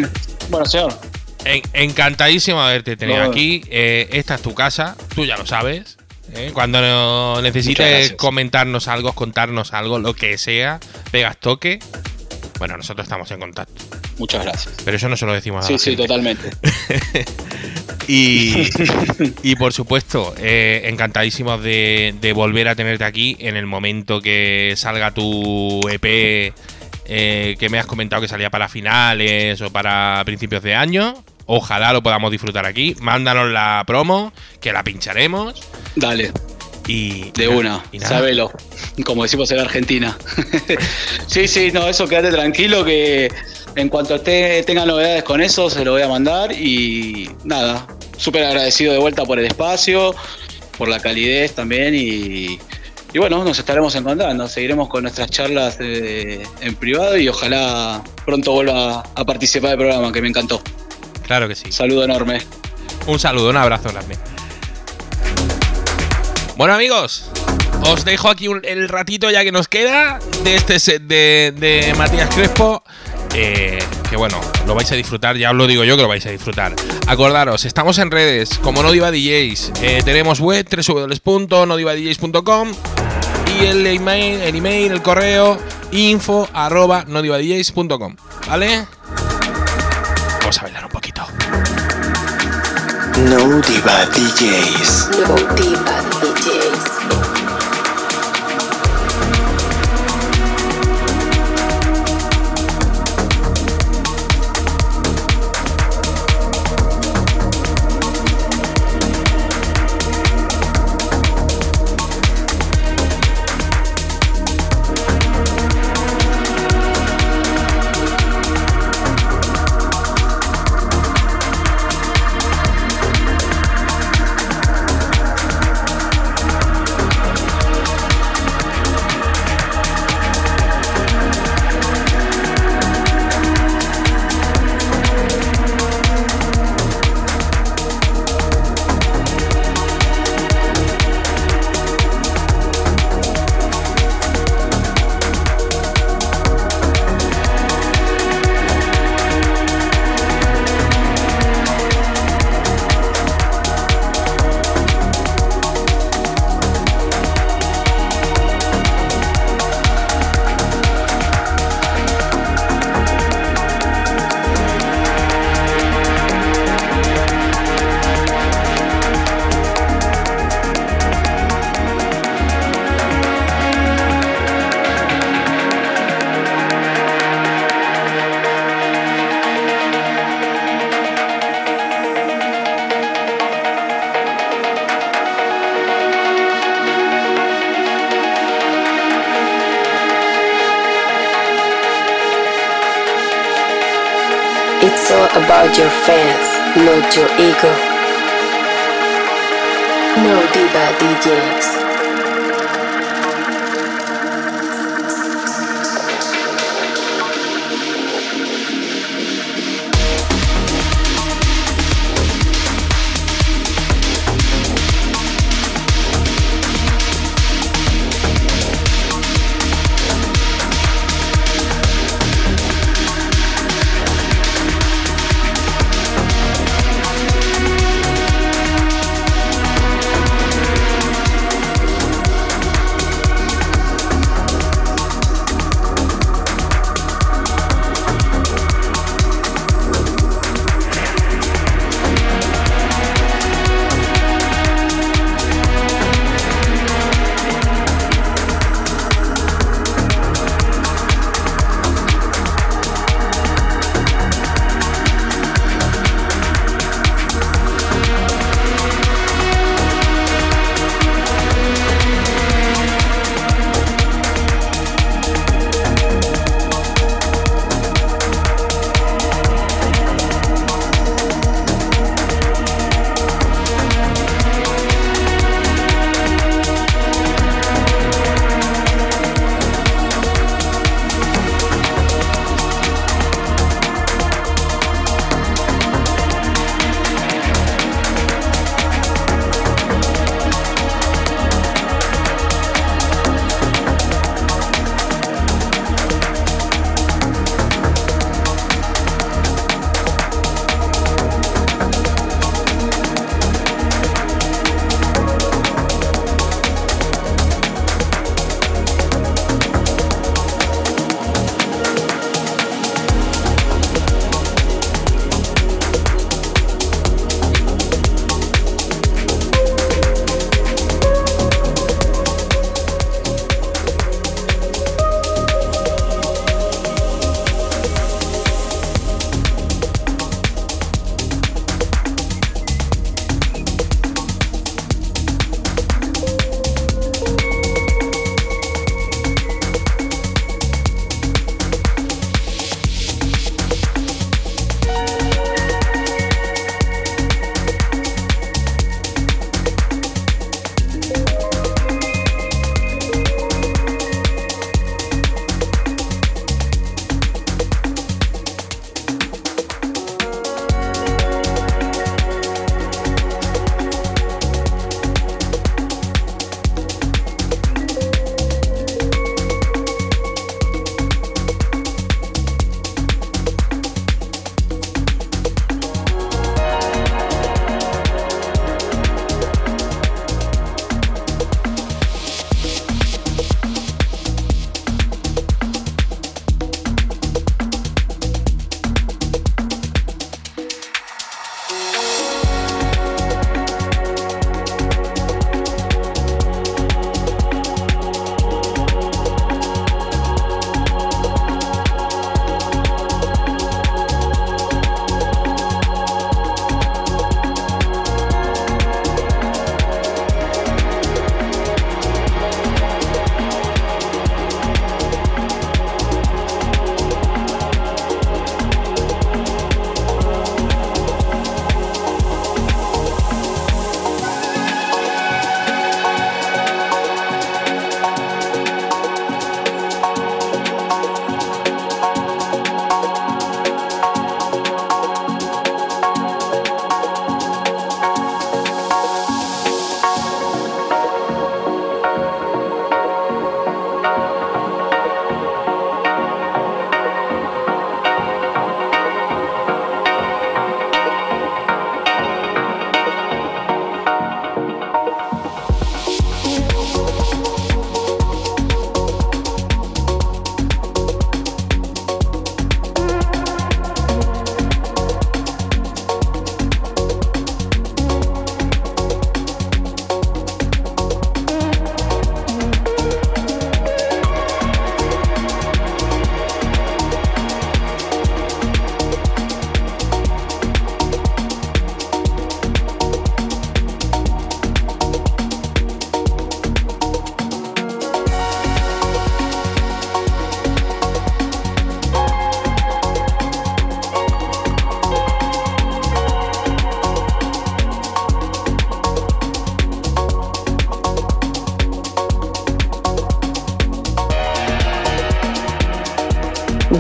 Bueno, 0.48 0.66
señor. 0.66 0.98
en- 1.44 1.62
encantadísimo 1.72 2.60
de 2.60 2.66
haberte 2.68 2.97
tenido 2.97 3.24
No. 3.24 3.30
aquí. 3.30 3.62
Eh, 3.68 4.09
esta 4.12 4.36
es 4.36 4.43
tu 4.43 4.55
casa, 4.55 4.97
tú 5.14 5.24
ya 5.24 5.36
lo 5.36 5.47
sabes. 5.47 5.98
¿Eh? 6.34 6.50
Cuando 6.52 7.40
necesites 7.42 8.12
comentarnos 8.12 8.88
algo, 8.88 9.12
contarnos 9.12 9.72
algo, 9.72 9.98
lo 9.98 10.14
que 10.14 10.38
sea, 10.38 10.80
pegas 11.10 11.36
toque. 11.38 11.78
Bueno, 12.59 12.76
nosotros 12.76 13.04
estamos 13.04 13.30
en 13.30 13.40
contacto. 13.40 13.82
Muchas 14.18 14.44
gracias. 14.44 14.74
Pero 14.84 14.96
eso 14.96 15.09
no 15.09 15.16
se 15.16 15.26
lo 15.26 15.32
decimos 15.32 15.64
a 15.64 15.66
Sí, 15.68 15.72
la 15.72 15.78
sí, 15.78 15.90
gente. 15.90 16.02
totalmente. 16.02 16.50
Y, 18.09 18.68
y 19.44 19.54
por 19.54 19.72
supuesto, 19.72 20.34
eh, 20.38 20.82
encantadísimos 20.86 21.62
de, 21.62 22.14
de 22.20 22.32
volver 22.32 22.66
a 22.66 22.74
tenerte 22.74 23.04
aquí 23.04 23.36
en 23.38 23.56
el 23.56 23.66
momento 23.66 24.20
que 24.20 24.74
salga 24.76 25.12
tu 25.14 25.80
EP 25.88 26.52
eh, 27.04 27.56
que 27.59 27.68
me 27.68 27.78
has 27.78 27.86
comentado 27.86 28.20
que 28.20 28.26
salía 28.28 28.50
para 28.50 28.68
finales 28.68 29.60
o 29.60 29.70
para 29.70 30.20
principios 30.24 30.64
de 30.64 30.74
año. 30.74 31.24
Ojalá 31.47 31.93
lo 31.93 32.02
podamos 32.02 32.31
disfrutar 32.31 32.66
aquí. 32.66 32.97
Mándanos 33.01 33.51
la 33.51 33.82
promo, 33.86 34.32
que 34.60 34.73
la 34.73 34.82
pincharemos. 34.85 35.60
Dale, 35.97 36.32
Y, 36.86 37.31
de 37.32 37.48
una. 37.48 37.82
y. 37.93 38.01
Sabelo. 38.01 38.51
Como 39.05 39.23
decimos 39.23 39.51
en 39.51 39.60
Argentina. 39.60 40.16
sí, 41.27 41.47
sí, 41.48 41.70
no, 41.73 41.89
eso 41.89 42.06
quédate 42.09 42.31
tranquilo 42.31 42.85
que 42.85 43.31
En 43.74 43.89
cuanto 43.89 44.16
esté, 44.16 44.62
tenga 44.64 44.85
novedades 44.85 45.23
con 45.23 45.40
eso, 45.40 45.70
se 45.70 45.85
lo 45.85 45.93
voy 45.93 46.02
a 46.02 46.09
mandar 46.09 46.52
y 46.52 47.31
nada, 47.44 47.86
súper 48.19 48.44
agradecido 48.44 48.93
de 48.93 48.98
vuelta 48.98 49.24
por 49.24 49.39
el 49.39 49.47
espacio, 49.47 50.14
por 50.77 50.89
la 50.89 51.01
calidez 51.01 51.55
también 51.55 51.94
y, 51.94 52.59
y 53.14 53.19
bueno, 53.19 53.43
nos 53.44 53.59
estaremos 53.59 53.94
encontrando, 53.94 54.47
seguiremos 54.47 54.89
con 54.89 55.02
nuestras 55.02 55.31
charlas 55.31 55.78
eh, 55.81 56.43
en 56.60 56.74
privado 56.77 57.16
y 57.16 57.28
ojalá 57.28 58.02
pronto 58.27 58.52
vuelva 58.52 59.02
a 59.14 59.24
participar 59.24 59.70
del 59.70 59.78
programa, 59.78 60.12
que 60.12 60.20
me 60.20 60.28
encantó. 60.28 60.62
Claro 61.26 61.48
que 61.48 61.54
sí. 61.54 61.72
Saludo 61.72 62.04
enorme. 62.04 62.40
Un 63.06 63.18
saludo, 63.18 63.50
un 63.50 63.56
abrazo 63.56 63.88
grande. 63.90 64.16
Bueno 66.56 66.74
amigos, 66.74 67.30
os 67.86 68.04
dejo 68.04 68.28
aquí 68.28 68.46
un- 68.48 68.60
el 68.64 68.88
ratito 68.88 69.30
ya 69.30 69.42
que 69.42 69.52
nos 69.52 69.68
queda 69.68 70.18
de 70.44 70.54
este 70.54 70.78
set 70.78 71.02
de, 71.02 71.52
de 71.56 71.94
Matías 71.96 72.28
Crespo. 72.34 72.82
eh, 73.34 73.78
que 74.10 74.16
bueno, 74.16 74.38
lo 74.66 74.74
vais 74.74 74.92
a 74.92 74.94
disfrutar, 74.94 75.36
ya 75.38 75.50
os 75.50 75.56
lo 75.56 75.66
digo 75.66 75.84
yo 75.84 75.96
que 75.96 76.02
lo 76.02 76.08
vais 76.08 76.24
a 76.26 76.30
disfrutar. 76.30 76.74
Acordaros, 77.06 77.64
estamos 77.64 77.96
en 77.98 78.10
redes 78.10 78.58
como 78.58 78.82
No 78.82 78.92
Diva 78.92 79.10
DJs. 79.10 79.72
eh, 79.80 80.02
tenemos 80.04 80.38
web 80.40 80.66
www.nodivadjs.com 80.70 82.72
y 83.58 83.64
el 83.66 83.86
email, 83.86 84.40
el 84.42 84.56
email, 84.56 84.92
el 84.92 85.00
correo 85.02 85.58
info 85.92 86.46
arroba 86.52 87.04
nodivadjs.com. 87.08 88.16
¿Vale? 88.48 88.86
Vamos 90.40 90.58
a 90.58 90.62
bailar 90.62 90.84
un 90.84 90.90
poquito. 90.90 91.01
No 93.18 93.60
Diva 93.60 94.06
DJs. 94.14 95.10
No 95.28 95.36
Diva 95.55 95.97
DJs. 96.20 97.21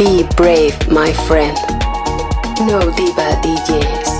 Be 0.02 0.24
brave, 0.36 0.76
my 0.90 1.12
friend. 1.28 1.56
No 2.66 2.80
Diva 2.96 3.38
DJs. 3.40 4.11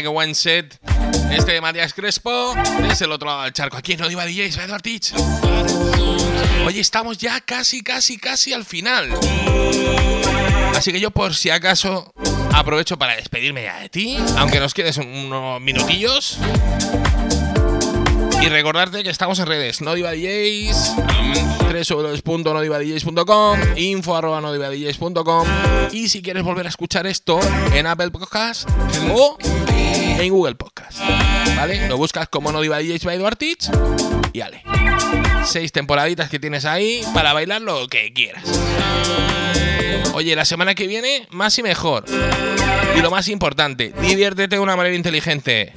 Mía, 0.00 0.02
qué 0.02 0.08
buen 0.08 0.34
set. 0.34 0.78
Este 1.30 1.52
de 1.52 1.60
Matías 1.60 1.92
Crespo. 1.94 2.54
Es 2.90 3.00
el 3.02 3.12
otro 3.12 3.28
lado 3.28 3.42
del 3.42 3.52
charco. 3.52 3.76
Aquí 3.76 3.92
en 3.92 4.02
Odiva 4.02 4.24
DJs, 4.24 4.58
Edward 4.58 4.82
Teach. 4.82 5.12
Oye, 6.66 6.80
estamos 6.80 7.18
ya 7.18 7.40
casi, 7.40 7.82
casi, 7.82 8.18
casi 8.18 8.52
al 8.52 8.64
final. 8.64 9.10
Así 10.76 10.92
que 10.92 11.00
yo, 11.00 11.10
por 11.10 11.34
si 11.34 11.50
acaso, 11.50 12.12
aprovecho 12.52 12.98
para 12.98 13.16
despedirme 13.16 13.64
ya 13.64 13.80
de 13.80 13.88
ti. 13.88 14.18
Aunque 14.38 14.60
nos 14.60 14.74
quedes 14.74 14.96
unos 14.98 15.60
minutillos. 15.60 16.38
Y 18.42 18.48
recordarte 18.48 19.02
que 19.02 19.10
estamos 19.10 19.38
en 19.38 19.46
redes, 19.46 19.82
no 19.82 19.94
DJs, 19.94 20.94
www.nodivadjs.com, 22.24 23.58
info 23.76 24.16
arroba 24.16 24.40
nodivadjs.com 24.40 25.46
y 25.92 26.08
si 26.08 26.22
quieres 26.22 26.42
volver 26.42 26.64
a 26.64 26.70
escuchar 26.70 27.06
esto 27.06 27.38
en 27.74 27.86
Apple 27.86 28.10
Podcast 28.10 28.66
o 29.12 29.36
en 30.20 30.32
Google 30.32 30.54
Podcast, 30.54 30.98
¿vale? 31.56 31.88
Lo 31.88 31.96
buscas 31.96 32.28
como 32.28 32.52
No 32.52 32.60
Diva 32.60 32.78
DJs 32.78 33.04
by 33.04 33.16
Eduard 33.16 33.36
Teach 33.36 33.70
y 34.32 34.40
ale. 34.40 34.62
Seis 35.44 35.72
temporaditas 35.72 36.28
que 36.28 36.38
tienes 36.38 36.64
ahí 36.66 37.02
para 37.14 37.32
bailar 37.32 37.62
lo 37.62 37.86
que 37.88 38.12
quieras. 38.12 38.44
Oye, 40.12 40.36
la 40.36 40.44
semana 40.44 40.74
que 40.74 40.86
viene, 40.86 41.26
más 41.30 41.58
y 41.58 41.62
mejor. 41.62 42.04
Y 42.96 43.00
lo 43.00 43.10
más 43.10 43.28
importante, 43.28 43.94
diviértete 44.02 44.56
de 44.56 44.60
una 44.60 44.76
manera 44.76 44.94
inteligente. 44.94 45.72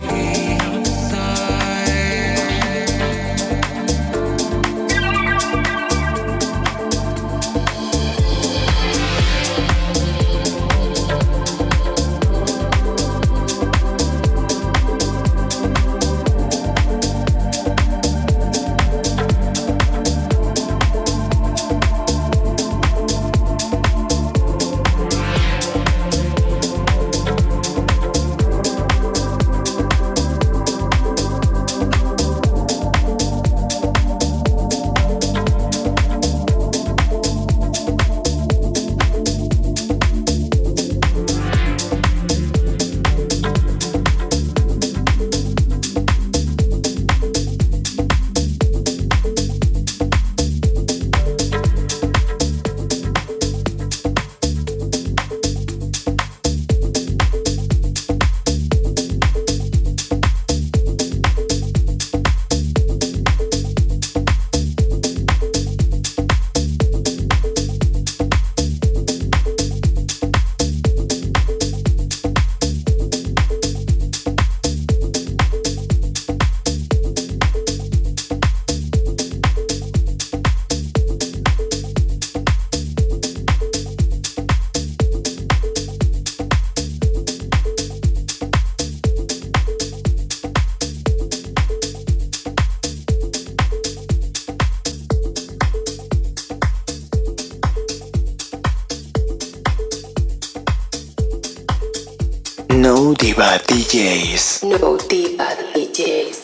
No 103.03 103.11
Diva 103.19 103.59
DJs. 103.67 104.63
No 104.63 104.95
Diva 105.09 105.49
DJs. 105.75 106.42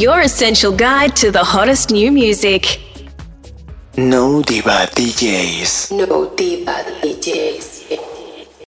Your 0.00 0.20
essential 0.22 0.72
guide 0.72 1.14
to 1.16 1.30
the 1.30 1.44
hottest 1.44 1.90
new 1.90 2.10
music. 2.10 2.80
No 3.98 4.40
Diva 4.40 4.88
DJs. 4.96 5.92
No 5.92 6.34
Diva 6.34 6.72
DJs. 6.72 6.89